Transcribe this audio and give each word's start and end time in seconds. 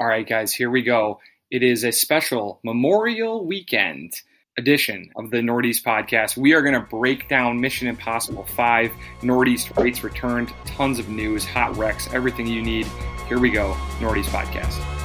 All 0.00 0.06
right, 0.06 0.28
guys, 0.28 0.52
here 0.52 0.70
we 0.70 0.82
go. 0.82 1.18
It 1.50 1.64
is 1.64 1.82
a 1.82 1.90
special 1.90 2.60
Memorial 2.62 3.44
Weekend 3.44 4.12
edition 4.56 5.10
of 5.16 5.30
the 5.30 5.42
Northeast 5.42 5.84
podcast. 5.84 6.36
We 6.36 6.54
are 6.54 6.62
going 6.62 6.74
to 6.74 6.86
break 6.86 7.28
down 7.28 7.60
Mission 7.60 7.88
Impossible 7.88 8.44
5, 8.44 8.92
Northeast 9.24 9.72
Rates 9.76 10.04
Returned, 10.04 10.52
tons 10.66 11.00
of 11.00 11.08
news, 11.08 11.44
hot 11.44 11.76
wrecks, 11.76 12.08
everything 12.12 12.46
you 12.46 12.62
need. 12.62 12.86
Here 13.26 13.40
we 13.40 13.50
go, 13.50 13.76
Northeast 14.00 14.30
podcast. 14.30 14.97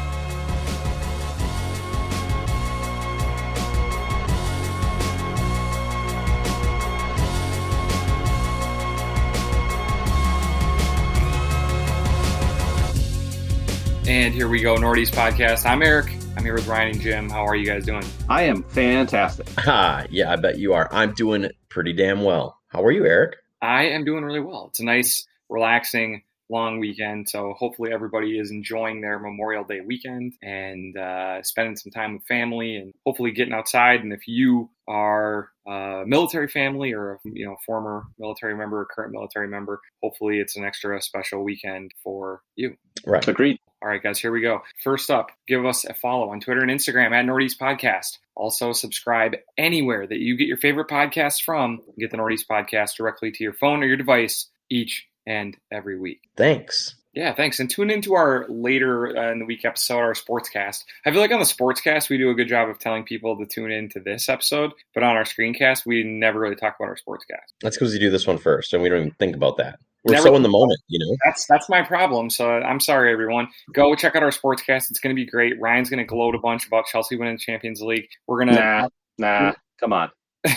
And 14.24 14.34
here 14.34 14.48
we 14.48 14.62
go, 14.62 14.78
Northeast 14.78 15.14
podcast. 15.14 15.66
I'm 15.66 15.84
Eric. 15.84 16.10
I'm 16.38 16.46
here 16.46 16.54
with 16.54 16.66
Ryan 16.66 16.92
and 16.92 17.02
Jim. 17.02 17.30
How 17.30 17.46
are 17.46 17.58
you 17.58 17.66
guys 17.66 17.84
doing? 17.84 18.06
I 18.30 18.44
am 18.44 18.64
fantastic. 18.64 19.50
Ah, 19.58 20.06
yeah, 20.10 20.32
I 20.32 20.38
bet 20.38 20.58
you 20.58 20.72
are. 20.72 20.88
I'm 20.94 21.14
doing 21.14 21.52
pretty 21.68 21.92
damn 21.92 22.22
well. 22.22 22.58
How 22.70 22.86
are 22.86 22.92
you, 22.92 23.06
Eric? 23.06 23.36
I 23.62 23.88
am 23.88 24.06
doing 24.06 24.24
really 24.24 24.40
well. 24.40 24.68
It's 24.70 24.80
a 24.80 24.86
nice, 24.86 25.28
relaxing, 25.50 26.22
long 26.54 26.80
weekend. 26.80 27.28
So 27.28 27.54
hopefully 27.58 27.92
everybody 27.92 28.40
is 28.40 28.52
enjoying 28.52 29.02
their 29.02 29.20
Memorial 29.20 29.64
Day 29.64 29.82
weekend 29.82 30.34
and 30.42 30.96
uh, 30.96 31.42
spending 31.44 31.76
some 31.76 31.92
time 31.92 32.14
with 32.14 32.24
family 32.26 32.78
and 32.78 32.94
hopefully 33.06 33.32
getting 33.32 33.54
outside. 33.54 34.02
And 34.02 34.14
if 34.14 34.28
you 34.28 34.70
are 34.88 35.50
a 35.68 36.04
military 36.06 36.48
family 36.48 36.94
or 36.94 37.20
you 37.24 37.46
know 37.46 37.56
former 37.66 38.04
military 38.20 38.56
member 38.56 38.82
or 38.82 38.86
current 38.86 39.12
military 39.12 39.48
member, 39.48 39.82
hopefully 40.02 40.40
it's 40.40 40.56
an 40.56 40.64
extra 40.64 41.02
special 41.02 41.44
weekend 41.44 41.92
for 42.04 42.42
you. 42.56 42.78
Right. 43.06 43.28
Agreed. 43.28 43.60
All 43.82 43.90
right, 43.90 44.02
guys, 44.02 44.18
here 44.18 44.32
we 44.32 44.40
go. 44.40 44.62
First 44.82 45.12
up, 45.12 45.32
give 45.46 45.66
us 45.66 45.84
a 45.84 45.94
follow 45.94 46.30
on 46.30 46.40
Twitter 46.40 46.62
and 46.62 46.72
Instagram 46.72 47.12
at 47.12 47.26
Northeast 47.26 47.60
Podcast. 47.60 48.20
Also, 48.34 48.72
subscribe 48.72 49.36
anywhere 49.58 50.08
that 50.08 50.20
you 50.20 50.38
get 50.38 50.48
your 50.48 50.56
favorite 50.56 50.88
podcasts 50.88 51.44
from. 51.44 51.82
Get 52.00 52.10
the 52.10 52.16
Northeast 52.18 52.48
Podcast 52.48 52.96
directly 52.96 53.32
to 53.32 53.44
your 53.44 53.52
phone 53.52 53.84
or 53.84 53.88
your 53.88 53.98
device 53.98 54.48
each 54.70 55.06
and 55.26 55.58
every 55.72 55.98
week. 56.00 56.22
Thanks. 56.36 56.96
Yeah, 57.14 57.34
thanks. 57.34 57.60
And 57.60 57.70
tune 57.70 57.92
into 57.92 58.16
our 58.16 58.48
later 58.50 59.16
uh, 59.16 59.32
in 59.32 59.40
the 59.40 59.46
week 59.46 59.66
episode, 59.66 60.00
our 60.00 60.14
sportscast. 60.14 60.84
I 61.06 61.12
feel 61.12 61.22
like 61.22 61.32
on 61.32 61.40
the 61.40 61.46
sportscast, 61.46 62.10
we 62.10 62.18
do 62.18 62.32
a 62.32 62.34
good 62.34 62.48
job 62.48 62.70
of 62.70 62.80
telling 62.80 63.04
people 63.04 63.38
to 63.38 63.46
tune 63.46 63.72
in 63.72 63.90
to 63.90 64.00
this 64.00 64.30
episode, 64.30 64.72
but 64.96 65.04
on 65.04 65.16
our 65.16 65.24
screencast, 65.24 65.86
we 65.86 66.04
never 66.04 66.40
really 66.40 66.56
talk 66.56 66.76
about 66.80 66.90
our 66.90 66.96
sportscast. 66.96 67.54
That's 67.62 67.78
because 67.78 67.94
you 67.94 68.00
do 68.00 68.10
this 68.10 68.26
one 68.26 68.40
first, 68.40 68.74
and 68.74 68.82
we 68.82 68.90
don't 68.90 69.00
even 69.00 69.12
think 69.20 69.36
about 69.36 69.58
that. 69.58 69.78
We're 70.04 70.16
Never- 70.16 70.30
so 70.30 70.36
in 70.36 70.42
the 70.42 70.50
moment, 70.50 70.80
you 70.88 71.00
know. 71.00 71.16
That's 71.24 71.46
that's 71.46 71.70
my 71.70 71.82
problem. 71.84 72.30
So 72.30 72.50
I'm 72.50 72.80
sorry, 72.80 73.14
everyone. 73.14 73.48
Go 73.74 73.96
check 73.96 74.16
out 74.16 74.24
our 74.24 74.32
sportscast. 74.32 74.90
It's 74.90 75.00
going 75.00 75.16
to 75.16 75.20
be 75.20 75.26
great. 75.26 75.62
Ryan's 75.62 75.90
going 75.90 76.00
to 76.00 76.06
gloat 76.06 76.36
a 76.36 76.40
bunch 76.40 76.68
about 76.68 76.88
Chelsea 76.88 77.16
winning 77.16 77.36
the 77.36 77.40
Champions 77.40 77.80
League. 77.82 78.08
We're 78.28 78.40
gonna 78.44 78.54
Nah, 78.54 78.88
nah. 79.18 79.54
Come 79.80 79.94
on. 79.94 80.10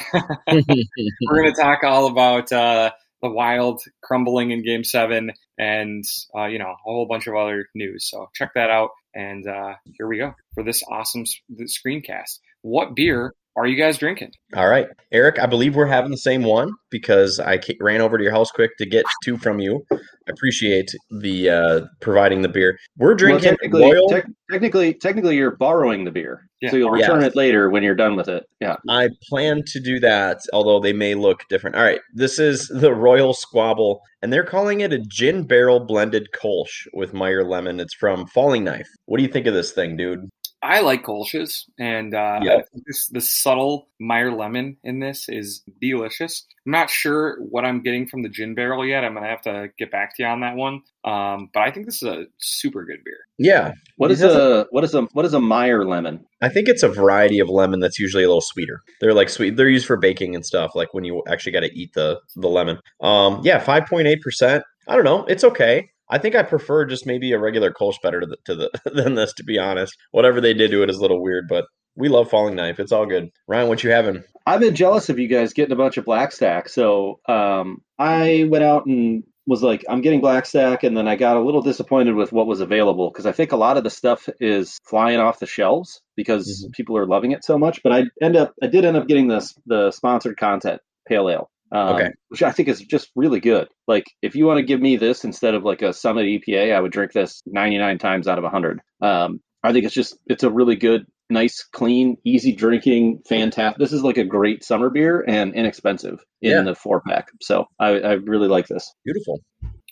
we're 0.50 1.42
gonna 1.42 1.54
talk 1.54 1.84
all 1.84 2.06
about 2.08 2.50
uh, 2.50 2.90
the 3.22 3.30
Wild 3.30 3.82
crumbling 4.02 4.50
in 4.50 4.64
Game 4.64 4.84
Seven, 4.84 5.32
and 5.58 6.04
uh, 6.36 6.46
you 6.46 6.58
know 6.58 6.70
a 6.70 6.76
whole 6.82 7.06
bunch 7.06 7.26
of 7.26 7.34
other 7.34 7.68
news. 7.74 8.08
So 8.10 8.28
check 8.34 8.50
that 8.54 8.70
out. 8.70 8.90
And 9.14 9.48
uh, 9.48 9.74
here 9.94 10.06
we 10.06 10.18
go 10.18 10.34
for 10.54 10.62
this 10.62 10.82
awesome 10.90 11.24
screencast. 11.50 12.38
What 12.62 12.94
beer 12.94 13.32
are 13.56 13.66
you 13.66 13.76
guys 13.76 13.98
drinking? 13.98 14.30
All 14.54 14.68
right, 14.68 14.86
Eric. 15.12 15.38
I 15.38 15.46
believe 15.46 15.74
we're 15.74 15.86
having 15.86 16.10
the 16.10 16.16
same 16.18 16.42
one 16.42 16.70
because 16.90 17.40
I 17.40 17.58
ran 17.80 18.00
over 18.00 18.18
to 18.18 18.22
your 18.24 18.32
house 18.32 18.50
quick 18.50 18.76
to 18.78 18.86
get 18.86 19.04
two 19.24 19.36
from 19.38 19.58
you. 19.60 19.84
I 19.92 19.96
appreciate 20.30 20.90
the 21.20 21.50
uh, 21.50 21.80
providing 22.00 22.42
the 22.42 22.48
beer. 22.48 22.78
We're 22.98 23.08
Well, 23.08 23.16
drinking 23.16 23.50
technically, 23.50 23.82
Royal. 23.82 24.08
tec- 24.08 24.26
technically, 24.50 24.94
technically, 24.94 25.36
you're 25.36 25.56
borrowing 25.56 26.04
the 26.04 26.10
beer, 26.10 26.42
Yeah. 26.60 26.70
so 26.70 26.76
you'll 26.76 26.90
return 26.90 27.20
Yeah. 27.20 27.28
it 27.28 27.36
later 27.36 27.70
when 27.70 27.82
you're 27.82 27.94
done 27.94 28.16
with 28.16 28.28
it. 28.28 28.44
Yeah. 28.60 28.76
I 28.88 29.08
plan 29.28 29.62
to 29.68 29.80
do 29.80 30.00
that, 30.00 30.40
although 30.52 30.80
they 30.80 30.92
may 30.92 31.14
look 31.14 31.40
different. 31.48 31.76
All 31.76 31.82
right, 31.84 32.00
this 32.14 32.38
is 32.38 32.66
the 32.68 32.92
Royal 32.92 33.34
Squabble, 33.34 34.00
and 34.22 34.32
they're 34.32 34.44
calling 34.44 34.80
it 34.80 34.92
a 34.92 34.98
gin 34.98 35.46
barrel 35.46 35.80
blended 35.80 36.28
Kolsch 36.34 36.86
with 36.92 37.14
Meyer 37.14 37.44
lemon. 37.44 37.78
It's 37.80 37.94
from 37.94 38.26
Falling 38.28 38.64
Knife. 38.64 38.88
What 39.06 39.18
do 39.18 39.22
you 39.22 39.30
think 39.30 39.46
of 39.46 39.54
this 39.54 39.72
thing, 39.72 39.96
dude? 39.96 40.28
I 40.66 40.80
like 40.80 41.04
Kolsch's, 41.04 41.66
and 41.78 42.14
uh, 42.14 42.40
Yeah. 42.42 42.58
This, 42.86 43.06
the 43.08 43.20
subtle 43.20 43.88
Meyer 44.00 44.30
lemon 44.32 44.76
in 44.84 45.00
this 45.00 45.28
is 45.28 45.62
delicious. 45.80 46.44
I'm 46.66 46.72
not 46.72 46.90
sure 46.90 47.38
what 47.40 47.64
I'm 47.64 47.82
getting 47.82 48.06
from 48.08 48.22
the 48.22 48.28
gin 48.28 48.54
barrel 48.54 48.84
yet. 48.84 49.04
I'm 49.04 49.14
gonna 49.14 49.28
have 49.28 49.42
to 49.42 49.68
get 49.78 49.90
back 49.90 50.16
to 50.16 50.22
you 50.22 50.28
on 50.28 50.40
that 50.40 50.56
one. 50.56 50.82
Um, 51.04 51.48
but 51.54 51.60
I 51.60 51.70
think 51.70 51.86
this 51.86 52.02
is 52.02 52.08
a 52.08 52.24
super 52.38 52.84
good 52.84 52.98
beer. 53.04 53.18
Yeah, 53.38 53.72
What 53.96 54.10
is 54.10 54.20
It 54.22 54.26
is 54.26 54.32
doesn't- 54.34 54.66
a 54.66 54.66
what 54.70 54.84
is 54.84 54.94
a 54.94 55.02
what 55.12 55.24
is 55.24 55.32
a 55.34 55.40
Meyer 55.40 55.84
lemon? 55.84 56.24
I 56.42 56.48
think 56.48 56.68
it's 56.68 56.82
a 56.82 56.88
variety 56.88 57.38
of 57.38 57.48
lemon 57.48 57.80
that's 57.80 57.98
usually 57.98 58.24
a 58.24 58.28
little 58.28 58.40
sweeter. 58.40 58.80
They're 59.00 59.14
like 59.14 59.28
sweet. 59.28 59.56
They're 59.56 59.68
used 59.68 59.86
for 59.86 59.96
baking 59.96 60.34
and 60.34 60.44
stuff. 60.44 60.72
Like 60.74 60.92
when 60.92 61.04
you 61.04 61.22
actually 61.28 61.52
got 61.52 61.60
to 61.60 61.72
eat 61.78 61.92
the 61.94 62.20
the 62.34 62.48
lemon. 62.48 62.78
Um, 63.00 63.40
yeah, 63.44 63.58
five 63.60 63.86
point 63.86 64.06
eight 64.08 64.20
percent. 64.22 64.64
I 64.88 64.94
don't 64.96 65.04
know. 65.04 65.24
It's 65.26 65.44
okay. 65.44 65.88
I 66.08 66.18
think 66.18 66.34
I 66.34 66.42
prefer 66.42 66.84
just 66.84 67.06
maybe 67.06 67.32
a 67.32 67.38
regular 67.38 67.72
Kolsch 67.72 68.00
better 68.02 68.20
to 68.20 68.26
the, 68.26 68.36
to 68.46 68.54
the 68.54 68.70
than 69.02 69.14
this. 69.14 69.32
To 69.34 69.44
be 69.44 69.58
honest, 69.58 69.96
whatever 70.12 70.40
they 70.40 70.54
did 70.54 70.70
to 70.70 70.82
it 70.82 70.90
is 70.90 70.96
a 70.96 71.02
little 71.02 71.22
weird, 71.22 71.46
but 71.48 71.66
we 71.96 72.08
love 72.08 72.28
Falling 72.30 72.54
Knife. 72.56 72.78
It's 72.78 72.92
all 72.92 73.06
good. 73.06 73.30
Ryan, 73.48 73.68
what 73.68 73.82
you 73.82 73.90
having? 73.90 74.22
I've 74.46 74.60
been 74.60 74.74
jealous 74.74 75.08
of 75.08 75.18
you 75.18 75.28
guys 75.28 75.52
getting 75.54 75.72
a 75.72 75.76
bunch 75.76 75.96
of 75.96 76.04
BlackStack. 76.04 76.68
So 76.68 77.20
um, 77.28 77.78
I 77.98 78.46
went 78.48 78.62
out 78.64 78.86
and 78.86 79.24
was 79.46 79.62
like, 79.62 79.84
I'm 79.88 80.00
getting 80.02 80.20
BlackStack, 80.20 80.82
and 80.82 80.96
then 80.96 81.06
I 81.08 81.16
got 81.16 81.36
a 81.36 81.40
little 81.40 81.62
disappointed 81.62 82.14
with 82.14 82.32
what 82.32 82.46
was 82.48 82.60
available 82.60 83.10
because 83.10 83.26
I 83.26 83.32
think 83.32 83.52
a 83.52 83.56
lot 83.56 83.76
of 83.76 83.84
the 83.84 83.90
stuff 83.90 84.28
is 84.40 84.78
flying 84.84 85.18
off 85.20 85.38
the 85.38 85.46
shelves 85.46 86.00
because 86.16 86.66
Mhm. 86.68 86.72
people 86.72 86.96
are 86.98 87.06
loving 87.06 87.30
it 87.32 87.44
so 87.44 87.56
much. 87.56 87.82
But 87.82 87.92
I 87.92 88.04
end 88.20 88.36
up, 88.36 88.54
I 88.62 88.66
did 88.66 88.84
end 88.84 88.96
up 88.96 89.06
getting 89.08 89.28
this 89.28 89.54
the 89.66 89.90
sponsored 89.92 90.36
content 90.36 90.80
pale 91.08 91.30
ale. 91.30 91.48
Um, 91.72 91.94
Okay. 91.96 92.10
Which 92.28 92.42
I 92.42 92.52
think 92.52 92.68
is 92.68 92.80
just 92.80 93.10
really 93.16 93.40
good. 93.40 93.68
Like, 93.88 94.04
if 94.22 94.34
you 94.36 94.46
want 94.46 94.58
to 94.58 94.62
give 94.64 94.80
me 94.80 94.96
this 94.96 95.24
instead 95.24 95.54
of 95.54 95.64
like 95.64 95.82
a 95.82 95.92
Summit 95.92 96.26
EPA, 96.26 96.74
I 96.74 96.80
would 96.80 96.92
drink 96.92 97.12
this 97.12 97.42
99 97.46 97.98
times 97.98 98.28
out 98.28 98.38
of 98.38 98.44
100. 98.44 98.80
Um, 99.00 99.40
I 99.62 99.72
think 99.72 99.84
it's 99.84 99.94
just, 99.94 100.16
it's 100.26 100.44
a 100.44 100.50
really 100.50 100.76
good, 100.76 101.06
nice, 101.28 101.64
clean, 101.64 102.16
easy 102.24 102.52
drinking, 102.52 103.22
fantastic. 103.28 103.78
This 103.78 103.92
is 103.92 104.02
like 104.02 104.16
a 104.16 104.24
great 104.24 104.62
summer 104.62 104.90
beer 104.90 105.24
and 105.26 105.54
inexpensive 105.54 106.24
in 106.40 106.50
Yeah. 106.52 106.62
the 106.62 106.74
four 106.76 107.00
pack. 107.00 107.28
So 107.42 107.66
I, 107.80 107.88
I 107.98 108.12
really 108.12 108.46
like 108.48 108.68
this. 108.68 108.92
Beautiful. 109.04 109.40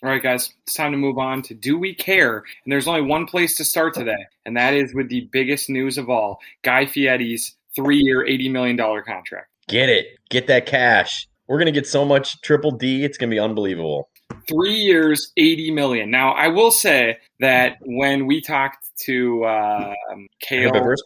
All 0.03 0.09
right, 0.09 0.21
guys, 0.23 0.53
it's 0.63 0.75
time 0.75 0.91
to 0.91 0.97
move 0.97 1.17
on 1.17 1.41
to 1.43 1.53
Do 1.53 1.77
We 1.77 1.93
Care? 1.95 2.37
And 2.63 2.71
there's 2.71 2.87
only 2.87 3.01
one 3.01 3.25
place 3.25 3.55
to 3.57 3.65
start 3.65 3.93
today, 3.95 4.25
and 4.45 4.55
that 4.55 4.73
is 4.73 4.93
with 4.93 5.09
the 5.09 5.27
biggest 5.31 5.69
news 5.69 5.97
of 5.97 6.09
all 6.09 6.39
Guy 6.63 6.85
Fieri's 6.85 7.55
three 7.75 7.97
year, 8.01 8.23
$80 8.25 8.51
million 8.51 8.77
contract. 8.77 9.47
Get 9.67 9.89
it. 9.89 10.05
Get 10.29 10.47
that 10.47 10.65
cash. 10.67 11.27
We're 11.47 11.59
gonna 11.59 11.71
get 11.71 11.87
so 11.87 12.05
much 12.05 12.41
triple 12.41 12.71
D. 12.71 13.03
It's 13.03 13.17
gonna 13.17 13.29
be 13.29 13.39
unbelievable. 13.39 14.09
Three 14.47 14.73
years, 14.75 15.31
80 15.37 15.71
million. 15.71 16.09
Now, 16.09 16.31
I 16.31 16.47
will 16.47 16.71
say 16.71 17.17
that 17.39 17.77
when 17.81 18.25
we 18.25 18.41
talked 18.41 18.87
to 19.01 19.45
um, 19.45 20.27
Kale, 20.39 20.69
Herbivorous. 20.69 21.01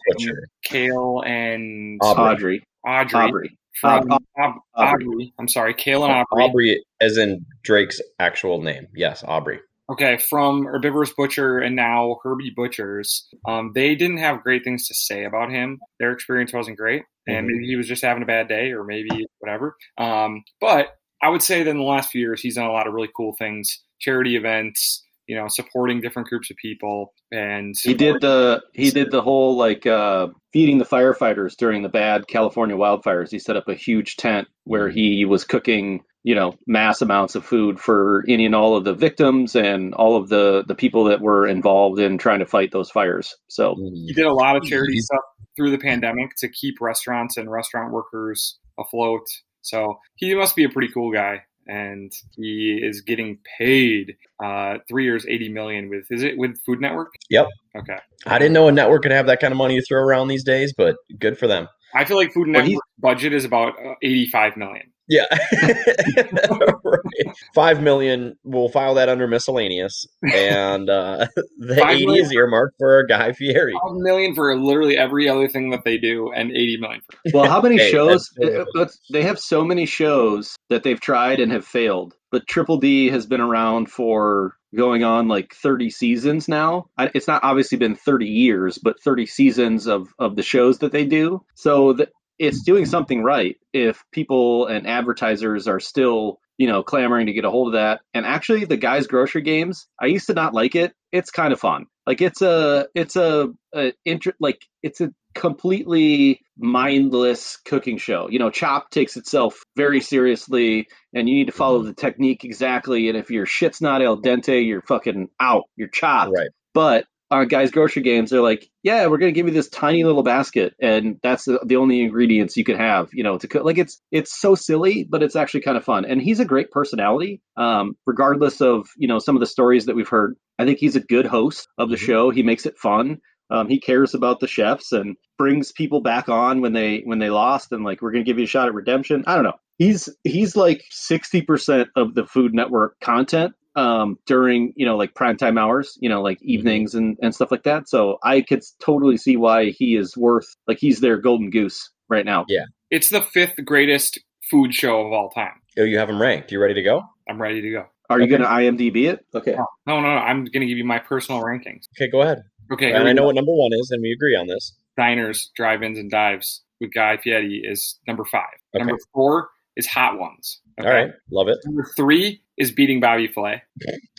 Kale 0.62 1.22
and 1.26 1.98
Aubrey. 2.02 2.24
Audrey. 2.32 2.62
Audrey, 2.86 3.20
Aubrey. 3.20 3.58
from 3.78 4.08
Aub- 4.08 4.18
Aub- 4.38 4.54
Aubrey. 4.74 5.04
Aubrey, 5.06 5.34
I'm 5.38 5.48
sorry, 5.48 5.74
Kale 5.74 6.04
and 6.04 6.12
Aubrey. 6.12 6.44
Aubrey, 6.44 6.84
as 7.00 7.18
in 7.18 7.44
Drake's 7.62 8.00
actual 8.18 8.62
name. 8.62 8.86
Yes, 8.94 9.22
Aubrey. 9.26 9.60
Okay, 9.90 10.18
from 10.18 10.66
Herbivorous 10.66 11.12
Butcher 11.12 11.58
and 11.58 11.74
now 11.74 12.18
Herbie 12.22 12.52
Butchers, 12.54 13.26
um, 13.48 13.72
they 13.74 13.96
didn't 13.96 14.18
have 14.18 14.42
great 14.42 14.62
things 14.62 14.86
to 14.86 14.94
say 14.94 15.24
about 15.24 15.50
him. 15.50 15.80
Their 15.98 16.12
experience 16.12 16.52
wasn't 16.52 16.76
great, 16.76 17.02
and 17.26 17.46
Mhm. 17.48 17.52
maybe 17.52 17.66
he 17.66 17.76
was 17.76 17.88
just 17.88 18.02
having 18.02 18.22
a 18.22 18.26
bad 18.26 18.46
day, 18.46 18.70
or 18.70 18.84
maybe 18.84 19.26
whatever. 19.40 19.76
Um, 19.98 20.44
but 20.60 20.96
I 21.22 21.28
would 21.28 21.42
say 21.42 21.62
that 21.62 21.70
in 21.70 21.78
the 21.78 21.82
last 21.82 22.10
few 22.10 22.20
years, 22.20 22.40
he's 22.40 22.54
done 22.54 22.66
a 22.66 22.72
lot 22.72 22.86
of 22.86 22.94
really 22.94 23.10
cool 23.16 23.34
things, 23.38 23.82
charity 24.00 24.36
events, 24.36 25.04
you 25.26 25.36
know, 25.36 25.48
supporting 25.48 26.00
different 26.00 26.28
groups 26.28 26.50
of 26.50 26.56
people, 26.56 27.12
and 27.32 27.74
He 27.82 27.94
did 27.94 28.20
the 28.20 28.62
he 28.72 28.90
did 28.90 29.10
the 29.10 29.22
whole 29.22 29.56
like 29.56 29.86
uh, 29.86 30.28
feeding 30.52 30.78
the 30.78 30.84
firefighters 30.84 31.56
during 31.56 31.82
the 31.82 31.88
bad 31.88 32.26
California 32.28 32.76
wildfires. 32.76 33.30
He 33.30 33.38
set 33.38 33.56
up 33.56 33.68
a 33.68 33.74
huge 33.74 34.16
tent 34.16 34.48
where 34.64 34.88
he 34.88 35.24
was 35.24 35.44
cooking, 35.44 36.00
you 36.22 36.34
know, 36.34 36.54
mass 36.66 37.00
amounts 37.00 37.34
of 37.34 37.44
food 37.44 37.80
for 37.80 38.24
any 38.28 38.44
and 38.46 38.54
all 38.54 38.76
of 38.76 38.84
the 38.84 38.92
victims 38.92 39.56
and 39.56 39.94
all 39.94 40.16
of 40.16 40.28
the 40.28 40.64
the 40.68 40.74
people 40.74 41.04
that 41.04 41.20
were 41.20 41.46
involved 41.46 41.98
in 41.98 42.18
trying 42.18 42.40
to 42.40 42.46
fight 42.46 42.72
those 42.72 42.90
fires. 42.90 43.34
So 43.48 43.74
he 43.76 44.12
did 44.12 44.26
a 44.26 44.34
lot 44.34 44.56
of 44.56 44.62
charity 44.62 44.98
stuff 45.00 45.20
through 45.56 45.70
the 45.70 45.78
pandemic 45.78 46.30
to 46.38 46.48
keep 46.48 46.76
restaurants 46.80 47.36
and 47.36 47.50
restaurant 47.50 47.92
workers 47.92 48.58
afloat. 48.78 49.26
So 49.62 49.98
he 50.14 50.34
must 50.34 50.56
be 50.56 50.64
a 50.64 50.68
pretty 50.68 50.88
cool 50.92 51.12
guy, 51.12 51.42
and 51.66 52.12
he 52.36 52.78
is 52.82 53.00
getting 53.00 53.38
paid 53.58 54.16
uh, 54.42 54.78
three 54.88 55.04
years, 55.04 55.24
eighty 55.28 55.48
million 55.48 55.88
with 55.88 56.04
is 56.10 56.22
it 56.22 56.36
with 56.36 56.58
Food 56.66 56.80
Network? 56.80 57.08
Yep. 57.30 57.46
Okay, 57.78 57.98
I 58.26 58.38
didn't 58.38 58.52
know 58.52 58.68
a 58.68 58.72
network 58.72 59.02
could 59.02 59.12
have 59.12 59.26
that 59.26 59.40
kind 59.40 59.52
of 59.52 59.58
money 59.58 59.78
to 59.78 59.86
throw 59.86 60.02
around 60.02 60.28
these 60.28 60.44
days, 60.44 60.74
but 60.76 60.96
good 61.18 61.38
for 61.38 61.46
them. 61.46 61.68
I 61.94 62.04
feel 62.04 62.16
like 62.16 62.32
Food 62.32 62.48
Well, 62.48 62.62
Network 62.62 62.82
budget 62.98 63.32
is 63.32 63.44
about 63.44 63.74
uh, 63.78 63.94
eighty-five 64.02 64.56
million. 64.56 64.92
Yeah. 65.10 65.24
right. 66.84 67.34
Five 67.54 67.82
million. 67.82 68.36
We'll 68.44 68.68
file 68.68 68.94
that 68.94 69.08
under 69.08 69.26
miscellaneous, 69.26 70.06
and 70.22 70.88
uh, 70.88 71.26
the 71.58 71.76
Five 71.76 71.96
eighty 71.96 72.06
million- 72.06 72.24
is 72.26 72.32
earmarked 72.32 72.76
for 72.78 73.04
Guy 73.06 73.32
Fieri. 73.32 73.72
Five 73.72 73.96
million 73.96 74.34
for 74.34 74.56
literally 74.56 74.96
every 74.96 75.28
other 75.28 75.48
thing 75.48 75.70
that 75.70 75.84
they 75.84 75.98
do, 75.98 76.32
and 76.32 76.50
eighty 76.52 76.76
million 76.78 77.00
for. 77.10 77.18
Well, 77.34 77.50
how 77.50 77.60
many 77.60 77.76
Hey, 77.80 77.90
shows? 77.90 78.30
that's- 78.36 78.98
they 79.12 79.22
have 79.22 79.38
so 79.38 79.64
many 79.64 79.84
shows 79.86 80.54
that 80.68 80.82
they've 80.84 81.00
tried 81.00 81.40
and 81.40 81.50
have 81.52 81.64
failed. 81.66 82.14
But 82.30 82.46
Triple 82.46 82.78
D 82.78 83.08
has 83.10 83.26
been 83.26 83.40
around 83.40 83.90
for 83.90 84.54
going 84.76 85.02
on 85.02 85.26
like 85.26 85.52
30 85.52 85.90
seasons 85.90 86.46
now. 86.46 86.86
It's 86.96 87.26
not 87.26 87.42
obviously 87.42 87.76
been 87.76 87.96
30 87.96 88.26
years, 88.26 88.78
but 88.78 89.02
30 89.02 89.26
seasons 89.26 89.88
of 89.88 90.14
of 90.20 90.36
the 90.36 90.44
shows 90.44 90.78
that 90.78 90.92
they 90.92 91.04
do. 91.04 91.44
So 91.56 91.94
that 91.94 92.10
it's 92.40 92.62
doing 92.62 92.86
something 92.86 93.22
right 93.22 93.56
if 93.74 94.02
people 94.10 94.66
and 94.66 94.86
advertisers 94.86 95.68
are 95.68 95.78
still 95.78 96.40
you 96.56 96.66
know 96.66 96.82
clamoring 96.82 97.26
to 97.26 97.32
get 97.32 97.44
a 97.44 97.50
hold 97.50 97.68
of 97.68 97.72
that. 97.74 98.00
And 98.14 98.26
actually 98.26 98.64
the 98.64 98.78
guys 98.78 99.06
grocery 99.06 99.42
games 99.42 99.86
i 100.00 100.06
used 100.06 100.26
to 100.26 100.34
not 100.34 100.54
like 100.54 100.74
it. 100.74 100.92
It's 101.12 101.30
kind 101.30 101.52
of 101.52 101.60
fun. 101.60 101.86
Like 102.06 102.22
it's 102.22 102.42
a 102.42 102.88
it's 102.94 103.14
a, 103.16 103.50
a 103.74 103.92
inter- 104.04 104.34
like 104.40 104.64
it's 104.82 105.00
a 105.00 105.12
completely 105.34 106.40
mindless 106.58 107.58
cooking 107.64 107.98
show. 107.98 108.28
You 108.30 108.38
know 108.38 108.50
chop 108.50 108.90
takes 108.90 109.18
itself 109.18 109.62
very 109.76 110.00
seriously 110.00 110.88
and 111.14 111.28
you 111.28 111.34
need 111.34 111.46
to 111.46 111.52
follow 111.52 111.80
mm-hmm. 111.80 111.88
the 111.88 111.94
technique 111.94 112.44
exactly. 112.44 113.10
And 113.10 113.18
if 113.18 113.30
your 113.30 113.44
shit's 113.44 113.82
not 113.82 114.02
al 114.02 114.16
dente 114.16 114.66
you're 114.66 114.82
fucking 114.82 115.28
out. 115.38 115.64
You're 115.76 115.88
chopped. 115.88 116.32
Right. 116.34 116.50
but 116.72 117.04
on 117.30 117.46
guys 117.48 117.70
grocery 117.70 118.02
games 118.02 118.30
they're 118.30 118.40
like 118.42 118.68
yeah 118.82 119.06
we're 119.06 119.18
going 119.18 119.32
to 119.32 119.38
give 119.38 119.46
you 119.46 119.52
this 119.52 119.68
tiny 119.68 120.04
little 120.04 120.22
basket 120.22 120.74
and 120.80 121.18
that's 121.22 121.44
the, 121.44 121.60
the 121.64 121.76
only 121.76 122.00
ingredients 122.00 122.56
you 122.56 122.64
can 122.64 122.76
have 122.76 123.08
you 123.12 123.22
know 123.22 123.38
to 123.38 123.46
cook. 123.48 123.64
Like 123.64 123.78
it's 123.78 124.00
it's 124.10 124.38
so 124.38 124.54
silly 124.54 125.04
but 125.08 125.22
it's 125.22 125.36
actually 125.36 125.60
kind 125.62 125.76
of 125.76 125.84
fun 125.84 126.04
and 126.04 126.20
he's 126.20 126.40
a 126.40 126.44
great 126.44 126.70
personality 126.70 127.40
um, 127.56 127.96
regardless 128.06 128.60
of 128.60 128.88
you 128.96 129.08
know 129.08 129.18
some 129.18 129.36
of 129.36 129.40
the 129.40 129.46
stories 129.46 129.86
that 129.86 129.96
we've 129.96 130.08
heard. 130.08 130.36
I 130.58 130.64
think 130.64 130.78
he's 130.78 130.96
a 130.96 131.00
good 131.00 131.26
host 131.26 131.68
of 131.78 131.88
the 131.88 131.96
Mhm. 131.96 132.06
show. 132.06 132.30
He 132.30 132.42
makes 132.42 132.66
it 132.66 132.76
fun. 132.76 133.18
Um, 133.50 133.68
he 133.68 133.80
cares 133.80 134.14
about 134.14 134.38
the 134.40 134.46
chefs 134.46 134.92
and 134.92 135.16
brings 135.38 135.72
people 135.72 136.00
back 136.02 136.28
on 136.28 136.60
when 136.60 136.72
they 136.72 137.00
when 137.04 137.18
they 137.18 137.30
lost 137.30 137.72
and 137.72 137.84
like 137.84 138.02
we're 138.02 138.12
going 138.12 138.24
to 138.24 138.28
give 138.30 138.38
you 138.38 138.44
a 138.44 138.48
shot 138.48 138.68
at 138.68 138.74
redemption. 138.74 139.24
I 139.26 139.34
don't 139.36 139.44
know. 139.44 139.58
He's 139.78 140.08
he's 140.24 140.54
like 140.56 140.84
60% 140.92 141.86
of 141.96 142.14
the 142.14 142.26
food 142.26 142.54
network 142.54 143.00
content 143.00 143.54
um 143.76 144.18
during 144.26 144.72
you 144.76 144.84
know 144.84 144.96
like 144.96 145.14
prime 145.14 145.36
time 145.36 145.56
hours 145.56 145.96
you 146.00 146.08
know 146.08 146.20
like 146.22 146.42
evenings 146.42 146.94
and 146.94 147.16
and 147.22 147.34
stuff 147.34 147.50
like 147.52 147.62
that 147.62 147.88
so 147.88 148.18
i 148.24 148.40
could 148.40 148.62
totally 148.84 149.16
see 149.16 149.36
why 149.36 149.66
he 149.70 149.94
is 149.96 150.16
worth 150.16 150.46
like 150.66 150.78
he's 150.78 151.00
their 151.00 151.16
golden 151.18 151.50
goose 151.50 151.90
right 152.08 152.24
now 152.24 152.44
Yeah. 152.48 152.64
It's 152.90 153.08
the 153.10 153.22
fifth 153.22 153.54
greatest 153.64 154.18
food 154.50 154.74
show 154.74 155.06
of 155.06 155.12
all 155.12 155.30
time. 155.30 155.52
Oh, 155.78 155.84
you 155.84 155.96
have 155.98 156.08
them 156.08 156.20
ranked. 156.20 156.50
You 156.50 156.60
ready 156.60 156.74
to 156.74 156.82
go? 156.82 157.04
I'm 157.28 157.40
ready 157.40 157.60
to 157.62 157.70
go. 157.70 157.84
are 158.08 158.20
you 158.20 158.26
going 158.26 158.40
to 158.40 158.48
imdb 158.48 159.04
it 159.08 159.24
okay 159.32 159.52
No, 159.86 160.00
no, 160.00 160.02
no. 160.02 160.08
I'm 160.08 160.38
going 160.46 160.62
to 160.62 160.66
give 160.66 160.76
you 160.78 160.84
my 160.84 160.98
personal 160.98 161.40
rankings. 161.40 161.84
Okay, 161.96 162.10
go 162.10 162.22
ahead. 162.22 162.42
Okay, 162.72 162.92
And 162.92 163.06
I 163.06 163.12
know 163.12 163.22
go. 163.22 163.26
what 163.26 163.36
number 163.36 163.52
one 163.54 163.72
is, 163.72 163.92
and 163.92 164.02
we 164.02 164.10
agree 164.10 164.34
on 164.34 164.48
this. 164.48 164.74
diners, 164.96 165.50
drive-ins, 165.54 165.98
and 165.98 166.10
dives 166.10 166.62
with 166.80 166.92
Guy 166.92 167.16
Fieri 167.18 167.62
is 167.64 167.98
number 168.08 168.24
five. 168.24 168.56
Okay. 168.74 168.84
Number 168.84 168.98
four 169.14 169.50
is 169.76 169.86
Hot 169.86 170.18
Ones. 170.18 170.60
Okay? 170.80 170.88
All 170.88 170.94
right, 170.94 171.10
love 171.30 171.46
it. 171.48 171.58
Number 171.64 171.86
three 171.96 172.42
is 172.60 172.70
Beating 172.70 173.00
Bobby 173.00 173.26
Flay. 173.26 173.60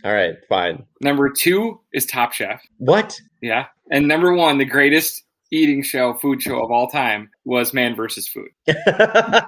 All 0.04 0.14
right, 0.14 0.36
fine. 0.50 0.84
Number 1.00 1.30
two 1.30 1.80
is 1.94 2.06
Top 2.06 2.34
Chef. 2.34 2.62
What? 2.80 3.16
Yeah. 3.42 3.68
And 3.92 4.08
number 4.08 4.34
one, 4.34 4.58
the 4.58 4.66
greatest 4.66 5.24
eating 5.52 5.84
show, 5.84 6.14
food 6.16 6.42
show 6.42 6.62
of 6.64 6.72
all 6.72 6.88
time, 6.90 7.30
was 7.46 7.74
Man 7.74 7.96
versus 7.96 8.28
Food. 8.28 8.50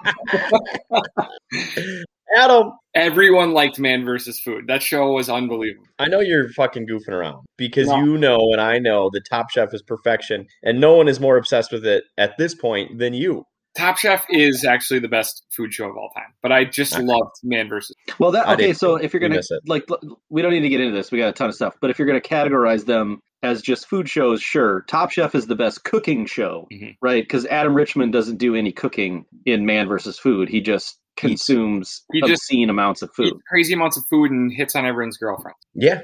Adam, 2.36 2.72
Everyone 2.96 3.54
liked 3.54 3.80
Man 3.80 4.06
versus 4.06 4.40
Food. 4.40 4.66
That 4.68 4.82
show 4.84 5.12
was 5.14 5.30
unbelievable. 5.30 5.86
I 6.00 6.08
know 6.08 6.20
you're 6.20 6.50
fucking 6.50 6.88
goofing 6.88 7.10
around 7.14 7.44
because 7.58 7.88
No. 7.88 7.98
you 8.04 8.18
know 8.18 8.52
and 8.52 8.62
I 8.62 8.78
know 8.80 9.10
that 9.14 9.22
Top 9.30 9.50
Chef 9.50 9.74
is 9.74 9.82
perfection, 9.82 10.46
and 10.64 10.80
no 10.80 10.94
one 10.96 11.08
is 11.08 11.20
more 11.20 11.38
obsessed 11.38 11.72
with 11.72 11.86
it 11.86 12.04
at 12.18 12.38
this 12.38 12.54
point 12.54 12.98
than 13.00 13.14
you. 13.14 13.46
Top 13.76 13.98
Chef 13.98 14.26
is 14.30 14.64
actually 14.66 15.00
the 15.00 15.08
best 15.08 15.44
food 15.56 15.74
show 15.74 15.90
of 15.90 15.98
all 15.98 16.10
time, 16.12 16.34
but 16.42 16.52
I 16.52 16.64
just 16.66 16.94
Okay. 16.94 17.04
loved 17.04 17.32
Man 17.44 17.68
versus. 17.70 17.96
well 18.20 18.32
that 18.32 18.48
okay 18.50 18.74
so 18.74 18.96
if 18.96 19.14
you're 19.14 19.20
gonna 19.20 19.38
it. 19.40 19.62
like 19.66 19.88
we 20.30 20.42
don't 20.42 20.52
need 20.52 20.62
to 20.62 20.70
get 20.70 20.80
into 20.82 20.96
this 20.96 21.12
we 21.12 21.18
got 21.18 21.30
a 21.30 21.34
ton 21.34 21.50
of 21.50 21.56
stuff 21.56 21.76
but 21.82 21.90
if 21.90 21.98
you're 21.98 22.08
going 22.08 22.22
to 22.22 22.28
categorize 22.28 22.86
them 22.86 23.20
as 23.44 23.62
just 23.62 23.88
food 23.88 24.10
shows 24.10 24.42
sure 24.42 24.82
top 24.88 25.12
chef 25.12 25.36
is 25.36 25.46
the 25.48 25.56
best 25.56 25.84
cooking 25.84 26.26
show 26.26 26.68
Mhm. 26.74 26.96
right 27.02 27.24
because 27.24 27.46
adam 27.48 27.76
richman 27.76 28.10
doesn't 28.10 28.38
do 28.38 28.56
any 28.56 28.72
cooking 28.72 29.26
in 29.46 29.66
man 29.66 29.88
versus 29.88 30.18
food 30.18 30.50
he 30.50 30.62
just 30.62 30.98
consumes 31.16 32.04
He 32.12 32.22
just- 32.22 32.32
obscene 32.44 32.70
amounts 32.72 33.02
of 33.04 33.12
food 33.14 33.34
crazy 33.48 33.74
amounts 33.74 33.98
of 33.98 34.04
food 34.10 34.32
and 34.32 34.52
hits 34.52 34.76
on 34.76 34.86
everyone's 34.86 35.18
girlfriend. 35.18 35.56
Yeah, 35.76 36.02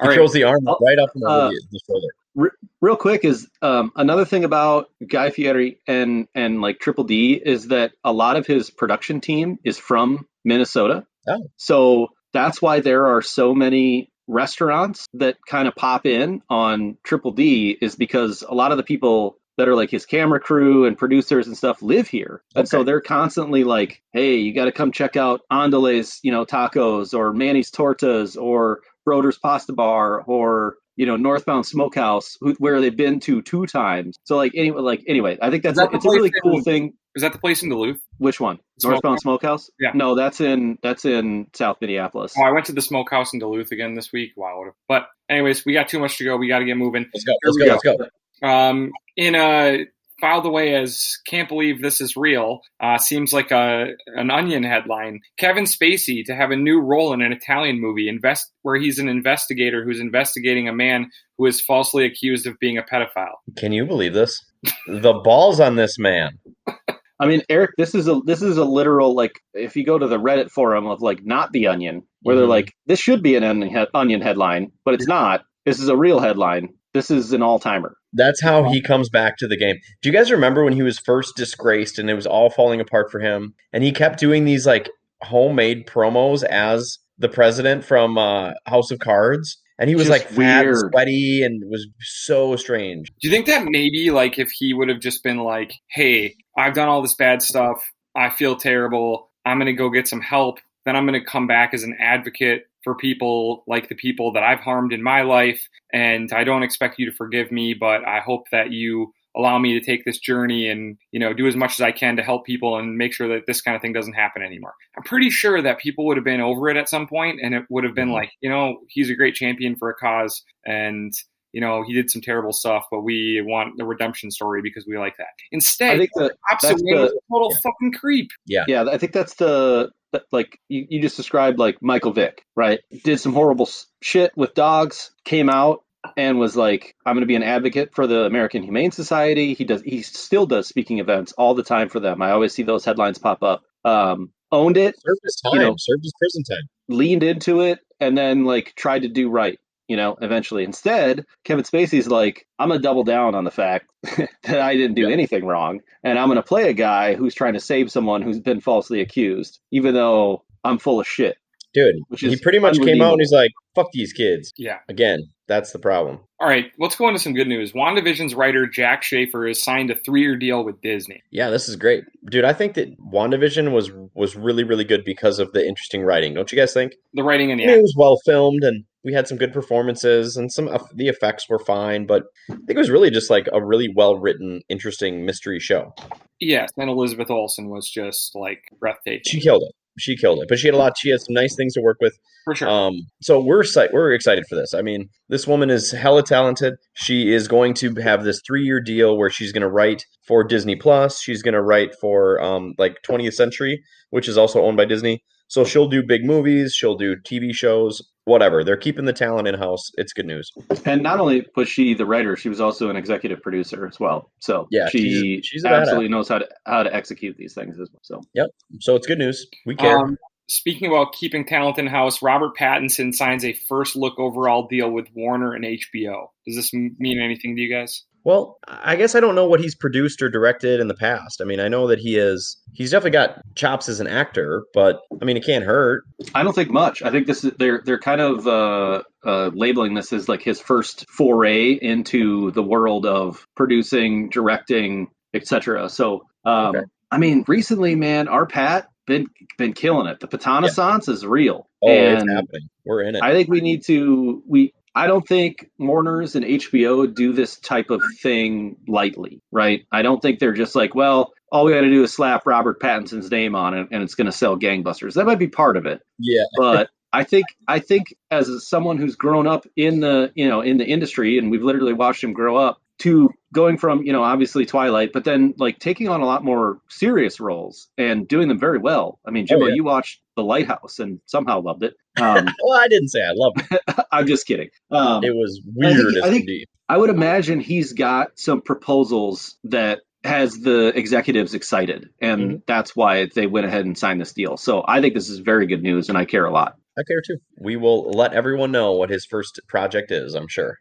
All 0.00 0.10
he 0.10 0.18
right, 0.18 0.32
the 0.32 0.44
arm 0.44 0.66
Oh, 0.66 0.78
right 0.80 0.98
up 0.98 1.10
and 1.14 1.24
over 1.24 1.34
uh, 1.34 1.48
the, 1.50 1.62
the 1.72 1.80
shoulder. 1.86 2.52
real 2.80 2.96
quick 2.96 3.24
is 3.24 3.46
um, 3.62 3.92
another 3.96 4.24
thing 4.24 4.44
about 4.44 4.88
Guy 5.06 5.30
Fieri 5.30 5.80
and 5.86 6.28
and 6.34 6.60
like 6.62 6.78
Triple 6.78 7.04
D 7.04 7.34
is 7.34 7.68
that 7.68 7.92
a 8.04 8.12
lot 8.12 8.36
of 8.36 8.46
his 8.46 8.70
production 8.70 9.20
team 9.20 9.58
is 9.64 9.78
from 9.78 10.26
Minnesota. 10.44 11.04
Oh. 11.28 11.42
So 11.56 12.08
that's 12.32 12.62
why 12.62 12.80
there 12.80 13.06
are 13.06 13.20
so 13.22 13.54
many 13.54 14.10
restaurants 14.28 15.06
that 15.14 15.38
kind 15.46 15.66
of 15.66 15.74
pop 15.74 16.06
in 16.06 16.42
on 16.48 16.96
Triple 17.02 17.32
D 17.32 17.76
is 17.80 17.96
because 17.96 18.44
a 18.48 18.54
lot 18.54 18.70
of 18.70 18.76
the 18.76 18.84
people 18.84 19.38
that 19.56 19.68
are 19.68 19.74
like 19.74 19.90
his 19.90 20.06
camera 20.06 20.38
crew 20.38 20.86
and 20.86 20.96
producers 20.96 21.48
and 21.48 21.56
stuff 21.56 21.82
live 21.82 22.06
here. 22.06 22.42
And 22.54 22.68
so 22.68 22.84
they're 22.84 23.00
constantly 23.00 23.64
like, 23.64 24.00
"Hey, 24.12 24.36
you 24.36 24.54
got 24.54 24.66
to 24.66 24.72
come 24.72 24.92
check 24.92 25.16
out 25.16 25.40
Andale's, 25.50 26.20
you 26.22 26.30
know, 26.30 26.46
tacos 26.46 27.12
or 27.12 27.32
Manny's 27.32 27.70
Tortas 27.70 28.40
or 28.40 28.82
Broder's 29.04 29.38
Pasta 29.38 29.72
Bar 29.72 30.22
or 30.22 30.76
you 30.94 31.06
know 31.06 31.16
Northbound 31.16 31.66
Smokehouse, 31.66 32.36
who, 32.40 32.54
where 32.58 32.80
they've 32.80 32.96
been 32.96 33.20
to 33.20 33.40
two 33.40 33.66
times. 33.66 34.16
So 34.24 34.36
like 34.36 34.52
anyway, 34.54 34.80
like 34.80 35.04
anyway, 35.08 35.38
I 35.40 35.50
think 35.50 35.62
that's 35.62 35.78
that 35.78 35.92
a, 35.92 35.96
it's 35.96 36.04
a 36.04 36.10
really 36.10 36.32
cool 36.42 36.62
thing. 36.62 36.94
Is 37.18 37.22
that 37.22 37.32
the 37.32 37.38
place 37.40 37.64
in 37.64 37.68
Duluth? 37.68 38.00
Which 38.18 38.38
one? 38.38 38.60
Smokehouse? 38.78 39.02
Northbound 39.02 39.20
Smokehouse? 39.20 39.70
Yeah. 39.80 39.90
No, 39.92 40.14
that's 40.14 40.40
in 40.40 40.78
that's 40.84 41.04
in 41.04 41.48
South 41.52 41.78
Minneapolis. 41.80 42.32
Oh, 42.38 42.44
I 42.44 42.52
went 42.52 42.66
to 42.66 42.72
the 42.72 42.80
smokehouse 42.80 43.32
in 43.32 43.40
Duluth 43.40 43.72
again 43.72 43.94
this 43.94 44.12
week. 44.12 44.34
Wow. 44.36 44.66
But 44.86 45.08
anyways, 45.28 45.66
we 45.66 45.72
got 45.72 45.88
too 45.88 45.98
much 45.98 46.16
to 46.18 46.24
go. 46.24 46.36
We 46.36 46.46
got 46.46 46.60
to 46.60 46.64
get 46.64 46.76
moving. 46.76 47.06
Let's 47.12 47.24
go. 47.24 47.32
Let's 47.42 47.56
we 47.56 47.64
go. 47.64 47.72
Let's 47.72 48.12
go. 48.40 48.48
Um, 48.48 48.92
in 49.16 49.34
a 49.34 49.86
filed 50.20 50.46
away 50.46 50.76
as 50.76 51.18
"Can't 51.26 51.48
believe 51.48 51.82
this 51.82 52.00
is 52.00 52.16
real." 52.16 52.60
Uh, 52.78 52.98
seems 52.98 53.32
like 53.32 53.50
a 53.50 53.88
an 54.14 54.30
Onion 54.30 54.62
headline. 54.62 55.18
Kevin 55.38 55.64
Spacey 55.64 56.24
to 56.26 56.36
have 56.36 56.52
a 56.52 56.56
new 56.56 56.80
role 56.80 57.12
in 57.12 57.20
an 57.20 57.32
Italian 57.32 57.80
movie, 57.80 58.08
invest 58.08 58.52
where 58.62 58.76
he's 58.76 59.00
an 59.00 59.08
investigator 59.08 59.84
who's 59.84 59.98
investigating 59.98 60.68
a 60.68 60.72
man 60.72 61.10
who 61.36 61.46
is 61.46 61.60
falsely 61.60 62.04
accused 62.04 62.46
of 62.46 62.56
being 62.60 62.78
a 62.78 62.82
pedophile. 62.84 63.38
Can 63.56 63.72
you 63.72 63.86
believe 63.86 64.14
this? 64.14 64.44
The 64.86 65.14
balls 65.14 65.60
on 65.60 65.76
this 65.76 65.98
man. 65.98 66.38
I 67.20 67.26
mean, 67.26 67.42
Eric, 67.48 67.72
this 67.76 67.94
is 67.94 68.06
a 68.08 68.20
this 68.24 68.42
is 68.42 68.56
a 68.56 68.64
literal 68.64 69.14
like 69.14 69.40
if 69.54 69.76
you 69.76 69.84
go 69.84 69.98
to 69.98 70.06
the 70.06 70.18
Reddit 70.18 70.50
forum 70.50 70.86
of 70.86 71.02
like 71.02 71.24
not 71.24 71.52
the 71.52 71.66
Onion, 71.66 72.02
where 72.22 72.36
they're 72.36 72.44
Mhm. 72.46 72.50
like 72.50 72.72
this 72.86 73.00
should 73.00 73.22
be 73.22 73.34
an 73.36 73.44
onion, 73.44 73.86
onion 73.94 74.20
headline, 74.20 74.70
but 74.84 74.94
it's 74.94 75.06
not. 75.08 75.42
This 75.66 75.80
is 75.80 75.88
a 75.88 75.96
real 75.96 76.20
headline. 76.20 76.68
This 76.94 77.10
is 77.10 77.32
an 77.32 77.42
all 77.42 77.58
timer. 77.58 77.96
That's 78.14 78.40
how 78.40 78.64
he 78.70 78.80
comes 78.80 79.08
back 79.10 79.36
to 79.38 79.46
the 79.46 79.56
game. 79.56 79.76
Do 80.00 80.08
you 80.08 80.12
guys 80.14 80.30
remember 80.30 80.64
when 80.64 80.72
he 80.72 80.82
was 80.82 80.98
first 80.98 81.36
disgraced 81.36 81.98
and 81.98 82.08
it 82.08 82.14
was 82.14 82.26
all 82.26 82.48
falling 82.50 82.80
apart 82.80 83.10
for 83.10 83.20
him? 83.20 83.54
And 83.72 83.84
he 83.84 83.92
kept 83.92 84.18
doing 84.18 84.44
these 84.46 84.66
like 84.66 84.88
homemade 85.22 85.86
promos 85.86 86.42
as 86.44 86.98
the 87.18 87.28
president 87.28 87.84
from 87.84 88.16
uh, 88.16 88.52
House 88.66 88.90
of 88.90 89.00
Cards. 89.00 89.60
And 89.78 89.88
he 89.88 89.94
was 89.96 90.08
Just 90.08 90.10
like 90.22 90.28
fat 90.30 90.64
and 90.66 90.66
weird. 90.66 90.90
sweaty 90.92 91.42
and 91.44 91.62
was 91.70 91.86
so 92.00 92.56
strange. 92.56 93.08
Do 93.20 93.28
you 93.28 93.30
think 93.30 93.46
that 93.46 93.64
maybe 93.64 94.10
like 94.10 94.38
if 94.38 94.50
he 94.50 94.74
would 94.74 94.88
have 94.88 95.00
just 95.00 95.22
been 95.22 95.38
like, 95.38 95.72
"Hey, 95.88 96.34
I've 96.56 96.74
done 96.74 96.88
all 96.88 97.00
this 97.02 97.14
bad 97.14 97.42
stuff. 97.42 97.80
I 98.16 98.30
feel 98.30 98.56
terrible. 98.56 99.30
I'm 99.46 99.58
going 99.58 99.66
to 99.66 99.72
go 99.72 99.88
get 99.90 100.08
some 100.08 100.20
help. 100.20 100.58
Then 100.84 100.96
I'm 100.96 101.06
going 101.06 101.20
to 101.20 101.24
come 101.24 101.46
back 101.46 101.74
as 101.74 101.84
an 101.84 101.96
advocate 102.00 102.64
for 102.82 102.94
people 102.96 103.64
like 103.66 103.88
the 103.88 103.94
people 103.94 104.32
that 104.32 104.42
I've 104.42 104.60
harmed 104.60 104.92
in 104.92 105.02
my 105.02 105.22
life 105.22 105.60
and 105.92 106.32
I 106.32 106.44
don't 106.44 106.62
expect 106.62 106.98
you 106.98 107.06
to 107.10 107.16
forgive 107.16 107.50
me, 107.52 107.74
but 107.74 108.04
I 108.04 108.20
hope 108.20 108.44
that 108.50 108.72
you 108.72 109.12
allow 109.38 109.58
me 109.58 109.78
to 109.78 109.84
take 109.84 110.04
this 110.04 110.18
journey 110.18 110.68
and, 110.68 110.98
you 111.12 111.20
know, 111.20 111.32
do 111.32 111.46
as 111.46 111.54
much 111.56 111.72
as 111.72 111.80
I 111.80 111.92
can 111.92 112.16
to 112.16 112.22
help 112.22 112.44
people 112.44 112.76
and 112.76 112.98
make 112.98 113.12
sure 113.12 113.28
that 113.28 113.46
this 113.46 113.60
kind 113.62 113.76
of 113.76 113.80
thing 113.82 113.92
doesn't 113.92 114.14
happen 114.14 114.42
anymore." 114.42 114.74
I'm 114.96 115.04
pretty 115.04 115.30
sure 115.30 115.62
that 115.62 115.78
people 115.78 116.04
would 116.06 116.16
have 116.16 116.24
been 116.24 116.40
over 116.40 116.68
it 116.68 116.76
at 116.76 116.88
some 116.88 117.06
point 117.06 117.38
and 117.42 117.54
it 117.54 117.64
would 117.70 117.84
have 117.84 117.94
been 117.94 118.08
Mhm. 118.08 118.14
like, 118.14 118.30
you 118.40 118.50
know, 118.50 118.80
he's 118.88 119.08
a 119.10 119.14
great 119.14 119.34
champion 119.36 119.76
for 119.76 119.88
a 119.90 119.94
cause 119.94 120.44
and 120.66 121.12
you 121.54 121.62
know, 121.62 121.82
he 121.82 121.94
did 121.94 122.10
some 122.10 122.20
terrible 122.20 122.52
stuff, 122.52 122.84
but 122.90 123.00
we 123.00 123.40
want 123.42 123.72
the 123.78 123.84
redemption 123.86 124.30
story 124.30 124.60
because 124.60 124.84
we 124.86 124.98
like 124.98 125.16
that. 125.16 125.28
Instead, 125.50 125.94
I 125.94 125.98
think 125.98 126.10
that 126.16 126.36
opposite 126.52 126.68
that's 126.68 126.82
way 126.82 126.92
was 127.00 127.10
the- 127.10 127.16
a 127.16 127.20
total 127.32 127.54
fucking 127.62 127.92
creep. 127.98 128.28
yeah, 128.46 128.64
yeah, 128.68 128.84
I 128.84 128.98
think 128.98 129.12
that's 129.12 129.34
the 129.36 129.90
that- 130.12 130.24
like 130.30 130.58
you, 130.68 130.86
you 130.90 131.00
just 131.00 131.16
described 131.16 131.58
like 131.58 131.78
Michael 131.80 132.12
Vick, 132.12 132.44
right? 132.54 132.80
Did 133.02 133.18
some 133.18 133.32
horrible 133.32 133.66
shit 134.02 134.30
with 134.36 134.52
dogs, 134.52 135.10
came 135.24 135.48
out 135.48 135.84
and 136.16 136.38
was 136.38 136.56
like, 136.56 136.94
I'm 137.04 137.14
going 137.14 137.22
to 137.22 137.26
be 137.26 137.34
an 137.36 137.42
advocate 137.42 137.94
for 137.94 138.06
the 138.06 138.24
American 138.24 138.62
Humane 138.62 138.92
Society. 138.92 139.54
He 139.54 139.64
does 139.64 139.82
he 139.82 140.02
still 140.02 140.46
does 140.46 140.68
speaking 140.68 140.98
events 140.98 141.32
all 141.32 141.54
the 141.54 141.62
time 141.62 141.88
for 141.88 142.00
them. 142.00 142.22
I 142.22 142.30
always 142.30 142.54
see 142.54 142.62
those 142.62 142.84
headlines 142.84 143.18
pop 143.18 143.42
up. 143.42 143.62
Um, 143.84 144.32
owned 144.50 144.76
it, 144.76 144.94
served 145.00 145.20
his 145.22 145.36
time, 145.36 145.52
You 145.54 145.58
know- 145.60 145.74
served 145.78 146.02
his 146.04 146.12
prison 146.18 146.42
time. 146.44 146.68
leaned 146.88 147.22
into 147.22 147.60
it, 147.60 147.80
and 148.00 148.16
then 148.16 148.44
like 148.44 148.74
tried 148.76 149.02
to 149.02 149.08
do 149.08 149.28
right. 149.30 149.58
You 149.88 149.96
know, 149.96 150.16
eventually. 150.20 150.64
Instead, 150.64 151.24
Kevin 151.44 151.64
Spacey's 151.64 152.08
like, 152.08 152.46
I'm 152.58 152.68
gonna 152.68 152.80
double 152.80 153.04
down 153.04 153.34
on 153.34 153.44
the 153.44 153.50
fact 153.50 153.86
that 154.42 154.60
I 154.60 154.76
didn't 154.76 154.96
do 154.96 155.02
Yeah. 155.08 155.12
anything 155.14 155.46
wrong, 155.46 155.80
and 156.04 156.18
I'm 156.18 156.28
gonna 156.28 156.42
play 156.42 156.68
a 156.68 156.74
guy 156.74 157.14
who's 157.14 157.34
trying 157.34 157.54
to 157.54 157.60
save 157.60 157.90
someone 157.90 158.20
who's 158.20 158.38
been 158.38 158.60
falsely 158.60 159.00
accused, 159.00 159.60
even 159.70 159.94
though 159.94 160.44
I'm 160.62 160.78
full 160.78 161.00
of 161.00 161.06
shit. 161.08 161.38
Dude, 161.74 161.96
Which 162.08 162.20
he 162.20 162.36
pretty 162.36 162.58
much 162.58 162.78
came 162.78 163.02
out 163.02 163.12
and 163.12 163.20
he's 163.20 163.32
like, 163.32 163.50
"Fuck 163.74 163.88
these 163.92 164.12
kids." 164.12 164.52
Yeah. 164.56 164.78
Again, 164.88 165.20
that's 165.46 165.72
the 165.72 165.78
problem. 165.78 166.20
All 166.40 166.48
right, 166.48 166.66
let's 166.78 166.96
go 166.96 167.08
into 167.08 167.20
some 167.20 167.34
good 167.34 167.48
news. 167.48 167.72
WandaVision's 167.72 168.34
writer 168.34 168.66
Jac 168.66 169.02
Schaeffer 169.02 169.46
has 169.46 169.62
signed 169.62 169.90
a 169.90 169.96
three-year 169.96 170.36
deal 170.36 170.64
with 170.64 170.80
Disney. 170.80 171.20
Yeah, 171.30 171.50
this 171.50 171.68
is 171.68 171.76
great, 171.76 172.04
dude. 172.30 172.44
I 172.44 172.52
think 172.52 172.74
that 172.74 172.98
WandaVision 173.00 173.72
was 173.72 173.90
was 174.14 174.36
really 174.36 174.64
really 174.64 174.84
good 174.84 175.04
because 175.04 175.38
of 175.38 175.52
the 175.52 175.66
interesting 175.66 176.02
writing. 176.02 176.34
Don't 176.34 176.50
you 176.50 176.56
guys 176.56 176.72
think? 176.72 176.94
The 177.14 177.22
writing 177.22 177.52
and 177.52 177.60
I 177.60 177.64
the 177.64 177.70
mean, 177.70 177.78
it 177.78 177.82
was 177.82 177.94
well 177.96 178.18
filmed 178.24 178.62
and 178.64 178.84
we 179.04 179.12
had 179.12 179.28
some 179.28 179.38
good 179.38 179.52
performances 179.52 180.36
and 180.36 180.52
some 180.52 180.68
of 180.68 180.88
the 180.94 181.08
effects 181.08 181.48
were 181.48 181.58
fine, 181.60 182.06
but 182.06 182.24
I 182.50 182.54
think 182.54 182.70
it 182.70 182.78
was 182.78 182.90
really 182.90 183.10
just 183.10 183.30
like 183.30 183.48
a 183.52 183.64
really 183.64 183.88
well 183.94 184.18
written, 184.18 184.60
interesting 184.68 185.24
mystery 185.24 185.60
show. 185.60 185.94
yes, 186.40 186.68
and 186.76 186.90
Elizabeth 186.90 187.30
Olsen 187.30 187.70
was 187.70 187.88
just 187.88 188.34
like 188.34 188.64
breathtaking 188.78 189.22
She 189.26 189.40
killed 189.40 189.62
it. 189.62 189.74
She 189.98 190.16
killed 190.16 190.40
it. 190.40 190.46
But 190.48 190.58
she 190.58 190.68
had 190.68 190.74
a 190.74 190.78
lot. 190.78 190.96
She 190.98 191.10
had 191.10 191.20
some 191.20 191.34
nice 191.34 191.54
things 191.56 191.74
to 191.74 191.80
work 191.80 191.98
with. 192.00 192.18
for 192.44 192.54
sure. 192.54 192.68
Um, 192.68 192.94
so 193.20 193.40
we're 193.40 193.64
we're 193.92 194.12
excited 194.12 194.44
for 194.48 194.54
this. 194.54 194.74
I 194.74 194.82
mean, 194.82 195.08
this 195.28 195.46
woman 195.46 195.70
is 195.70 195.90
hella 195.92 196.22
talented. 196.22 196.74
She 196.94 197.32
is 197.32 197.48
going 197.48 197.74
to 197.74 197.94
have 197.96 198.24
this 198.24 198.40
three 198.46 198.62
year 198.64 198.80
deal 198.80 199.16
where 199.16 199.30
she's 199.30 199.52
going 199.52 199.62
to 199.62 199.68
write 199.68 200.04
for 200.26 200.44
Disney 200.44 200.76
Plus. 200.76 201.20
She's 201.20 201.42
going 201.42 201.54
to 201.54 201.62
write 201.62 201.94
for 202.00 202.40
um, 202.42 202.74
like 202.78 202.98
20th 203.08 203.34
Century, 203.34 203.82
which 204.10 204.28
is 204.28 204.38
also 204.38 204.62
owned 204.62 204.76
by 204.76 204.84
Disney. 204.84 205.22
So 205.48 205.64
she'll 205.64 205.88
do 205.88 206.02
big 206.02 206.24
movies. 206.24 206.74
She'll 206.74 206.96
do 206.96 207.16
TV 207.16 207.52
shows. 207.54 208.02
Whatever. 208.24 208.62
They're 208.62 208.76
keeping 208.76 209.06
the 209.06 209.14
talent 209.14 209.48
in 209.48 209.54
house. 209.54 209.90
It's 209.94 210.12
good 210.12 210.26
news. 210.26 210.52
And 210.84 211.02
not 211.02 211.18
only 211.18 211.46
was 211.56 211.66
she 211.68 211.94
the 211.94 212.04
writer, 212.04 212.36
she 212.36 212.50
was 212.50 212.60
also 212.60 212.90
an 212.90 212.96
executive 212.96 213.40
producer 213.40 213.86
as 213.86 213.98
well. 213.98 214.30
So 214.40 214.68
Yeah, 214.70 214.88
she 214.90 214.98
she's- 214.98 215.46
she's 215.46 215.64
a 215.64 215.68
badass. 215.68 215.80
absolutely 215.80 216.08
knows 216.08 216.28
how 216.28 216.38
to 216.40 216.48
how 216.66 216.82
to 216.82 216.94
execute 216.94 217.36
these 217.38 217.54
things 217.54 217.80
as 217.80 217.88
well. 217.90 218.00
So 218.02 218.20
yep. 218.34 218.48
So 218.80 218.94
it's 218.96 219.06
good 219.06 219.18
news. 219.18 219.46
We 219.64 219.76
care. 219.76 219.98
Um, 219.98 220.18
speaking 220.50 220.88
about 220.88 221.14
keeping 221.14 221.46
talent 221.46 221.78
in 221.78 221.86
house, 221.86 222.20
Robert 222.20 222.54
Pattinson 222.54 223.14
signs 223.14 223.46
a 223.46 223.54
first 223.54 223.96
look 223.96 224.18
overall 224.18 224.66
deal 224.66 224.90
with 224.90 225.06
Warner 225.14 225.54
and 225.54 225.64
HBO. 225.64 226.26
Does 226.46 226.56
this 226.56 226.74
mean 226.74 227.18
anything 227.18 227.56
to 227.56 227.62
you 227.62 227.72
guys? 227.74 228.04
Well, 228.24 228.58
I 228.66 228.96
guess 228.96 229.14
I 229.14 229.20
don't 229.20 229.34
know 229.34 229.46
what 229.46 229.60
he's 229.60 229.74
produced 229.74 230.20
or 230.22 230.28
directed 230.28 230.80
in 230.80 230.88
the 230.88 230.94
past. 230.94 231.40
I 231.40 231.44
mean, 231.44 231.60
I 231.60 231.68
know 231.68 231.86
that 231.88 231.98
he 231.98 232.16
is 232.16 232.56
he's 232.72 232.90
definitely 232.90 233.12
got 233.12 233.40
chops 233.54 233.88
as 233.88 234.00
an 234.00 234.06
actor, 234.06 234.64
but 234.74 235.00
I 235.20 235.24
mean, 235.24 235.36
it 235.36 235.44
can't 235.44 235.64
hurt. 235.64 236.04
I 236.34 236.42
don't 236.42 236.54
think 236.54 236.70
much. 236.70 237.02
I 237.02 237.10
think 237.10 237.26
this 237.26 237.44
is 237.44 237.52
they're 237.58 237.82
they're 237.84 237.98
kind 237.98 238.20
of 238.20 238.46
uh, 238.46 239.02
uh, 239.24 239.50
labeling 239.54 239.94
this 239.94 240.12
as 240.12 240.28
like 240.28 240.42
his 240.42 240.60
first 240.60 241.06
foray 241.08 241.72
into 241.72 242.50
the 242.50 242.62
world 242.62 243.06
of 243.06 243.46
producing, 243.56 244.28
directing, 244.30 245.08
etc. 245.34 245.88
So, 245.88 246.22
um, 246.44 246.76
Okay. 246.76 246.84
I 247.10 247.18
mean, 247.18 247.44
recently, 247.48 247.94
man, 247.94 248.28
our 248.28 248.46
Pat 248.46 248.88
been 249.06 249.26
been 249.56 249.72
killing 249.72 250.06
it. 250.06 250.20
The 250.20 250.28
Patanaissance 250.28 251.08
is 251.08 251.24
real, 251.24 251.68
Oh, 251.82 251.88
it's 251.90 252.30
happening. 252.30 252.68
We're 252.84 253.02
in 253.02 253.16
it. 253.16 253.22
I 253.22 253.32
think 253.32 253.48
we 253.48 253.60
need 253.60 253.84
to 253.86 254.42
we. 254.46 254.72
I 254.98 255.06
don't 255.06 255.26
think 255.26 255.70
Warner's 255.78 256.34
and 256.34 256.44
HBO 256.44 257.14
do 257.14 257.32
this 257.32 257.58
type 257.58 257.90
of 257.90 258.02
thing 258.20 258.76
lightly, 258.88 259.40
right? 259.52 259.86
I 259.92 260.02
don't 260.02 260.20
think 260.20 260.38
they're 260.38 260.52
just 260.52 260.74
like, 260.74 260.94
well, 260.94 261.32
all 261.52 261.64
we 261.64 261.72
got 261.72 261.82
to 261.82 261.88
do 261.88 262.02
is 262.02 262.12
slap 262.12 262.46
Robert 262.46 262.80
Pattinson's 262.80 263.30
name 263.30 263.54
on 263.54 263.74
it, 263.74 263.88
and 263.90 264.02
it's 264.02 264.14
going 264.14 264.26
to 264.26 264.32
sell 264.32 264.58
gangbusters. 264.58 265.14
That 265.14 265.24
might 265.26 265.38
be 265.38 265.48
part 265.48 265.76
of 265.76 265.86
it 265.86 266.02
yeah. 266.18 266.44
but 266.56 266.90
I 267.12 267.24
think 267.24 267.46
I 267.66 267.78
think 267.78 268.14
as 268.30 268.68
someone 268.68 268.98
who's 268.98 269.16
grown 269.16 269.46
up 269.46 269.66
in 269.76 270.00
the 270.00 270.32
you 270.34 270.48
know 270.48 270.60
in 270.60 270.78
the 270.78 270.86
industry 270.86 271.38
and 271.38 271.50
we've 271.50 271.62
literally 271.62 271.94
watched 271.94 272.22
him 272.22 272.32
grow 272.32 272.56
up 272.56 272.80
to 273.00 273.30
going 273.54 273.78
from 273.78 274.02
you 274.02 274.12
know 274.12 274.22
obviously 274.22 274.66
Twilight, 274.66 275.12
but 275.12 275.24
then 275.24 275.54
like 275.56 275.78
taking 275.78 276.08
on 276.08 276.20
a 276.20 276.26
lot 276.26 276.44
more 276.44 276.78
serious 276.88 277.40
roles 277.40 277.88
and 277.96 278.26
doing 278.28 278.48
them 278.48 278.58
very 278.58 278.78
well. 278.78 279.18
I 279.26 279.30
mean, 279.30 279.46
Jimbo, 279.46 279.66
Oh, 279.66 279.68
yeah. 279.68 279.74
you 279.74 279.84
watched 279.84 280.20
The 280.36 280.42
Lighthouse 280.44 280.98
and 280.98 281.20
somehow 281.26 281.60
loved 281.62 281.82
it. 281.84 281.94
Um, 282.20 282.46
Well, 282.64 282.78
I 282.78 282.88
didn't 282.88 283.08
say 283.08 283.20
I 283.20 283.32
loved 283.34 283.62
it. 283.70 283.80
I'm 284.12 284.26
just 284.26 284.46
kidding. 284.46 284.68
Um, 284.90 285.22
It 285.24 285.34
was 285.34 285.60
I 285.64 285.70
weird 285.74 286.16
as 286.16 286.22
I 286.22 286.30
think- 286.30 286.46
can. 286.46 286.64
I 286.90 286.96
would 286.96 287.10
imagine 287.10 287.60
he's 287.60 287.92
got 287.92 288.38
some 288.38 288.62
proposals 288.62 289.56
that 289.64 290.00
has 290.24 290.58
the 290.58 290.86
executives 290.98 291.54
excited, 291.54 292.08
and 292.20 292.40
Mm-hmm. 292.40 292.56
that's 292.66 292.96
why 292.96 293.26
they 293.34 293.46
went 293.46 293.66
ahead 293.66 293.84
and 293.84 293.96
signed 293.96 294.20
this 294.20 294.32
deal. 294.32 294.56
So 294.56 294.82
I 294.88 295.00
think 295.02 295.14
this 295.14 295.28
is 295.28 295.38
very 295.38 295.66
good 295.66 295.82
news, 295.82 296.08
and 296.08 296.16
I 296.18 296.24
care 296.24 296.44
a 296.46 296.50
lot. 296.50 296.74
I 296.98 297.02
care 297.06 297.20
too. 297.24 297.36
We 297.60 297.76
will 297.76 298.10
let 298.10 298.32
everyone 298.32 298.72
know 298.72 298.92
what 298.94 299.10
his 299.10 299.24
first 299.26 299.60
project 299.68 300.10
is. 300.10 300.34
I'm 300.34 300.48
sure. 300.48 300.78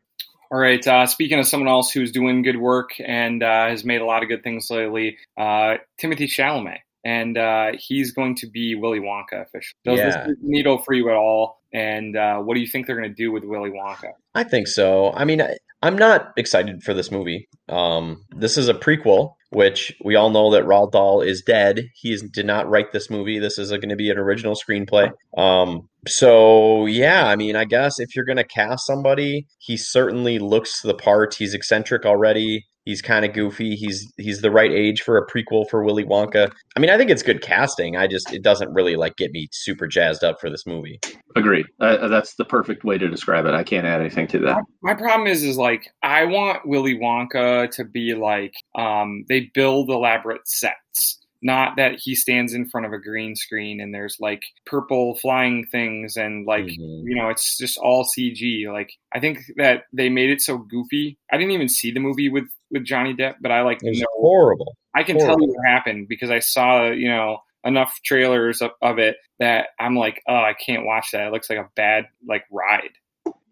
All 0.51 0.59
right. 0.59 0.85
Uh, 0.85 1.05
speaking 1.05 1.39
of 1.39 1.45
someone 1.47 1.69
else 1.69 1.91
who's 1.91 2.11
doing 2.11 2.41
good 2.41 2.57
work 2.57 2.91
and 2.99 3.43
uh, 3.43 3.67
has 3.67 3.83
made 3.83 4.01
a 4.01 4.05
lot 4.05 4.23
of 4.23 4.29
good 4.29 4.43
things 4.43 4.69
lately, 4.69 5.17
uh, 5.37 5.75
Timothée 6.01 6.29
Chalamet, 6.29 6.79
and 7.03 7.37
uh, 7.37 7.71
he's 7.77 8.11
going 8.11 8.35
to 8.35 8.47
be 8.47 8.75
Willy 8.75 8.99
Wonka 8.99 9.41
officially. 9.43 9.73
Does 9.85 9.99
Yeah. 9.99 10.27
this 10.27 10.37
needle 10.41 10.77
for 10.77 10.93
you 10.93 11.09
at 11.09 11.15
all? 11.15 11.61
And 11.73 12.15
uh, 12.15 12.39
what 12.39 12.55
do 12.55 12.61
you 12.61 12.67
think 12.67 12.87
they're 12.87 12.97
going 12.97 13.09
to 13.09 13.15
do 13.15 13.31
with 13.31 13.43
Willy 13.43 13.71
Wonka? 13.71 14.11
I 14.33 14.43
think 14.45 14.67
so. 14.67 15.11
I 15.13 15.25
mean, 15.25 15.41
I, 15.41 15.57
I'm 15.81 15.97
not 15.97 16.31
excited 16.37 16.81
for 16.81 16.93
this 16.93 17.11
movie. 17.11 17.47
Um, 17.69 18.23
this 18.35 18.57
is 18.57 18.69
a 18.69 18.73
prequel, 18.73 19.33
which 19.51 19.93
we 20.03 20.15
all 20.15 20.29
know 20.29 20.51
that 20.51 20.63
Roald 20.63 20.91
Dahl 20.93 21.21
is 21.21 21.41
dead. 21.41 21.89
He 21.93 22.13
is, 22.13 22.23
did 22.23 22.45
not 22.45 22.69
write 22.69 22.93
this 22.93 23.09
movie. 23.09 23.37
This 23.37 23.59
is 23.59 23.69
going 23.69 23.89
to 23.89 23.95
be 23.95 24.09
an 24.09 24.17
original 24.17 24.55
screenplay. 24.55 25.11
Um, 25.37 25.87
so 26.07 26.85
yeah, 26.85 27.27
I 27.27 27.35
mean, 27.35 27.55
I 27.55 27.65
guess 27.65 27.99
if 27.99 28.15
you're 28.15 28.25
going 28.25 28.37
to 28.37 28.43
cast 28.43 28.85
somebody, 28.85 29.47
he 29.59 29.77
certainly 29.77 30.39
looks 30.39 30.81
the 30.81 30.95
part. 30.95 31.35
He's 31.35 31.53
eccentric 31.53 32.05
already. 32.05 32.65
He's 32.87 33.01
kind 33.01 33.25
of 33.25 33.33
goofy. 33.33 33.75
He's 33.75 34.09
he's 34.15 34.39
the 34.39 34.49
right 34.49 34.71
age 34.71 35.01
for 35.01 35.17
a 35.17 35.27
prequel 35.27 35.69
for 35.69 35.83
Willy 35.83 36.05
Wonka. 36.05 36.49
I 36.77 36.79
mean, 36.79 36.89
I 36.89 36.97
think 36.97 37.09
it's 37.09 37.21
good 37.21 37.41
casting. 37.41 37.97
I 37.97 38.07
just 38.07 38.31
it 38.31 38.43
doesn't 38.43 38.71
really 38.71 38.95
like 38.95 39.17
get 39.17 39.31
me 39.31 39.49
super 39.51 39.87
jazzed 39.87 40.23
up 40.23 40.39
for 40.39 40.49
this 40.49 40.65
movie. 40.65 40.97
Agreed. 41.35 41.65
Uh, 41.81 42.07
that's 42.07 42.35
the 42.35 42.45
perfect 42.45 42.85
way 42.85 42.97
to 42.97 43.09
describe 43.09 43.45
it. 43.45 43.53
I 43.53 43.63
can't 43.63 43.85
add 43.85 43.99
anything 43.99 44.27
to 44.27 44.39
that. 44.39 44.61
My 44.81 44.93
problem 44.93 45.27
is, 45.27 45.43
is 45.43 45.57
like 45.57 45.89
I 46.01 46.23
want 46.23 46.65
Willy 46.65 46.97
Wonka 46.97 47.69
to 47.71 47.83
be 47.83 48.15
like 48.15 48.53
um, 48.75 49.25
they 49.27 49.51
build 49.53 49.89
elaborate 49.89 50.47
sets, 50.47 51.19
not 51.41 51.75
that 51.77 51.99
he 52.01 52.15
stands 52.15 52.53
in 52.53 52.67
front 52.69 52.85
of 52.85 52.93
a 52.93 52.99
green 52.99 53.35
screen 53.35 53.79
and 53.79 53.93
there's 53.93 54.17
like 54.19 54.41
purple 54.65 55.15
flying 55.17 55.65
things 55.71 56.15
and 56.17 56.45
like 56.45 56.65
Mhm. 56.65 57.03
you 57.05 57.15
know 57.15 57.29
it's 57.29 57.57
just 57.57 57.77
all 57.77 58.03
CG. 58.05 58.67
Like 58.71 58.91
I 59.13 59.19
think 59.19 59.39
that 59.57 59.83
they 59.93 60.09
made 60.09 60.29
it 60.29 60.41
so 60.41 60.57
goofy. 60.57 61.17
I 61.31 61.37
didn't 61.37 61.51
even 61.51 61.69
see 61.69 61.91
the 61.91 61.99
movie 61.99 62.29
with 62.29 62.45
with 62.71 62.83
Johnny 62.85 63.13
Depp, 63.13 63.35
but 63.41 63.51
I 63.51 63.61
like 63.61 63.79
It 63.83 63.97
know 63.99 64.07
horrible. 64.15 64.75
I 64.95 65.03
can 65.03 65.17
tell 65.17 65.39
you 65.39 65.47
what 65.47 65.67
happened 65.67 66.07
because 66.07 66.29
I 66.31 66.39
saw 66.39 66.89
you 66.89 67.07
know 67.09 67.39
enough 67.63 67.99
trailers 68.05 68.61
of, 68.61 68.71
of 68.81 68.97
it 68.97 69.17
that 69.39 69.69
I'm 69.79 69.95
like, 69.95 70.21
oh, 70.27 70.35
I 70.35 70.53
can't 70.53 70.85
watch 70.85 71.11
that. 71.11 71.27
It 71.27 71.33
looks 71.33 71.49
like 71.49 71.59
a 71.59 71.69
bad 71.75 72.05
like 72.27 72.45
ride. 72.51 72.91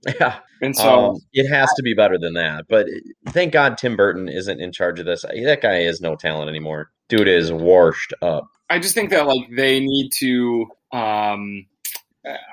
Yeah. 0.05 0.39
And 0.61 0.75
so 0.75 1.11
um, 1.11 1.17
it 1.33 1.47
has 1.49 1.69
to 1.75 1.83
be 1.83 1.93
better 1.93 2.17
than 2.17 2.33
that. 2.35 2.65
But 2.69 2.87
thank 3.29 3.51
God 3.51 3.77
Tim 3.77 3.95
Burton 3.95 4.29
isn't 4.29 4.59
in 4.61 4.71
charge 4.71 4.99
of 4.99 5.05
this. 5.05 5.23
That 5.23 5.61
guy 5.61 5.79
is 5.79 5.99
no 6.01 6.15
talent 6.15 6.49
anymore. 6.49 6.91
Dude 7.09 7.27
is 7.27 7.51
washed 7.51 8.13
up. 8.21 8.47
I 8.69 8.79
just 8.79 8.95
think 8.95 9.09
that 9.11 9.27
like 9.27 9.49
they 9.55 9.79
need 9.79 10.11
to. 10.19 10.67
Um, 10.91 11.65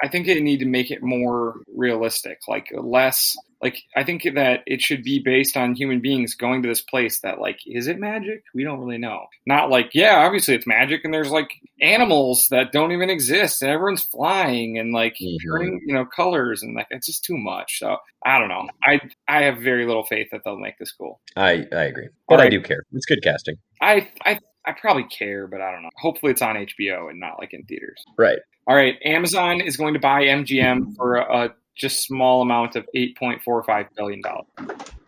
I 0.02 0.08
think 0.08 0.26
they 0.26 0.40
need 0.40 0.58
to 0.60 0.66
make 0.66 0.90
it 0.90 1.02
more 1.02 1.54
realistic, 1.74 2.38
like 2.48 2.68
less. 2.72 3.36
Like 3.62 3.80
I 3.96 4.02
think 4.02 4.24
that 4.34 4.60
it 4.66 4.80
should 4.80 5.04
be 5.04 5.20
based 5.20 5.56
on 5.56 5.74
human 5.74 6.00
beings 6.00 6.34
going 6.34 6.62
to 6.62 6.68
this 6.68 6.80
place. 6.80 7.20
That 7.20 7.40
like, 7.40 7.60
is 7.64 7.86
it 7.86 7.98
magic? 7.98 8.42
We 8.54 8.64
don't 8.64 8.80
really 8.80 8.98
know. 8.98 9.26
Not 9.46 9.70
like, 9.70 9.90
yeah, 9.94 10.16
obviously 10.26 10.54
it's 10.54 10.66
magic, 10.66 11.02
and 11.04 11.14
there's 11.14 11.30
like 11.30 11.48
animals 11.80 12.46
that 12.50 12.72
don't 12.72 12.92
even 12.92 13.08
exist, 13.08 13.62
and 13.62 13.70
everyone's 13.70 14.02
flying 14.02 14.78
and 14.78 14.92
like 14.92 15.14
Mhm. 15.20 15.36
turning, 15.44 15.80
you 15.86 15.94
know, 15.94 16.04
colors, 16.04 16.62
and 16.62 16.74
like 16.74 16.88
it's 16.90 17.06
just 17.06 17.24
too 17.24 17.38
much. 17.38 17.78
So 17.78 17.96
I 18.24 18.38
don't 18.38 18.48
know. 18.48 18.68
I 18.84 19.00
I 19.28 19.42
have 19.44 19.58
very 19.58 19.86
little 19.86 20.04
faith 20.04 20.28
that 20.32 20.42
they'll 20.44 20.58
make 20.58 20.78
this 20.78 20.92
cool. 20.92 21.20
I, 21.36 21.66
I 21.72 21.84
agree. 21.84 22.08
But 22.28 22.40
I 22.40 22.48
do 22.48 22.60
care. 22.60 22.82
It's 22.92 23.06
good 23.06 23.22
casting. 23.22 23.56
I 23.80 24.08
I 24.24 24.38
I 24.64 24.72
probably 24.72 25.04
care, 25.04 25.46
but 25.46 25.60
I 25.60 25.72
don't 25.72 25.82
know. 25.82 25.90
Hopefully, 25.96 26.32
it's 26.32 26.42
on 26.42 26.56
HBO 26.56 27.10
and 27.10 27.18
not 27.18 27.38
like 27.38 27.52
in 27.52 27.64
theaters. 27.64 28.02
Right. 28.16 28.38
All 28.66 28.76
right, 28.76 28.96
Amazon 29.04 29.60
is 29.60 29.76
going 29.76 29.94
to 29.94 30.00
buy 30.00 30.22
MGM 30.22 30.94
for 30.96 31.16
a, 31.16 31.46
a 31.46 31.54
just 31.76 32.04
small 32.04 32.42
amount 32.42 32.76
of 32.76 32.86
eight 32.94 33.16
point 33.16 33.42
four 33.42 33.62
five 33.64 33.86
billion 33.96 34.20
dollars. 34.20 34.46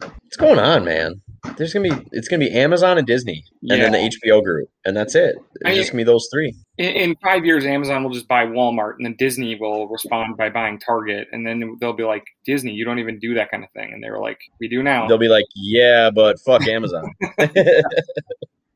What's 0.01 0.37
going 0.37 0.59
on, 0.59 0.85
man? 0.85 1.21
There's 1.57 1.73
gonna 1.73 1.95
be 1.95 2.07
it's 2.11 2.27
gonna 2.27 2.45
be 2.45 2.51
Amazon 2.51 2.99
and 2.99 3.07
Disney, 3.07 3.45
and 3.63 3.81
then 3.81 3.93
the 3.93 4.11
HBO 4.23 4.43
group, 4.43 4.69
and 4.85 4.97
that's 4.97 5.15
it. 5.15 5.37
It's 5.37 5.71
I- 5.71 5.75
just 5.75 5.93
gonna 5.93 6.01
be 6.01 6.05
those 6.05 6.29
three. 6.33 6.55
In, 6.79 6.91
in 6.91 7.17
five 7.23 7.45
years, 7.45 7.65
Amazon 7.65 8.03
will 8.03 8.11
just 8.11 8.27
buy 8.27 8.47
Walmart, 8.47 8.95
and 8.97 9.05
then 9.05 9.15
Disney 9.17 9.55
will 9.55 9.87
respond 9.87 10.37
by 10.37 10.49
buying 10.49 10.81
Target, 10.81 11.29
and 11.31 11.47
then 11.47 11.77
they'll 11.81 11.93
be 11.93 12.03
like, 12.03 12.25
"Disney, 12.45 12.73
you 12.73 12.85
don't 12.85 12.99
even 12.99 13.19
do 13.21 13.35
that 13.35 13.51
kind 13.51 13.63
of 13.63 13.71
thing," 13.73 13.93
and 13.93 14.03
they 14.03 14.11
were 14.11 14.19
like, 14.19 14.39
"We 14.59 14.69
do 14.69 14.83
now." 14.83 15.07
They'll 15.07 15.19
be 15.19 15.29
like, 15.29 15.45
yeah, 15.55 16.11
but 16.11 16.41
fuck 16.41 16.67
Amazon. 16.67 17.13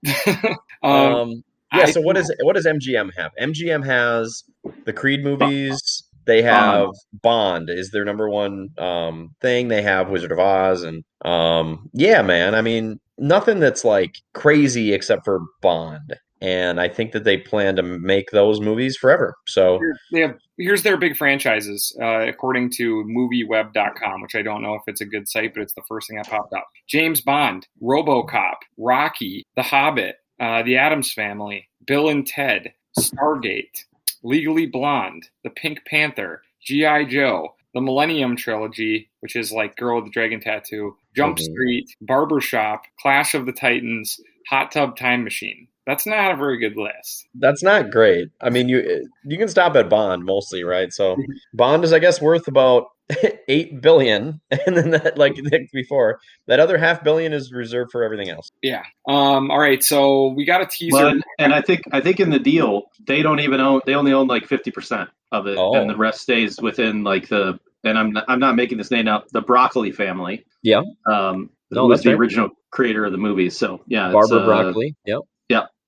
um, 0.83 0.93
um, 0.93 1.43
Yeah. 1.75 1.83
I 1.83 1.90
so 1.90 2.00
what 2.00 2.17
think- 2.17 2.28
what 2.43 2.55
does 2.57 2.67
MGM 2.67 3.11
have? 3.17 3.33
MGM 3.40 3.85
has 3.85 4.45
the 4.85 4.93
Creed 4.93 5.23
movies. 5.23 6.05
They 6.25 6.43
have 6.43 6.90
Bond 7.23 7.71
is 7.71 7.90
their 7.90 8.05
number 8.05 8.28
one 8.28 8.69
um, 8.76 9.31
thing. 9.40 9.69
They 9.69 9.81
have 9.81 10.11
Wizard 10.11 10.31
of 10.31 10.38
Oz, 10.38 10.83
and 10.83 11.02
um, 11.25 11.88
yeah, 11.95 12.21
man. 12.21 12.55
I 12.55 12.61
mean, 12.61 13.00
nothing 13.17 13.61
that's 13.61 13.83
like 13.85 14.14
crazy 14.35 14.93
except 14.93 15.25
for 15.25 15.40
Bond. 15.62 16.17
And 16.40 16.80
I 16.80 16.88
think 16.88 17.12
that 17.12 17.25
they 17.25 17.37
plan 17.37 17.76
to 17.76 17.83
make 17.83 18.30
those 18.30 18.61
movies 18.61 18.97
forever. 18.97 19.35
So 19.47 19.80
they 20.12 20.21
have 20.21 20.37
here's 20.57 20.83
their 20.83 20.97
big 20.97 21.16
franchises 21.16 21.97
uh, 22.00 22.26
according 22.28 22.68
to 22.71 23.04
movieweb.com 23.04 24.21
which 24.23 24.35
i 24.35 24.42
don't 24.42 24.62
know 24.62 24.75
if 24.75 24.83
it's 24.87 25.00
a 25.00 25.07
good 25.07 25.28
site 25.28 25.54
but 25.54 25.62
it's 25.62 25.75
the 25.75 25.83
first 25.88 26.09
thing 26.09 26.16
that 26.16 26.28
popped 26.28 26.52
up 26.52 26.66
james 26.88 27.21
bond 27.21 27.66
robocop 27.83 28.57
rocky 28.76 29.47
the 29.57 29.62
hobbit 29.62 30.16
uh, 30.40 30.62
the 30.64 30.76
addams 30.76 31.12
family 31.12 31.68
bill 31.87 32.09
and 32.09 32.26
ted 32.26 32.73
stargate 32.99 33.85
legally 34.23 34.66
blonde 34.66 35.28
the 35.45 35.50
pink 35.50 35.78
panther 35.87 36.42
gi 36.64 37.07
joe 37.07 37.54
the 37.75 37.80
millennium 37.80 38.35
trilogy 38.37 39.09
which 39.21 39.37
is 39.37 39.52
like 39.52 39.76
girl 39.76 39.97
with 39.97 40.07
the 40.07 40.11
dragon 40.11 40.40
tattoo 40.40 40.97
jump 41.14 41.38
Mhm. 41.38 41.42
street 41.42 41.87
barbershop 42.00 42.83
clash 43.00 43.35
of 43.35 43.47
the 43.47 43.52
titans 43.52 44.18
hot 44.49 44.73
tub 44.73 44.97
time 44.97 45.23
machine 45.23 45.68
that's 45.88 46.07
not 46.07 46.33
a 46.33 46.37
very 46.37 46.59
good 46.59 46.76
list 46.76 47.26
that's 47.40 47.62
not 47.62 47.90
great. 47.90 48.28
I 48.40 48.50
mean, 48.50 48.68
you 48.68 49.09
you 49.25 49.38
can 49.38 49.49
stop 49.49 49.75
at 49.76 49.88
Bond 49.88 50.25
mostly, 50.25 50.64
right? 50.64 50.92
So 50.92 51.16
Bond 51.54 51.85
is, 51.85 51.92
I 51.92 51.99
guess, 51.99 52.21
worth 52.21 52.49
about 52.49 52.87
eight 53.49 53.80
billion, 53.80 54.40
and 54.66 54.76
then 54.76 54.90
that, 54.90 55.16
like 55.16 55.37
before, 55.73 56.21
that 56.47 56.61
other 56.61 56.76
half 56.78 57.02
billion 57.02 57.33
is 57.33 57.52
reserved 57.52 57.90
for 57.90 58.02
everything 58.02 58.28
else. 58.28 58.50
Yeah. 58.62 58.83
Um. 59.09 59.50
All 59.50 59.59
right. 59.59 59.83
So 59.83 60.28
we 60.28 60.45
got 60.45 60.61
a 60.61 60.66
teaser. 60.66 60.97
But 61.14 61.16
and 61.38 61.54
I 61.54 61.62
think 61.62 61.83
I 61.92 62.00
think 62.00 62.21
in 62.21 62.30
the 62.30 62.38
deal 62.38 62.83
they 63.07 63.23
don't 63.23 63.40
even 63.40 63.61
own 63.61 63.80
they 63.87 63.95
only 63.95 64.12
own 64.12 64.26
like 64.26 64.47
fifty 64.47 64.71
percent 64.71 65.09
of 65.33 65.47
it, 65.47 65.57
Oh. 65.59 65.75
and 65.75 65.88
the 65.88 65.97
rest 65.97 66.21
stays 66.21 66.61
within 66.61 67.04
like 67.04 67.28
the 67.28 67.59
and 67.85 67.99
I'm 67.99 68.12
not, 68.12 68.25
I'm 68.28 68.40
not 68.40 68.57
making 68.57 68.78
this 68.78 68.90
name 68.90 69.09
up 69.09 69.28
the 69.30 69.40
Broccoli 69.40 69.92
family. 69.92 70.45
Yeah. 70.62 70.83
Um, 71.07 71.50
No, 71.71 71.87
was 71.87 71.99
that's 71.99 72.04
the 72.04 72.11
fair. 72.11 72.16
original 72.16 72.50
creator 72.71 73.04
of 73.04 73.12
the 73.12 73.18
movie? 73.18 73.50
So 73.50 73.83
yeah, 73.87 74.09
it's, 74.09 74.14
Barbara 74.14 74.40
uh, 74.40 74.47
Broccoli. 74.47 74.97
Yep. 75.07 75.21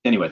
Anyway, 0.03 0.31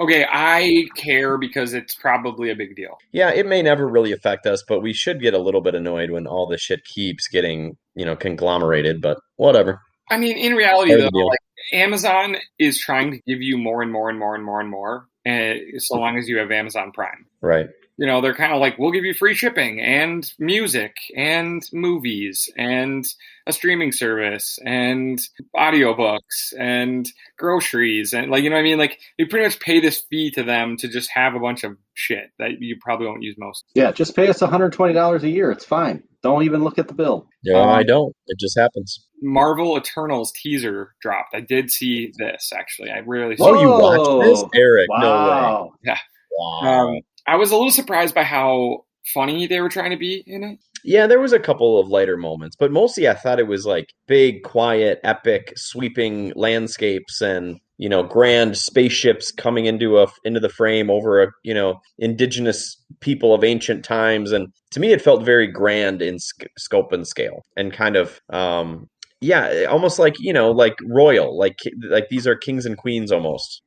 okay. 0.00 0.26
I 0.28 0.86
care 0.96 1.38
because 1.38 1.74
it's 1.74 1.94
probably 1.94 2.50
a 2.50 2.56
big 2.56 2.76
deal. 2.76 2.98
Yeah, 3.12 3.30
it 3.30 3.46
may 3.46 3.62
never 3.62 3.86
really 3.86 4.12
affect 4.12 4.46
us, 4.46 4.62
but 4.66 4.80
we 4.80 4.92
should 4.92 5.20
get 5.20 5.34
a 5.34 5.38
little 5.38 5.60
bit 5.60 5.74
annoyed 5.74 6.10
when 6.10 6.26
all 6.26 6.46
this 6.46 6.60
shit 6.60 6.84
keeps 6.84 7.28
getting, 7.28 7.76
you 7.94 8.04
know, 8.04 8.16
conglomerated. 8.16 9.00
But 9.00 9.18
whatever. 9.36 9.80
I 10.10 10.18
mean, 10.18 10.36
in 10.36 10.54
reality, 10.54 10.96
Part 10.96 11.12
though, 11.12 11.26
like 11.26 11.38
Amazon 11.72 12.36
is 12.58 12.78
trying 12.78 13.10
to 13.10 13.18
give 13.26 13.42
you 13.42 13.58
more 13.58 13.82
and 13.82 13.92
more 13.92 14.08
and 14.08 14.18
more 14.18 14.34
and 14.34 14.44
more 14.44 14.60
and 14.60 14.70
more, 14.70 15.08
and 15.24 15.60
so 15.78 15.96
long 15.96 16.16
as 16.16 16.28
you 16.28 16.38
have 16.38 16.50
Amazon 16.50 16.92
Prime. 16.92 17.26
Right. 17.40 17.68
You 17.98 18.06
know, 18.06 18.20
they're 18.20 18.34
kind 18.34 18.52
of 18.52 18.60
like, 18.60 18.78
we'll 18.78 18.90
give 18.92 19.04
you 19.04 19.14
free 19.14 19.34
shipping 19.34 19.80
and 19.80 20.30
music 20.38 20.96
and 21.16 21.62
movies 21.72 22.50
and 22.56 23.06
a 23.46 23.52
streaming 23.52 23.90
service 23.92 24.58
and 24.64 25.18
audiobooks 25.56 26.52
and 26.58 27.08
groceries 27.38 28.12
and 28.12 28.30
like 28.30 28.42
you 28.42 28.50
know 28.50 28.56
what 28.56 28.60
I 28.60 28.64
mean? 28.64 28.78
Like 28.78 28.98
you 29.18 29.26
pretty 29.26 29.46
much 29.46 29.60
pay 29.60 29.80
this 29.80 30.02
fee 30.10 30.30
to 30.32 30.42
them 30.42 30.76
to 30.78 30.88
just 30.88 31.10
have 31.14 31.34
a 31.34 31.40
bunch 31.40 31.64
of 31.64 31.76
shit 31.94 32.30
that 32.38 32.60
you 32.60 32.76
probably 32.80 33.06
won't 33.06 33.22
use 33.22 33.36
most. 33.38 33.64
yeah, 33.74 33.92
just 33.92 34.14
pay 34.16 34.28
us 34.28 34.40
one 34.40 34.50
hundred 34.50 34.72
twenty 34.72 34.94
dollars 34.94 35.24
a 35.24 35.28
year. 35.30 35.50
It's 35.50 35.64
fine. 35.64 36.02
Don't 36.22 36.42
even 36.42 36.64
look 36.64 36.78
at 36.78 36.88
the 36.88 36.94
bill. 36.94 37.28
Yeah, 37.42 37.60
Um, 37.60 37.68
I 37.68 37.82
don't. 37.84 38.12
It 38.26 38.38
just 38.40 38.58
happens. 38.58 39.06
Marvel 39.22 39.76
Eternals 39.78 40.32
teaser 40.32 40.94
dropped. 41.00 41.34
I 41.34 41.40
did 41.40 41.70
see 41.70 42.12
this 42.18 42.52
actually. 42.54 42.90
I 42.90 43.00
rarely 43.00 43.36
Oh, 43.40 43.60
you 43.60 43.68
watched 43.68 44.26
this, 44.28 44.44
Eric? 44.54 44.88
Wow. 44.90 45.72
No 45.84 45.92
way. 45.92 45.96
Wow. 46.38 46.88
Um, 46.88 47.00
I 47.26 47.36
was 47.36 47.50
a 47.50 47.56
little 47.56 47.70
surprised 47.70 48.14
by 48.14 48.24
how 48.24 48.84
funny 49.14 49.46
they 49.46 49.60
were 49.60 49.68
trying 49.68 49.90
to 49.90 49.96
be 49.96 50.22
in 50.26 50.42
it. 50.42 50.58
Yeah, 50.84 51.06
there 51.06 51.20
was 51.20 51.32
a 51.32 51.40
couple 51.40 51.80
of 51.80 51.88
lighter 51.88 52.16
moments, 52.16 52.56
but 52.58 52.70
mostly 52.70 53.08
I 53.08 53.14
thought 53.14 53.40
it 53.40 53.48
was 53.48 53.66
like 53.66 53.92
big, 54.06 54.42
quiet, 54.44 55.00
epic, 55.02 55.52
sweeping 55.56 56.32
landscapes 56.36 57.20
and 57.20 57.58
you 57.78 57.88
know 57.88 58.02
grand 58.02 58.56
spaceships 58.56 59.30
coming 59.30 59.66
into 59.66 59.98
a 59.98 60.06
into 60.24 60.40
the 60.40 60.48
frame 60.48 60.90
over 60.90 61.22
a 61.22 61.28
you 61.42 61.52
know 61.52 61.80
indigenous 61.98 62.76
people 63.00 63.34
of 63.34 63.42
ancient 63.42 63.84
times, 63.84 64.32
and 64.32 64.48
to 64.70 64.80
me 64.80 64.92
it 64.92 65.02
felt 65.02 65.24
very 65.24 65.46
grand 65.46 66.02
in 66.02 66.18
sc- 66.18 66.46
scope 66.56 66.92
and 66.92 67.06
scale, 67.06 67.42
and 67.56 67.72
kind 67.72 67.96
of 67.96 68.20
um 68.30 68.88
yeah, 69.20 69.64
almost 69.68 69.98
like 69.98 70.14
you 70.18 70.32
know 70.32 70.52
like 70.52 70.76
royal, 70.86 71.36
like 71.36 71.58
like 71.90 72.08
these 72.08 72.26
are 72.26 72.36
kings 72.36 72.64
and 72.64 72.76
queens 72.76 73.10
almost. 73.10 73.62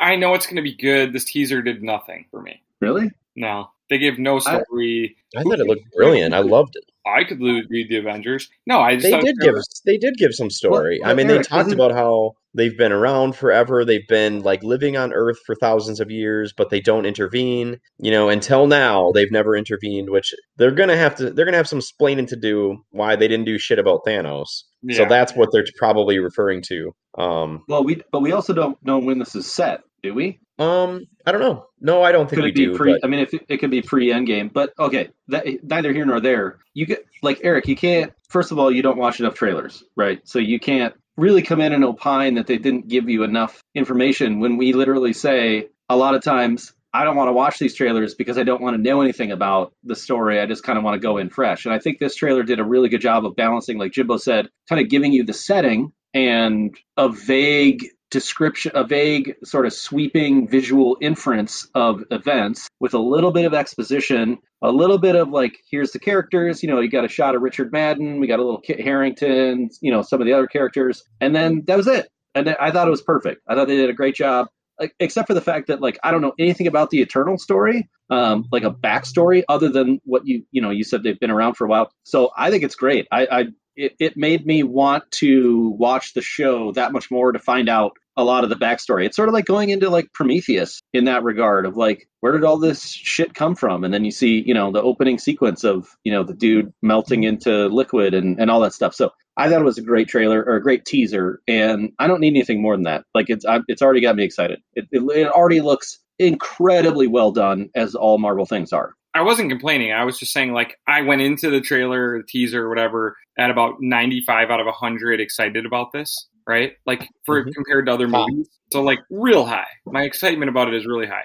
I 0.00 0.16
know 0.16 0.32
it's 0.32 0.46
going 0.46 0.56
to 0.56 0.62
be 0.62 0.74
good. 0.74 1.12
This 1.12 1.24
teaser 1.24 1.60
did 1.60 1.82
nothing 1.82 2.24
for 2.30 2.40
me. 2.40 2.62
Really? 2.80 3.10
No, 3.36 3.68
they 3.88 3.98
gave 3.98 4.18
no 4.18 4.38
story. 4.38 5.16
I 5.36 5.42
thought 5.42 5.60
it 5.60 5.66
looked 5.66 5.90
brilliant. 5.96 6.34
I 6.34 6.40
loved 6.40 6.76
it. 6.76 6.84
I, 7.06 7.24
could 7.24 7.40
lo- 7.40 7.62
read 7.70 7.88
the 7.88 7.96
Avengers. 7.96 8.48
No, 8.66 8.80
I 8.80 8.96
just 8.96 9.04
they 9.04 9.18
did 9.20 9.36
give 9.40 9.54
was- 9.54 9.82
they 9.86 9.96
did 9.96 10.16
give 10.16 10.34
some 10.34 10.50
story. 10.50 10.98
Well, 11.00 11.10
I 11.10 11.14
mean, 11.14 11.28
they 11.28 11.38
talked 11.38 11.68
isn't- 11.68 11.74
about 11.74 11.92
how 11.92 12.32
they've 12.54 12.76
been 12.76 12.92
around 12.92 13.36
forever. 13.36 13.84
They've 13.84 14.06
been 14.08 14.42
like 14.42 14.62
living 14.62 14.96
on 14.96 15.12
Earth 15.12 15.38
for 15.46 15.54
thousands 15.54 16.00
of 16.00 16.10
years, 16.10 16.52
but 16.54 16.68
they 16.70 16.80
don't 16.80 17.06
intervene. 17.06 17.78
You 17.98 18.10
know, 18.10 18.28
until 18.28 18.66
now, 18.66 19.12
they've 19.12 19.30
never 19.32 19.56
intervened. 19.56 20.10
Which 20.10 20.34
they're 20.56 20.72
gonna 20.72 20.96
have 20.96 21.14
to. 21.16 21.30
They're 21.30 21.44
gonna 21.46 21.56
have 21.56 21.68
some 21.68 21.78
explaining 21.78 22.26
to 22.26 22.36
do 22.36 22.76
why 22.90 23.16
they 23.16 23.28
didn't 23.28 23.46
do 23.46 23.58
shit 23.58 23.78
about 23.78 24.04
Thanos. 24.06 24.64
So 24.92 25.04
that's 25.04 25.34
what 25.34 25.50
they're 25.52 25.66
probably 25.76 26.18
referring 26.18 26.62
to. 26.68 26.92
Um, 27.18 27.62
Well, 27.68 27.84
we 27.84 28.02
but 28.12 28.20
we 28.20 28.32
also 28.32 28.52
don't 28.52 28.76
know 28.84 28.98
when 28.98 29.18
this 29.18 29.34
is 29.34 29.50
set, 29.50 29.80
do 30.02 30.14
we? 30.14 30.40
um, 30.58 31.06
I 31.26 31.32
don't 31.32 31.40
know. 31.40 31.66
No, 31.80 32.02
I 32.02 32.12
don't 32.12 32.28
think 32.28 32.38
Could 32.38 32.44
we 32.44 32.50
it 32.50 32.54
be 32.54 32.66
do. 32.66 32.76
pre? 32.76 32.92
but- 32.92 33.04
I 33.04 33.08
mean, 33.08 33.20
if 33.20 33.32
it, 33.34 33.46
it 33.48 33.56
could 33.58 33.70
be 33.70 33.82
pre 33.82 34.08
Endgame, 34.08 34.52
but 34.52 34.72
okay, 34.78 35.08
that 35.28 35.46
neither 35.62 35.92
here 35.92 36.04
nor 36.06 36.20
there. 36.20 36.58
You 36.74 36.86
get 36.86 37.04
like 37.22 37.40
Eric. 37.42 37.66
You 37.68 37.76
can't. 37.76 38.12
First 38.28 38.52
of 38.52 38.58
all, 38.58 38.70
you 38.70 38.82
don't 38.82 38.98
watch 38.98 39.20
enough 39.20 39.34
trailers, 39.34 39.82
right? 39.96 40.20
So 40.28 40.38
you 40.38 40.60
can't 40.60 40.94
really 41.16 41.42
come 41.42 41.60
in 41.60 41.72
and 41.72 41.84
opine 41.84 42.34
that 42.34 42.46
they 42.46 42.58
didn't 42.58 42.88
give 42.88 43.08
you 43.08 43.22
enough 43.24 43.62
information 43.74 44.40
when 44.40 44.56
we 44.56 44.72
literally 44.72 45.12
say 45.12 45.68
a 45.88 45.96
lot 45.96 46.14
of 46.14 46.22
times. 46.22 46.72
I 46.92 47.04
don't 47.04 47.14
want 47.14 47.28
to 47.28 47.32
watch 47.32 47.58
these 47.60 47.76
trailers 47.76 48.14
because 48.16 48.36
I 48.36 48.42
don't 48.42 48.60
want 48.60 48.74
to 48.76 48.82
know 48.82 49.00
anything 49.00 49.30
about 49.30 49.72
the 49.84 49.94
story. 49.94 50.40
I 50.40 50.46
just 50.46 50.64
kind 50.64 50.76
of 50.76 50.82
want 50.82 50.94
to 50.94 50.98
go 50.98 51.18
in 51.18 51.30
fresh. 51.30 51.64
And 51.64 51.72
I 51.72 51.78
think 51.78 52.00
this 52.00 52.16
trailer 52.16 52.42
did 52.42 52.58
a 52.58 52.64
really 52.64 52.88
good 52.88 53.00
job 53.00 53.24
of 53.24 53.36
balancing, 53.36 53.78
like 53.78 53.92
Jimbo 53.92 54.16
said, 54.16 54.48
kind 54.68 54.80
of 54.82 54.88
giving 54.88 55.12
you 55.12 55.22
the 55.24 55.32
setting 55.32 55.92
and 56.14 56.76
a 56.96 57.08
vague 57.08 57.86
description, 58.10 58.72
a 58.74 58.84
vague 58.84 59.36
sort 59.44 59.66
of 59.66 59.72
sweeping 59.72 60.48
visual 60.48 60.96
inference 61.00 61.68
of 61.74 62.04
events 62.10 62.68
with 62.80 62.94
a 62.94 62.98
little 62.98 63.32
bit 63.32 63.44
of 63.44 63.54
exposition, 63.54 64.38
a 64.62 64.70
little 64.70 64.98
bit 64.98 65.16
of 65.16 65.28
like, 65.28 65.56
here's 65.70 65.92
the 65.92 65.98
characters. 65.98 66.62
You 66.62 66.68
know, 66.68 66.80
you 66.80 66.90
got 66.90 67.04
a 67.04 67.08
shot 67.08 67.34
of 67.34 67.42
Richard 67.42 67.72
Madden, 67.72 68.20
we 68.20 68.26
got 68.26 68.38
a 68.38 68.44
little 68.44 68.60
Kit 68.60 68.80
Harington, 68.80 69.70
you 69.80 69.92
know, 69.92 70.02
some 70.02 70.20
of 70.20 70.26
the 70.26 70.32
other 70.32 70.46
characters, 70.46 71.02
and 71.20 71.34
then 71.34 71.64
that 71.66 71.76
was 71.76 71.86
it. 71.86 72.08
And 72.34 72.48
I 72.48 72.70
thought 72.70 72.86
it 72.86 72.92
was 72.92 73.02
perfect. 73.02 73.42
I 73.48 73.54
thought 73.54 73.66
they 73.66 73.76
did 73.76 73.90
a 73.90 73.94
great 73.94 74.14
job. 74.14 74.46
Like, 74.78 74.94
except 74.98 75.26
for 75.26 75.34
the 75.34 75.42
fact 75.42 75.66
that 75.66 75.82
like 75.82 75.98
I 76.02 76.10
don't 76.10 76.22
know 76.22 76.32
anything 76.38 76.66
about 76.66 76.88
the 76.88 77.02
Eternal 77.02 77.36
story, 77.36 77.90
um, 78.08 78.46
like 78.50 78.64
a 78.64 78.70
backstory 78.70 79.42
other 79.48 79.68
than 79.68 80.00
what 80.04 80.26
you 80.26 80.44
you 80.52 80.62
know 80.62 80.70
you 80.70 80.84
said 80.84 81.02
they've 81.02 81.20
been 81.20 81.30
around 81.30 81.54
for 81.54 81.66
a 81.66 81.68
while. 81.68 81.90
So 82.04 82.30
I 82.36 82.50
think 82.50 82.64
it's 82.64 82.76
great. 82.76 83.06
I, 83.12 83.26
I 83.30 83.44
it, 83.76 83.94
it 83.98 84.16
made 84.16 84.46
me 84.46 84.62
want 84.62 85.10
to 85.12 85.70
watch 85.78 86.14
the 86.14 86.22
show 86.22 86.72
that 86.72 86.92
much 86.92 87.10
more 87.10 87.32
to 87.32 87.38
find 87.38 87.68
out 87.68 87.92
a 88.16 88.24
lot 88.24 88.44
of 88.44 88.50
the 88.50 88.56
backstory. 88.56 89.06
It's 89.06 89.16
sort 89.16 89.28
of 89.28 89.32
like 89.32 89.46
going 89.46 89.70
into 89.70 89.88
like 89.88 90.12
Prometheus 90.12 90.80
in 90.92 91.04
that 91.04 91.22
regard 91.22 91.64
of 91.64 91.76
like 91.76 92.08
where 92.20 92.32
did 92.32 92.44
all 92.44 92.58
this 92.58 92.86
shit 92.86 93.34
come 93.34 93.54
from? 93.54 93.82
And 93.82 93.94
then 93.94 94.04
you 94.04 94.10
see, 94.10 94.42
you 94.44 94.52
know, 94.52 94.70
the 94.72 94.82
opening 94.82 95.18
sequence 95.18 95.64
of, 95.64 95.88
you 96.04 96.12
know, 96.12 96.22
the 96.22 96.34
dude 96.34 96.72
melting 96.82 97.24
into 97.24 97.66
liquid 97.68 98.12
and, 98.14 98.38
and 98.38 98.50
all 98.50 98.60
that 98.60 98.74
stuff. 98.74 98.94
So 98.94 99.10
I 99.36 99.48
thought 99.48 99.62
it 99.62 99.64
was 99.64 99.78
a 99.78 99.82
great 99.82 100.08
trailer 100.08 100.42
or 100.42 100.56
a 100.56 100.62
great 100.62 100.84
teaser, 100.84 101.40
and 101.48 101.92
I 101.98 102.08
don't 102.08 102.20
need 102.20 102.34
anything 102.34 102.60
more 102.60 102.76
than 102.76 102.84
that. 102.84 103.04
Like 103.14 103.30
it's 103.30 103.46
I, 103.46 103.60
it's 103.68 103.80
already 103.80 104.02
got 104.02 104.16
me 104.16 104.24
excited. 104.24 104.60
It, 104.74 104.88
it, 104.92 105.02
it 105.02 105.28
already 105.28 105.62
looks 105.62 105.98
incredibly 106.18 107.06
well 107.06 107.32
done, 107.32 107.70
as 107.74 107.94
all 107.94 108.18
Marvel 108.18 108.44
things 108.44 108.72
are. 108.74 108.94
I 109.14 109.22
wasn't 109.22 109.50
complaining. 109.50 109.92
I 109.92 110.04
was 110.04 110.18
just 110.18 110.32
saying, 110.32 110.52
like, 110.52 110.78
I 110.86 111.02
went 111.02 111.22
into 111.22 111.50
the 111.50 111.60
trailer, 111.60 112.18
the 112.18 112.24
teaser, 112.24 112.68
whatever, 112.68 113.16
at 113.38 113.50
about 113.50 113.80
95 113.80 114.50
out 114.50 114.60
of 114.60 114.66
100 114.66 115.20
excited 115.20 115.66
about 115.66 115.92
this, 115.92 116.28
right? 116.50 116.72
Like, 116.84 117.08
for 117.24 117.44
Mhm. 117.44 117.54
compared 117.54 117.86
to 117.86 117.92
other 117.92 118.08
High. 118.08 118.26
movies. 118.28 118.50
So, 118.72 118.82
like, 118.82 119.00
real 119.10 119.44
high. 119.46 119.66
My 119.86 120.02
excitement 120.04 120.48
about 120.48 120.68
it 120.68 120.74
is 120.74 120.86
really 120.86 121.06
high. 121.06 121.24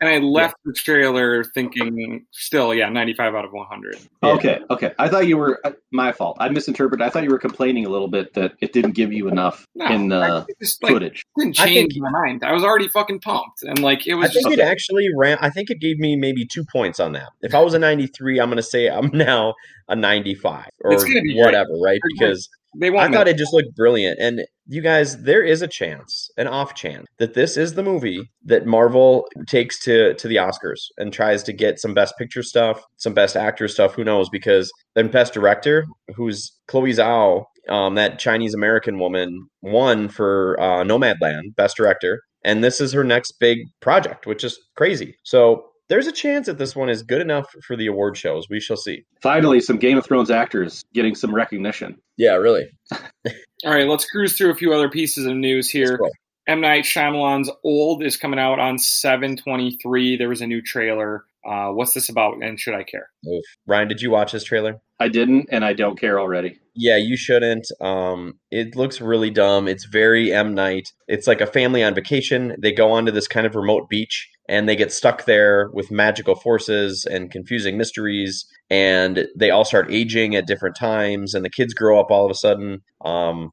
And 0.00 0.10
I 0.10 0.18
left 0.18 0.56
the 0.64 0.72
trailer 0.74 1.42
thinking, 1.54 2.26
still, 2.32 2.74
yeah, 2.74 2.88
95 2.90 3.34
out 3.34 3.44
of 3.46 3.52
100. 3.52 3.96
Yeah. 4.22 4.30
Okay, 4.32 4.58
okay. 4.68 4.92
I 4.98 5.08
thought 5.08 5.26
you 5.26 5.38
were 5.38 5.58
uh, 5.64 5.70
my 5.92 6.12
fault. 6.12 6.36
I 6.40 6.48
misinterpreted. 6.50 7.00
I 7.06 7.08
thought 7.08 7.22
you 7.22 7.30
were 7.30 7.38
complaining 7.38 7.86
a 7.86 7.88
little 7.88 8.08
bit 8.08 8.34
that 8.34 8.52
it 8.60 8.72
didn't 8.74 8.90
give 8.94 9.10
you 9.12 9.28
enough 9.28 9.64
No, 9.74 9.86
in 9.86 10.08
the 10.08 10.16
I 10.20 10.44
just, 10.60 10.82
like, 10.82 10.92
footage. 10.92 11.22
didn't 11.38 11.58
I 11.60 11.66
change 11.66 11.92
think- 11.94 12.02
my 12.02 12.10
mind. 12.10 12.42
I 12.44 12.52
was 12.52 12.62
already 12.64 12.88
fucking 12.88 13.20
pumped. 13.20 13.62
And, 13.62 13.78
like, 13.78 14.06
it 14.06 14.14
was 14.14 14.24
I 14.24 14.28
was 14.28 14.32
think 14.34 14.46
just. 14.48 14.58
it 14.58 14.62
actually 14.70 15.08
ran. 15.16 15.38
I 15.40 15.48
think 15.50 15.70
it 15.70 15.80
gave 15.80 15.98
me 15.98 16.16
maybe 16.16 16.44
two 16.44 16.64
points 16.70 17.00
on 17.00 17.12
that. 17.12 17.28
If 17.42 17.54
I 17.54 17.60
was 17.60 17.72
a 17.72 17.78
93, 17.78 18.38
I'm 18.40 18.48
going 18.48 18.56
to 18.58 18.62
say 18.62 18.88
I'm 18.88 19.08
now 19.14 19.54
a 19.88 19.96
95 19.96 20.66
or 20.80 20.92
It's 20.92 21.04
gonna 21.04 21.20
be 21.22 21.34
great. 21.34 21.44
whatever, 21.44 21.70
right? 21.82 22.00
Because 22.18 22.48
they 22.78 22.88
I 22.98 23.08
won't. 23.08 23.12
thought 23.12 23.26
miss. 23.26 23.34
it 23.34 23.38
just 23.38 23.52
looked 23.52 23.74
brilliant. 23.76 24.18
And 24.20 24.44
you 24.66 24.80
guys, 24.80 25.22
there 25.22 25.42
is 25.42 25.62
a 25.62 25.68
chance, 25.68 26.30
an 26.36 26.46
off 26.46 26.74
chance, 26.74 27.06
that 27.18 27.34
this 27.34 27.56
is 27.56 27.74
the 27.74 27.82
movie 27.82 28.30
that 28.44 28.66
Marvel 28.66 29.26
takes 29.48 29.78
to 29.84 30.14
to 30.14 30.28
the 30.28 30.36
Oscars 30.36 30.80
and 30.98 31.12
tries 31.12 31.42
to 31.44 31.52
get 31.52 31.78
some 31.78 31.94
Best 31.94 32.14
Picture 32.18 32.42
stuff, 32.42 32.82
some 32.96 33.14
Best 33.14 33.36
Actor 33.36 33.68
stuff. 33.68 33.94
Who 33.94 34.04
knows? 34.04 34.28
Because 34.28 34.70
then 34.94 35.08
Best 35.08 35.34
Director, 35.34 35.84
who's 36.14 36.52
Chloe 36.68 36.92
Zhao, 36.92 37.44
um, 37.68 37.94
that 37.96 38.18
Chinese 38.18 38.54
American 38.54 38.98
woman, 38.98 39.48
won 39.62 40.08
for 40.08 40.58
uh, 40.60 40.84
Nomadland, 40.84 41.54
Best 41.56 41.76
Director, 41.76 42.22
and 42.44 42.62
this 42.62 42.80
is 42.80 42.92
her 42.92 43.04
next 43.04 43.32
big 43.40 43.58
project, 43.80 44.26
which 44.26 44.44
is 44.44 44.58
crazy. 44.76 45.16
So. 45.24 45.68
There's 45.92 46.06
a 46.06 46.12
chance 46.12 46.46
that 46.46 46.56
this 46.56 46.74
one 46.74 46.88
is 46.88 47.02
good 47.02 47.20
enough 47.20 47.54
for 47.66 47.76
the 47.76 47.86
award 47.86 48.16
shows. 48.16 48.48
We 48.48 48.60
shall 48.60 48.78
see. 48.78 49.04
Finally, 49.20 49.60
some 49.60 49.76
Game 49.76 49.98
of 49.98 50.06
Thrones 50.06 50.30
actors 50.30 50.82
getting 50.94 51.14
some 51.14 51.34
recognition. 51.34 51.98
Yeah, 52.16 52.36
really. 52.36 52.70
All 52.94 53.74
right, 53.74 53.86
let's 53.86 54.06
cruise 54.06 54.32
through 54.32 54.52
a 54.52 54.54
few 54.54 54.72
other 54.72 54.88
pieces 54.88 55.26
of 55.26 55.36
news 55.36 55.68
here. 55.68 55.98
Let's. 56.00 56.14
M 56.46 56.62
Night 56.62 56.84
Shyamalan's 56.84 57.50
Old 57.62 58.02
is 58.02 58.16
coming 58.16 58.40
out 58.40 58.58
on 58.58 58.78
723. 58.78 60.16
There 60.16 60.30
was 60.30 60.40
a 60.40 60.46
new 60.46 60.62
trailer. 60.62 61.26
Uh, 61.46 61.72
what's 61.72 61.92
this 61.92 62.08
about, 62.08 62.42
and 62.42 62.58
should 62.58 62.74
I 62.74 62.84
care? 62.84 63.10
Oof. 63.28 63.44
Ryan, 63.66 63.88
did 63.88 64.00
you 64.00 64.10
watch 64.10 64.32
this 64.32 64.44
trailer? 64.44 64.80
I 64.98 65.08
didn't, 65.08 65.48
and 65.52 65.62
I 65.62 65.74
don't 65.74 66.00
care 66.00 66.18
already. 66.18 66.58
Yeah, 66.74 66.96
you 66.96 67.18
shouldn't. 67.18 67.66
Um, 67.82 68.38
it 68.50 68.76
looks 68.76 69.02
really 69.02 69.28
dumb. 69.28 69.68
It's 69.68 69.84
very 69.84 70.32
M 70.32 70.54
Night. 70.54 70.88
It's 71.06 71.26
like 71.26 71.42
a 71.42 71.46
family 71.46 71.84
on 71.84 71.94
vacation. 71.94 72.56
They 72.58 72.72
go 72.72 72.92
onto 72.92 73.12
this 73.12 73.28
kind 73.28 73.46
of 73.46 73.54
remote 73.54 73.90
beach 73.90 74.30
and 74.52 74.68
they 74.68 74.76
get 74.76 74.92
stuck 74.92 75.24
there 75.24 75.70
with 75.72 75.90
magical 75.90 76.34
forces 76.34 77.06
and 77.06 77.30
confusing 77.30 77.78
mysteries. 77.78 78.44
And 78.68 79.26
they 79.34 79.50
all 79.50 79.64
start 79.64 79.90
aging 79.90 80.36
at 80.36 80.46
different 80.46 80.76
times, 80.76 81.32
and 81.32 81.42
the 81.42 81.50
kids 81.50 81.72
grow 81.72 81.98
up 81.98 82.10
all 82.10 82.26
of 82.26 82.30
a 82.30 82.34
sudden. 82.34 82.82
Um, 83.02 83.50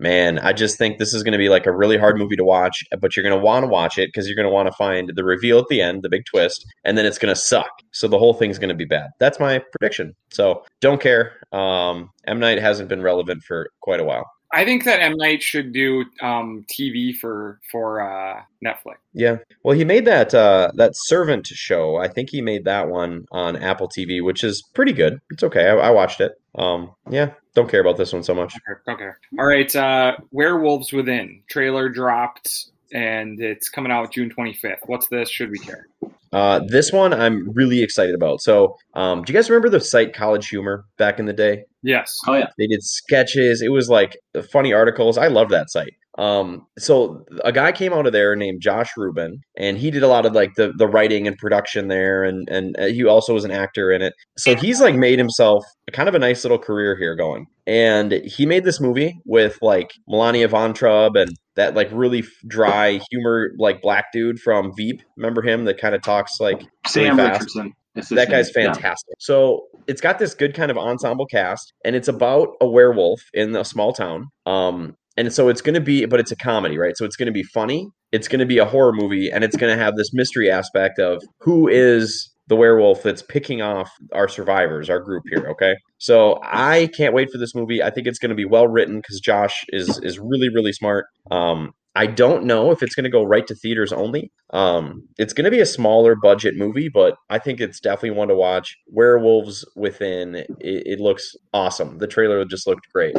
man, 0.00 0.40
I 0.40 0.52
just 0.52 0.76
think 0.76 0.98
this 0.98 1.14
is 1.14 1.22
going 1.22 1.32
to 1.32 1.38
be 1.38 1.48
like 1.48 1.66
a 1.66 1.72
really 1.72 1.96
hard 1.96 2.18
movie 2.18 2.34
to 2.34 2.42
watch, 2.42 2.82
but 3.00 3.14
you're 3.14 3.22
going 3.22 3.38
to 3.38 3.44
want 3.44 3.62
to 3.62 3.68
watch 3.68 3.96
it 3.96 4.08
because 4.08 4.26
you're 4.26 4.34
going 4.34 4.48
to 4.48 4.52
want 4.52 4.66
to 4.66 4.72
find 4.72 5.12
the 5.14 5.22
reveal 5.22 5.60
at 5.60 5.68
the 5.68 5.80
end, 5.80 6.02
the 6.02 6.08
big 6.08 6.24
twist, 6.26 6.66
and 6.84 6.98
then 6.98 7.06
it's 7.06 7.18
going 7.18 7.32
to 7.32 7.40
suck. 7.40 7.70
So 7.92 8.08
the 8.08 8.18
whole 8.18 8.34
thing's 8.34 8.58
going 8.58 8.70
to 8.70 8.74
be 8.74 8.84
bad. 8.84 9.10
That's 9.20 9.38
my 9.38 9.62
prediction. 9.78 10.14
So 10.30 10.64
don't 10.80 11.00
care. 11.00 11.36
Um, 11.52 12.10
M 12.26 12.40
Night 12.40 12.58
hasn't 12.58 12.88
been 12.88 13.02
relevant 13.02 13.44
for 13.44 13.70
quite 13.82 14.00
a 14.00 14.04
while. 14.04 14.28
I 14.52 14.64
think 14.64 14.84
that 14.84 15.00
M 15.00 15.16
Night 15.16 15.42
should 15.42 15.72
do 15.72 16.04
um, 16.20 16.64
TV 16.68 17.14
for 17.14 17.60
for 17.70 18.00
uh, 18.00 18.42
Netflix. 18.64 18.96
Yeah. 19.12 19.36
Well, 19.62 19.76
he 19.76 19.84
made 19.84 20.04
that 20.06 20.34
uh, 20.34 20.72
that 20.74 20.92
Servant 20.94 21.46
show. 21.46 21.96
I 21.96 22.08
think 22.08 22.30
he 22.30 22.40
made 22.40 22.64
that 22.64 22.88
one 22.88 23.26
on 23.30 23.56
Apple 23.56 23.88
TV, 23.88 24.22
which 24.22 24.42
is 24.42 24.62
pretty 24.74 24.92
good. 24.92 25.20
It's 25.30 25.42
okay. 25.44 25.68
I, 25.68 25.76
I 25.76 25.90
watched 25.90 26.20
it. 26.20 26.32
Um, 26.56 26.90
yeah. 27.08 27.30
Don't 27.54 27.68
care 27.68 27.80
about 27.80 27.96
this 27.96 28.12
one 28.12 28.22
so 28.22 28.34
much. 28.34 28.54
Okay. 28.88 28.92
okay. 28.92 29.10
All 29.38 29.46
right. 29.46 29.74
Uh, 29.74 30.16
Werewolves 30.30 30.92
Within 30.92 31.42
trailer 31.48 31.88
dropped, 31.88 32.70
and 32.92 33.40
it's 33.40 33.68
coming 33.68 33.90
out 33.90 34.12
June 34.12 34.30
25th. 34.36 34.78
What's 34.86 35.08
this? 35.08 35.28
Should 35.28 35.50
we 35.50 35.58
care? 35.58 35.86
Uh, 36.32 36.60
this 36.68 36.92
one 36.92 37.12
I'm 37.12 37.50
really 37.52 37.82
excited 37.82 38.14
about. 38.14 38.40
So, 38.40 38.76
um, 38.94 39.22
do 39.22 39.32
you 39.32 39.38
guys 39.38 39.50
remember 39.50 39.68
the 39.68 39.80
site 39.80 40.14
College 40.14 40.48
Humor 40.48 40.84
back 40.96 41.18
in 41.18 41.26
the 41.26 41.32
day? 41.32 41.64
Yes. 41.82 42.16
Oh 42.26 42.34
yeah, 42.34 42.48
They 42.58 42.66
did 42.66 42.82
sketches. 42.82 43.62
It 43.62 43.70
was 43.70 43.88
like 43.88 44.18
funny 44.52 44.72
articles. 44.72 45.16
I 45.18 45.28
love 45.28 45.48
that 45.50 45.70
site. 45.70 45.94
Um, 46.18 46.66
so 46.78 47.24
a 47.44 47.52
guy 47.52 47.72
came 47.72 47.94
out 47.94 48.06
of 48.06 48.12
there 48.12 48.36
named 48.36 48.60
Josh 48.60 48.90
Rubin, 48.96 49.40
and 49.56 49.78
he 49.78 49.90
did 49.90 50.02
a 50.02 50.08
lot 50.08 50.26
of 50.26 50.34
like 50.34 50.54
the 50.54 50.72
the 50.76 50.86
writing 50.86 51.26
and 51.26 51.38
production 51.38 51.88
there, 51.88 52.24
and 52.24 52.48
and 52.50 52.76
uh, 52.78 52.86
he 52.86 53.04
also 53.04 53.32
was 53.32 53.44
an 53.44 53.50
actor 53.50 53.90
in 53.90 54.02
it. 54.02 54.12
So 54.36 54.54
he's 54.54 54.80
like 54.80 54.94
made 54.94 55.18
himself 55.18 55.64
kind 55.92 56.08
of 56.08 56.14
a 56.14 56.18
nice 56.18 56.44
little 56.44 56.58
career 56.58 56.96
here 56.96 57.14
going. 57.14 57.46
And 57.66 58.12
he 58.12 58.46
made 58.46 58.64
this 58.64 58.80
movie 58.80 59.20
with 59.24 59.58
like 59.62 59.92
Milana 60.08 60.48
Vayntrub 60.48 61.20
and 61.20 61.30
that 61.54 61.74
like 61.74 61.88
really 61.92 62.24
dry 62.46 63.00
humor 63.10 63.52
like 63.58 63.80
black 63.80 64.06
dude 64.12 64.40
from 64.40 64.74
Veep. 64.76 65.02
Remember 65.16 65.40
him 65.40 65.64
that 65.66 65.78
kind 65.78 65.94
of 65.94 66.02
talks 66.02 66.40
like 66.40 66.60
Sam 66.86 67.16
fast. 67.16 67.32
Richardson. 67.32 67.72
Is 67.96 68.08
his 68.08 68.16
that 68.16 68.30
guy's 68.30 68.50
Yeah. 68.56 68.72
fantastic. 68.72 69.14
So 69.18 69.66
it's 69.86 70.00
got 70.00 70.18
this 70.18 70.34
good 70.34 70.54
kind 70.54 70.70
of 70.70 70.78
ensemble 70.78 71.26
cast, 71.26 71.72
and 71.84 71.96
it's 71.96 72.08
about 72.08 72.50
a 72.60 72.68
werewolf 72.68 73.20
in 73.34 73.54
a 73.56 73.64
small 73.64 73.92
town. 73.92 74.26
Um, 74.46 74.94
and 75.16 75.32
so 75.32 75.48
it's 75.48 75.60
going 75.60 75.74
to 75.74 75.80
be, 75.80 76.06
but 76.06 76.20
it's 76.20 76.30
a 76.30 76.36
comedy, 76.36 76.78
right? 76.78 76.96
So 76.96 77.04
it's 77.04 77.16
going 77.16 77.26
to 77.26 77.32
be 77.32 77.42
funny. 77.42 77.88
It's 78.12 78.28
going 78.28 78.40
to 78.40 78.46
be 78.46 78.58
a 78.58 78.64
horror 78.64 78.92
movie, 78.92 79.30
and 79.30 79.44
it's 79.44 79.56
going 79.56 79.76
to 79.76 79.82
have 79.82 79.96
this 79.96 80.12
mystery 80.12 80.50
aspect 80.50 80.98
of 80.98 81.22
who 81.40 81.68
is 81.68 82.28
the 82.48 82.56
werewolf 82.56 83.02
that's 83.04 83.22
picking 83.22 83.62
off 83.62 83.88
our 84.12 84.26
survivors, 84.28 84.90
our 84.90 84.98
group 84.98 85.22
here. 85.30 85.46
Okay, 85.50 85.74
so 85.98 86.40
I 86.42 86.88
can't 86.96 87.14
wait 87.14 87.30
for 87.30 87.38
this 87.38 87.54
movie. 87.54 87.80
I 87.82 87.90
think 87.90 88.06
it's 88.08 88.18
going 88.18 88.30
to 88.30 88.34
be 88.34 88.44
well 88.44 88.66
written 88.66 88.96
because 88.96 89.20
Josh 89.20 89.64
is 89.68 90.00
is 90.02 90.18
really 90.18 90.48
really 90.48 90.72
smart. 90.72 91.06
Um, 91.30 91.72
I 91.96 92.06
don't 92.06 92.44
know 92.44 92.70
if 92.70 92.82
it's 92.82 92.94
going 92.94 93.04
to 93.04 93.10
go 93.10 93.24
right 93.24 93.46
to 93.48 93.54
theaters 93.54 93.92
only. 93.92 94.30
Um, 94.52 95.08
it's 95.18 95.32
going 95.32 95.44
to 95.44 95.50
be 95.50 95.60
a 95.60 95.66
smaller 95.66 96.14
budget 96.14 96.56
movie, 96.56 96.88
but 96.88 97.16
I 97.28 97.38
think 97.38 97.60
it's 97.60 97.80
definitely 97.80 98.12
one 98.16 98.28
to 98.28 98.34
watch. 98.34 98.76
Werewolves 98.86 99.64
Within, 99.76 100.36
it, 100.36 100.48
it 100.60 101.00
looks 101.00 101.34
awesome. 101.52 101.98
The 101.98 102.06
trailer 102.06 102.44
just 102.44 102.66
looked 102.66 102.88
great. 102.92 103.16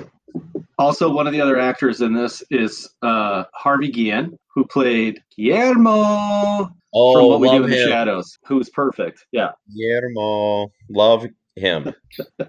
Also, 0.78 1.12
one 1.12 1.28
of 1.28 1.34
the 1.34 1.42
other 1.42 1.60
actors 1.60 2.02
in 2.02 2.14
this 2.14 2.42
is 2.50 2.90
uh, 3.02 3.44
Harvey 3.54 3.92
Guillen, 3.92 4.38
who 4.56 4.66
played 4.66 5.22
Guillermo 5.36 6.70
Oh, 6.94 7.14
from 7.14 7.26
What 7.28 7.40
We 7.40 7.50
Do 7.50 7.54
love 7.56 7.64
in 7.66 7.70
the. 7.72 7.88
Shadows, 7.88 8.38
who's 8.46 8.70
perfect. 8.70 9.26
Yeah. 9.32 9.52
Guillermo, 9.76 10.72
love 10.90 11.26
him. 11.56 11.94
All 12.40 12.48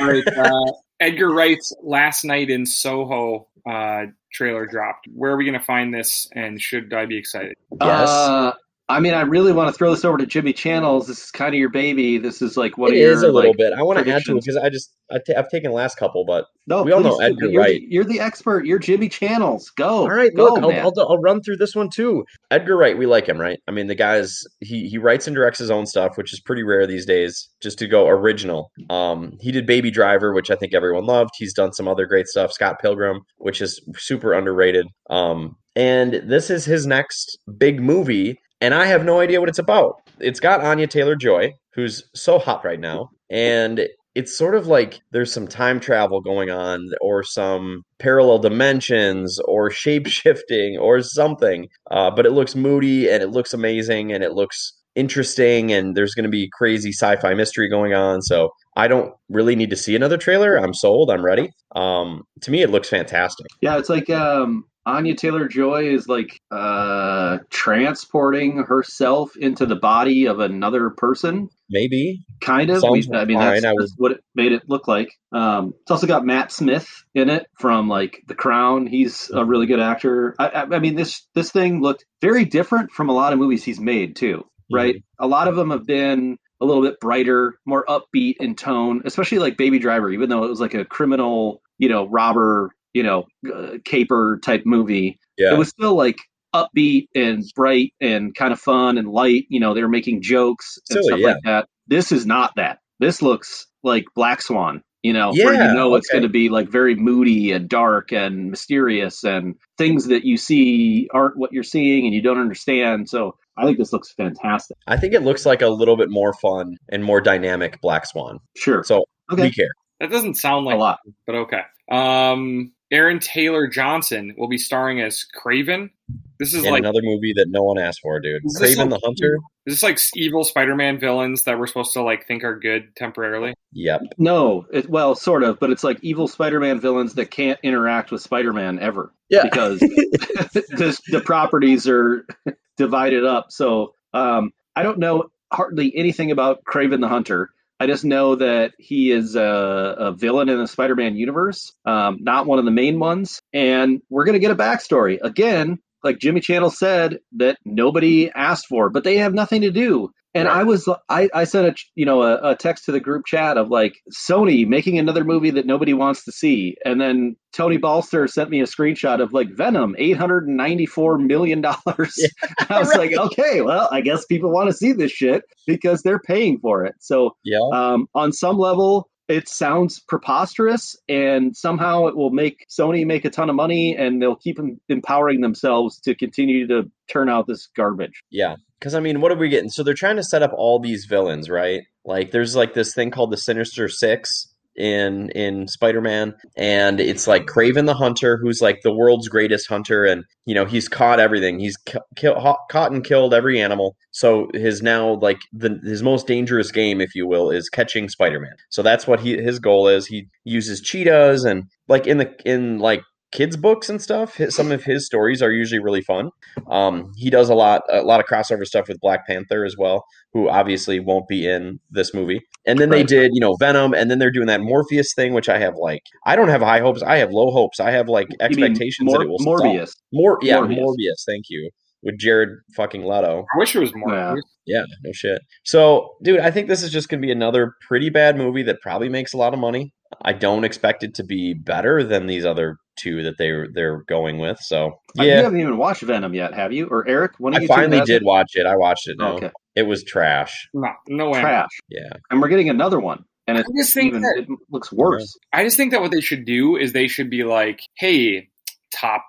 right. 0.00 0.26
Uh, 0.26 0.72
Edgar 1.00 1.32
Wright's 1.32 1.72
Last 1.82 2.24
Night 2.24 2.50
in 2.50 2.66
Soho 2.66 3.48
uh, 3.68 4.06
trailer 4.32 4.66
dropped. 4.66 5.06
Where 5.14 5.32
are 5.32 5.36
we 5.36 5.44
going 5.44 5.58
to 5.58 5.64
find 5.64 5.92
this, 5.92 6.28
and 6.32 6.60
should 6.60 6.92
I 6.92 7.06
be 7.06 7.16
excited? 7.16 7.56
Yes. 7.80 8.08
Uh, 8.08 8.52
I 8.90 9.00
mean, 9.00 9.14
I 9.14 9.22
really 9.22 9.52
want 9.52 9.72
to 9.72 9.76
throw 9.76 9.90
this 9.94 10.04
over 10.04 10.18
to 10.18 10.26
Jimmy 10.26 10.52
Channels. 10.52 11.06
This 11.06 11.24
is 11.24 11.30
kind 11.30 11.54
of 11.54 11.58
your 11.58 11.70
baby. 11.70 12.18
This 12.18 12.42
is 12.42 12.56
like 12.56 12.76
one 12.76 12.92
It 12.92 12.98
your 12.98 13.12
is 13.12 13.22
a 13.22 13.26
little 13.30 13.50
like, 13.50 13.56
bit. 13.56 13.72
I 13.72 13.82
want 13.82 14.04
to 14.04 14.12
add 14.12 14.24
to 14.24 14.32
it 14.32 14.40
because 14.44 14.56
I 14.56 14.68
just 14.68 14.92
I 15.10 15.18
t- 15.24 15.34
I've 15.34 15.48
taken 15.48 15.70
the 15.70 15.76
last 15.76 15.96
couple, 15.96 16.24
but 16.24 16.46
No, 16.66 16.82
We 16.82 16.92
all 16.92 17.00
know. 17.00 17.18
Edgar 17.18 17.46
you're, 17.46 17.62
Wright. 17.62 17.80
You're 17.82 18.04
the 18.04 18.20
expert. 18.20 18.66
You're 18.66 18.78
Jimmy 18.78 19.08
Channels. 19.08 19.70
Go. 19.70 19.88
all 19.88 20.10
right, 20.10 20.34
go, 20.34 20.44
look, 20.44 20.62
I'll. 20.62 20.70
I'll, 20.72 21.10
I'll 21.10 21.18
run 21.18 21.40
through 21.42 21.56
this 21.56 21.74
one 21.74 21.88
too. 21.88 22.24
Edgar 22.50 22.76
Wright, 22.76 22.98
we 22.98 23.06
like 23.06 23.28
him, 23.28 23.40
right? 23.40 23.58
I 23.68 23.70
mean, 23.70 23.86
the 23.86 23.94
guy's 23.94 24.42
he 24.60 24.88
he 24.88 24.98
writes 24.98 25.26
and 25.26 25.34
directs 25.36 25.58
his 25.58 25.70
own 25.70 25.86
stuff, 25.86 26.16
which 26.16 26.32
is 26.32 26.40
pretty 26.40 26.62
rare 26.62 26.86
these 26.86 27.06
days. 27.06 27.48
Just 27.62 27.78
to 27.78 27.86
go 27.86 28.08
original. 28.08 28.70
Um, 28.90 29.36
he 29.40 29.52
did 29.52 29.66
Baby 29.66 29.90
Driver, 29.90 30.32
which 30.32 30.50
I 30.50 30.56
think 30.56 30.74
everyone 30.74 31.06
loved. 31.06 31.30
He's 31.36 31.54
done 31.54 31.72
some 31.72 31.86
other 31.88 32.06
great 32.06 32.26
stuff. 32.26 32.52
Scott 32.52 32.76
Pilgrim, 32.80 33.20
which 33.38 33.60
is 33.60 33.80
super 33.96 34.32
underrated. 34.32 34.86
Um, 35.10 35.56
and 35.76 36.14
this 36.24 36.50
is 36.50 36.64
his 36.64 36.86
next 36.86 37.38
big 37.56 37.80
movie, 37.80 38.38
and 38.60 38.74
I 38.74 38.86
have 38.86 39.04
no 39.04 39.20
idea 39.20 39.40
what 39.40 39.48
it's 39.48 39.58
about. 39.58 40.02
It's 40.18 40.40
got 40.40 40.62
Anya 40.62 40.86
Taylor 40.86 41.16
Joy, 41.16 41.54
who's 41.74 42.04
so 42.14 42.38
hot 42.38 42.64
right 42.64 42.80
now, 42.80 43.10
and 43.30 43.88
it's 44.14 44.36
sort 44.36 44.54
of 44.54 44.66
like 44.66 45.00
there's 45.12 45.32
some 45.32 45.46
time 45.46 45.78
travel 45.78 46.20
going 46.20 46.50
on 46.50 46.90
or 47.00 47.22
some 47.22 47.82
parallel 47.98 48.38
dimensions 48.38 49.38
or 49.46 49.70
shape 49.70 50.06
shifting 50.08 50.76
or 50.78 51.00
something. 51.02 51.68
Uh, 51.90 52.10
but 52.10 52.26
it 52.26 52.32
looks 52.32 52.54
moody 52.54 53.08
and 53.08 53.22
it 53.22 53.30
looks 53.30 53.54
amazing 53.54 54.12
and 54.12 54.24
it 54.24 54.32
looks 54.32 54.72
interesting 54.96 55.72
and 55.72 55.96
there's 55.96 56.14
going 56.14 56.24
to 56.24 56.30
be 56.30 56.50
crazy 56.52 56.90
sci-fi 56.90 57.34
mystery 57.34 57.68
going 57.68 57.94
on. 57.94 58.20
So 58.22 58.50
i 58.76 58.88
don't 58.88 59.12
really 59.28 59.54
need 59.54 59.70
to 59.70 59.76
see 59.76 59.94
another 59.94 60.16
trailer. 60.16 60.56
I'm 60.56 60.74
sold. 60.74 61.10
I'm 61.10 61.24
ready. 61.24 61.50
Um, 61.76 62.22
to 62.42 62.50
me 62.50 62.62
it 62.62 62.70
looks 62.70 62.88
fantastic. 62.88 63.46
Yeah, 63.60 63.78
it's 63.78 63.88
like 63.88 64.10
um, 64.10 64.64
Anya 64.96 65.14
Taylor 65.14 65.48
Joy 65.48 65.88
is 65.94 66.06
like 66.08 66.40
uh, 66.50 67.38
transporting 67.50 68.64
herself 68.64 69.36
into 69.36 69.66
the 69.66 69.76
body 69.76 70.26
of 70.26 70.40
another 70.40 70.90
person. 70.90 71.48
maybe 71.68 72.24
Kind 72.40 72.70
of. 72.70 72.82
We- 72.82 73.08
I 73.14 73.24
mean, 73.24 73.38
that's, 73.38 73.64
I 73.64 73.72
that's 73.78 73.94
what 73.96 74.12
it 74.12 74.24
made 74.34 74.52
it 74.52 74.62
look 74.68 74.88
like. 74.88 75.12
Um, 75.32 75.74
it's 75.82 75.90
also 75.90 76.06
got 76.06 76.24
Matt 76.26 76.52
Smith 76.52 77.04
in 77.14 77.30
it 77.30 77.46
from 77.58 77.88
like 77.88 78.22
The 78.26 78.34
Crown. 78.34 78.86
He's 78.86 79.30
a 79.30 79.44
really 79.44 79.66
good 79.66 79.80
actor. 79.80 80.34
I, 80.38 80.48
I, 80.48 80.62
I 80.62 80.78
mean, 80.78 80.96
this 80.96 81.26
this 81.34 81.50
thing 81.52 81.80
looked 81.80 82.04
very 82.20 82.44
different 82.44 82.90
from 82.92 83.08
a 83.08 83.12
lot 83.14 83.32
of 83.32 83.38
movies 83.38 83.64
he's 83.64 83.80
made 83.80 84.16
too. 84.16 84.44
Right? 84.72 85.02
A 85.18 85.26
lot 85.26 85.48
of 85.48 85.56
them 85.56 85.70
have 85.70 85.84
been 85.86 86.38
a 86.60 86.64
little 86.64 86.82
bit 86.82 87.00
brighter, 87.00 87.58
more 87.66 87.84
upbeat 87.88 88.36
in 88.38 88.54
tone, 88.54 89.02
especially 89.04 89.38
like 89.38 89.56
Baby 89.56 89.78
Driver. 89.78 90.10
Even 90.10 90.28
though 90.28 90.44
it 90.44 90.48
was 90.48 90.60
like 90.60 90.74
a 90.74 90.84
criminal, 90.84 91.60
you 91.78 91.88
know, 91.88 92.06
robber, 92.06 92.70
you 92.94 93.02
know, 93.02 93.24
uh, 93.52 93.78
caper 93.84 94.38
type 94.42 94.62
movie, 94.64 95.18
yeah 95.38 95.52
it 95.54 95.58
was 95.58 95.68
still 95.68 95.94
like 95.96 96.18
upbeat 96.54 97.06
and 97.14 97.44
bright 97.54 97.92
and 98.00 98.34
kind 98.34 98.52
of 98.52 98.60
fun 98.60 98.98
and 98.98 99.08
light. 99.08 99.44
You 99.48 99.60
know, 99.60 99.74
they 99.74 99.82
were 99.82 99.88
making 99.88 100.22
jokes 100.22 100.78
and 100.90 100.96
Silly, 100.96 101.06
stuff 101.06 101.18
yeah. 101.20 101.26
like 101.26 101.42
that. 101.44 101.68
This 101.86 102.12
is 102.12 102.26
not 102.26 102.52
that. 102.56 102.78
This 102.98 103.22
looks 103.22 103.66
like 103.82 104.04
Black 104.14 104.42
Swan. 104.42 104.82
You 105.02 105.14
know, 105.14 105.32
where 105.32 105.54
you 105.54 105.72
know 105.74 105.94
it's 105.94 106.10
going 106.10 106.24
to 106.24 106.28
be 106.28 106.50
like 106.50 106.68
very 106.68 106.94
moody 106.94 107.52
and 107.52 107.70
dark 107.70 108.12
and 108.12 108.50
mysterious 108.50 109.24
and 109.24 109.54
things 109.78 110.08
that 110.08 110.24
you 110.26 110.36
see 110.36 111.08
aren't 111.14 111.38
what 111.38 111.54
you're 111.54 111.62
seeing 111.62 112.04
and 112.04 112.14
you 112.14 112.20
don't 112.20 112.38
understand. 112.38 113.08
So 113.08 113.36
I 113.56 113.64
think 113.64 113.78
this 113.78 113.92
looks 113.94 114.12
fantastic. 114.12 114.76
i 114.86 114.96
think 114.98 115.14
it 115.14 115.22
looks 115.22 115.46
like 115.46 115.62
a 115.62 115.68
little 115.68 115.96
bit 115.96 116.10
more 116.10 116.32
fun 116.34 116.76
and 116.90 117.02
more 117.02 117.20
dynamic 117.22 117.80
black 117.80 118.06
swan 118.06 118.40
Sure. 118.56 118.82
so 118.84 119.04
Okay. 119.32 119.42
we 119.44 119.50
care 119.52 119.68
That 120.00 120.10
doesn't 120.10 120.34
sound 120.34 120.66
like 120.66 120.76
A 120.76 120.78
lot. 120.78 120.98
but 121.26 121.34
okay. 121.34 121.62
Um, 121.90 122.72
Aaron 122.92 123.18
Taylor 123.20 123.66
Johnson 123.68 124.34
will 124.36 124.48
be 124.48 124.58
starring 124.58 125.00
as 125.00 125.24
Kraven. 125.40 125.90
This 126.38 126.54
is 126.54 126.64
In 126.64 126.70
like 126.72 126.80
another 126.80 127.02
movie 127.02 127.32
that 127.34 127.48
no 127.48 127.62
one 127.62 127.78
asked 127.78 128.00
for, 128.00 128.18
dude. 128.18 128.42
Is 128.44 128.58
Kraven 128.60 128.90
like- 128.90 128.90
the 128.90 129.00
Hunter. 129.04 129.38
is 129.66 129.74
this 129.74 129.82
like 129.82 129.98
evil 130.14 130.42
Spider-Man 130.42 130.98
villains 130.98 131.44
that 131.44 131.58
we're 131.58 131.66
supposed 131.66 131.92
to 131.92 132.02
like 132.02 132.26
think 132.26 132.42
are 132.44 132.58
good 132.58 132.96
temporarily? 132.96 133.54
Yep. 133.72 134.00
No, 134.18 134.66
it, 134.72 134.88
well, 134.90 135.14
sort 135.14 135.42
of, 135.44 135.60
but 135.60 135.70
it's 135.70 135.84
like 135.84 135.98
evil 136.02 136.26
Spider-Man 136.26 136.80
villains 136.80 137.14
that 137.14 137.30
can't 137.30 137.60
interact 137.62 138.10
with 138.10 138.22
Spider-Man 138.22 138.78
ever 138.80 139.12
Yeah. 139.28 139.42
because 139.44 139.78
the, 139.80 140.98
the 141.08 141.20
properties 141.20 141.86
are 141.86 142.26
divided 142.76 143.24
up. 143.24 143.52
So 143.52 143.94
um, 144.14 144.52
I 144.74 144.82
don't 144.82 144.98
know 144.98 145.30
hardly 145.52 145.94
anything 145.96 146.30
about 146.30 146.64
Kraven 146.64 147.00
the 147.00 147.08
Hunter. 147.08 147.50
I 147.80 147.86
just 147.86 148.04
know 148.04 148.34
that 148.34 148.72
he 148.78 149.10
is 149.10 149.36
a, 149.36 149.94
a 149.98 150.12
villain 150.12 150.50
in 150.50 150.58
the 150.58 150.68
Spider-Man 150.68 151.16
universe, 151.16 151.72
um, 151.86 152.18
not 152.20 152.46
one 152.46 152.58
of 152.58 152.66
the 152.66 152.70
main 152.70 152.98
ones, 152.98 153.40
and 153.54 154.02
we're 154.10 154.24
gonna 154.24 154.38
get 154.38 154.50
a 154.50 154.56
backstory 154.56 155.18
again. 155.22 155.78
Like 156.02 156.18
Jimmy 156.18 156.40
Channel 156.40 156.70
said, 156.70 157.18
that 157.32 157.58
nobody 157.64 158.30
asked 158.30 158.66
for, 158.68 158.90
but 158.90 159.04
they 159.04 159.16
have 159.18 159.34
nothing 159.34 159.62
to 159.62 159.70
do. 159.70 160.10
And 160.32 160.46
Right. 160.46 160.58
I 160.58 160.62
was, 160.62 160.88
I, 161.08 161.28
I 161.34 161.42
sent 161.42 161.66
a, 161.66 161.74
you 161.96 162.06
know, 162.06 162.22
a, 162.22 162.50
a 162.52 162.56
text 162.56 162.84
to 162.84 162.92
the 162.92 163.00
group 163.00 163.26
chat 163.26 163.56
of 163.58 163.68
like 163.68 163.94
Sony 164.14 164.64
making 164.66 164.96
another 164.96 165.24
movie 165.24 165.50
that 165.50 165.66
nobody 165.66 165.92
wants 165.92 166.24
to 166.24 166.30
see, 166.32 166.76
and 166.84 167.00
then 167.00 167.34
Tony 167.52 167.78
Balster 167.78 168.30
sent 168.30 168.48
me 168.48 168.60
a 168.60 168.64
screenshot 168.64 169.20
of 169.20 169.32
like 169.32 169.48
Venom, 169.56 169.96
eight 169.98 170.16
hundred 170.16 170.46
and 170.46 170.56
ninety-four 170.56 171.18
million 171.18 171.60
dollars. 171.60 172.16
I 172.70 172.78
was 172.78 172.94
like, 172.94 173.12
okay, 173.12 173.60
well, 173.60 173.88
I 173.90 174.02
guess 174.02 174.24
people 174.24 174.52
want 174.52 174.70
to 174.70 174.76
see 174.76 174.92
this 174.92 175.10
shit 175.10 175.42
because 175.66 176.02
they're 176.02 176.20
paying 176.20 176.58
for 176.60 176.84
it. 176.84 176.94
So 177.00 177.34
Yeah. 177.44 177.58
um, 177.72 178.06
on 178.14 178.32
some 178.32 178.56
level, 178.56 179.08
it 179.30 179.48
sounds 179.48 180.00
preposterous, 180.00 180.96
and 181.08 181.56
somehow 181.56 182.06
it 182.06 182.16
will 182.16 182.30
make 182.30 182.66
Sony 182.68 183.06
make 183.06 183.24
a 183.24 183.30
ton 183.30 183.48
of 183.48 183.56
money, 183.56 183.96
and 183.96 184.20
they'll 184.20 184.36
keep 184.36 184.58
empowering 184.88 185.40
themselves 185.40 186.00
to 186.00 186.14
continue 186.14 186.66
to 186.66 186.90
turn 187.08 187.28
out 187.28 187.46
this 187.46 187.68
garbage. 187.76 188.22
Yeah. 188.30 188.56
Because, 188.78 188.94
I 188.94 189.00
mean, 189.00 189.20
what 189.20 189.30
are 189.30 189.36
we 189.36 189.48
getting? 189.48 189.70
So 189.70 189.82
they're 189.82 189.94
trying 189.94 190.16
to 190.16 190.24
set 190.24 190.42
up 190.42 190.52
all 190.54 190.80
these 190.80 191.04
villains, 191.04 191.50
right? 191.50 191.82
Like, 192.04 192.30
there's 192.30 192.56
like 192.56 192.74
this 192.74 192.94
thing 192.94 193.10
called 193.10 193.30
the 193.30 193.36
Sinister 193.36 193.88
Six 193.88 194.49
in 194.76 195.30
in 195.30 195.68
Spider-Man 195.68 196.34
and 196.56 197.00
it's 197.00 197.26
like 197.26 197.46
Kraven 197.46 197.86
the 197.86 197.94
Hunter 197.94 198.38
who's 198.40 198.60
like 198.60 198.80
the 198.82 198.94
world's 198.94 199.28
greatest 199.28 199.68
hunter 199.68 200.04
and 200.04 200.24
you 200.46 200.54
know 200.54 200.64
he's 200.64 200.88
caught 200.88 201.20
everything. 201.20 201.58
He's 201.58 201.76
ki- 201.76 201.98
kill, 202.16 202.56
caught 202.70 202.92
and 202.92 203.04
killed 203.04 203.34
every 203.34 203.60
animal. 203.60 203.96
So 204.10 204.48
his 204.54 204.82
now 204.82 205.14
like 205.14 205.40
the 205.52 205.78
his 205.82 206.02
most 206.02 206.26
dangerous 206.26 206.70
game 206.70 207.00
if 207.00 207.14
you 207.14 207.26
will 207.26 207.50
is 207.50 207.68
catching 207.68 208.08
Spider-Man. 208.08 208.54
So 208.70 208.82
that's 208.82 209.06
what 209.06 209.20
he 209.20 209.36
his 209.36 209.58
goal 209.58 209.88
is. 209.88 210.06
He 210.06 210.28
uses 210.44 210.80
cheetahs 210.80 211.44
and 211.44 211.64
like 211.88 212.06
in 212.06 212.18
the 212.18 212.32
in 212.44 212.78
like 212.78 213.02
kids 213.32 213.56
books 213.56 213.88
and 213.88 214.02
stuff 214.02 214.34
his, 214.36 214.54
some 214.54 214.72
of 214.72 214.82
his 214.84 215.06
stories 215.06 215.42
are 215.42 215.52
usually 215.52 215.78
really 215.78 216.02
fun 216.02 216.30
um 216.68 217.12
he 217.16 217.30
does 217.30 217.48
a 217.48 217.54
lot 217.54 217.82
a 217.90 218.02
lot 218.02 218.20
of 218.20 218.26
crossover 218.26 218.64
stuff 218.64 218.88
with 218.88 218.98
Black 219.00 219.26
Panther 219.26 219.64
as 219.64 219.76
well 219.78 220.04
who 220.32 220.48
obviously 220.48 221.00
won't 221.00 221.28
be 221.28 221.46
in 221.46 221.78
this 221.90 222.12
movie 222.14 222.40
and 222.66 222.78
then 222.78 222.90
they 222.90 223.02
did, 223.02 223.30
you 223.32 223.40
know, 223.40 223.56
Venom, 223.58 223.94
and 223.94 224.10
then 224.10 224.18
they're 224.18 224.30
doing 224.30 224.46
that 224.48 224.60
Morpheus 224.60 225.14
thing, 225.14 225.32
which 225.32 225.48
I 225.48 225.58
have 225.58 225.76
like, 225.76 226.02
I 226.26 226.36
don't 226.36 226.48
have 226.48 226.60
high 226.60 226.80
hopes. 226.80 227.02
I 227.02 227.16
have 227.16 227.32
low 227.32 227.50
hopes. 227.50 227.80
I 227.80 227.90
have 227.90 228.08
like 228.08 228.28
You 228.30 228.36
expectations 228.40 229.06
Mor- 229.06 229.18
that 229.18 229.24
it 229.24 229.28
will 229.28 229.38
suck. 229.38 229.62
Morbius. 229.64 229.92
More, 230.12 230.38
yeah, 230.42 230.58
Morbius. 230.58 230.78
Morbius. 230.78 231.24
Thank 231.26 231.46
you, 231.48 231.70
with 232.02 232.18
Jared 232.18 232.50
fucking 232.76 233.04
Leto. 233.04 233.46
I 233.54 233.58
wish 233.58 233.74
it 233.74 233.80
was 233.80 233.92
more. 233.94 234.12
Yeah. 234.12 234.34
Yeah, 234.66 234.84
no 235.02 235.10
shit. 235.12 235.40
So, 235.64 236.10
dude, 236.22 236.40
I 236.40 236.50
think 236.50 236.68
this 236.68 236.82
is 236.82 236.92
just 236.92 237.08
gonna 237.08 237.22
be 237.22 237.32
another 237.32 237.74
pretty 237.88 238.10
bad 238.10 238.36
movie 238.36 238.62
that 238.64 238.80
probably 238.82 239.08
makes 239.08 239.32
a 239.32 239.36
lot 239.36 239.54
of 239.54 239.58
money. 239.58 239.92
I 240.22 240.32
don't 240.32 240.64
expect 240.64 241.02
it 241.02 241.14
to 241.14 241.24
be 241.24 241.54
better 241.54 242.04
than 242.04 242.26
these 242.26 242.44
other 242.44 242.76
two 243.00 243.22
that 243.24 243.38
they 243.38 243.50
they're 243.72 244.02
going 244.02 244.38
with. 244.38 244.58
So, 244.60 245.00
Uh, 245.18 245.22
You 245.24 245.30
haven't 245.32 245.60
even 245.60 245.76
watched 245.78 246.02
Venom 246.02 246.34
yet, 246.34 246.54
have 246.54 246.72
you? 246.72 246.86
Or 246.86 247.06
Eric? 247.08 247.32
When 247.38 247.54
I 247.54 247.60
you 247.60 247.68
two 247.68 247.74
finally 247.74 248.00
did 248.02 248.22
watch 248.24 248.52
it. 248.54 248.66
I 248.66 248.76
watched 248.76 249.08
it. 249.08 249.16
No, 249.18 249.36
Okay, 249.36 249.50
it 249.74 249.82
was 249.82 250.04
trash. 250.04 250.68
No, 250.74 250.88
no 251.08 251.30
way. 251.30 251.40
trash. 251.40 251.68
Yeah, 251.88 252.10
And 252.30 252.40
we're 252.40 252.48
getting 252.48 252.68
another 252.70 253.00
one, 253.00 253.24
and 253.46 253.58
I 253.58 253.62
just 253.76 253.94
think 253.94 254.08
even 254.08 254.22
that 254.22 254.34
it 254.38 254.48
looks 254.70 254.92
worse. 254.92 255.36
I 255.52 255.64
just 255.64 255.76
think 255.76 255.92
that 255.92 256.00
what 256.00 256.10
they 256.10 256.20
should 256.20 256.44
do 256.44 256.76
is 256.76 256.92
they 256.92 257.08
should 257.08 257.30
be 257.30 257.44
like, 257.44 257.80
hey, 257.96 258.48
top 258.94 259.26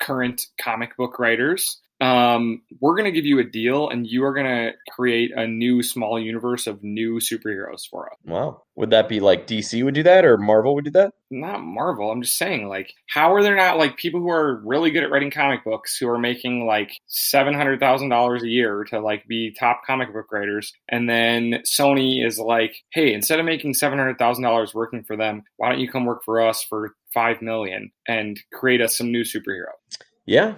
current 0.00 0.42
comic 0.60 0.96
book 0.96 1.18
writers, 1.18 1.80
um, 2.02 2.62
we're 2.80 2.96
going 2.96 3.04
to 3.04 3.12
give 3.12 3.24
you 3.24 3.38
a 3.38 3.44
deal 3.44 3.88
and 3.88 4.04
you 4.08 4.24
are 4.24 4.34
going 4.34 4.46
to 4.46 4.72
create 4.90 5.30
a 5.36 5.46
new 5.46 5.84
small 5.84 6.18
universe 6.18 6.66
of 6.66 6.82
new 6.82 7.20
superheroes 7.20 7.88
for 7.88 8.10
us. 8.10 8.18
wow. 8.24 8.62
Would 8.74 8.90
that 8.90 9.08
be 9.08 9.20
like 9.20 9.46
DC 9.46 9.84
would 9.84 9.94
do 9.94 10.02
that 10.02 10.24
or 10.24 10.36
Marvel 10.36 10.74
would 10.74 10.86
do 10.86 10.90
that? 10.92 11.12
Not 11.30 11.62
Marvel. 11.62 12.10
I'm 12.10 12.22
just 12.22 12.36
saying, 12.36 12.68
like, 12.68 12.92
how 13.06 13.34
are 13.34 13.42
there 13.42 13.54
not 13.54 13.78
like 13.78 13.96
people 13.96 14.18
who 14.20 14.30
are 14.30 14.60
really 14.64 14.90
good 14.90 15.04
at 15.04 15.10
writing 15.10 15.30
comic 15.30 15.62
books 15.62 15.96
who 15.96 16.08
are 16.08 16.18
making 16.18 16.66
like 16.66 16.90
seven 17.06 17.54
hundred 17.54 17.80
thousand 17.80 18.08
dollars 18.08 18.42
a 18.42 18.48
year 18.48 18.84
to 18.84 18.98
like 18.98 19.28
be 19.28 19.54
top 19.58 19.82
comic 19.86 20.12
book 20.12 20.32
writers, 20.32 20.72
and 20.88 21.08
then 21.08 21.62
Sony 21.66 22.26
is 22.26 22.38
like, 22.38 22.74
hey, 22.92 23.12
instead 23.12 23.38
of 23.38 23.46
making 23.46 23.74
seven 23.74 23.98
hundred 23.98 24.18
thousand 24.18 24.42
dollars 24.42 24.74
working 24.74 25.04
for 25.04 25.16
them, 25.16 25.42
why 25.58 25.68
don't 25.68 25.80
you 25.80 25.90
come 25.90 26.06
work 26.06 26.24
for 26.24 26.40
us 26.40 26.64
for 26.64 26.94
five 27.12 27.42
million 27.42 27.92
and 28.08 28.40
create 28.54 28.80
us 28.80 28.96
some 28.96 29.12
new 29.12 29.22
superhero? 29.22 29.72
Yeah, 30.24 30.54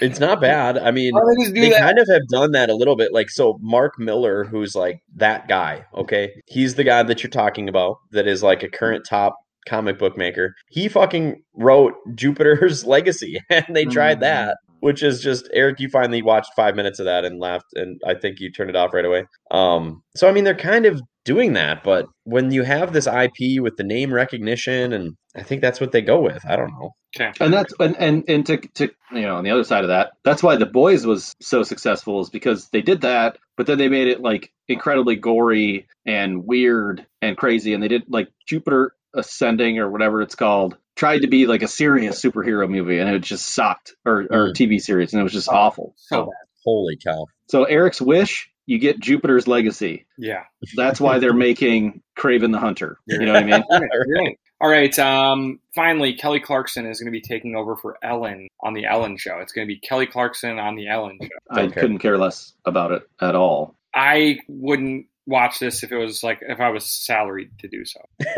it's 0.00 0.20
not 0.20 0.40
bad. 0.42 0.78
I 0.78 0.90
mean, 0.90 1.12
they 1.54 1.70
that? 1.70 1.80
kind 1.80 1.98
of 1.98 2.06
have 2.08 2.26
done 2.28 2.52
that 2.52 2.68
a 2.68 2.74
little 2.74 2.96
bit. 2.96 3.12
Like, 3.12 3.30
so 3.30 3.58
Mark 3.60 3.98
Millar, 3.98 4.44
who's 4.44 4.74
like 4.74 5.00
that 5.16 5.48
guy, 5.48 5.84
okay? 5.94 6.30
He's 6.46 6.74
the 6.74 6.84
guy 6.84 7.02
that 7.02 7.22
you're 7.22 7.30
talking 7.30 7.68
about 7.68 7.96
that 8.12 8.26
is 8.26 8.42
like 8.42 8.62
a 8.62 8.68
current 8.68 9.06
top 9.08 9.34
comic 9.66 9.98
book 9.98 10.16
maker. 10.16 10.54
He 10.68 10.88
fucking 10.88 11.42
wrote 11.54 11.94
Jupiter's 12.14 12.84
Legacy, 12.86 13.40
and 13.50 13.64
they 13.70 13.84
tried 13.84 14.20
that, 14.20 14.58
which 14.80 15.02
is 15.02 15.22
just 15.22 15.48
Eric. 15.52 15.80
You 15.80 15.88
finally 15.88 16.22
watched 16.22 16.50
five 16.54 16.76
minutes 16.76 16.98
of 16.98 17.06
that 17.06 17.24
and 17.24 17.40
laughed, 17.40 17.72
and 17.74 18.00
I 18.06 18.14
think 18.14 18.38
you 18.40 18.50
turned 18.50 18.70
it 18.70 18.76
off 18.76 18.92
right 18.92 19.04
away. 19.04 19.24
Um, 19.50 20.02
so 20.14 20.28
I 20.28 20.32
mean, 20.32 20.44
they're 20.44 20.54
kind 20.54 20.86
of 20.86 21.00
doing 21.26 21.52
that, 21.52 21.84
but 21.84 22.06
when 22.24 22.50
you 22.50 22.62
have 22.62 22.94
this 22.94 23.06
IP 23.06 23.60
with 23.60 23.76
the 23.76 23.84
name 23.84 24.14
recognition, 24.14 24.94
and 24.94 25.14
I 25.36 25.42
think 25.42 25.60
that's 25.60 25.80
what 25.80 25.92
they 25.92 26.00
go 26.00 26.20
with. 26.22 26.46
I 26.48 26.56
don't 26.56 26.70
know. 26.72 26.92
Okay. 27.14 27.32
And 27.40 27.52
that's 27.52 27.74
and, 27.78 27.96
and 27.98 28.24
and 28.28 28.46
to 28.46 28.56
to 28.58 28.90
you 29.12 29.22
know 29.22 29.36
on 29.36 29.44
the 29.44 29.50
other 29.50 29.64
side 29.64 29.84
of 29.84 29.88
that, 29.88 30.12
that's 30.24 30.42
why 30.42 30.56
the 30.56 30.66
boys 30.66 31.04
was 31.04 31.34
so 31.40 31.62
successful 31.62 32.20
is 32.20 32.30
because 32.30 32.68
they 32.70 32.80
did 32.82 33.02
that, 33.02 33.36
but 33.56 33.66
then 33.66 33.76
they 33.78 33.88
made 33.88 34.08
it 34.08 34.20
like 34.22 34.52
incredibly 34.68 35.16
gory 35.16 35.86
and 36.06 36.46
weird 36.46 37.06
and 37.20 37.36
crazy, 37.36 37.74
and 37.74 37.82
they 37.82 37.88
did 37.88 38.04
like 38.08 38.28
Jupiter 38.46 38.92
Ascending 39.14 39.78
or 39.78 39.90
whatever 39.90 40.20
it's 40.22 40.34
called. 40.34 40.76
Tried 40.94 41.20
to 41.22 41.26
be 41.26 41.46
like 41.46 41.62
a 41.62 41.68
serious 41.68 42.22
superhero 42.22 42.68
movie, 42.68 42.98
and 42.98 43.08
it 43.10 43.20
just 43.20 43.46
sucked, 43.46 43.94
or 44.04 44.20
or 44.30 44.48
Mm. 44.48 44.54
TV 44.54 44.80
series, 44.80 45.12
and 45.12 45.20
it 45.20 45.24
was 45.24 45.32
just 45.32 45.48
awful. 45.48 45.94
So 45.96 46.16
So, 46.16 46.24
bad. 46.26 46.32
Holy 46.64 46.96
cow! 47.02 47.26
so 47.48 47.64
Eric's 47.64 48.00
wish, 48.00 48.50
you 48.66 48.78
get 48.78 48.98
Jupiter's 49.00 49.46
Legacy. 49.48 50.06
Yeah. 50.18 50.42
That's 50.76 51.00
why 51.00 51.18
they're 51.18 51.32
making 51.48 52.02
Kraven 52.18 52.52
the 52.52 52.58
Hunter. 52.58 52.98
You 53.06 53.20
know 53.24 53.32
what 53.32 53.42
I 53.42 53.46
mean? 53.46 53.64
Right. 54.18 54.38
All 54.60 54.70
right. 54.70 54.98
Um, 54.98 55.60
finally, 55.74 56.14
Kelly 56.14 56.40
Clarkson 56.40 56.86
is 56.86 56.98
going 56.98 57.12
to 57.12 57.16
be 57.16 57.20
taking 57.20 57.54
over 57.56 57.76
for 57.76 57.98
Ellen 58.02 58.48
on 58.60 58.72
the 58.72 58.86
Ellen 58.86 59.18
show. 59.18 59.38
It's 59.40 59.52
going 59.52 59.66
to 59.68 59.72
be 59.72 59.78
Kelly 59.78 60.06
Clarkson 60.06 60.58
on 60.58 60.76
the 60.76 60.88
Ellen 60.88 61.18
show. 61.20 61.28
I 61.50 61.62
Okay. 61.64 61.80
couldn't 61.80 61.98
care 61.98 62.16
less 62.16 62.54
about 62.64 62.92
it 62.92 63.02
at 63.20 63.34
all. 63.34 63.74
I 63.94 64.38
wouldn't 64.48 65.06
watch 65.26 65.58
this 65.58 65.82
if 65.82 65.92
it 65.92 65.98
was 65.98 66.22
like 66.22 66.38
if 66.40 66.58
I 66.60 66.70
was 66.70 66.86
salaried 66.86 67.50
to 67.58 67.68
do 67.68 67.84
so. 67.84 68.00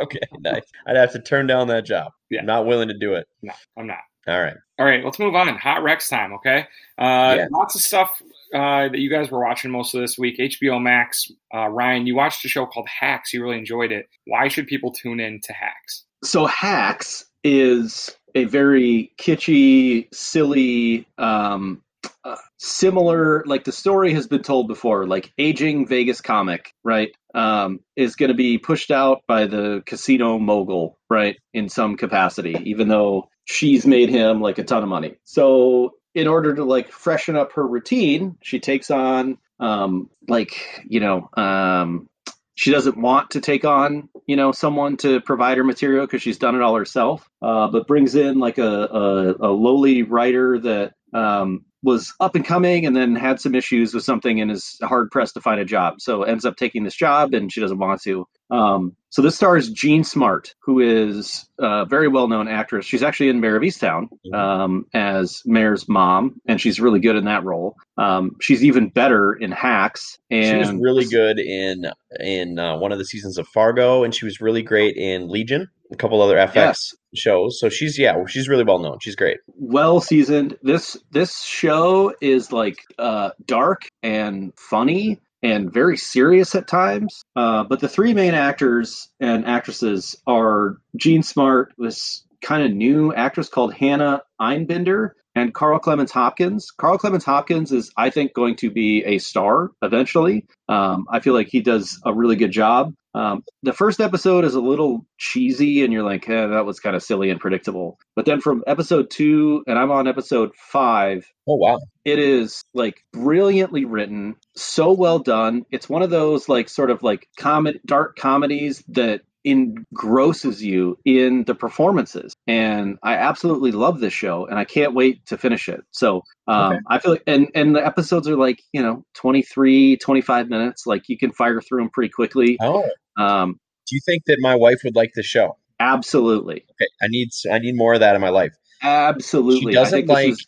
okay, 0.00 0.20
nice. 0.38 0.62
I'd 0.86 0.96
have 0.96 1.12
to 1.12 1.20
turn 1.20 1.46
down 1.46 1.68
that 1.68 1.84
job. 1.84 2.12
Yeah. 2.30 2.42
Not 2.42 2.64
willing 2.66 2.88
to 2.88 2.96
do 2.98 3.14
it. 3.14 3.26
No, 3.42 3.52
I'm 3.76 3.86
not. 3.86 3.98
All 4.26 4.40
right. 4.40 4.56
All 4.78 4.86
right, 4.86 5.04
let's 5.04 5.18
move 5.18 5.34
on. 5.34 5.48
Hot 5.56 5.82
Rex 5.82 6.08
time, 6.08 6.32
okay? 6.34 6.60
Uh, 6.98 7.34
Yeah. 7.38 7.46
Lots 7.50 7.74
of 7.74 7.80
stuff 7.82 8.20
uh, 8.54 8.88
that 8.88 8.98
you 8.98 9.10
guys 9.10 9.30
were 9.30 9.40
watching 9.44 9.70
most 9.70 9.94
of 9.94 10.00
this 10.00 10.18
week. 10.18 10.38
HBO 10.38 10.80
Max. 10.82 11.30
Uh, 11.54 11.68
Ryan, 11.68 12.06
you 12.06 12.16
watched 12.16 12.44
a 12.44 12.48
show 12.48 12.66
called 12.66 12.88
Hacks. 12.88 13.32
You 13.32 13.42
really 13.42 13.58
enjoyed 13.58 13.92
it. 13.92 14.06
Why 14.26 14.48
should 14.48 14.66
people 14.66 14.92
tune 14.92 15.20
in 15.20 15.40
to 15.44 15.52
Hacks? 15.52 16.04
so 16.24 16.46
hacks 16.46 17.24
is 17.44 18.14
a 18.34 18.44
very 18.44 19.12
kitschy 19.18 20.08
silly 20.12 21.06
um 21.18 21.82
uh, 22.24 22.36
similar 22.58 23.44
like 23.46 23.64
the 23.64 23.72
story 23.72 24.12
has 24.12 24.26
been 24.26 24.42
told 24.42 24.68
before 24.68 25.06
like 25.06 25.32
aging 25.38 25.86
vegas 25.86 26.20
comic 26.20 26.72
right 26.84 27.10
um 27.34 27.80
is 27.96 28.16
going 28.16 28.28
to 28.28 28.34
be 28.34 28.58
pushed 28.58 28.90
out 28.90 29.22
by 29.28 29.46
the 29.46 29.82
casino 29.86 30.38
mogul 30.38 30.98
right 31.10 31.36
in 31.52 31.68
some 31.68 31.96
capacity 31.96 32.56
even 32.64 32.88
though 32.88 33.28
she's 33.44 33.86
made 33.86 34.08
him 34.08 34.40
like 34.40 34.58
a 34.58 34.64
ton 34.64 34.82
of 34.82 34.88
money 34.88 35.16
so 35.24 35.92
in 36.16 36.26
order 36.26 36.54
to 36.54 36.64
like 36.64 36.90
freshen 36.90 37.36
up 37.36 37.52
her 37.52 37.66
routine 37.66 38.36
she 38.42 38.58
takes 38.58 38.90
on 38.90 39.38
um 39.60 40.08
like 40.28 40.82
you 40.88 40.98
know 40.98 41.28
um 41.36 42.08
she 42.54 42.70
doesn't 42.70 42.96
want 42.96 43.30
to 43.30 43.40
take 43.40 43.66
on 43.66 44.08
you 44.26 44.34
know 44.34 44.50
someone 44.50 44.96
to 44.96 45.20
provide 45.20 45.58
her 45.58 45.64
material 45.64 46.06
because 46.06 46.22
she's 46.22 46.38
done 46.38 46.54
it 46.56 46.62
all 46.62 46.74
herself 46.74 47.28
uh, 47.42 47.68
but 47.68 47.86
brings 47.86 48.14
in 48.14 48.38
like 48.38 48.56
a, 48.58 48.62
a, 48.64 49.34
a 49.34 49.50
lowly 49.52 50.02
writer 50.02 50.58
that 50.58 50.94
um, 51.12 51.64
was 51.86 52.12
up 52.18 52.34
and 52.34 52.44
coming 52.44 52.84
and 52.84 52.96
then 52.96 53.14
had 53.14 53.40
some 53.40 53.54
issues 53.54 53.94
with 53.94 54.02
something 54.02 54.40
and 54.40 54.50
is 54.50 54.76
hard 54.82 55.08
pressed 55.08 55.34
to 55.34 55.40
find 55.40 55.60
a 55.60 55.64
job. 55.64 56.00
So 56.00 56.24
ends 56.24 56.44
up 56.44 56.56
taking 56.56 56.82
this 56.82 56.96
job 56.96 57.32
and 57.32 57.50
she 57.50 57.60
doesn't 57.60 57.78
want 57.78 58.02
to. 58.02 58.26
Um, 58.50 58.96
so 59.10 59.22
this 59.22 59.36
stars 59.36 59.70
Jean 59.70 60.02
Smart, 60.02 60.54
who 60.62 60.80
is 60.80 61.48
a 61.58 61.86
very 61.86 62.08
well 62.08 62.26
known 62.26 62.48
actress. 62.48 62.84
She's 62.84 63.04
actually 63.04 63.28
in 63.28 63.40
Mare 63.40 63.56
of 63.56 63.62
Easttown 63.62 64.08
um, 64.34 64.86
as 64.92 65.42
Mare's 65.46 65.88
mom, 65.88 66.40
and 66.46 66.60
she's 66.60 66.80
really 66.80 67.00
good 67.00 67.16
in 67.16 67.24
that 67.26 67.44
role. 67.44 67.76
Um, 67.96 68.36
she's 68.40 68.64
even 68.64 68.88
better 68.88 69.32
in 69.32 69.52
Hacks. 69.52 70.18
And 70.30 70.66
she 70.66 70.72
was 70.72 70.80
really 70.82 71.06
good 71.06 71.38
in 71.38 71.86
in 72.20 72.58
uh, 72.58 72.76
one 72.78 72.92
of 72.92 72.98
the 72.98 73.04
seasons 73.04 73.38
of 73.38 73.46
Fargo, 73.48 74.04
and 74.04 74.14
she 74.14 74.24
was 74.24 74.40
really 74.40 74.62
great 74.62 74.96
in 74.96 75.28
Legion, 75.28 75.68
a 75.92 75.96
couple 75.96 76.20
other 76.22 76.36
FX 76.36 76.54
Yes. 76.54 76.94
shows. 77.14 77.60
So 77.60 77.68
she's 77.68 77.98
yeah, 77.98 78.14
she's 78.26 78.48
really 78.48 78.64
well 78.64 78.78
known. 78.78 78.98
She's 79.00 79.16
great. 79.16 79.38
well 79.54 80.00
seasoned. 80.00 80.56
This 80.62 80.96
this 81.10 81.42
show 81.42 82.14
is 82.20 82.52
like 82.52 82.78
uh, 82.98 83.30
dark 83.44 83.88
and 84.02 84.52
funny 84.58 85.20
and 85.42 85.72
very 85.72 85.96
serious 85.96 86.54
at 86.54 86.66
times. 86.66 87.22
Uh, 87.36 87.62
but 87.64 87.80
the 87.80 87.88
three 87.88 88.14
main 88.14 88.34
actors 88.34 89.08
and 89.20 89.46
actresses 89.46 90.16
are 90.26 90.76
Jean 90.96 91.22
Smart, 91.22 91.72
this 91.78 92.24
kind 92.42 92.64
of 92.64 92.72
new 92.72 93.12
actress 93.14 93.48
called 93.48 93.74
Hannah 93.74 94.22
Einbinder, 94.40 95.10
and 95.36 95.52
Carl 95.54 95.78
Clemons 95.78 96.10
Hopkins. 96.10 96.70
Carl 96.70 96.98
Clemons 96.98 97.22
Hopkins 97.22 97.70
is, 97.70 97.92
I 97.96 98.10
think, 98.10 98.32
going 98.32 98.56
to 98.56 98.70
be 98.70 99.04
a 99.04 99.18
star 99.18 99.70
eventually. 99.82 100.46
Um, 100.68 101.06
I 101.10 101.20
feel 101.20 101.34
like 101.34 101.48
he 101.48 101.60
does 101.60 102.00
a 102.04 102.12
really 102.12 102.36
good 102.36 102.50
job. 102.50 102.94
Um, 103.14 103.44
the 103.62 103.72
first 103.72 104.00
episode 104.00 104.44
is 104.44 104.54
a 104.54 104.60
little 104.60 105.06
cheesy, 105.18 105.84
and 105.84 105.92
you're 105.92 106.02
like, 106.02 106.28
eh, 106.28 106.46
that 106.48 106.66
was 106.66 106.80
kind 106.80 106.96
of 106.96 107.02
silly 107.02 107.30
and 107.30 107.40
predictable. 107.40 107.98
But 108.14 108.26
then 108.26 108.40
from 108.40 108.64
episode 108.66 109.10
two, 109.10 109.62
and 109.66 109.78
I'm 109.78 109.90
on 109.90 110.06
episode 110.06 110.50
five, 110.54 111.26
Oh 111.48 111.56
wow, 111.56 111.78
it 112.04 112.18
is 112.18 112.62
like 112.74 113.04
brilliantly 113.12 113.84
written, 113.84 114.34
so 114.56 114.92
well 114.92 115.18
done. 115.18 115.64
It's 115.70 115.88
one 115.88 116.02
of 116.02 116.10
those 116.10 116.48
like 116.48 116.68
sort 116.68 116.90
of 116.90 117.02
like 117.02 117.28
comedy, 117.38 117.80
dark 117.86 118.16
comedies 118.16 118.82
that 118.88 119.22
engrosses 119.46 120.62
you 120.62 120.98
in 121.04 121.44
the 121.44 121.54
performances. 121.54 122.34
And 122.46 122.98
I 123.02 123.14
absolutely 123.14 123.72
love 123.72 124.00
this 124.00 124.12
show, 124.12 124.46
and 124.46 124.58
I 124.58 124.64
can't 124.64 124.94
wait 124.94 125.24
to 125.26 125.38
finish 125.38 125.68
it. 125.68 125.80
So 125.92 126.22
um, 126.48 126.72
Okay. 126.72 126.80
I 126.88 126.98
feel 126.98 127.12
like, 127.12 127.22
and 127.26 127.48
and 127.54 127.74
the 127.74 127.84
episodes 127.84 128.28
are 128.28 128.36
like 128.36 128.60
you 128.72 128.82
know 128.82 129.04
23, 129.14 129.96
25 129.96 130.48
minutes. 130.48 130.86
Like 130.86 131.08
you 131.08 131.16
can 131.16 131.32
fire 131.32 131.60
through 131.60 131.80
them 131.82 131.90
pretty 131.90 132.10
quickly. 132.10 132.58
oh. 132.60 132.84
Um, 133.18 133.58
Do 133.88 133.96
you 133.96 134.00
think 134.04 134.24
that 134.26 134.36
my 134.40 134.54
wife 134.54 134.80
would 134.84 134.94
like 134.96 135.12
the 135.14 135.22
show? 135.22 135.56
absolutely, 135.80 136.56
Okay, 136.72 136.88
I 137.02 137.06
need 137.08 137.28
I 137.50 137.58
need 137.58 137.76
more 137.76 137.94
of 137.94 138.00
that 138.00 138.14
in 138.14 138.20
my 138.20 138.30
life. 138.30 138.52
absolutely. 138.82 139.72
She 139.72 139.74
doesn't 139.74 140.06
like 140.08 140.30
is- 140.30 140.46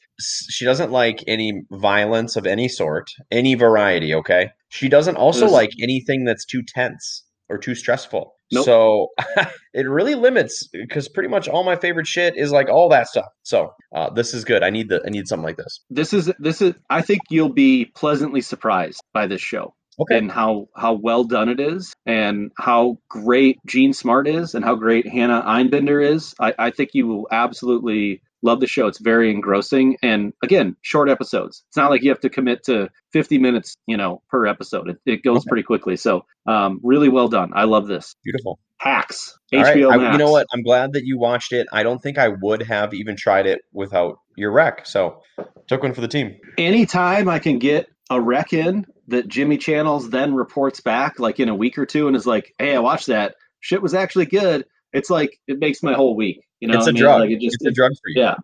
she 0.51 0.65
doesn't 0.65 0.91
like 0.91 1.23
any 1.27 1.63
violence 1.71 2.35
of 2.37 2.47
any 2.47 2.69
sort, 2.69 3.11
any 3.31 3.55
variety. 3.55 4.15
Okay, 4.15 4.51
she 4.69 4.89
doesn't 4.89 5.17
also 5.17 5.43
This- 5.47 5.53
like 5.53 5.71
anything 5.83 6.25
that's 6.25 6.45
too 6.45 6.63
tense 6.63 7.25
or 7.49 7.57
too 7.59 7.75
stressful. 7.75 8.35
Nope. 8.53 8.65
So 8.65 9.09
it 9.75 9.89
really 9.89 10.15
limits 10.15 10.69
because 10.73 11.09
pretty 11.09 11.29
much 11.29 11.49
all 11.49 11.65
my 11.65 11.77
favorite 11.77 12.07
shit 12.07 12.35
is 12.37 12.51
like 12.51 12.69
all 12.69 12.89
that 12.91 13.09
stuff. 13.09 13.29
So 13.43 13.73
uh, 13.95 14.11
this 14.11 14.35
is 14.35 14.45
good. 14.45 14.63
I 14.63 14.71
need 14.71 14.89
the 14.89 15.03
I 15.07 15.11
need 15.11 15.29
something 15.29 15.45
like 15.45 15.57
this. 15.57 15.81
this 15.91 16.13
is 16.13 16.33
this 16.39 16.63
is. 16.63 16.75
I 16.89 17.03
think 17.03 17.21
you'll 17.31 17.53
be 17.53 17.87
pleasantly 17.95 18.41
surprised 18.41 19.03
by 19.13 19.27
this 19.27 19.41
show. 19.41 19.75
Okay. 20.01 20.19
and 20.19 20.31
how 20.31 20.69
how 20.77 20.93
well 20.93 21.25
done 21.25 21.49
it 21.49 21.59
is 21.59 21.93
and 22.07 22.53
how 22.57 22.99
great 23.11 23.59
Jean 23.67 23.93
Smart 23.93 24.29
is 24.29 24.55
and 24.55 24.65
how 24.65 24.77
great 24.77 25.09
Hannah 25.09 25.43
Einbinder 25.45 26.01
is. 26.05 26.35
I, 26.39 26.55
I 26.57 26.71
think 26.71 26.91
you 26.93 27.09
will 27.09 27.27
absolutely 27.33 28.23
love 28.43 28.61
the 28.61 28.67
show. 28.67 28.87
It's 28.87 29.01
very 29.01 29.31
engrossing 29.31 29.97
and 30.03 30.33
again, 30.43 30.77
short 30.83 31.09
episodes. 31.11 31.65
It's 31.69 31.77
not 31.77 31.91
like 31.91 32.03
you 32.03 32.11
have 32.11 32.21
to 32.21 32.31
commit 32.31 32.65
to 32.65 32.89
50 33.13 33.39
minutes, 33.39 33.77
you 33.87 33.97
know, 33.97 34.23
per 34.31 34.47
episode. 34.47 34.89
It, 34.91 34.97
it 35.07 35.23
goes 35.23 35.39
Okay. 35.39 35.49
pretty 35.49 35.63
quickly. 35.65 35.97
So, 35.97 36.25
um, 36.47 36.81
really 36.83 37.09
well 37.09 37.29
done. 37.29 37.51
I 37.55 37.65
love 37.65 37.87
this. 37.89 38.15
Beautiful. 38.25 38.59
Hacks. 38.79 39.37
All 39.53 39.61
right. 39.63 39.77
HBO 39.77 39.91
I- 39.93 39.97
Max. 39.97 40.13
you 40.13 40.19
know 40.25 40.31
what? 40.31 40.47
I'm 40.55 40.63
glad 40.63 40.93
that 40.93 41.03
you 41.05 41.19
watched 41.19 41.53
it. 41.53 41.67
I 41.73 41.83
don't 41.83 42.01
think 42.01 42.17
I 42.19 42.29
would 42.29 42.63
have 42.63 42.95
even 42.95 43.17
tried 43.17 43.47
it 43.47 43.61
without 43.73 44.19
your 44.37 44.53
rec. 44.53 44.87
So 44.87 45.23
took 45.67 45.83
one 45.83 45.95
for 45.95 46.01
the 46.01 46.09
team. 46.09 46.37
anytime 46.57 47.29
I 47.29 47.39
can 47.41 47.59
get 47.59 47.89
a 48.11 48.21
rec 48.21 48.53
in 48.53 48.87
that 49.09 49.27
Jimmy 49.29 49.57
Channels 49.59 50.11
then 50.11 50.35
reports 50.35 50.81
back 50.81 51.19
like 51.19 51.41
in 51.41 51.49
a 51.49 51.55
week 51.55 51.77
or 51.79 51.87
two 51.87 52.07
and 52.09 52.17
is 52.17 52.27
like, 52.27 52.55
"Hey, 52.59 52.75
I 52.75 52.79
watched 52.79 53.09
that. 53.09 53.35
Shit 53.61 53.83
was 53.83 53.95
actually 53.95 54.27
good." 54.27 54.65
It's 54.93 55.11
like 55.11 55.39
it 55.47 55.59
makes 55.59 55.83
my 55.83 55.95
whole 55.95 56.17
week. 56.17 56.45
You 56.61 56.69
know, 56.69 56.75
it's 56.75 56.87
what 56.87 56.89
a 56.89 56.91
I 56.91 56.93
mean? 56.93 57.03
drug. 57.03 57.21
Like 57.21 57.31
it 57.31 57.41
just 57.41 57.57
it's 57.61 57.67
a 57.67 57.71
drug 57.71 57.93
for 57.93 58.09
you. 58.09 58.23
yeah. 58.23 58.35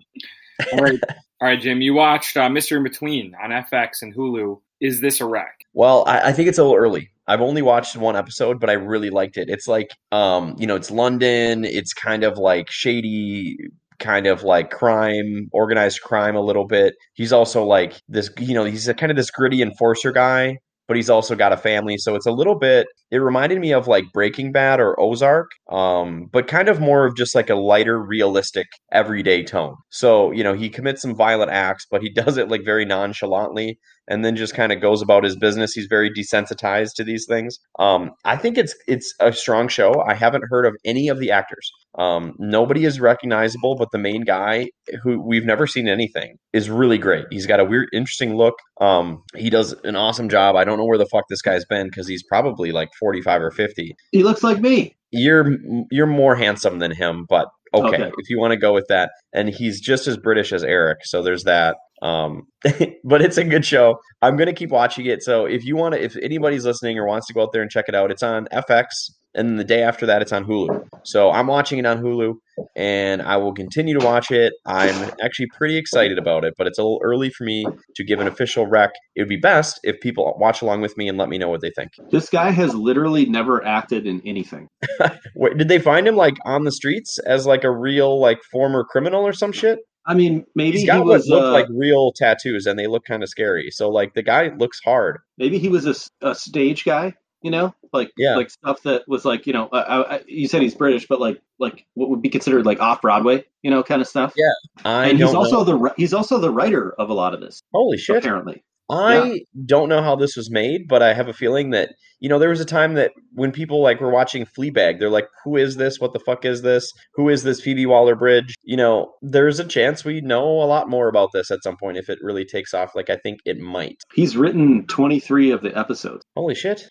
All 0.73 0.79
right, 0.79 1.01
all 1.41 1.49
right, 1.49 1.61
Jim. 1.61 1.81
You 1.81 1.95
watched 1.95 2.37
uh, 2.37 2.49
Mister 2.49 2.77
In 2.77 2.83
Between 2.85 3.35
on 3.43 3.51
FX 3.51 4.03
and 4.03 4.15
Hulu. 4.15 4.61
Is 4.81 5.01
this 5.01 5.21
a 5.21 5.27
wreck? 5.27 5.65
Well, 5.73 6.05
I, 6.07 6.29
I 6.29 6.33
think 6.33 6.49
it's 6.49 6.59
a 6.59 6.63
little 6.63 6.77
early. 6.77 7.11
I've 7.27 7.41
only 7.41 7.63
watched 7.63 7.97
one 7.97 8.17
episode, 8.17 8.61
but 8.61 8.69
I 8.69 8.75
really 8.75 9.09
liked 9.11 9.37
it. 9.39 9.49
It's 9.49 9.67
like, 9.67 9.91
um, 10.13 10.55
you 10.59 10.67
know, 10.67 10.77
it's 10.77 10.91
London. 10.91 11.65
It's 11.65 11.95
kind 11.95 12.23
of 12.23 12.37
like 12.37 12.71
shady, 12.71 13.57
kind 13.99 14.27
of 14.27 14.43
like 14.43 14.71
crime, 14.71 15.49
organized 15.53 16.03
crime 16.03 16.37
a 16.37 16.41
little 16.43 16.67
bit. 16.67 16.95
He's 17.15 17.33
also 17.33 17.65
like 17.65 17.95
this, 18.09 18.29
you 18.39 18.53
know, 18.55 18.65
he's 18.65 18.89
a 18.89 18.95
kind 18.95 19.11
of 19.11 19.17
this 19.17 19.31
gritty 19.31 19.63
enforcer 19.63 20.13
guy, 20.13 20.59
but 20.87 20.97
he's 20.97 21.11
also 21.11 21.35
got 21.35 21.53
a 21.53 21.57
family. 21.57 21.97
So 21.99 22.15
it's 22.15 22.27
a 22.27 22.33
little 22.33 22.55
bit. 22.59 22.87
It 23.11 23.19
reminded 23.19 23.61
me 23.61 23.73
of 23.73 23.89
like 23.89 24.05
Breaking 24.13 24.53
Bad 24.53 24.81
or 24.81 24.99
Ozark, 25.01 25.51
um, 25.71 26.29
but 26.33 26.47
kind 26.49 26.69
of 26.69 26.81
more 26.81 27.07
of 27.07 27.17
just 27.17 27.35
like 27.35 27.51
a 27.51 27.55
lighter, 27.55 28.01
realistic, 28.01 28.67
everyday 28.93 29.45
tone. 29.45 29.77
So 29.91 30.31
you 30.33 30.45
know, 30.45 30.55
he 30.55 30.69
commits 30.69 31.03
some 31.03 31.15
violent 31.15 31.51
acts, 31.51 31.87
but 31.91 32.03
he 32.03 32.11
does 32.15 32.37
it 32.37 32.49
like 32.49 32.65
very 32.65 32.85
nonchalantly 32.85 33.79
and 34.09 34.25
then 34.25 34.37
just 34.37 34.55
kind 34.55 34.73
of 34.73 34.81
goes 34.81 35.03
about 35.03 35.25
his 35.25 35.37
business. 35.37 35.73
He's 35.73 35.87
very 35.87 36.11
desensitized 36.11 36.95
to 36.97 37.05
these 37.05 37.27
things. 37.27 37.59
Um, 37.79 38.11
I 38.25 38.37
think 38.37 38.59
it's 38.59 38.75
it's 38.87 39.15
a 39.21 39.33
strong 39.33 39.69
show. 39.69 40.03
I 40.07 40.15
haven't 40.15 40.45
heard 40.49 40.67
of 40.67 40.75
any 40.85 41.09
of 41.09 41.19
the 41.19 41.31
actors. 41.31 41.71
Um, 41.97 42.35
nobody 42.39 42.85
is 42.85 42.99
recognizable, 43.01 43.77
but 43.77 43.91
the 43.93 43.99
main 43.99 44.23
guy, 44.23 44.69
who 45.03 45.21
we've 45.21 45.45
never 45.45 45.67
seen 45.67 45.89
anything, 45.89 46.37
is 46.53 46.69
really 46.69 46.99
great. 46.99 47.27
He's 47.31 47.47
got 47.47 47.61
a 47.61 47.65
weird, 47.65 47.89
interesting 47.93 48.35
look. 48.37 48.55
Um, 48.81 49.23
he 49.37 49.49
does 49.49 49.75
an 49.85 49.95
awesome 49.97 50.29
job. 50.29 50.57
I 50.57 50.65
don't 50.65 50.79
know 50.79 50.85
where 50.87 50.99
the 50.99 51.07
fuck 51.07 51.25
this 51.29 51.43
guy's 51.43 51.65
been 51.65 51.87
because 51.87 52.09
he's 52.09 52.23
probably 52.25 52.73
like 52.73 52.89
forty 52.99 53.23
five 53.23 53.41
or 53.43 53.51
fifty. 53.51 53.95
He 54.13 54.23
looks 54.25 54.43
like 54.43 54.61
me. 54.61 54.97
You're 55.13 55.57
you're 55.93 56.07
more 56.07 56.35
handsome 56.35 56.81
than 56.81 56.91
him, 56.91 57.27
but 57.29 57.47
okay, 57.73 57.87
Okay. 58.05 58.13
if 58.19 58.29
you 58.29 58.39
want 58.41 58.51
to 58.51 58.57
go 58.57 58.73
with 58.75 58.87
that. 58.89 59.11
And 59.33 59.49
he's 59.49 59.81
just 59.81 60.09
as 60.09 60.17
British 60.17 60.53
as 60.53 60.65
Eric, 60.65 60.99
so 61.05 61.23
there's 61.23 61.45
that. 61.45 61.77
Um, 62.03 62.47
but 63.05 63.23
it's 63.23 63.39
a 63.39 63.45
good 63.45 63.65
show. 63.65 63.99
I'm 64.23 64.37
gonna 64.37 64.53
keep 64.53 64.71
watching 64.71 65.07
it. 65.07 65.23
So 65.23 65.47
if 65.47 65.65
you 65.65 65.77
want 65.77 65.95
to, 65.95 66.03
if 66.03 66.17
anybody's 66.17 66.65
listening 66.65 66.99
or 66.99 67.07
wants 67.07 67.27
to 67.29 67.35
go 67.35 67.43
out 67.43 67.53
there 67.53 67.63
and 67.63 67.71
check 67.71 67.87
it 67.89 67.95
out, 67.95 68.11
it's 68.11 68.23
on 68.23 68.47
FX, 68.53 68.87
and 69.35 69.59
the 69.59 69.65
day 69.65 69.83
after 69.83 70.07
that, 70.07 70.23
it's 70.23 70.33
on 70.33 70.45
Hulu. 70.45 70.87
So 71.03 71.31
I'm 71.31 71.49
watching 71.49 71.79
it 71.79 71.87
on 71.87 72.01
Hulu, 72.01 72.35
and 72.77 73.21
I 73.21 73.37
will 73.37 73.53
continue 73.53 73.99
to 73.99 74.05
watch 74.05 74.31
it. 74.31 74.53
I'm 74.65 75.11
actually 75.23 75.49
pretty 75.57 75.77
excited 75.77 76.19
about 76.19 76.45
it, 76.45 76.55
but 76.57 76.67
it's 76.67 76.79
a 76.79 76.83
little 76.83 77.01
early 77.03 77.31
for 77.31 77.45
me 77.45 77.67
to 77.97 78.05
give 78.05 78.21
an 78.21 78.29
official 78.29 78.67
rec. 78.67 78.91
It 79.17 79.23
would 79.23 79.29
be 79.29 79.37
best 79.37 79.81
if 79.83 80.01
people 80.01 80.37
watch 80.39 80.63
along 80.63 80.83
with 80.83 80.97
me 80.97 81.09
and 81.09 81.19
let 81.19 81.29
me 81.29 81.39
know 81.39 81.49
what 81.49 81.63
they 81.63 81.71
think. 81.71 81.93
This 82.11 82.31
guy 82.31 82.51
has 82.51 82.75
literally 82.75 83.27
never 83.27 83.65
acted 83.65 84.07
in 84.07 84.23
anything. 84.25 84.69
Wait, 85.35 85.59
did 85.59 85.69
they 85.69 85.81
find 85.81 86.07
him 86.07 86.17
like 86.17 86.37
on 86.45 86.65
the 86.65 86.73
streets 86.73 87.19
as 87.27 87.47
like 87.47 87.65
a 87.65 87.71
real 87.71 88.21
like 88.21 88.39
former 88.53 88.85
criminal 88.85 89.27
or 89.27 89.33
some 89.33 89.53
shit? 89.53 89.81
I 90.07 90.15
mean, 90.15 90.45
maybe 90.55 90.73
He's 90.73 90.81
he 90.83 90.87
got 90.87 91.05
was 91.05 91.29
what 91.29 91.45
uh, 91.45 91.53
like 91.53 91.67
real 91.71 92.13
tattoos, 92.13 92.67
and 92.67 92.79
they 92.79 92.87
look 92.87 93.05
kind 93.05 93.23
of 93.23 93.29
scary. 93.29 93.71
So 93.71 93.89
like 93.91 94.15
the 94.15 94.23
guy 94.23 94.49
looks 94.49 94.81
hard. 94.85 95.19
maybe 95.39 95.59
he 95.59 95.69
was 95.69 95.87
a, 95.87 96.29
a 96.29 96.35
stage 96.35 96.85
guy. 96.85 97.15
You 97.43 97.51
know, 97.51 97.75
like 97.93 98.11
Yeah. 98.17 98.37
like 98.37 98.49
stuff 98.49 98.83
that 98.85 99.07
was 99.07 99.27
like 99.27 99.47
you 99.47 99.53
know, 99.53 99.69
uh, 99.71 100.05
uh, 100.09 100.19
you 100.27 100.49
said 100.49 100.63
he's 100.63 100.75
British, 100.75 101.07
but 101.07 101.21
like 101.21 101.43
like 101.59 101.85
what 101.93 102.09
would 102.09 102.23
be 102.23 102.31
considered 102.31 102.65
like 102.65 102.81
off 102.81 103.03
Broadway, 103.03 103.45
you 103.63 103.71
know, 103.71 103.83
kind 103.83 104.01
of 104.01 104.09
stuff. 104.09 104.33
Yeah, 104.35 104.47
I 104.83 105.09
and 105.09 105.19
he's 105.19 105.35
also 105.35 105.63
know. 105.63 105.79
the 105.89 105.95
he's 105.99 106.15
also 106.15 106.39
the 106.39 106.51
writer 106.51 106.95
of 106.99 107.11
a 107.11 107.13
lot 107.15 107.35
of 107.35 107.41
this. 107.43 107.63
Holy 107.75 107.99
shit! 107.99 108.17
Apparently, 108.17 108.65
I 108.91 109.41
don't 109.65 109.89
know 109.89 110.03
how 110.03 110.15
this 110.17 110.37
was 110.37 110.51
made, 110.51 110.89
but 110.89 111.03
I 111.03 111.15
have 111.15 111.29
a 111.29 111.33
feeling 111.33 111.71
that 111.71 111.95
you 112.21 112.29
know 112.29 112.39
there 112.39 112.51
was 112.51 112.61
a 112.61 112.67
time 112.67 112.95
that 112.95 113.13
when 113.33 113.51
people 113.51 113.83
like 113.83 114.01
were 114.01 114.11
watching 114.11 114.45
Fleabag, 114.45 114.99
they're 114.99 115.09
like, 115.09 115.29
"Who 115.45 115.57
is 115.57 115.77
this? 115.77 116.01
What 116.01 116.13
the 116.13 116.21
fuck 116.21 116.45
is 116.45 116.63
this? 116.63 116.93
Who 117.15 117.29
is 117.29 117.43
this 117.43 117.61
Phoebe 117.61 117.87
Waller-Bridge?" 117.87 118.55
You 118.63 118.77
know, 118.77 119.13
there's 119.23 119.59
a 119.59 119.65
chance 119.65 120.05
we 120.05 120.21
know 120.21 120.45
a 120.45 120.67
lot 120.67 120.91
more 120.91 121.09
about 121.09 121.31
this 121.33 121.51
at 121.51 121.63
some 121.63 121.77
point 121.77 121.97
if 121.97 122.11
it 122.11 122.19
really 122.21 122.45
takes 122.45 122.75
off. 122.75 122.95
Like 122.95 123.11
I 123.11 123.17
think 123.17 123.41
it 123.45 123.59
might. 123.59 124.03
he's 124.15 124.37
written 124.37 124.87
23 124.87 125.51
of 125.51 125.63
the 125.63 125.77
episodes. 125.77 126.23
Holy 126.37 126.55
shit! 126.55 126.89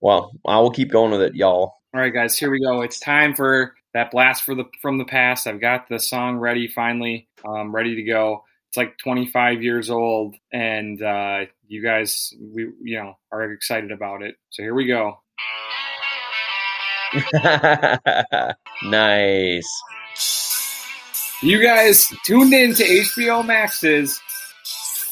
Well, 0.00 0.32
I 0.46 0.58
will 0.60 0.70
keep 0.70 0.90
going 0.90 1.10
with 1.10 1.22
it, 1.22 1.34
y'all. 1.34 1.74
All 1.92 2.00
right, 2.00 2.12
guys, 2.12 2.38
here 2.38 2.50
we 2.50 2.60
go. 2.60 2.82
It's 2.82 3.00
time 3.00 3.34
for 3.34 3.74
that 3.94 4.10
blast 4.10 4.44
for 4.44 4.54
the 4.54 4.64
from 4.80 4.98
the 4.98 5.04
past. 5.04 5.46
I've 5.46 5.60
got 5.60 5.88
the 5.88 5.98
song 5.98 6.36
ready, 6.36 6.68
finally, 6.68 7.28
um, 7.44 7.74
ready 7.74 7.96
to 7.96 8.02
go. 8.02 8.44
It's 8.70 8.76
like 8.76 8.96
25 8.98 9.64
years 9.64 9.90
old, 9.90 10.36
and 10.52 11.02
uh, 11.02 11.46
you 11.66 11.82
guys, 11.82 12.32
we 12.40 12.68
you 12.80 13.00
know, 13.00 13.18
are 13.32 13.50
excited 13.50 13.90
about 13.90 14.22
it. 14.22 14.36
So 14.50 14.62
here 14.62 14.74
we 14.74 14.86
go. 14.86 15.18
nice. 18.84 19.82
You 21.42 21.60
guys 21.60 22.12
tuned 22.24 22.52
in 22.52 22.72
to 22.74 22.84
HBO 22.84 23.44
Max's 23.44 24.20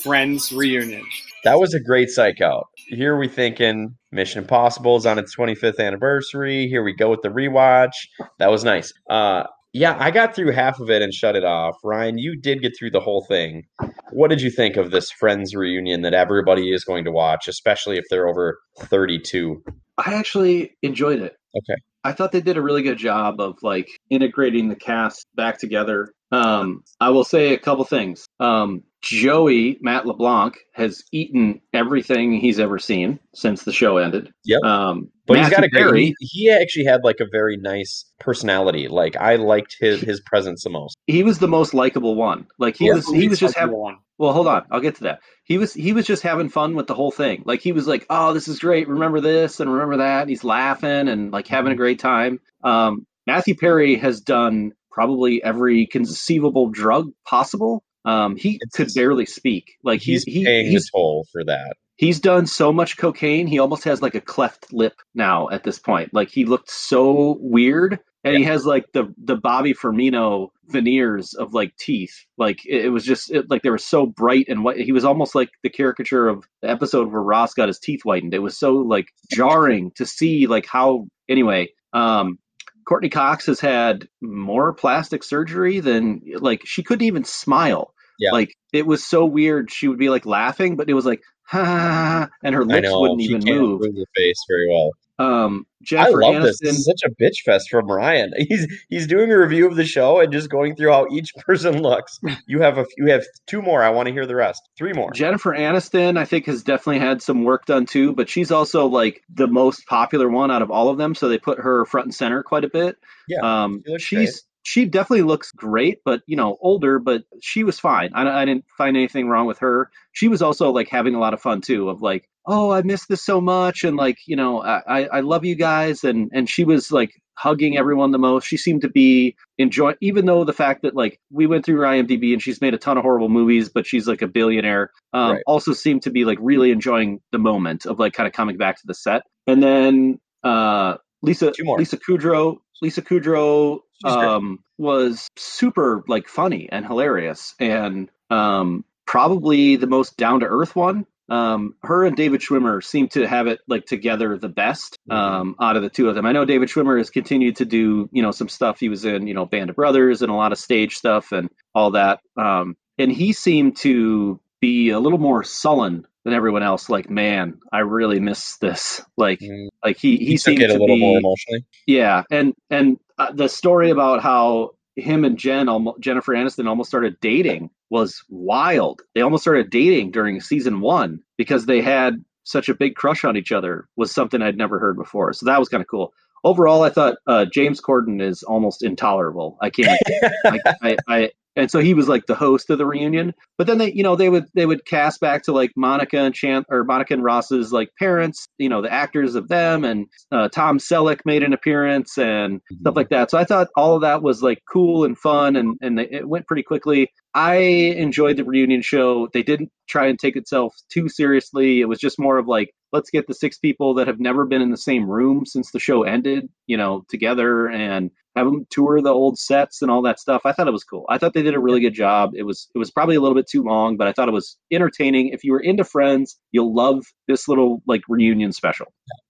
Friends 0.04 0.52
reunion. 0.52 1.04
That 1.42 1.58
was 1.58 1.74
a 1.74 1.80
great 1.80 2.10
psych 2.10 2.40
out. 2.40 2.68
Here 2.76 3.16
we 3.16 3.26
thinking 3.26 3.96
Mission 4.12 4.42
Impossible 4.42 4.96
is 4.98 5.04
on 5.04 5.18
its 5.18 5.34
25th 5.34 5.80
anniversary. 5.80 6.68
Here 6.68 6.84
we 6.84 6.94
go 6.94 7.10
with 7.10 7.22
the 7.22 7.30
rewatch. 7.30 7.90
That 8.38 8.52
was 8.52 8.62
nice. 8.62 8.92
Uh, 9.10 9.48
yeah, 9.72 9.96
I 9.98 10.10
got 10.10 10.34
through 10.34 10.52
half 10.52 10.80
of 10.80 10.90
it 10.90 11.02
and 11.02 11.12
shut 11.12 11.36
it 11.36 11.44
off. 11.44 11.76
Ryan, 11.84 12.18
you 12.18 12.36
did 12.36 12.62
get 12.62 12.72
through 12.78 12.90
the 12.90 13.00
whole 13.00 13.24
thing. 13.24 13.64
What 14.10 14.28
did 14.28 14.40
you 14.40 14.50
think 14.50 14.76
of 14.76 14.90
this 14.90 15.10
Friends 15.10 15.54
reunion 15.54 16.02
that 16.02 16.14
everybody 16.14 16.72
is 16.72 16.84
going 16.84 17.04
to 17.04 17.12
watch, 17.12 17.48
especially 17.48 17.98
if 17.98 18.04
they're 18.08 18.28
over 18.28 18.58
32? 18.78 19.62
I 19.98 20.14
actually 20.14 20.76
enjoyed 20.82 21.20
it. 21.20 21.36
Okay. 21.56 21.80
I 22.04 22.12
thought 22.12 22.32
they 22.32 22.40
did 22.40 22.56
a 22.56 22.62
really 22.62 22.82
good 22.82 22.98
job 22.98 23.40
of 23.40 23.58
like 23.62 23.88
integrating 24.08 24.68
the 24.68 24.76
cast 24.76 25.26
back 25.34 25.58
together. 25.58 26.12
Um, 26.30 26.82
I 27.00 27.10
will 27.10 27.24
say 27.24 27.52
a 27.52 27.58
couple 27.58 27.84
things. 27.84 28.26
Um, 28.40 28.84
Joey 29.02 29.78
Matt 29.80 30.06
LeBlanc 30.06 30.56
has 30.74 31.04
eaten 31.12 31.60
everything 31.72 32.32
he's 32.38 32.58
ever 32.58 32.78
seen 32.78 33.20
since 33.34 33.62
the 33.64 33.72
show 33.72 33.96
ended. 33.98 34.32
Yep. 34.44 34.62
Um, 34.62 35.10
But 35.26 35.38
he's 35.38 35.48
got 35.50 35.58
a 35.58 35.62
Matthew 35.62 35.70
great. 35.70 35.84
Perry, 35.84 36.14
He, 36.18 36.26
he 36.32 36.50
actually 36.50 36.84
had 36.84 37.04
like 37.04 37.20
a 37.20 37.26
very 37.30 37.56
nice 37.56 38.04
personality. 38.18 38.88
Like 38.88 39.16
I 39.16 39.36
liked 39.36 39.76
his 39.78 40.00
his 40.00 40.20
presence 40.20 40.64
the 40.64 40.70
most. 40.70 40.96
he 41.06 41.22
was 41.22 41.38
the 41.38 41.48
most 41.48 41.74
likable 41.74 42.16
one. 42.16 42.46
Like 42.58 42.76
he 42.76 42.86
Yeah. 42.86 42.94
was 42.94 43.08
he 43.08 43.28
was 43.28 43.38
just 43.38 43.56
having 43.56 43.76
one. 43.76 43.98
Well, 44.18 44.32
hold 44.32 44.48
on. 44.48 44.64
I'll 44.70 44.80
get 44.80 44.96
to 44.96 45.04
that. 45.04 45.20
He 45.44 45.58
was 45.58 45.72
he 45.72 45.92
was 45.92 46.04
just 46.06 46.22
having 46.22 46.48
fun 46.48 46.74
with 46.74 46.88
the 46.88 46.94
whole 46.94 47.12
thing. 47.12 47.42
Like 47.46 47.60
he 47.60 47.70
was 47.72 47.86
like, 47.86 48.04
"Oh, 48.10 48.32
this 48.34 48.48
is 48.48 48.58
great. 48.58 48.88
Remember 48.88 49.20
this 49.20 49.60
and 49.60 49.72
remember 49.72 49.98
that." 49.98 50.22
And 50.22 50.30
he's 50.30 50.42
laughing 50.44 51.08
and 51.08 51.30
like 51.32 51.46
having 51.46 51.70
a 51.70 51.74
Mm-hmm. 51.74 51.78
great 51.80 51.98
time. 52.00 52.40
Um, 52.64 53.06
Matthew 53.28 53.54
Perry 53.54 53.94
has 53.96 54.20
done 54.20 54.72
probably 54.90 55.40
every 55.44 55.86
conceivable 55.86 56.70
drug 56.70 57.10
possible. 57.24 57.84
Um, 58.08 58.36
he 58.36 58.50
It's- 58.62 58.72
could 58.74 58.88
barely 58.94 59.26
speak. 59.26 59.76
Like 59.82 60.00
He's 60.00 60.24
he, 60.24 60.44
paying 60.44 60.70
he's 60.70 60.84
the 60.86 60.90
toll 60.92 61.26
for 61.32 61.44
that. 61.44 61.76
he's 61.96 62.20
done 62.20 62.46
so 62.46 62.72
much 62.72 62.96
cocaine. 62.96 63.46
He 63.46 63.58
almost 63.58 63.84
has 63.84 64.00
like 64.02 64.14
a 64.14 64.20
cleft 64.20 64.72
lip 64.72 64.94
now 65.14 65.48
at 65.50 65.64
this 65.64 65.78
point. 65.78 66.14
Like 66.14 66.30
he 66.30 66.44
looked 66.44 66.70
so 66.70 67.36
weird, 67.40 67.98
and 68.24 68.36
he 68.36 68.44
has 68.44 68.64
like 68.66 68.84
the 68.92 69.12
the 69.22 69.36
Bobby 69.36 69.74
Firmino 69.74 70.48
veneers 70.68 71.34
of 71.34 71.54
like 71.54 71.76
teeth. 71.76 72.14
Like 72.36 72.64
it, 72.66 72.86
it 72.86 72.88
was 72.90 73.04
just 73.04 73.30
it, 73.30 73.50
like 73.50 73.62
they 73.62 73.70
were 73.70 73.78
so 73.78 74.06
bright 74.06 74.46
and 74.48 74.64
white. 74.64 74.78
He 74.80 74.92
was 74.92 75.04
almost 75.04 75.34
like 75.34 75.50
the 75.62 75.70
caricature 75.70 76.28
of 76.28 76.44
the 76.62 76.70
episode 76.70 77.10
where 77.12 77.22
Ross 77.22 77.54
got 77.54 77.68
his 77.68 77.78
teeth 77.78 78.02
whitened. 78.04 78.34
It 78.34 78.38
was 78.40 78.56
so 78.58 78.72
like 78.76 79.08
jarring 79.30 79.90
to 79.96 80.06
see 80.06 80.46
like 80.46 80.66
how. 80.66 81.06
Anyway, 81.28 81.68
um, 81.92 82.38
Courteney 82.86 83.10
Cox 83.10 83.46
has 83.46 83.60
had 83.60 84.08
more 84.22 84.72
plastic 84.72 85.22
surgery 85.22 85.80
than 85.80 86.22
like 86.38 86.62
she 86.64 86.82
couldn't 86.82 87.06
even 87.06 87.24
smile. 87.24 87.92
Yeah. 88.18 88.32
Like 88.32 88.54
it 88.72 88.86
was 88.86 89.04
so 89.04 89.24
weird. 89.24 89.70
She 89.70 89.88
would 89.88 89.98
be 89.98 90.10
like 90.10 90.26
laughing, 90.26 90.76
but 90.76 90.88
it 90.90 90.94
was 90.94 91.06
like 91.06 91.22
ha, 91.44 92.28
and 92.42 92.54
her 92.54 92.64
lips 92.64 92.88
know 92.88 93.00
wouldn't 93.00 93.22
even 93.22 93.42
move. 93.44 93.80
move 93.80 93.96
her 93.96 94.04
face 94.14 94.44
very 94.48 94.68
well. 94.68 94.90
Um, 95.20 95.66
I 95.80 95.84
Jennifer 95.84 96.22
love 96.22 96.42
this. 96.42 96.60
Aniston. 96.60 96.64
This 96.64 96.78
is 96.78 96.84
such 96.84 97.02
a 97.04 97.10
bitch 97.10 97.38
fest 97.44 97.70
from 97.70 97.90
Ryan. 97.90 98.32
He's 98.48 98.66
he's 98.88 99.06
doing 99.08 99.32
a 99.32 99.38
review 99.38 99.66
of 99.66 99.74
the 99.74 99.84
show 99.84 100.20
and 100.20 100.32
just 100.32 100.48
going 100.48 100.76
through 100.76 100.92
how 100.92 101.08
each 101.10 101.34
person 101.38 101.82
looks. 101.82 102.20
You 102.46 102.60
have 102.60 102.78
a 102.78 102.86
you 102.96 103.10
have 103.10 103.24
two 103.46 103.60
more. 103.60 103.82
I 103.82 103.90
want 103.90 104.06
to 104.06 104.12
hear 104.12 104.26
the 104.26 104.36
rest. 104.36 104.68
Three 104.76 104.92
more. 104.92 105.10
Jennifer 105.10 105.52
Aniston, 105.52 106.16
I 106.16 106.24
think, 106.24 106.46
has 106.46 106.62
definitely 106.62 107.00
had 107.00 107.20
some 107.20 107.42
work 107.42 107.66
done 107.66 107.86
too, 107.86 108.12
but 108.12 108.28
she's 108.28 108.52
also 108.52 108.86
like 108.86 109.22
the 109.28 109.48
most 109.48 109.86
popular 109.86 110.28
one 110.28 110.52
out 110.52 110.62
of 110.62 110.70
all 110.70 110.88
of 110.88 110.98
them, 110.98 111.16
so 111.16 111.28
they 111.28 111.38
put 111.38 111.58
her 111.58 111.84
front 111.84 112.06
and 112.06 112.14
center 112.14 112.44
quite 112.44 112.64
a 112.64 112.70
bit. 112.70 112.96
Yeah, 113.26 113.64
um, 113.64 113.82
she 113.98 114.16
she's 114.16 114.44
she 114.68 114.84
definitely 114.84 115.22
looks 115.22 115.50
great, 115.52 116.00
but 116.04 116.20
you 116.26 116.36
know, 116.36 116.58
older, 116.60 116.98
but 116.98 117.22
she 117.40 117.64
was 117.64 117.80
fine. 117.80 118.10
I, 118.14 118.42
I 118.42 118.44
didn't 118.44 118.66
find 118.76 118.98
anything 118.98 119.26
wrong 119.26 119.46
with 119.46 119.60
her. 119.60 119.90
She 120.12 120.28
was 120.28 120.42
also 120.42 120.72
like 120.72 120.88
having 120.88 121.14
a 121.14 121.18
lot 121.18 121.32
of 121.32 121.40
fun 121.40 121.62
too, 121.62 121.88
of 121.88 122.02
like, 122.02 122.28
oh, 122.46 122.70
I 122.70 122.82
miss 122.82 123.06
this 123.06 123.24
so 123.24 123.40
much, 123.40 123.84
and 123.84 123.96
like, 123.96 124.18
you 124.26 124.36
know, 124.36 124.62
I 124.62 125.04
I 125.04 125.20
love 125.20 125.46
you 125.46 125.54
guys, 125.54 126.04
and 126.04 126.30
and 126.34 126.50
she 126.50 126.64
was 126.64 126.92
like 126.92 127.12
hugging 127.32 127.78
everyone 127.78 128.10
the 128.10 128.18
most. 128.18 128.46
She 128.46 128.58
seemed 128.58 128.82
to 128.82 128.90
be 128.90 129.36
enjoying, 129.56 129.96
even 130.02 130.26
though 130.26 130.44
the 130.44 130.52
fact 130.52 130.82
that 130.82 130.94
like 130.94 131.18
we 131.30 131.46
went 131.46 131.64
through 131.64 131.76
her 131.78 131.84
IMDb 131.84 132.34
and 132.34 132.42
she's 132.42 132.60
made 132.60 132.74
a 132.74 132.78
ton 132.78 132.98
of 132.98 133.04
horrible 133.04 133.30
movies, 133.30 133.70
but 133.70 133.86
she's 133.86 134.06
like 134.06 134.20
a 134.20 134.28
billionaire. 134.28 134.90
Um, 135.14 135.32
Right. 135.32 135.42
Also 135.46 135.72
seemed 135.72 136.02
to 136.02 136.10
be 136.10 136.26
like 136.26 136.38
really 136.42 136.72
enjoying 136.72 137.20
the 137.32 137.38
moment 137.38 137.86
of 137.86 137.98
like 137.98 138.12
kind 138.12 138.26
of 138.26 138.34
coming 138.34 138.58
back 138.58 138.76
to 138.80 138.86
the 138.86 138.94
set. 138.94 139.22
And 139.46 139.62
then 139.62 140.18
uh, 140.44 140.96
Lisa 141.22 141.52
Lisa 141.78 141.96
Kudrow 141.96 142.58
Lisa 142.82 143.02
Kudrow. 143.02 143.80
Um, 144.04 144.58
was 144.78 145.28
super 145.36 146.04
like 146.08 146.28
funny 146.28 146.68
and 146.70 146.86
hilarious 146.86 147.54
and 147.58 148.10
um, 148.30 148.84
probably 149.06 149.76
the 149.76 149.86
most 149.86 150.16
down 150.16 150.40
to 150.40 150.46
earth 150.46 150.76
one. 150.76 151.06
Um, 151.30 151.74
her 151.82 152.04
and 152.04 152.16
David 152.16 152.40
Schwimmer 152.40 152.82
seem 152.82 153.08
to 153.08 153.26
have 153.26 153.48
it 153.48 153.58
like 153.68 153.84
together 153.84 154.38
the 154.38 154.48
best 154.48 154.98
Mhm. 155.10 155.14
um, 155.14 155.56
out 155.60 155.76
of 155.76 155.82
the 155.82 155.90
two 155.90 156.08
of 156.08 156.14
them. 156.14 156.24
I 156.24 156.32
know 156.32 156.46
David 156.46 156.70
Schwimmer 156.70 156.96
has 156.96 157.10
continued 157.10 157.56
to 157.56 157.66
do 157.66 158.08
you 158.12 158.22
know 158.22 158.30
some 158.30 158.48
stuff. 158.48 158.80
He 158.80 158.88
was 158.88 159.04
in 159.04 159.26
you 159.26 159.34
know 159.34 159.44
Band 159.44 159.68
of 159.70 159.76
Brothers 159.76 160.22
and 160.22 160.30
a 160.30 160.34
lot 160.34 160.52
of 160.52 160.58
stage 160.58 160.94
stuff 160.94 161.32
and 161.32 161.50
all 161.74 161.90
that. 161.90 162.20
Um, 162.36 162.76
and 162.96 163.12
he 163.12 163.32
seemed 163.34 163.76
to 163.78 164.40
be 164.60 164.88
a 164.90 164.98
little 164.98 165.18
more 165.18 165.44
sullen 165.44 166.06
than 166.24 166.32
everyone 166.34 166.62
else. 166.62 166.88
Like, 166.88 167.10
man, 167.10 167.58
I 167.70 167.80
really 167.80 168.20
miss 168.20 168.56
this. 168.56 169.02
Like, 169.16 169.40
Mm, 169.40 169.68
like 169.84 169.98
he 169.98 170.16
he, 170.16 170.24
he 170.26 170.32
took 170.36 170.44
seemed 170.44 170.62
it 170.62 170.70
a 170.70 170.74
to 170.74 170.78
little 170.80 170.96
be, 170.96 171.00
more 171.00 171.18
emotionally. 171.18 171.64
yeah, 171.86 172.22
and 172.30 172.54
and 172.70 172.98
uh, 173.18 173.32
the 173.32 173.48
story 173.48 173.90
about 173.90 174.22
how 174.22 174.70
him 174.96 175.24
and 175.24 175.38
Jen, 175.38 175.68
almost, 175.68 176.00
Jennifer 176.00 176.34
Aniston, 176.34 176.68
almost 176.68 176.88
started 176.88 177.20
dating 177.20 177.70
was 177.90 178.22
wild. 178.28 179.02
They 179.14 179.22
almost 179.22 179.42
started 179.42 179.70
dating 179.70 180.10
during 180.10 180.40
season 180.40 180.80
one 180.80 181.20
because 181.36 181.66
they 181.66 181.80
had 181.80 182.24
such 182.44 182.68
a 182.68 182.74
big 182.74 182.94
crush 182.94 183.24
on 183.24 183.36
each 183.36 183.52
other. 183.52 183.88
Was 183.96 184.12
something 184.12 184.42
I'd 184.42 184.56
never 184.56 184.78
heard 184.78 184.96
before. 184.96 185.32
So 185.32 185.46
that 185.46 185.58
was 185.58 185.68
kind 185.68 185.80
of 185.80 185.88
cool. 185.88 186.12
Overall, 186.44 186.82
I 186.82 186.90
thought 186.90 187.16
uh, 187.26 187.46
James 187.52 187.80
Corden 187.80 188.22
is 188.22 188.42
almost 188.42 188.82
intolerable. 188.84 189.58
I 189.60 189.70
can't. 189.70 190.00
I, 190.46 190.58
I, 190.82 190.96
I 191.08 191.30
and 191.58 191.70
so 191.70 191.80
he 191.80 191.92
was 191.92 192.08
like 192.08 192.26
the 192.26 192.36
host 192.36 192.70
of 192.70 192.78
the 192.78 192.86
reunion. 192.86 193.34
But 193.58 193.66
then 193.66 193.78
they, 193.78 193.92
you 193.92 194.04
know, 194.04 194.14
they 194.14 194.28
would 194.28 194.46
they 194.54 194.64
would 194.64 194.86
cast 194.86 195.20
back 195.20 195.42
to 195.42 195.52
like 195.52 195.72
Monica 195.76 196.18
and 196.18 196.34
Chan 196.34 196.64
or 196.70 196.84
Monica 196.84 197.14
and 197.14 197.24
Ross's 197.24 197.72
like 197.72 197.90
parents, 197.98 198.46
you 198.58 198.68
know, 198.68 198.80
the 198.80 198.92
actors 198.92 199.34
of 199.34 199.48
them, 199.48 199.84
and 199.84 200.06
uh, 200.30 200.48
Tom 200.48 200.78
Selleck 200.78 201.20
made 201.24 201.42
an 201.42 201.52
appearance 201.52 202.16
and 202.16 202.60
stuff 202.80 202.94
like 202.96 203.08
that. 203.10 203.30
So 203.30 203.38
I 203.38 203.44
thought 203.44 203.68
all 203.76 203.96
of 203.96 204.02
that 204.02 204.22
was 204.22 204.40
like 204.40 204.60
cool 204.72 205.04
and 205.04 205.18
fun, 205.18 205.56
and 205.56 205.76
and 205.82 205.98
it 205.98 206.28
went 206.28 206.46
pretty 206.46 206.62
quickly. 206.62 207.10
I 207.34 207.56
enjoyed 207.56 208.36
the 208.36 208.44
reunion 208.44 208.82
show. 208.82 209.28
They 209.32 209.42
didn't 209.42 209.70
try 209.88 210.06
and 210.06 210.18
take 210.18 210.36
itself 210.36 210.74
too 210.92 211.08
seriously. 211.08 211.80
It 211.80 211.88
was 211.88 211.98
just 211.98 212.18
more 212.18 212.38
of 212.38 212.46
like, 212.46 212.70
let's 212.92 213.10
get 213.10 213.26
the 213.26 213.34
six 213.34 213.58
people 213.58 213.94
that 213.94 214.06
have 214.06 214.20
never 214.20 214.46
been 214.46 214.62
in 214.62 214.70
the 214.70 214.76
same 214.76 215.08
room 215.08 215.44
since 215.46 215.70
the 215.70 215.78
show 215.78 216.02
ended, 216.02 216.48
you 216.66 216.76
know, 216.76 217.04
together 217.08 217.68
and 217.68 218.10
have 218.36 218.46
them 218.46 218.66
tour 218.70 219.00
the 219.00 219.10
old 219.10 219.38
sets 219.38 219.82
and 219.82 219.90
all 219.90 220.02
that 220.02 220.20
stuff. 220.20 220.42
I 220.44 220.52
thought 220.52 220.68
it 220.68 220.72
was 220.72 220.84
cool. 220.84 221.04
I 221.08 221.18
thought 221.18 221.34
they 221.34 221.42
did 221.42 221.54
a 221.54 221.60
really 221.60 221.80
good 221.80 221.94
job. 221.94 222.32
It 222.34 222.44
was 222.44 222.68
it 222.74 222.78
was 222.78 222.90
probably 222.90 223.16
a 223.16 223.20
little 223.20 223.34
bit 223.34 223.48
too 223.48 223.62
long, 223.62 223.96
but 223.96 224.06
I 224.06 224.12
thought 224.12 224.28
it 224.28 224.34
was 224.34 224.56
entertaining. 224.72 225.28
If 225.28 225.44
you 225.44 225.52
were 225.52 225.60
into 225.60 225.84
Friends, 225.84 226.38
you'll 226.52 226.74
love 226.74 227.04
this 227.26 227.48
little 227.48 227.82
like 227.86 228.02
reunion 228.08 228.52
special. 228.52 228.86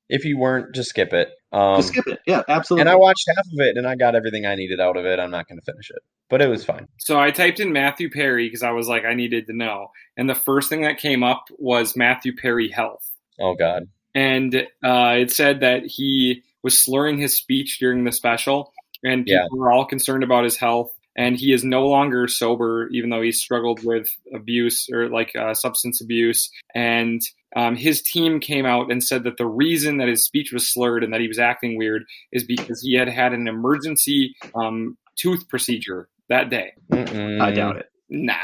If 0.09 0.25
you 0.25 0.39
weren't, 0.39 0.75
just 0.75 0.91
skip 0.91 1.13
it. 1.13 1.29
Um, 1.53 1.77
Just 1.77 1.89
skip 1.89 2.07
it. 2.07 2.19
Yeah, 2.27 2.43
absolutely. 2.49 2.83
and 2.83 2.91
I 2.91 2.97
watched 2.97 3.25
half 3.35 3.47
of 3.47 3.61
it, 3.61 3.77
and 3.77 3.87
I 3.87 3.95
got 3.95 4.15
everything 4.15 4.47
I 4.47 4.55
needed 4.55 4.81
out 4.81 4.97
of 4.97 5.05
it. 5.05 5.19
I'm 5.19 5.31
not 5.31 5.49
going 5.49 5.59
to 5.59 5.65
finish 5.65 5.91
it, 5.91 6.03
but 6.29 6.41
it 6.43 6.49
was 6.49 6.65
fine. 6.65 6.89
So 6.99 7.19
I 7.19 7.31
typed 7.31 7.61
in 7.61 7.73
Matthew 7.73 8.11
Perry 8.11 8.47
because 8.47 8.63
I 8.63 8.71
was 8.71 8.89
like, 8.89 9.05
I 9.05 9.15
needed 9.15 9.47
to 9.47 9.57
know. 9.57 9.89
And 10.17 10.29
the 10.29 10.35
first 10.35 10.69
thing 10.69 10.83
that 10.83 10.99
came 10.99 11.23
up 11.23 11.45
was 11.59 11.97
Matthew 11.97 12.35
Perry 12.37 12.69
Health. 12.69 13.05
Oh 13.41 13.55
God. 13.55 13.89
And 14.15 14.55
uh, 14.85 15.15
it 15.19 15.31
said 15.31 15.61
that 15.61 15.85
he 15.87 16.43
was 16.63 16.79
slurring 16.81 17.19
his 17.19 17.37
speech 17.37 17.79
during 17.79 18.05
the 18.05 18.13
special, 18.13 18.73
and 19.05 19.25
people 19.27 19.41
Yeah. 19.43 19.47
were 19.53 19.71
all 19.73 19.85
concerned 19.85 20.25
about 20.25 20.45
his 20.45 20.57
health. 20.57 20.93
And 21.17 21.37
he 21.37 21.53
is 21.53 21.65
no 21.65 21.85
longer 21.89 22.29
sober, 22.29 22.89
even 22.93 23.11
though 23.11 23.23
he 23.23 23.33
struggled 23.33 23.85
with 23.85 24.09
abuse 24.33 24.89
or 24.93 25.09
like 25.09 25.35
uh, 25.35 25.53
substance 25.53 26.01
abuse. 26.01 26.49
And 26.77 27.21
um, 27.57 27.75
his 27.75 28.03
team 28.03 28.39
came 28.39 28.65
out 28.67 28.93
and 28.93 29.03
said 29.03 29.25
that 29.25 29.37
the 29.37 29.47
reason 29.47 29.97
that 29.97 30.07
his 30.07 30.25
speech 30.25 30.53
was 30.53 30.69
slurred 30.69 31.03
and 31.03 31.13
that 31.13 31.21
he 31.21 31.27
was 31.27 31.41
acting 31.41 31.77
weird 31.77 32.05
is 32.31 32.45
because 32.45 32.81
he 32.83 32.95
had 32.95 33.09
had 33.09 33.33
an 33.33 33.49
emergency 33.49 34.37
um, 34.55 34.97
tooth 35.17 35.49
procedure 35.49 36.09
that 36.29 36.51
day. 36.51 36.71
Mm-mm. 36.93 37.41
I 37.43 37.51
doubt 37.51 37.77
it. 37.79 37.91
Nah. 38.09 38.35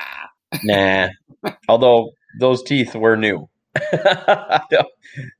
Nah. 0.64 1.08
Although 1.68 2.10
those 2.40 2.62
teeth 2.64 2.94
were 2.96 3.16
new. 3.16 3.48
I, 3.76 4.60
don't, 4.70 4.86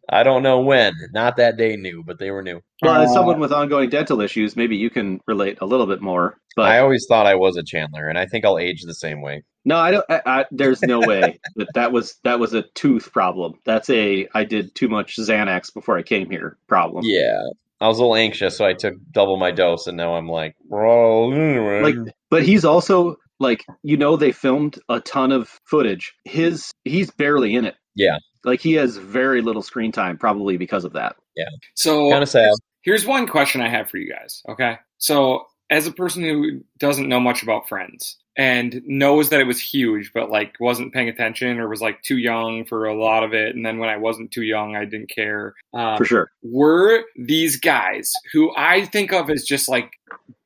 I 0.09 0.23
don't 0.23 0.43
know 0.43 0.61
when. 0.61 0.95
Not 1.13 1.37
that 1.37 1.57
day 1.57 1.77
new, 1.77 2.03
but 2.05 2.19
they 2.19 2.31
were 2.31 2.43
new. 2.43 2.61
Well, 2.83 3.03
as 3.03 3.11
Uh, 3.11 3.15
someone 3.15 3.41
with 3.41 3.53
ongoing 3.53 3.91
dental 3.91 4.21
issues, 4.21 4.57
maybe 4.57 4.77
you 4.77 4.91
can 4.91 5.21
relate 5.27 5.59
a 5.61 5.67
little 5.67 5.87
bit 5.87 6.01
more. 6.01 6.37
But 6.57 6.67
I 6.71 6.79
always 6.81 7.07
thought 7.07 7.27
I 7.27 7.35
was 7.35 7.57
a 7.57 7.63
Chandler, 7.63 8.09
and 8.09 8.19
I 8.19 8.27
think 8.27 8.45
I'll 8.45 8.59
age 8.59 8.83
the 8.83 8.95
same 8.95 9.21
way. 9.23 9.43
no, 9.65 9.77
I 9.77 9.91
don't. 9.91 10.05
I, 10.09 10.23
I, 10.27 10.45
there's 10.51 10.83
no 10.83 11.01
way 11.01 11.41
that 11.57 11.69
that 11.75 11.93
was 11.93 12.17
that 12.25 12.39
was 12.39 12.55
a 12.55 12.63
tooth 12.75 13.13
problem. 13.13 13.55
That's 13.65 13.91
a 13.91 14.29
I 14.35 14.45
did 14.45 14.75
too 14.75 14.89
much 14.89 15.17
Xanax 15.17 15.73
before 15.73 15.97
I 15.99 16.03
came 16.03 16.31
here 16.31 16.57
problem. 16.69 17.05
Yeah. 17.07 17.41
I 17.81 17.89
was 17.89 17.99
a 17.99 18.03
little 18.03 18.15
anxious, 18.17 18.57
so 18.57 18.65
I 18.65 18.73
took 18.73 18.95
double 19.11 19.37
my 19.37 19.51
dose, 19.51 19.89
and 19.89 19.97
now 19.97 20.15
I'm 20.15 20.29
like, 20.29 20.55
well, 20.69 21.33
anyway. 21.33 21.83
Like, 21.83 22.15
but 22.31 22.43
he's 22.45 22.65
also 22.65 23.17
like 23.45 23.65
you 23.85 23.97
know 23.97 24.17
they 24.17 24.33
filmed 24.33 24.81
a 24.89 25.01
ton 25.01 25.31
of 25.31 25.49
footage. 25.65 26.13
His 26.25 26.73
he's 26.85 27.11
barely 27.13 27.55
in 27.55 27.65
it. 27.65 27.77
Yeah. 27.95 28.19
Like 28.45 28.61
he 28.61 28.73
has 28.73 28.97
very 28.97 29.41
little 29.41 29.63
screen 29.63 29.93
time, 29.93 30.19
probably 30.19 30.57
because 30.57 30.85
of 30.85 30.93
that. 30.95 31.15
Yeah, 31.37 31.45
so 31.75 32.11
Kind 32.11 32.23
of 32.23 32.29
sad. 32.29 32.51
Here's 32.83 33.07
one 33.07 33.27
question 33.27 33.61
I 33.61 33.69
have 33.69 33.89
for 33.89 33.97
you 33.97 34.13
guys. 34.13 34.43
Okay. 34.49 34.77
So, 34.99 35.47
as 35.71 35.87
a 35.87 35.93
person 35.93 36.23
who 36.23 36.61
doesn't 36.79 37.09
know 37.09 37.21
much 37.21 37.43
about 37.43 37.69
Friends 37.69 38.19
and 38.37 38.83
knows 38.87 39.29
that 39.31 39.41
it 39.41 39.47
was 39.47 39.61
huge, 39.61 40.11
but 40.13 40.31
like 40.31 40.55
wasn't 40.61 40.93
paying 40.93 41.09
attention 41.09 41.59
or 41.61 41.69
was 41.69 41.81
like 41.81 42.03
too 42.03 42.19
young 42.19 42.65
for 42.65 42.87
a 42.87 42.95
lot 43.01 43.23
of 43.23 43.33
it, 43.35 43.55
and 43.55 43.65
then 43.65 43.79
when 43.79 43.89
I 43.89 43.97
wasn't 43.97 44.31
too 44.33 44.43
young, 44.43 44.75
I 44.77 44.85
didn't 44.85 45.11
care. 45.11 45.55
Um, 45.73 45.97
For 45.99 46.05
sure. 46.05 46.31
were 46.43 47.05
these 47.17 47.57
guys 47.59 48.13
who 48.33 48.53
I 48.57 48.87
think 48.87 49.13
of 49.13 49.31
as 49.31 49.45
just 49.45 49.69
like 49.69 49.93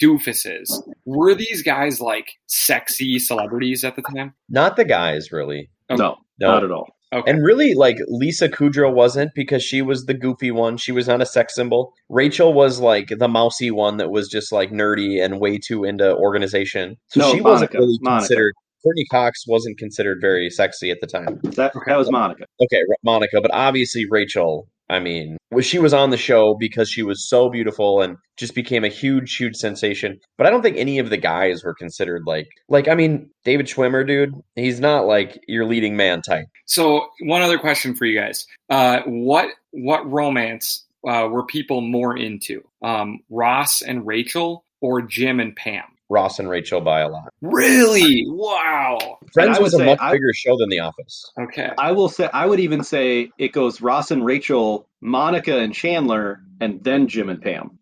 doofuses, 0.03 0.71
were 1.05 1.35
these 1.35 1.63
guys 1.63 2.01
like 2.01 2.29
sexy 2.47 3.19
celebrities 3.19 3.85
at 3.85 3.97
the 3.97 4.03
time? 4.03 4.35
Not 4.49 4.77
the 4.77 4.85
guys, 4.85 5.33
really. 5.33 5.71
Okay. 5.91 6.01
No, 6.03 6.17
No. 6.39 6.53
not 6.53 6.65
at 6.65 6.71
all. 6.71 6.95
Okay. 7.13 7.31
And 7.31 7.43
really, 7.43 7.75
like 7.75 7.97
Lisa 8.09 8.49
Kudrow 8.49 8.93
wasn't 8.93 9.31
because 9.35 9.63
she 9.63 9.81
was 9.81 10.05
the 10.05 10.15
goofy 10.15 10.51
one. 10.51 10.77
She 10.77 10.93
was 10.93 11.09
not 11.09 11.23
a 11.23 11.27
sex 11.27 11.55
symbol. 11.55 11.95
Rachel 12.11 12.53
was 12.53 12.81
like 12.81 13.09
the 13.19 13.29
mousy 13.29 13.71
one 13.71 13.97
that 13.97 14.11
was 14.11 14.29
just 14.29 14.53
like 14.53 14.71
nerdy 14.71 15.23
and 15.25 15.41
way 15.41 15.57
too 15.59 15.85
into 15.85 16.15
organization. 16.17 16.97
So 17.09 17.21
No, 17.21 17.35
she 17.35 17.41
wasn't 17.41 17.73
really 17.73 17.99
Monica. 18.03 18.27
considered. 18.27 18.55
Courteney 18.83 19.07
Cox 19.11 19.45
wasn't 19.49 19.77
considered 19.79 20.19
very 20.21 20.51
sexy 20.51 20.91
at 20.91 20.99
the 21.01 21.07
time. 21.07 21.41
That 21.43 21.73
that 21.87 21.97
was 21.99 22.11
Monica. 22.11 22.45
Okay, 22.63 22.83
Monica, 23.03 23.41
but 23.41 23.51
obviously 23.53 24.07
Rachel. 24.09 24.69
I 24.91 25.01
mean, 25.01 25.37
she 25.61 25.79
was 25.79 25.93
on 25.93 26.11
the 26.11 26.17
show 26.17 26.55
because 26.59 26.91
she 26.91 27.03
was 27.03 27.29
so 27.29 27.51
beautiful 27.51 28.01
and 28.01 28.17
just 28.37 28.55
became 28.55 28.85
a 28.85 28.89
huge, 28.89 29.37
huge 29.37 29.57
sensation. 29.57 30.19
But 30.37 30.47
I 30.47 30.51
don't 30.51 30.63
think 30.63 30.77
any 30.77 30.99
of 30.99 31.11
the 31.11 31.17
guys 31.17 31.63
were 31.63 31.75
considered 31.75 32.23
like, 32.27 32.49
like 32.69 32.89
I 32.89 32.95
mean, 32.95 33.31
David 33.45 33.67
Schwimmer, 33.67 34.07
dude. 34.07 34.35
He's 34.57 34.81
not 34.81 35.07
like 35.07 35.43
your 35.47 35.67
leading 35.67 35.97
man 35.97 36.23
type. 36.23 36.47
So, 36.67 37.09
one 37.21 37.43
other 37.43 37.59
question 37.59 37.95
for 37.95 38.07
you 38.07 38.19
guys: 38.19 38.47
uh, 38.71 39.01
what 39.07 39.51
what 39.73 40.11
romance 40.11 40.87
uh, 41.07 41.29
were 41.31 41.45
people 41.45 41.81
more 41.81 42.17
into, 42.17 42.63
um, 42.83 43.21
Ross 43.31 43.83
and 43.83 44.07
Rachel, 44.07 44.65
or 44.81 45.03
Jim 45.03 45.41
and 45.41 45.55
Pam? 45.55 45.85
Ross 46.11 46.39
and 46.39 46.49
Rachel 46.49 46.81
by 46.81 47.01
a 47.01 47.09
lot. 47.09 47.33
Really? 47.43 48.25
Wow. 48.29 49.19
Friends 49.33 49.59
I 49.59 49.61
was 49.63 49.75
a 49.75 49.85
much 49.85 49.99
I- 50.01 50.13
bigger 50.13 50.33
show 50.33 50.57
than 50.57 50.69
The 50.71 50.81
Office. 50.81 51.31
Okay. 51.41 51.71
I 51.79 51.93
will 51.93 52.09
say 52.09 52.29
I 52.33 52.47
would 52.47 52.61
even 52.61 52.83
say 52.83 53.31
it 53.39 53.53
goes 53.53 53.81
Ross 53.81 54.11
and 54.11 54.25
Rachel, 54.25 54.89
Monica 55.01 55.59
and 55.59 55.75
Chandler, 55.75 56.41
and 56.61 56.83
then 56.83 57.09
Jim 57.09 57.29
and 57.29 57.43
Pam. 57.43 57.79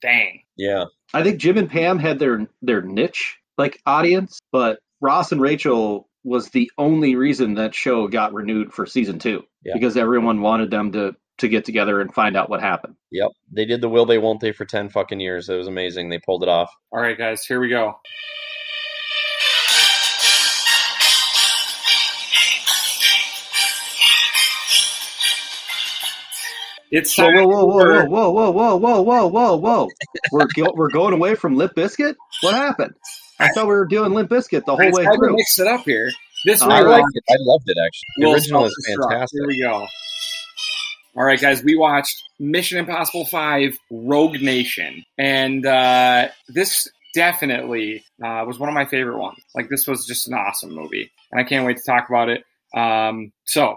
Dang. 0.00 0.40
Yeah, 0.56 0.84
I 1.14 1.22
think 1.22 1.38
Jim 1.40 1.56
and 1.56 1.70
Pam 1.70 1.98
had 1.98 2.18
their 2.18 2.46
their 2.60 2.82
niche 2.82 3.38
like 3.56 3.80
audience, 3.86 4.40
but 4.52 4.80
Ross 5.00 5.32
and 5.32 5.40
Rachel 5.40 6.08
was 6.24 6.50
the 6.50 6.70
only 6.78 7.16
reason 7.16 7.54
that 7.54 7.74
show 7.74 8.06
got 8.06 8.32
renewed 8.34 8.72
for 8.72 8.86
season 8.86 9.18
two 9.18 9.44
Yeah. 9.64 9.72
because 9.74 9.96
everyone 9.96 10.40
wanted 10.40 10.70
them 10.70 10.92
to 10.92 11.16
to 11.42 11.48
get 11.48 11.64
together 11.64 12.00
and 12.00 12.12
find 12.12 12.36
out 12.36 12.50
what 12.50 12.60
happened. 12.60 12.96
yep. 13.12 13.28
They 13.52 13.64
did 13.66 13.80
the 13.82 13.88
will 13.88 14.06
they 14.06 14.18
won't 14.18 14.40
they 14.40 14.50
for 14.52 14.64
ten 14.64 14.88
fucking 14.88 15.20
years. 15.20 15.48
It 15.48 15.56
was 15.56 15.68
amazing. 15.68 16.08
They 16.08 16.18
pulled 16.18 16.42
it 16.42 16.48
off. 16.48 16.70
All 16.90 17.00
right, 17.00 17.16
guys. 17.18 17.44
Here 17.44 17.60
we 17.60 17.68
go. 17.68 17.94
It's 26.90 27.16
Whoa, 27.16 27.24
time 27.32 27.44
whoa, 27.48 27.64
whoa, 27.64 27.80
for- 27.80 28.06
whoa, 28.06 28.30
whoa, 28.30 28.50
whoa, 28.50 28.76
whoa, 28.76 28.76
whoa, 28.76 29.02
whoa, 29.02 29.26
whoa, 29.28 29.56
whoa! 29.56 29.88
We're 30.30 30.46
go- 30.54 30.72
we're 30.74 30.90
going 30.90 31.14
away 31.14 31.34
from 31.34 31.56
Limp 31.56 31.74
Bizkit. 31.74 32.14
What 32.42 32.52
happened? 32.54 32.92
I 33.40 33.48
thought 33.48 33.64
we 33.66 33.72
were 33.72 33.86
doing 33.86 34.12
Limp 34.12 34.28
Bizkit 34.30 34.66
the 34.66 34.74
I 34.74 34.82
whole 34.84 34.92
way 34.92 35.04
tried 35.04 35.12
to 35.14 35.18
through. 35.18 35.36
mix 35.36 35.58
it 35.58 35.66
up 35.68 35.84
here. 35.86 36.10
This 36.44 36.60
uh, 36.60 36.66
All 36.66 36.72
I 36.72 36.80
liked 36.80 37.08
it. 37.14 37.24
I 37.30 37.36
loved 37.40 37.64
it 37.66 37.78
actually. 37.78 38.08
The 38.26 38.32
original 38.32 38.64
is 38.66 38.76
self-destruct. 38.86 39.10
fantastic. 39.10 39.38
Here 39.38 39.46
we 39.48 39.60
go. 39.60 39.86
All 41.16 41.24
right, 41.24 41.40
guys, 41.40 41.62
we 41.62 41.76
watched 41.76 42.22
Mission 42.40 42.78
Impossible 42.78 43.26
5 43.26 43.76
Rogue 43.90 44.40
Nation. 44.40 45.04
And 45.18 45.64
uh, 45.66 46.28
this 46.48 46.88
definitely 47.14 48.02
uh, 48.24 48.44
was 48.46 48.58
one 48.58 48.68
of 48.70 48.74
my 48.74 48.86
favorite 48.86 49.18
ones. 49.18 49.38
Like, 49.54 49.68
this 49.68 49.86
was 49.86 50.06
just 50.06 50.26
an 50.28 50.34
awesome 50.34 50.74
movie. 50.74 51.10
And 51.30 51.40
I 51.40 51.44
can't 51.44 51.66
wait 51.66 51.76
to 51.76 51.82
talk 51.84 52.08
about 52.08 52.28
it. 52.30 52.44
Um, 52.74 53.32
so, 53.44 53.76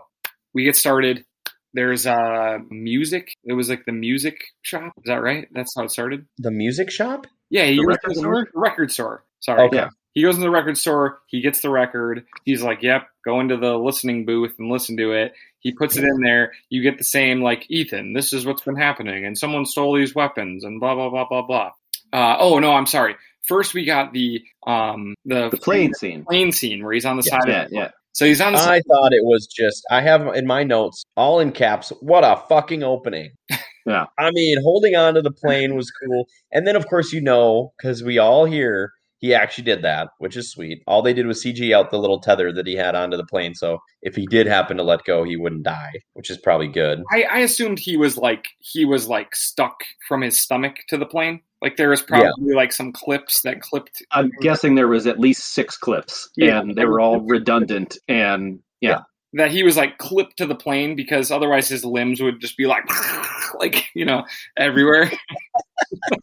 we 0.53 0.63
get 0.63 0.77
started. 0.77 1.25
There's 1.73 2.07
uh, 2.07 2.59
music. 2.69 3.33
It 3.43 3.51
was 3.51 3.69
like 3.69 3.83
the 3.86 3.91
music 3.91 4.38
shop. 4.61 4.93
Is 4.99 5.03
that 5.07 5.21
right? 5.21 5.47
That's 5.51 5.73
how 5.75 5.83
it 5.83 5.91
started? 5.91 6.25
The 6.38 6.51
music 6.51 6.89
shop? 6.89 7.27
Yeah, 7.49 7.65
he 7.65 7.75
The 7.75 7.81
goes 7.83 7.88
record 7.88 8.01
to 8.01 8.13
the 8.13 8.19
store? 8.21 8.47
record 8.53 8.91
store. 8.91 9.23
Sorry. 9.41 9.61
Okay. 9.67 9.75
Yeah. 9.77 9.89
He 10.13 10.21
goes 10.23 10.36
into 10.36 10.45
the 10.47 10.51
record 10.51 10.77
store. 10.77 11.19
He 11.27 11.41
gets 11.41 11.59
the 11.59 11.69
record. 11.69 12.23
He's 12.45 12.63
like, 12.63 12.81
"Yep, 12.81 13.01
go 13.25 13.41
into 13.41 13.57
the 13.57 13.77
listening 13.77 14.25
booth 14.25 14.53
and 14.57 14.71
listen 14.71 14.95
to 14.95 15.11
it." 15.11 15.33
He 15.66 15.72
puts 15.74 15.97
it 15.97 16.03
in 16.03 16.22
there. 16.22 16.51
You 16.70 16.84
get 16.84 16.99
the 16.99 17.03
same 17.03 17.41
like 17.41 17.66
Ethan. 17.70 18.13
This 18.13 18.34
is 18.34 18.45
what's 18.45 18.61
been 18.61 18.76
happening, 18.76 19.26
and 19.26 19.36
someone 19.36 19.66
stole 19.66 19.95
these 19.95 20.13
weapons, 20.13 20.63
and 20.63 20.80
blah 20.80 20.93
blah 20.93 21.09
blah 21.09 21.28
blah 21.28 21.41
blah. 21.41 21.72
Uh, 22.13 22.38
oh 22.39 22.59
no, 22.59 22.72
I'm 22.74 22.86
sorry. 22.86 23.16
First, 23.47 23.74
we 23.74 23.84
got 23.84 24.13
the 24.13 24.43
um 24.68 25.16
the 25.26 25.49
The 25.49 25.57
plane 25.57 25.91
scene. 25.95 26.24
plane 26.24 26.51
scene 26.51 26.84
where 26.84 26.93
he's 26.93 27.03
on 27.05 27.18
the 27.18 27.24
Yeah, 27.26 27.39
side. 27.39 27.47
Yeah, 27.49 27.63
of 27.63 27.70
the 27.72 27.76
yeah. 27.78 27.89
So 28.13 28.26
he's 28.26 28.41
on 28.41 28.53
the 28.53 28.59
side. 28.59 28.84
I 28.88 28.93
thought 28.93 29.11
it 29.11 29.24
was 29.26 29.47
just. 29.47 29.84
I 29.89 30.01
have 30.01 30.36
in 30.36 30.45
my 30.45 30.63
notes 30.63 31.03
all 31.18 31.39
in 31.39 31.51
caps. 31.51 31.91
What 31.99 32.24
a 32.24 32.43
fucking 32.47 32.84
opening! 32.84 33.32
Yeah. 33.88 34.05
I 34.18 34.32
mean, 34.32 34.57
holding 34.63 34.95
on 34.95 35.13
to 35.13 35.22
the 35.22 35.30
plane 35.32 35.76
was 35.76 35.91
cool, 35.91 36.26
and 36.51 36.66
then 36.68 36.76
of 36.76 36.88
course 36.88 37.11
you 37.13 37.22
know 37.22 37.72
because 37.78 38.01
we 38.03 38.18
all 38.18 38.45
hear 38.45 38.91
he 39.26 39.34
actually 39.34 39.63
did 39.63 39.82
that, 39.82 40.09
which 40.19 40.38
is 40.38 40.51
sweet. 40.51 40.84
All 40.88 41.01
they 41.01 41.13
did 41.13 41.26
was 41.26 41.43
CG 41.43 41.73
out 41.73 41.89
the 41.91 41.97
little 41.99 42.19
tether 42.19 42.51
that 42.53 42.67
he 42.67 42.76
had 42.76 42.93
onto 42.95 43.17
the 43.17 43.26
plane, 43.26 43.55
so 43.55 43.80
if 44.01 44.15
he 44.15 44.26
did 44.28 44.45
happen 44.47 44.78
to 44.78 44.84
let 44.84 45.03
go, 45.03 45.23
he 45.23 45.36
wouldn't 45.36 45.63
die, 45.63 45.93
which 46.13 46.30
is 46.30 46.38
probably 46.38 46.67
good. 46.67 47.03
I, 47.11 47.23
I 47.23 47.39
assumed 47.39 47.80
he 47.80 47.97
was 47.97 48.17
like 48.17 48.45
he 48.59 48.86
was 48.86 49.07
like 49.07 49.36
stuck 49.36 49.78
from 50.07 50.21
his 50.21 50.39
stomach 50.39 50.76
to 50.89 50.97
the 50.97 51.05
plane. 51.05 51.41
Like 51.61 51.78
there 51.78 51.89
was 51.89 52.01
probably 52.03 52.53
like 52.53 52.71
some 52.71 52.91
clips 52.91 53.41
that 53.41 53.61
clipped. 53.61 54.03
I'm 54.11 54.30
guessing 54.41 54.76
there 54.76 54.88
was 54.88 55.07
at 55.07 55.19
least 55.19 55.53
six 55.53 55.78
clips, 55.78 56.30
Yeah. 56.38 56.59
and 56.59 56.76
they 56.76 56.86
were 56.86 56.99
all 56.99 57.21
redundant. 57.21 57.97
And 58.07 58.59
yeah, 58.82 58.99
that 59.34 59.49
he 59.51 59.63
was 59.63 59.76
like 59.76 59.97
clipped 59.97 60.38
to 60.38 60.45
the 60.45 60.55
plane 60.55 60.95
because 60.95 61.32
otherwise 61.32 61.67
his 61.67 61.84
limbs 61.84 62.21
would 62.21 62.39
just 62.39 62.55
be 62.57 62.67
like 62.67 62.84
like 63.59 63.86
you 63.95 64.05
know 64.05 64.23
everywhere. 64.57 65.11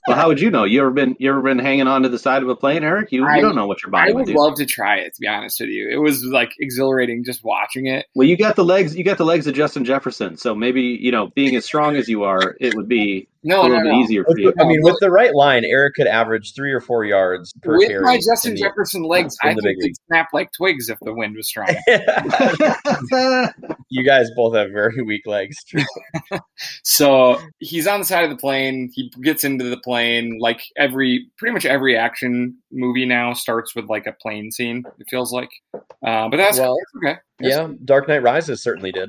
well, 0.07 0.17
how 0.17 0.29
would 0.29 0.41
you 0.41 0.51
know? 0.51 0.65
You 0.65 0.81
ever 0.81 0.91
been 0.91 1.17
you 1.19 1.31
ever 1.31 1.41
been 1.43 1.59
hanging 1.59 1.87
on 1.87 2.03
to 2.03 2.09
the 2.09 2.19
side 2.19 2.43
of 2.43 2.49
a 2.49 2.57
plane, 2.57 2.85
Eric? 2.85 3.13
You, 3.13 3.27
I- 3.27 3.37
you 3.37 3.43
don't 3.43 3.55
know 3.55 3.67
what 3.67 3.83
your 3.83 3.91
body 3.91 4.11
is. 4.11 4.15
I 4.15 4.17
would 4.17 4.27
would 4.27 4.33
do. 4.33 4.39
love 4.39 4.55
to 4.57 4.67
try 4.67 4.99
it 4.99 5.15
to 5.15 5.21
be 5.21 5.27
honest 5.27 5.61
with 5.61 5.71
you. 5.71 5.89
It 5.91 5.97
was 5.99 6.25
like 6.25 6.53
exhilarating 6.61 7.25
just 7.25 7.43
watching 7.45 7.87
it. 7.87 8.07
well, 8.15 8.27
you 8.29 8.37
got 8.37 8.57
the 8.57 8.65
legs. 8.65 8.97
You 8.97 9.05
got 9.05 9.19
the 9.19 9.25
legs 9.25 9.47
of 9.47 9.55
Justin 9.55 9.85
Jefferson, 9.85 10.37
so 10.37 10.55
maybe 10.55 10.83
you 10.83 11.11
know, 11.13 11.29
being 11.35 11.57
as 11.57 11.65
strong 11.65 11.97
as 11.97 12.09
you 12.09 12.25
are, 12.25 12.57
it 12.61 12.75
would 12.75 12.89
be 12.89 13.29
a 13.45 13.49
No, 13.49 13.63
no, 13.63 13.69
little 13.69 13.83
bit 13.83 13.93
no. 13.93 14.01
easier 14.01 14.25
for 14.25 14.39
you. 14.39 14.53
I 14.61 14.65
mean, 14.65 14.81
with 14.83 14.97
the 15.01 15.11
right 15.11 15.35
line, 15.35 15.65
Eric 15.65 15.95
could 15.95 16.07
average 16.07 16.55
three 16.55 16.73
or 16.73 16.81
four 16.81 17.05
yards 17.05 17.53
per 17.63 17.77
With 17.79 17.89
carry. 17.89 18.03
my 18.05 18.15
in 18.15 18.21
Justin 18.21 18.55
the- 18.55 18.61
Jefferson 18.61 19.03
legs, 19.03 19.37
I 19.43 19.55
the 19.55 19.61
think 19.63 19.97
snap 20.09 20.29
like 20.33 20.51
twigs 20.57 20.89
if 20.89 20.99
the 21.03 21.13
wind 21.15 21.37
was 21.37 21.49
strong. 21.49 21.69
you 23.93 24.03
guys 24.03 24.31
both 24.35 24.55
have 24.55 24.71
very 24.71 25.03
weak 25.07 25.27
legs. 25.27 25.57
So 26.83 27.39
he's 27.59 27.87
on 27.87 28.01
the 28.01 28.07
side 28.07 28.25
of 28.25 28.31
the 28.31 28.37
plane. 28.37 28.91
He 28.93 29.11
gets 29.23 29.45
into 29.45 29.65
the 29.65 29.77
plane. 29.77 30.39
Like 30.41 30.63
every, 30.77 31.27
pretty 31.39 31.53
much 31.53 31.67
every 31.67 31.97
action 31.97 32.57
movie 32.71 33.05
now 33.05 33.33
starts 33.35 33.75
with 33.75 33.87
like 33.89 34.07
a 34.07 34.13
plane 34.13 34.51
scene. 34.51 34.83
It 34.99 35.07
feels 35.09 35.33
like, 35.33 35.51
uh, 35.75 36.29
but 36.29 36.37
that's 36.39 36.59
Well, 36.59 36.77
okay. 37.05 37.19
Yeah, 37.41 37.69
Dark 37.85 38.07
Knight 38.09 38.23
Rises 38.23 38.63
certainly 38.63 38.93
did. 38.93 39.09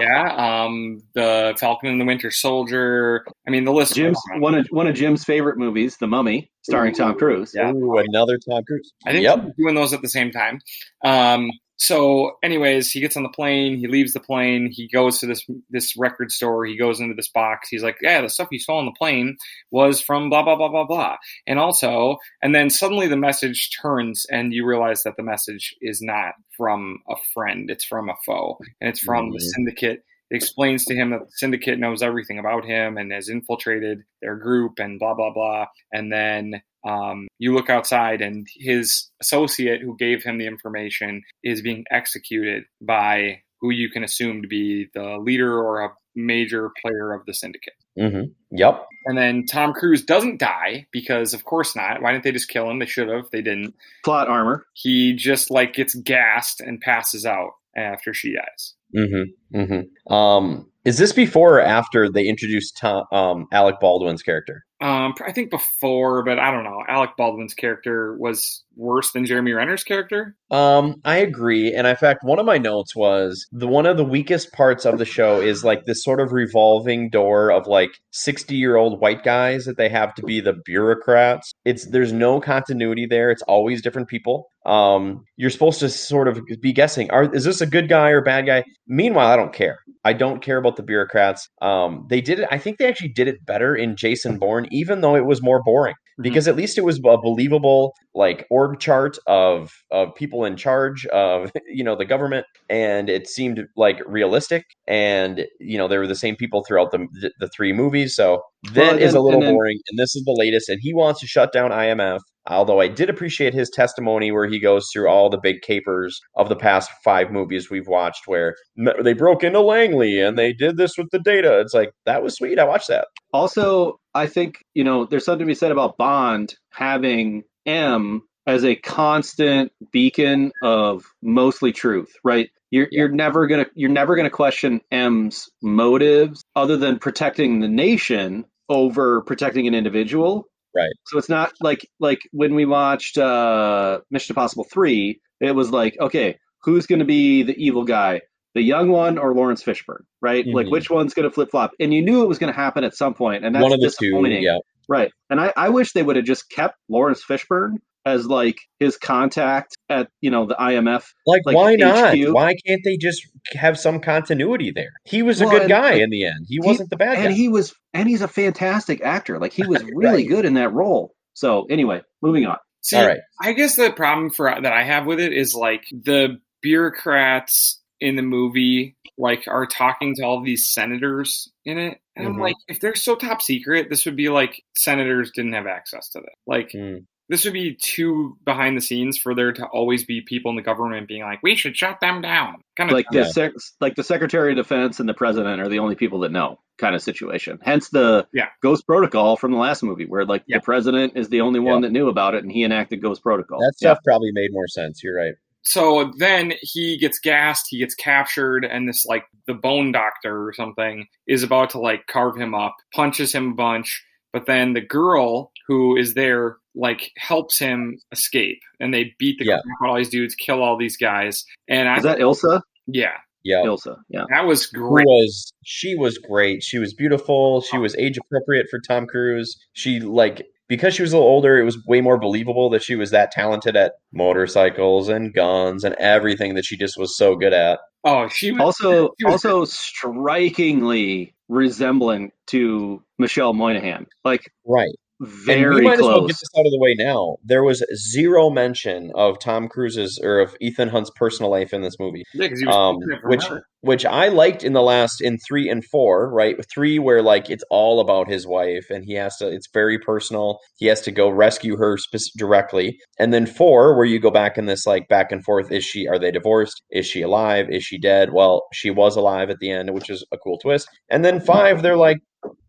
Yeah. 0.00 0.34
Um, 0.64 1.02
the 1.14 1.56
Falcon 1.58 1.88
and 1.90 2.00
the 2.00 2.04
Winter 2.04 2.30
Soldier. 2.30 3.24
I 3.46 3.50
mean, 3.50 3.64
the 3.64 3.72
list. 3.72 3.94
Jim's 3.94 4.18
one 4.36 4.54
of 4.54 4.66
one 4.70 4.86
of 4.86 4.94
Jim's 4.94 5.24
favorite 5.24 5.58
movies, 5.58 5.96
The 5.98 6.06
Mummy, 6.06 6.50
starring 6.62 6.94
Tom 6.94 7.16
Cruise. 7.18 7.52
Yeah. 7.54 7.72
Ooh, 7.72 7.98
another 7.98 8.38
Tom 8.48 8.62
Cruise. 8.64 8.92
I 9.04 9.10
think 9.12 9.24
Yep. 9.24 9.42
he's 9.44 9.52
doing 9.58 9.74
those 9.74 9.92
at 9.92 10.02
the 10.02 10.08
same 10.08 10.30
time. 10.30 10.60
Um, 11.04 11.50
so, 11.86 12.36
anyways, 12.42 12.90
he 12.90 13.00
gets 13.00 13.16
on 13.16 13.22
the 13.22 13.28
plane. 13.28 13.78
He 13.78 13.86
leaves 13.86 14.12
the 14.12 14.20
plane. 14.20 14.70
He 14.72 14.88
goes 14.88 15.18
to 15.20 15.26
this 15.26 15.44
this 15.70 15.96
record 15.96 16.32
store. 16.32 16.64
He 16.64 16.76
goes 16.76 17.00
into 17.00 17.14
this 17.14 17.28
box. 17.28 17.68
He's 17.68 17.82
like, 17.82 17.96
"Yeah, 18.00 18.20
the 18.22 18.28
stuff 18.28 18.48
you 18.50 18.58
saw 18.58 18.78
on 18.78 18.86
the 18.86 18.92
plane 18.92 19.36
was 19.70 20.00
from 20.00 20.30
blah 20.30 20.42
blah 20.42 20.56
blah 20.56 20.68
blah 20.68 20.84
blah." 20.84 21.16
And 21.46 21.58
also, 21.58 22.18
and 22.42 22.54
then 22.54 22.70
suddenly 22.70 23.08
the 23.08 23.16
message 23.16 23.70
turns, 23.80 24.26
and 24.30 24.52
you 24.52 24.66
realize 24.66 25.02
that 25.02 25.16
the 25.16 25.22
message 25.22 25.74
is 25.80 26.00
not 26.00 26.34
from 26.56 26.98
a 27.08 27.16
friend. 27.32 27.70
It's 27.70 27.84
from 27.84 28.08
a 28.08 28.14
foe, 28.24 28.58
and 28.80 28.88
it's 28.90 29.00
from 29.00 29.30
the 29.30 29.38
Mhm. 29.38 29.42
syndicate. 29.54 30.04
It 30.30 30.36
explains 30.36 30.84
to 30.86 30.94
him 30.94 31.10
that 31.10 31.20
the 31.20 31.30
syndicate 31.30 31.78
knows 31.78 32.02
everything 32.02 32.38
about 32.38 32.64
him 32.64 32.96
and 32.96 33.12
has 33.12 33.28
infiltrated 33.28 34.02
their 34.22 34.36
group 34.36 34.78
and 34.78 34.98
blah 34.98 35.14
blah 35.14 35.32
blah. 35.32 35.66
And 35.92 36.12
then 36.12 36.62
um, 36.86 37.28
you 37.38 37.54
look 37.54 37.70
outside, 37.70 38.20
and 38.20 38.46
his 38.56 39.10
associate 39.20 39.80
who 39.80 39.96
gave 39.96 40.22
him 40.22 40.38
the 40.38 40.46
information 40.46 41.22
is 41.42 41.62
being 41.62 41.84
executed 41.90 42.64
by 42.80 43.42
who 43.60 43.70
you 43.70 43.88
can 43.88 44.04
assume 44.04 44.42
to 44.42 44.48
be 44.48 44.88
the 44.94 45.16
leader 45.18 45.58
or 45.58 45.84
a 45.84 45.92
major 46.14 46.70
player 46.82 47.12
of 47.12 47.24
the 47.26 47.34
syndicate. 47.34 47.74
Mm-hmm. 47.98 48.32
Yep. 48.50 48.86
And 49.06 49.18
then 49.18 49.46
Tom 49.46 49.72
Cruise 49.72 50.04
doesn't 50.04 50.38
die 50.38 50.86
because, 50.90 51.34
of 51.34 51.44
course 51.44 51.74
not. 51.74 52.02
Why 52.02 52.12
didn't 52.12 52.24
they 52.24 52.32
just 52.32 52.48
kill 52.48 52.70
him? 52.70 52.78
They 52.78 52.86
should 52.86 53.08
have. 53.08 53.30
They 53.30 53.42
didn't. 53.42 53.74
Plot 54.04 54.28
armor. 54.28 54.66
He 54.74 55.14
just 55.14 55.50
like 55.50 55.74
gets 55.74 55.94
gassed 55.94 56.60
and 56.60 56.80
passes 56.80 57.24
out 57.24 57.52
after 57.76 58.14
she 58.14 58.34
dies. 58.34 58.74
Mm-hmm. 58.96 59.58
Mm-hmm. 59.58 60.12
Um, 60.12 60.70
is 60.84 60.98
this 60.98 61.12
before 61.12 61.56
or 61.56 61.62
after 61.62 62.10
they 62.10 62.26
introduced 62.26 62.76
Tom, 62.76 63.04
um, 63.12 63.46
Alec 63.52 63.76
Baldwin's 63.80 64.22
character? 64.22 64.64
Um, 64.80 65.14
I 65.24 65.32
think 65.32 65.50
before, 65.50 66.24
but 66.24 66.38
I 66.38 66.50
don't 66.50 66.64
know. 66.64 66.82
Alec 66.88 67.10
Baldwin's 67.16 67.54
character 67.54 68.16
was 68.18 68.62
worse 68.76 69.12
than 69.12 69.24
Jeremy 69.24 69.52
Renner's 69.52 69.84
character. 69.84 70.36
Um, 70.50 70.96
I 71.04 71.18
agree, 71.18 71.72
and 71.72 71.86
in 71.86 71.96
fact, 71.96 72.24
one 72.24 72.38
of 72.38 72.44
my 72.44 72.58
notes 72.58 72.94
was 72.94 73.46
the 73.52 73.68
one 73.68 73.86
of 73.86 73.96
the 73.96 74.04
weakest 74.04 74.52
parts 74.52 74.84
of 74.84 74.98
the 74.98 75.04
show 75.04 75.40
is 75.40 75.64
like 75.64 75.84
this 75.84 76.02
sort 76.02 76.20
of 76.20 76.32
revolving 76.32 77.08
door 77.08 77.50
of 77.50 77.66
like 77.66 77.90
sixty-year-old 78.10 79.00
white 79.00 79.22
guys 79.22 79.64
that 79.64 79.76
they 79.76 79.88
have 79.88 80.14
to 80.16 80.22
be 80.22 80.40
the 80.40 80.54
bureaucrats. 80.64 81.54
It's 81.64 81.86
there's 81.86 82.12
no 82.12 82.40
continuity 82.40 83.06
there. 83.06 83.30
It's 83.30 83.42
always 83.42 83.80
different 83.80 84.08
people. 84.08 84.48
Um, 84.66 85.24
you're 85.36 85.50
supposed 85.50 85.80
to 85.80 85.88
sort 85.88 86.28
of 86.28 86.40
be 86.60 86.72
guessing: 86.72 87.10
are 87.10 87.32
is 87.32 87.44
this 87.44 87.60
a 87.60 87.66
good 87.66 87.88
guy 87.88 88.10
or 88.10 88.22
bad 88.22 88.44
guy? 88.46 88.64
Meanwhile, 88.86 89.28
I 89.28 89.36
don't 89.36 89.52
care. 89.52 89.78
I 90.06 90.12
don't 90.12 90.42
care 90.42 90.58
about 90.58 90.76
the 90.76 90.82
bureaucrats. 90.82 91.48
Um, 91.62 92.06
they 92.10 92.20
did 92.20 92.40
it. 92.40 92.48
I 92.50 92.58
think 92.58 92.76
they 92.76 92.86
actually 92.86 93.08
did 93.08 93.26
it 93.26 93.46
better 93.46 93.74
in 93.74 93.96
Jason 93.96 94.38
Bourne, 94.38 94.63
even 94.70 95.00
though 95.00 95.16
it 95.16 95.26
was 95.26 95.42
more 95.42 95.62
boring 95.62 95.94
because 96.20 96.44
mm-hmm. 96.44 96.50
at 96.50 96.56
least 96.56 96.78
it 96.78 96.84
was 96.84 96.98
a 96.98 97.18
believable 97.18 97.94
like 98.14 98.46
org 98.50 98.78
chart 98.78 99.16
of 99.26 99.72
of 99.90 100.14
people 100.14 100.44
in 100.44 100.56
charge 100.56 101.06
of 101.06 101.50
you 101.68 101.82
know 101.82 101.96
the 101.96 102.04
government 102.04 102.46
and 102.68 103.08
it 103.08 103.28
seemed 103.28 103.60
like 103.76 104.00
realistic 104.06 104.64
and 104.86 105.46
you 105.60 105.76
know 105.76 105.88
they 105.88 105.98
were 105.98 106.06
the 106.06 106.14
same 106.14 106.36
people 106.36 106.64
throughout 106.64 106.90
the 106.92 107.06
the 107.40 107.48
three 107.48 107.72
movies 107.72 108.14
so 108.14 108.42
that 108.72 108.94
well, 108.94 108.98
is 108.98 109.14
a 109.14 109.20
little 109.20 109.40
then, 109.40 109.54
boring 109.54 109.78
and 109.88 109.98
this 109.98 110.14
is 110.14 110.22
the 110.24 110.36
latest 110.38 110.68
and 110.68 110.78
he 110.80 110.94
wants 110.94 111.20
to 111.20 111.26
shut 111.26 111.52
down 111.52 111.70
IMF 111.70 112.20
although 112.46 112.80
I 112.80 112.88
did 112.88 113.08
appreciate 113.08 113.54
his 113.54 113.70
testimony 113.70 114.30
where 114.30 114.46
he 114.46 114.60
goes 114.60 114.88
through 114.92 115.08
all 115.08 115.30
the 115.30 115.38
big 115.38 115.62
capers 115.62 116.20
of 116.36 116.48
the 116.48 116.56
past 116.56 116.90
five 117.02 117.30
movies 117.30 117.70
we've 117.70 117.88
watched 117.88 118.26
where 118.26 118.54
they 119.02 119.14
broke 119.14 119.42
into 119.42 119.60
Langley 119.60 120.20
and 120.20 120.38
they 120.38 120.52
did 120.52 120.76
this 120.76 120.98
with 120.98 121.08
the 121.10 121.18
data. 121.20 121.58
It's 121.60 121.74
like, 121.74 121.90
that 122.04 122.22
was 122.22 122.34
sweet. 122.34 122.58
I 122.58 122.64
watched 122.64 122.88
that. 122.88 123.06
Also, 123.32 123.98
I 124.14 124.26
think, 124.26 124.64
you 124.74 124.84
know, 124.84 125.06
there's 125.06 125.24
something 125.24 125.46
to 125.46 125.50
be 125.50 125.54
said 125.54 125.72
about 125.72 125.96
Bond 125.96 126.54
having 126.70 127.44
M 127.66 128.22
as 128.46 128.64
a 128.64 128.76
constant 128.76 129.72
beacon 129.92 130.52
of 130.62 131.04
mostly 131.22 131.72
truth, 131.72 132.14
right? 132.22 132.50
You're, 132.70 132.88
you're 132.90 133.08
never 133.08 133.46
gonna 133.46 133.66
you're 133.74 133.90
never 133.90 134.16
gonna 134.16 134.30
question 134.30 134.80
M's 134.90 135.48
motives 135.62 136.44
other 136.56 136.76
than 136.76 136.98
protecting 136.98 137.60
the 137.60 137.68
nation 137.68 138.44
over 138.68 139.22
protecting 139.22 139.66
an 139.66 139.74
individual. 139.74 140.48
Right. 140.74 140.90
So 141.06 141.18
it's 141.18 141.28
not 141.28 141.52
like 141.60 141.88
like 142.00 142.28
when 142.32 142.54
we 142.54 142.66
watched 142.66 143.16
uh, 143.16 144.00
Mission 144.10 144.32
Impossible 144.32 144.64
three, 144.64 145.20
it 145.40 145.54
was 145.54 145.70
like, 145.70 145.96
okay, 146.00 146.38
who's 146.62 146.86
going 146.86 146.98
to 146.98 147.04
be 147.04 147.44
the 147.44 147.54
evil 147.56 147.84
guy, 147.84 148.22
the 148.54 148.62
young 148.62 148.88
one 148.88 149.18
or 149.18 149.34
Laurence 149.34 149.62
Fishburne, 149.62 150.04
right? 150.20 150.44
Mm-hmm. 150.44 150.56
Like 150.56 150.66
which 150.68 150.90
one's 150.90 151.14
going 151.14 151.28
to 151.28 151.34
flip 151.34 151.50
flop? 151.50 151.72
And 151.80 151.92
you 151.92 152.02
knew 152.02 152.22
it 152.22 152.28
was 152.28 152.38
going 152.38 152.52
to 152.52 152.58
happen 152.58 152.84
at 152.84 152.94
some 152.94 153.14
point, 153.14 153.44
and 153.44 153.54
that's 153.54 153.62
one 153.62 153.72
of 153.72 153.80
the 153.80 153.86
disappointing. 153.86 154.40
Two, 154.40 154.46
yeah. 154.46 154.58
Right. 154.88 155.10
And 155.30 155.40
I, 155.40 155.52
I 155.56 155.68
wish 155.70 155.92
they 155.92 156.02
would 156.02 156.16
have 156.16 156.24
just 156.24 156.50
kept 156.50 156.76
Laurence 156.88 157.24
Fishburne 157.24 157.78
as 158.06 158.26
like 158.26 158.58
his 158.78 158.96
contact 158.98 159.76
at 159.88 160.08
you 160.20 160.30
know 160.30 160.46
the 160.46 160.54
IMF. 160.54 161.04
Like, 161.26 161.42
like 161.44 161.56
why 161.56 161.74
not? 161.76 162.14
Why 162.16 162.54
can't 162.66 162.82
they 162.84 162.96
just 162.96 163.26
have 163.52 163.78
some 163.78 164.00
continuity 164.00 164.70
there? 164.70 164.92
He 165.04 165.22
was 165.22 165.40
a 165.40 165.46
good 165.46 165.62
and, 165.62 165.70
guy 165.70 165.94
in 165.94 166.10
the 166.10 166.26
end. 166.26 166.46
He, 166.48 166.56
he 166.56 166.60
wasn't 166.60 166.90
the 166.90 166.96
bad 166.96 167.14
and 167.14 167.16
guy. 167.16 167.24
And 167.26 167.34
he 167.34 167.48
was, 167.48 167.74
and 167.92 168.08
he's 168.08 168.22
a 168.22 168.28
fantastic 168.28 169.02
actor. 169.02 169.38
Like 169.38 169.52
he 169.52 169.66
was 169.66 169.82
really 169.94 170.24
right. 170.24 170.28
good 170.28 170.44
in 170.44 170.54
that 170.54 170.72
role. 170.72 171.14
So 171.32 171.66
anyway, 171.70 172.02
moving 172.22 172.46
on. 172.46 172.58
See, 172.82 172.96
All 172.96 173.06
right. 173.06 173.20
I 173.40 173.52
guess 173.52 173.76
the 173.76 173.90
problem 173.90 174.30
for 174.30 174.54
that 174.60 174.72
I 174.72 174.84
have 174.84 175.06
with 175.06 175.18
it 175.18 175.32
is 175.32 175.54
like 175.54 175.84
the 175.90 176.38
bureaucrats 176.60 177.80
in 178.04 178.16
the 178.16 178.22
movie 178.22 178.96
like 179.16 179.44
are 179.48 179.66
talking 179.66 180.14
to 180.16 180.22
all 180.22 180.42
these 180.42 180.68
senators 180.68 181.50
in 181.64 181.78
it. 181.78 181.98
And 182.16 182.26
mm-hmm. 182.26 182.34
I'm 182.34 182.40
like, 182.40 182.56
if 182.68 182.80
they're 182.80 182.94
so 182.94 183.14
top 183.14 183.40
secret, 183.40 183.88
this 183.88 184.04
would 184.04 184.16
be 184.16 184.28
like 184.28 184.62
senators 184.76 185.30
didn't 185.34 185.54
have 185.54 185.66
access 185.66 186.10
to 186.10 186.20
that. 186.20 186.34
Like 186.46 186.70
mm 186.70 187.04
this 187.28 187.44
would 187.44 187.54
be 187.54 187.74
too 187.74 188.36
behind 188.44 188.76
the 188.76 188.82
scenes 188.82 189.16
for 189.16 189.34
there 189.34 189.52
to 189.52 189.64
always 189.66 190.04
be 190.04 190.20
people 190.20 190.50
in 190.50 190.56
the 190.56 190.62
government 190.62 191.08
being 191.08 191.22
like, 191.22 191.42
"We 191.42 191.56
should 191.56 191.76
shut 191.76 192.00
them 192.00 192.20
down." 192.20 192.56
Kind 192.76 192.90
of 192.90 192.94
like 192.94 193.06
the 193.10 193.24
sec- 193.24 193.52
like 193.80 193.94
the 193.94 194.04
Secretary 194.04 194.52
of 194.52 194.56
Defense 194.56 195.00
and 195.00 195.08
the 195.08 195.14
President 195.14 195.60
are 195.60 195.68
the 195.68 195.78
only 195.78 195.94
people 195.94 196.20
that 196.20 196.32
know, 196.32 196.60
kind 196.78 196.94
of 196.94 197.02
situation. 197.02 197.58
Hence 197.62 197.88
the 197.88 198.26
yeah. 198.32 198.48
Ghost 198.62 198.86
Protocol 198.86 199.36
from 199.36 199.52
the 199.52 199.58
last 199.58 199.82
movie, 199.82 200.04
where 200.04 200.26
like 200.26 200.44
yeah. 200.46 200.58
the 200.58 200.62
President 200.62 201.14
is 201.16 201.28
the 201.30 201.40
only 201.40 201.60
one 201.60 201.82
yeah. 201.82 201.88
that 201.88 201.92
knew 201.92 202.08
about 202.08 202.34
it, 202.34 202.42
and 202.42 202.52
he 202.52 202.62
enacted 202.62 203.00
Ghost 203.00 203.22
Protocol. 203.22 203.58
That 203.60 203.74
stuff 203.76 203.98
probably 204.04 204.30
made 204.32 204.50
more 204.52 204.68
sense. 204.68 205.02
You're 205.02 205.16
right. 205.16 205.34
So 205.66 206.12
then 206.18 206.52
he 206.60 206.98
gets 206.98 207.18
gassed, 207.18 207.66
he 207.70 207.78
gets 207.78 207.94
captured, 207.94 208.64
and 208.64 208.88
this 208.88 209.04
like 209.06 209.24
the 209.46 209.54
bone 209.54 209.92
doctor 209.92 210.46
or 210.46 210.52
something 210.52 211.06
is 211.26 211.42
about 211.42 211.70
to 211.70 211.80
like 211.80 212.06
carve 212.06 212.36
him 212.36 212.54
up, 212.54 212.76
punches 212.92 213.34
him 213.34 213.52
a 213.52 213.54
bunch, 213.54 214.04
but 214.32 214.46
then 214.46 214.74
the 214.74 214.80
girl 214.80 215.52
who 215.66 215.96
is 215.96 216.14
there 216.14 216.58
like 216.74 217.12
helps 217.16 217.58
him 217.58 217.98
escape, 218.12 218.60
and 218.80 218.92
they 218.92 219.14
beat 219.18 219.38
the 219.38 219.46
yeah. 219.46 219.60
crap 219.60 219.76
out 219.82 219.90
all 219.90 219.96
these 219.96 220.10
dudes, 220.10 220.34
kill 220.34 220.62
all 220.62 220.76
these 220.76 220.96
guys. 220.96 221.44
And 221.68 221.88
is 221.98 222.04
I, 222.04 222.10
that 222.10 222.18
Ilsa? 222.18 222.60
Yeah, 222.86 223.14
yeah, 223.44 223.62
Ilsa. 223.62 223.96
Yeah, 224.08 224.24
that 224.30 224.46
was 224.46 224.66
great. 224.66 225.04
Who 225.04 225.10
was 225.10 225.52
she 225.64 225.94
was 225.94 226.18
great. 226.18 226.62
She 226.62 226.78
was 226.78 226.92
beautiful. 226.92 227.60
She 227.62 227.78
was 227.78 227.94
age 227.96 228.18
appropriate 228.18 228.66
for 228.70 228.80
Tom 228.80 229.06
Cruise. 229.06 229.56
She 229.72 230.00
like 230.00 230.46
because 230.68 230.94
she 230.94 231.02
was 231.02 231.12
a 231.12 231.16
little 231.16 231.30
older, 231.30 231.58
it 231.58 231.64
was 231.64 231.84
way 231.86 232.00
more 232.00 232.18
believable 232.18 232.70
that 232.70 232.82
she 232.82 232.96
was 232.96 233.10
that 233.10 233.30
talented 233.30 233.76
at 233.76 233.94
motorcycles 234.12 235.08
and 235.08 235.34
guns 235.34 235.84
and 235.84 235.94
everything 235.96 236.54
that 236.54 236.64
she 236.64 236.76
just 236.76 236.98
was 236.98 237.16
so 237.16 237.36
good 237.36 237.52
at. 237.52 237.80
Oh, 238.04 238.28
she 238.28 238.52
was, 238.52 238.60
also 238.60 239.10
she 239.18 239.24
was 239.24 239.44
also 239.44 239.60
good. 239.60 239.68
strikingly 239.68 241.34
resemblant 241.48 242.32
to 242.48 243.02
Michelle 243.18 243.52
Monaghan. 243.52 244.06
Like 244.24 244.50
right. 244.66 244.94
Very 245.24 245.62
and 245.62 245.74
we 245.74 245.80
might 245.82 245.98
close. 245.98 246.10
as 246.10 246.18
well 246.18 246.26
get 246.26 246.36
this 246.36 246.50
out 246.58 246.66
of 246.66 246.72
the 246.72 246.78
way 246.78 246.94
now. 246.98 247.36
There 247.44 247.64
was 247.64 247.84
zero 247.94 248.50
mention 248.50 249.10
of 249.14 249.38
Tom 249.38 249.68
Cruise's 249.68 250.20
or 250.22 250.40
of 250.40 250.56
Ethan 250.60 250.88
Hunt's 250.88 251.10
personal 251.16 251.50
life 251.50 251.72
in 251.72 251.82
this 251.82 251.98
movie, 251.98 252.24
yeah, 252.32 252.48
he 252.48 252.66
was 252.66 252.74
um, 252.74 252.98
which 253.24 253.44
her. 253.46 253.66
which 253.80 254.04
I 254.04 254.28
liked 254.28 254.64
in 254.64 254.72
the 254.72 254.82
last 254.82 255.20
in 255.20 255.38
three 255.38 255.68
and 255.68 255.84
four. 255.84 256.32
Right, 256.32 256.56
three 256.72 256.98
where 256.98 257.22
like 257.22 257.50
it's 257.50 257.64
all 257.70 258.00
about 258.00 258.28
his 258.28 258.46
wife 258.46 258.86
and 258.90 259.04
he 259.04 259.14
has 259.14 259.36
to. 259.36 259.48
It's 259.48 259.68
very 259.72 259.98
personal. 259.98 260.58
He 260.76 260.86
has 260.86 261.00
to 261.02 261.10
go 261.10 261.28
rescue 261.28 261.76
her 261.76 261.96
sp- 261.98 262.36
directly, 262.36 262.98
and 263.18 263.32
then 263.32 263.46
four 263.46 263.96
where 263.96 264.06
you 264.06 264.20
go 264.20 264.30
back 264.30 264.58
in 264.58 264.66
this 264.66 264.86
like 264.86 265.08
back 265.08 265.32
and 265.32 265.44
forth. 265.44 265.72
Is 265.72 265.84
she? 265.84 266.06
Are 266.08 266.18
they 266.18 266.30
divorced? 266.30 266.82
Is 266.90 267.06
she 267.06 267.22
alive? 267.22 267.66
Is 267.70 267.84
she 267.84 267.98
dead? 267.98 268.32
Well, 268.32 268.62
she 268.72 268.90
was 268.90 269.16
alive 269.16 269.50
at 269.50 269.58
the 269.58 269.70
end, 269.70 269.92
which 269.92 270.10
is 270.10 270.24
a 270.32 270.38
cool 270.38 270.58
twist. 270.58 270.88
And 271.10 271.24
then 271.24 271.40
five, 271.40 271.82
they're 271.82 271.96
like, 271.96 272.18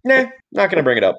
nah, 0.04 0.26
not 0.52 0.70
going 0.70 0.78
to 0.78 0.84
bring 0.84 0.98
it 0.98 1.04
up. 1.04 1.18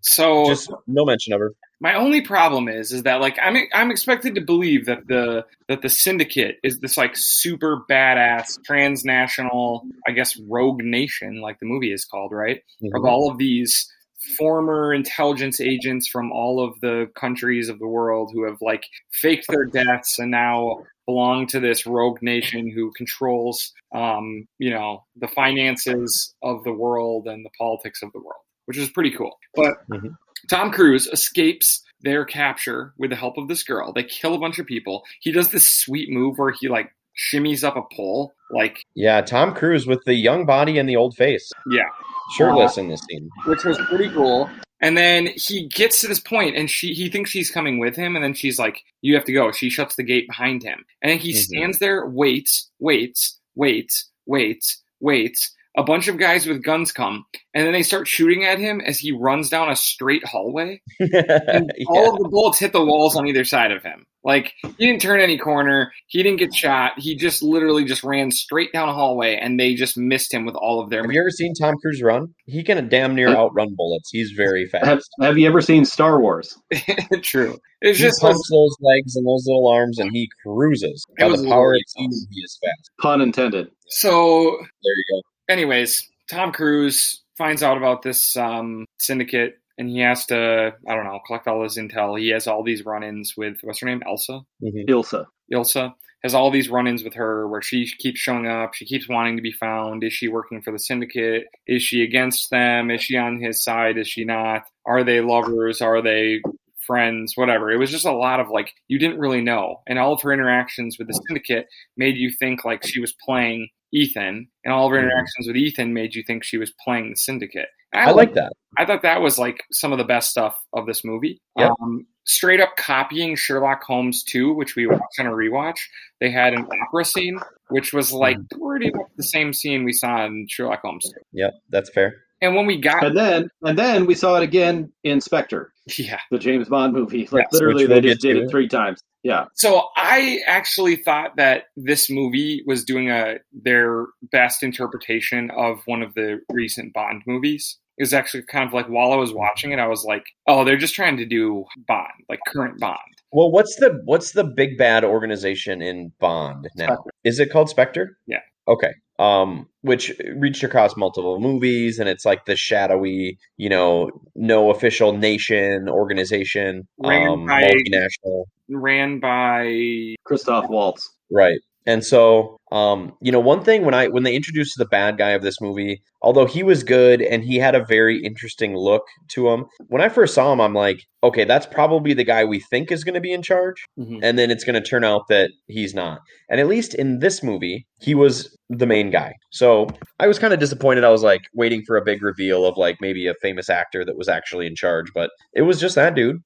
So 0.00 0.46
just 0.46 0.72
no 0.86 1.04
mention 1.04 1.32
of 1.32 1.40
her. 1.40 1.52
My 1.80 1.94
only 1.94 2.22
problem 2.22 2.68
is 2.68 2.92
is 2.92 3.02
that 3.02 3.20
like 3.20 3.38
I'm 3.40 3.56
I'm 3.74 3.90
expected 3.90 4.34
to 4.36 4.40
believe 4.40 4.86
that 4.86 5.06
the 5.06 5.44
that 5.68 5.82
the 5.82 5.88
syndicate 5.88 6.56
is 6.62 6.78
this 6.78 6.96
like 6.96 7.12
super 7.14 7.84
badass 7.88 8.62
transnational, 8.64 9.82
I 10.06 10.12
guess 10.12 10.38
rogue 10.48 10.82
nation 10.82 11.40
like 11.40 11.58
the 11.60 11.66
movie 11.66 11.92
is 11.92 12.04
called, 12.04 12.32
right? 12.32 12.62
Mm-hmm. 12.82 12.96
Of 12.96 13.04
all 13.04 13.30
of 13.30 13.38
these 13.38 13.90
former 14.36 14.92
intelligence 14.92 15.60
agents 15.60 16.08
from 16.08 16.32
all 16.32 16.64
of 16.64 16.80
the 16.80 17.08
countries 17.14 17.68
of 17.68 17.78
the 17.78 17.86
world 17.86 18.30
who 18.32 18.44
have 18.44 18.58
like 18.60 18.84
faked 19.12 19.46
their 19.48 19.64
deaths 19.64 20.18
and 20.18 20.30
now 20.30 20.78
belong 21.06 21.46
to 21.46 21.60
this 21.60 21.86
rogue 21.86 22.20
nation 22.22 22.70
who 22.70 22.90
controls 22.96 23.72
um, 23.94 24.46
you 24.58 24.70
know 24.70 25.04
the 25.16 25.28
finances 25.28 26.34
of 26.42 26.64
the 26.64 26.72
world 26.72 27.26
and 27.26 27.44
the 27.44 27.50
politics 27.58 28.02
of 28.02 28.10
the 28.12 28.18
world 28.18 28.42
which 28.66 28.78
is 28.78 28.90
pretty 28.90 29.10
cool. 29.10 29.38
But 29.54 29.74
mm-hmm. 29.90 30.08
Tom 30.50 30.70
Cruise 30.70 31.06
escapes 31.06 31.82
their 32.02 32.24
capture 32.24 32.92
with 32.98 33.10
the 33.10 33.16
help 33.16 33.38
of 33.38 33.48
this 33.48 33.62
girl. 33.62 33.92
They 33.92 34.04
kill 34.04 34.34
a 34.34 34.38
bunch 34.38 34.58
of 34.58 34.66
people. 34.66 35.04
He 35.20 35.32
does 35.32 35.50
this 35.50 35.68
sweet 35.68 36.10
move 36.10 36.38
where 36.38 36.52
he 36.52 36.68
like 36.68 36.90
shimmies 37.16 37.64
up 37.64 37.76
a 37.76 37.82
pole, 37.94 38.34
like 38.50 38.84
yeah, 38.94 39.20
Tom 39.22 39.54
Cruise 39.54 39.86
with 39.86 40.02
the 40.04 40.14
young 40.14 40.46
body 40.46 40.78
and 40.78 40.88
the 40.88 40.96
old 40.96 41.16
face. 41.16 41.50
Yeah, 41.70 41.88
shirtless 42.36 42.78
uh, 42.78 42.82
in 42.82 42.88
this 42.88 43.00
scene, 43.08 43.28
which 43.46 43.64
was 43.64 43.78
pretty 43.88 44.10
cool. 44.10 44.50
And 44.80 44.96
then 44.96 45.28
he 45.36 45.68
gets 45.68 46.02
to 46.02 46.08
this 46.08 46.20
point, 46.20 46.56
and 46.56 46.70
she 46.70 46.92
he 46.92 47.08
thinks 47.08 47.30
she's 47.30 47.50
coming 47.50 47.78
with 47.78 47.96
him, 47.96 48.14
and 48.14 48.22
then 48.22 48.34
she's 48.34 48.58
like, 48.58 48.82
"You 49.00 49.14
have 49.14 49.24
to 49.24 49.32
go." 49.32 49.50
She 49.52 49.70
shuts 49.70 49.96
the 49.96 50.02
gate 50.02 50.28
behind 50.28 50.62
him, 50.62 50.84
and 51.00 51.10
then 51.10 51.18
he 51.18 51.30
mm-hmm. 51.30 51.38
stands 51.38 51.78
there, 51.78 52.06
waits, 52.06 52.70
waits, 52.78 53.38
waits, 53.54 54.10
waits, 54.26 54.82
waits, 55.00 55.55
a 55.76 55.84
bunch 55.84 56.08
of 56.08 56.18
guys 56.18 56.46
with 56.46 56.62
guns 56.62 56.92
come 56.92 57.24
and 57.54 57.66
then 57.66 57.72
they 57.72 57.82
start 57.82 58.08
shooting 58.08 58.44
at 58.44 58.58
him 58.58 58.80
as 58.80 58.98
he 58.98 59.12
runs 59.12 59.48
down 59.48 59.70
a 59.70 59.76
straight 59.76 60.24
hallway 60.24 60.80
and 61.00 61.72
yeah. 61.76 61.86
all 61.88 62.14
of 62.14 62.22
the 62.22 62.28
bullets 62.28 62.58
hit 62.58 62.72
the 62.72 62.84
walls 62.84 63.16
on 63.16 63.26
either 63.26 63.44
side 63.44 63.72
of 63.72 63.82
him 63.82 64.06
Like 64.26 64.54
he 64.60 64.86
didn't 64.86 65.00
turn 65.02 65.20
any 65.20 65.38
corner. 65.38 65.92
He 66.08 66.20
didn't 66.20 66.40
get 66.40 66.52
shot. 66.52 66.94
He 66.96 67.14
just 67.14 67.44
literally 67.44 67.84
just 67.84 68.02
ran 68.02 68.32
straight 68.32 68.72
down 68.72 68.88
a 68.88 68.92
hallway, 68.92 69.36
and 69.36 69.58
they 69.58 69.76
just 69.76 69.96
missed 69.96 70.34
him 70.34 70.44
with 70.44 70.56
all 70.56 70.82
of 70.82 70.90
their. 70.90 71.02
Have 71.02 71.12
you 71.12 71.20
ever 71.20 71.30
seen 71.30 71.54
Tom 71.54 71.76
Cruise 71.80 72.02
run? 72.02 72.34
He 72.44 72.64
can 72.64 72.88
damn 72.88 73.14
near 73.14 73.28
outrun 73.28 73.76
bullets. 73.76 74.10
He's 74.10 74.32
very 74.32 74.66
fast. 74.66 74.84
Have, 74.84 75.02
have 75.20 75.38
you 75.38 75.46
ever 75.46 75.60
seen 75.60 75.84
Star 75.84 76.20
Wars? 76.20 76.58
True. 77.22 77.56
It's 77.80 77.98
he 77.98 78.04
just 78.06 78.20
pumps 78.20 78.50
those 78.50 78.76
legs 78.80 79.14
and 79.14 79.24
those 79.24 79.44
little 79.46 79.68
arms, 79.68 80.00
and 80.00 80.10
he 80.12 80.28
cruises. 80.42 81.06
It 81.18 81.22
By 81.22 81.28
was 81.28 81.42
the 81.42 81.48
power 81.48 81.74
of 81.74 81.80
really 81.96 82.26
he 82.28 82.40
is 82.40 82.58
fast. 82.60 82.90
Pun 83.00 83.20
intended. 83.20 83.70
so. 83.90 84.58
There 84.82 84.94
you 84.96 85.04
go. 85.12 85.35
Anyways, 85.48 86.08
Tom 86.30 86.52
Cruise 86.52 87.22
finds 87.38 87.62
out 87.62 87.76
about 87.76 88.02
this 88.02 88.36
um, 88.36 88.86
syndicate, 88.98 89.58
and 89.78 89.88
he 89.88 90.00
has 90.00 90.26
to 90.26 90.74
I 90.88 90.94
don't 90.94 91.04
know 91.04 91.20
collect 91.26 91.46
all 91.46 91.62
his 91.62 91.76
intel. 91.76 92.18
He 92.18 92.28
has 92.30 92.46
all 92.46 92.62
these 92.62 92.84
run-ins 92.84 93.36
with 93.36 93.58
what's 93.62 93.80
her 93.80 93.86
name, 93.86 94.02
Elsa. 94.06 94.40
Mhm. 94.62 94.88
Ilsa. 94.88 95.26
Ilsa 95.52 95.94
has 96.24 96.34
all 96.34 96.50
these 96.50 96.68
run-ins 96.70 97.04
with 97.04 97.14
her 97.14 97.46
where 97.46 97.62
she 97.62 97.86
keeps 97.98 98.18
showing 98.18 98.46
up. 98.48 98.74
She 98.74 98.84
keeps 98.86 99.08
wanting 99.08 99.36
to 99.36 99.42
be 99.42 99.52
found. 99.52 100.02
Is 100.02 100.12
she 100.12 100.28
working 100.28 100.62
for 100.62 100.72
the 100.72 100.78
syndicate? 100.78 101.46
Is 101.66 101.82
she 101.82 102.02
against 102.02 102.50
them? 102.50 102.90
Is 102.90 103.02
she 103.02 103.16
on 103.16 103.38
his 103.40 103.62
side? 103.62 103.98
Is 103.98 104.08
she 104.08 104.24
not? 104.24 104.64
Are 104.84 105.04
they 105.04 105.20
lovers? 105.20 105.80
Are 105.80 106.02
they 106.02 106.40
friends? 106.86 107.32
Whatever. 107.36 107.70
It 107.70 107.78
was 107.78 107.90
just 107.90 108.06
a 108.06 108.12
lot 108.12 108.40
of 108.40 108.48
like 108.50 108.72
you 108.88 108.98
didn't 108.98 109.18
really 109.18 109.42
know, 109.42 109.82
and 109.86 109.98
all 109.98 110.12
of 110.12 110.22
her 110.22 110.32
interactions 110.32 110.98
with 110.98 111.08
the 111.08 111.20
syndicate 111.28 111.66
made 111.96 112.16
you 112.16 112.30
think 112.30 112.64
like 112.64 112.86
she 112.86 113.00
was 113.00 113.14
playing 113.24 113.68
Ethan, 113.92 114.48
and 114.64 114.74
all 114.74 114.86
of 114.86 114.92
her 114.92 114.98
Mhm. 114.98 115.04
interactions 115.04 115.46
with 115.46 115.56
Ethan 115.56 115.92
made 115.94 116.14
you 116.14 116.22
think 116.22 116.44
she 116.44 116.58
was 116.58 116.72
playing 116.84 117.10
the 117.10 117.16
syndicate. 117.16 117.68
And 117.92 118.08
I 118.08 118.12
like 118.12 118.34
that. 118.34 118.52
I 118.76 118.84
thought 118.84 119.02
that 119.02 119.22
was 119.22 119.38
like 119.38 119.62
some 119.72 119.92
of 119.92 119.98
the 119.98 120.04
best 120.04 120.30
stuff 120.30 120.54
of 120.74 120.86
this 120.86 121.04
movie. 121.04 121.40
Yep. 121.56 121.70
Um, 121.80 122.06
straight 122.24 122.60
up 122.60 122.76
copying 122.76 123.36
Sherlock 123.36 123.82
Holmes 123.84 124.22
2, 124.24 124.52
which 124.52 124.74
we 124.76 124.86
watched 124.86 125.18
on 125.20 125.26
a 125.26 125.30
rewatch. 125.30 125.78
They 126.20 126.30
had 126.30 126.52
an 126.52 126.66
opera 126.82 127.04
scene, 127.04 127.38
which 127.68 127.92
was 127.94 128.12
like 128.12 128.36
pretty 128.60 128.90
much 128.90 129.06
the 129.16 129.22
same 129.22 129.52
scene 129.52 129.84
we 129.84 129.92
saw 129.92 130.26
in 130.26 130.46
Sherlock 130.50 130.80
Holmes 130.82 131.04
2. 131.04 131.20
Yep, 131.32 131.54
that's 131.70 131.90
fair. 131.90 132.24
And 132.40 132.54
when 132.54 132.66
we 132.66 132.78
got, 132.80 133.04
And 133.04 133.16
then 133.16 133.48
and 133.62 133.78
then 133.78 134.06
we 134.06 134.14
saw 134.14 134.36
it 134.36 134.42
again 134.42 134.92
in 135.04 135.20
Spectre, 135.20 135.72
yeah. 135.98 136.20
the 136.30 136.38
James 136.38 136.68
Bond 136.68 136.92
movie. 136.92 137.28
Like 137.30 137.46
Yes, 137.50 137.52
literally 137.52 137.86
they 137.86 138.00
just 138.00 138.20
did 138.20 138.34
to. 138.34 138.42
it 138.42 138.50
three 138.50 138.68
times. 138.68 139.00
Yeah. 139.22 139.46
So 139.54 139.88
I 139.96 140.40
actually 140.46 140.96
thought 140.96 141.36
that 141.36 141.64
this 141.76 142.08
movie 142.10 142.62
was 142.66 142.84
doing 142.84 143.10
a 143.10 143.36
their 143.52 144.06
best 144.30 144.62
interpretation 144.62 145.50
of 145.56 145.78
one 145.86 146.02
of 146.02 146.14
the 146.14 146.40
recent 146.50 146.92
Bond 146.92 147.22
movies. 147.26 147.78
It 147.98 148.02
was 148.02 148.12
actually 148.12 148.42
kind 148.42 148.68
of 148.68 148.74
like 148.74 148.86
while 148.86 149.12
I 149.12 149.16
was 149.16 149.32
watching 149.32 149.72
it, 149.72 149.78
I 149.78 149.86
was 149.86 150.04
like, 150.04 150.26
oh, 150.46 150.64
they're 150.64 150.76
just 150.76 150.94
trying 150.94 151.16
to 151.16 151.24
do 151.24 151.64
Bond, 151.88 152.12
like 152.28 152.40
current 152.46 152.78
Bond. 152.78 152.98
Well, 153.32 153.50
what's 153.50 153.74
the 153.76 154.00
what's 154.04 154.32
the 154.32 154.44
big 154.44 154.76
bad 154.76 155.02
organization 155.02 155.80
in 155.82 156.12
Bond 156.20 156.68
now? 156.76 156.86
Spectre. 156.86 157.10
Is 157.24 157.40
it 157.40 157.50
called 157.50 157.70
Spectre? 157.70 158.18
Yeah. 158.26 158.40
Okay. 158.68 158.92
Um, 159.18 159.68
which 159.80 160.12
reached 160.36 160.62
across 160.62 160.94
multiple 160.96 161.40
movies, 161.40 161.98
and 161.98 162.06
it's 162.08 162.26
like 162.26 162.44
the 162.44 162.54
shadowy, 162.54 163.38
you 163.56 163.68
know, 163.70 164.10
no 164.34 164.70
official 164.70 165.12
nation 165.16 165.88
organization, 165.88 166.86
Ran 166.98 167.28
um, 167.28 167.46
by- 167.46 167.62
multinational, 167.62 168.44
Ran 168.68 169.20
by 169.20 170.16
Christoph 170.24 170.68
Waltz. 170.68 171.08
right? 171.30 171.58
And 171.86 172.04
so, 172.04 172.58
um, 172.72 173.12
you 173.20 173.30
know, 173.30 173.40
one 173.40 173.62
thing 173.62 173.84
when 173.84 173.94
I 173.94 174.08
when 174.08 174.24
they 174.24 174.34
introduced 174.34 174.76
the 174.76 174.86
bad 174.86 175.18
guy 175.18 175.30
of 175.30 175.42
this 175.42 175.60
movie, 175.60 176.02
although 176.20 176.46
he 176.46 176.62
was 176.62 176.82
good 176.82 177.22
and 177.22 177.44
he 177.44 177.56
had 177.56 177.74
a 177.74 177.84
very 177.84 178.22
interesting 178.22 178.76
look 178.76 179.04
to 179.28 179.48
him, 179.48 179.66
when 179.86 180.02
I 180.02 180.08
first 180.08 180.34
saw 180.34 180.52
him, 180.52 180.60
I'm 180.60 180.74
like, 180.74 181.06
okay, 181.22 181.44
that's 181.44 181.66
probably 181.66 182.12
the 182.12 182.24
guy 182.24 182.44
we 182.44 182.60
think 182.60 182.90
is 182.90 183.04
going 183.04 183.14
to 183.14 183.20
be 183.20 183.32
in 183.32 183.42
charge, 183.42 183.84
and 184.22 184.38
then 184.38 184.50
it's 184.50 184.64
going 184.64 184.80
to 184.80 184.88
turn 184.88 185.04
out 185.04 185.28
that 185.28 185.50
he's 185.68 185.94
not. 185.94 186.20
And 186.48 186.60
at 186.60 186.66
least 186.66 186.94
in 186.94 187.20
this 187.20 187.42
movie, 187.42 187.86
he 187.98 188.14
was 188.14 188.56
the 188.68 188.86
main 188.86 189.10
guy. 189.10 189.34
So 189.50 189.86
I 190.18 190.26
was 190.26 190.38
kind 190.38 190.52
of 190.52 190.58
disappointed. 190.58 191.04
I 191.04 191.10
was 191.10 191.22
like 191.22 191.42
waiting 191.54 191.82
for 191.86 191.96
a 191.96 192.04
big 192.04 192.22
reveal 192.22 192.66
of 192.66 192.76
like 192.76 192.96
maybe 193.00 193.26
a 193.26 193.34
famous 193.40 193.70
actor 193.70 194.04
that 194.04 194.16
was 194.16 194.28
actually 194.28 194.66
in 194.66 194.74
charge, 194.74 195.12
but 195.14 195.30
it 195.54 195.62
was 195.62 195.80
just 195.80 195.94
that 195.94 196.14
dude. 196.14 196.42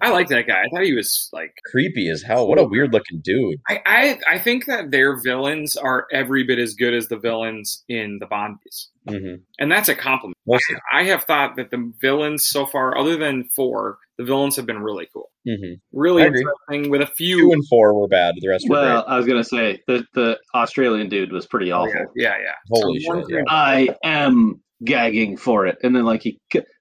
I 0.00 0.10
like 0.10 0.28
that 0.28 0.46
guy. 0.46 0.60
I 0.60 0.68
thought 0.68 0.84
he 0.84 0.94
was 0.94 1.28
like 1.32 1.52
Creepy 1.70 2.08
as 2.08 2.22
hell. 2.22 2.48
What 2.48 2.58
a 2.58 2.64
weird 2.64 2.92
looking 2.92 3.20
dude. 3.22 3.60
I, 3.68 3.80
I 3.86 4.18
I 4.34 4.38
think 4.38 4.66
that 4.66 4.90
their 4.90 5.16
villains 5.62 5.76
are 5.76 6.06
every 6.12 6.44
bit 6.44 6.58
as 6.58 6.74
good 6.74 6.94
as 6.94 7.08
the 7.08 7.16
villains 7.16 7.84
in 7.88 8.18
the 8.20 8.26
Bondies. 8.26 8.88
movies. 9.06 9.22
hmm 9.26 9.34
And 9.58 9.70
that's 9.70 9.88
a 9.88 9.94
compliment. 9.94 10.36
Mostly. 10.46 10.76
I 10.92 11.04
have 11.04 11.24
thought 11.24 11.56
that 11.56 11.70
the 11.70 11.92
villains 12.00 12.46
so 12.48 12.66
far, 12.66 12.96
other 12.98 13.16
than 13.16 13.44
four, 13.54 13.98
the 14.18 14.24
villains 14.24 14.56
have 14.56 14.66
been 14.66 14.78
really 14.80 15.08
cool. 15.12 15.30
hmm 15.46 15.74
Really 15.92 16.22
interesting 16.22 16.90
with 16.90 17.00
a 17.02 17.06
few 17.06 17.40
Two 17.40 17.52
and 17.52 17.66
four 17.68 17.94
were 17.94 18.08
bad. 18.08 18.34
The 18.40 18.48
rest 18.48 18.66
were 18.68 18.74
Well, 18.76 19.02
great. 19.02 19.12
I 19.12 19.16
was 19.16 19.26
gonna 19.26 19.44
say 19.44 19.80
the 19.86 20.04
the 20.14 20.38
Australian 20.54 21.08
dude 21.08 21.32
was 21.32 21.46
pretty 21.46 21.70
awful. 21.72 21.92
Yeah, 22.16 22.36
yeah. 22.36 22.36
yeah. 22.42 22.54
Holy 22.70 23.00
So 23.00 23.20
shit, 23.20 23.30
yeah. 23.30 23.42
I 23.48 23.88
am 24.04 24.60
gagging 24.84 25.36
for 25.36 25.66
it. 25.66 25.78
And 25.82 25.94
then 25.94 26.04
like 26.04 26.22
he 26.22 26.38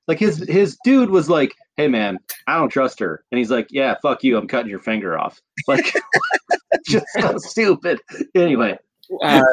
like 0.07 0.19
his 0.19 0.38
his 0.49 0.77
dude 0.84 1.09
was 1.11 1.29
like, 1.29 1.53
"Hey 1.77 1.88
man, 1.88 2.17
I 2.47 2.57
don't 2.57 2.69
trust 2.69 2.99
her." 2.99 3.23
And 3.32 3.38
he's 3.38 3.51
like, 3.51 3.67
"Yeah, 3.69 3.95
fuck 4.01 4.23
you. 4.23 4.38
I'm 4.38 4.47
cutting 4.47 4.69
your 4.69 4.79
finger 4.79 5.17
off." 5.17 5.39
Like 5.67 5.93
just 6.88 7.05
so 7.19 7.38
stupid. 7.38 7.99
Anyway, 8.36 8.78
Uh, 9.22 9.43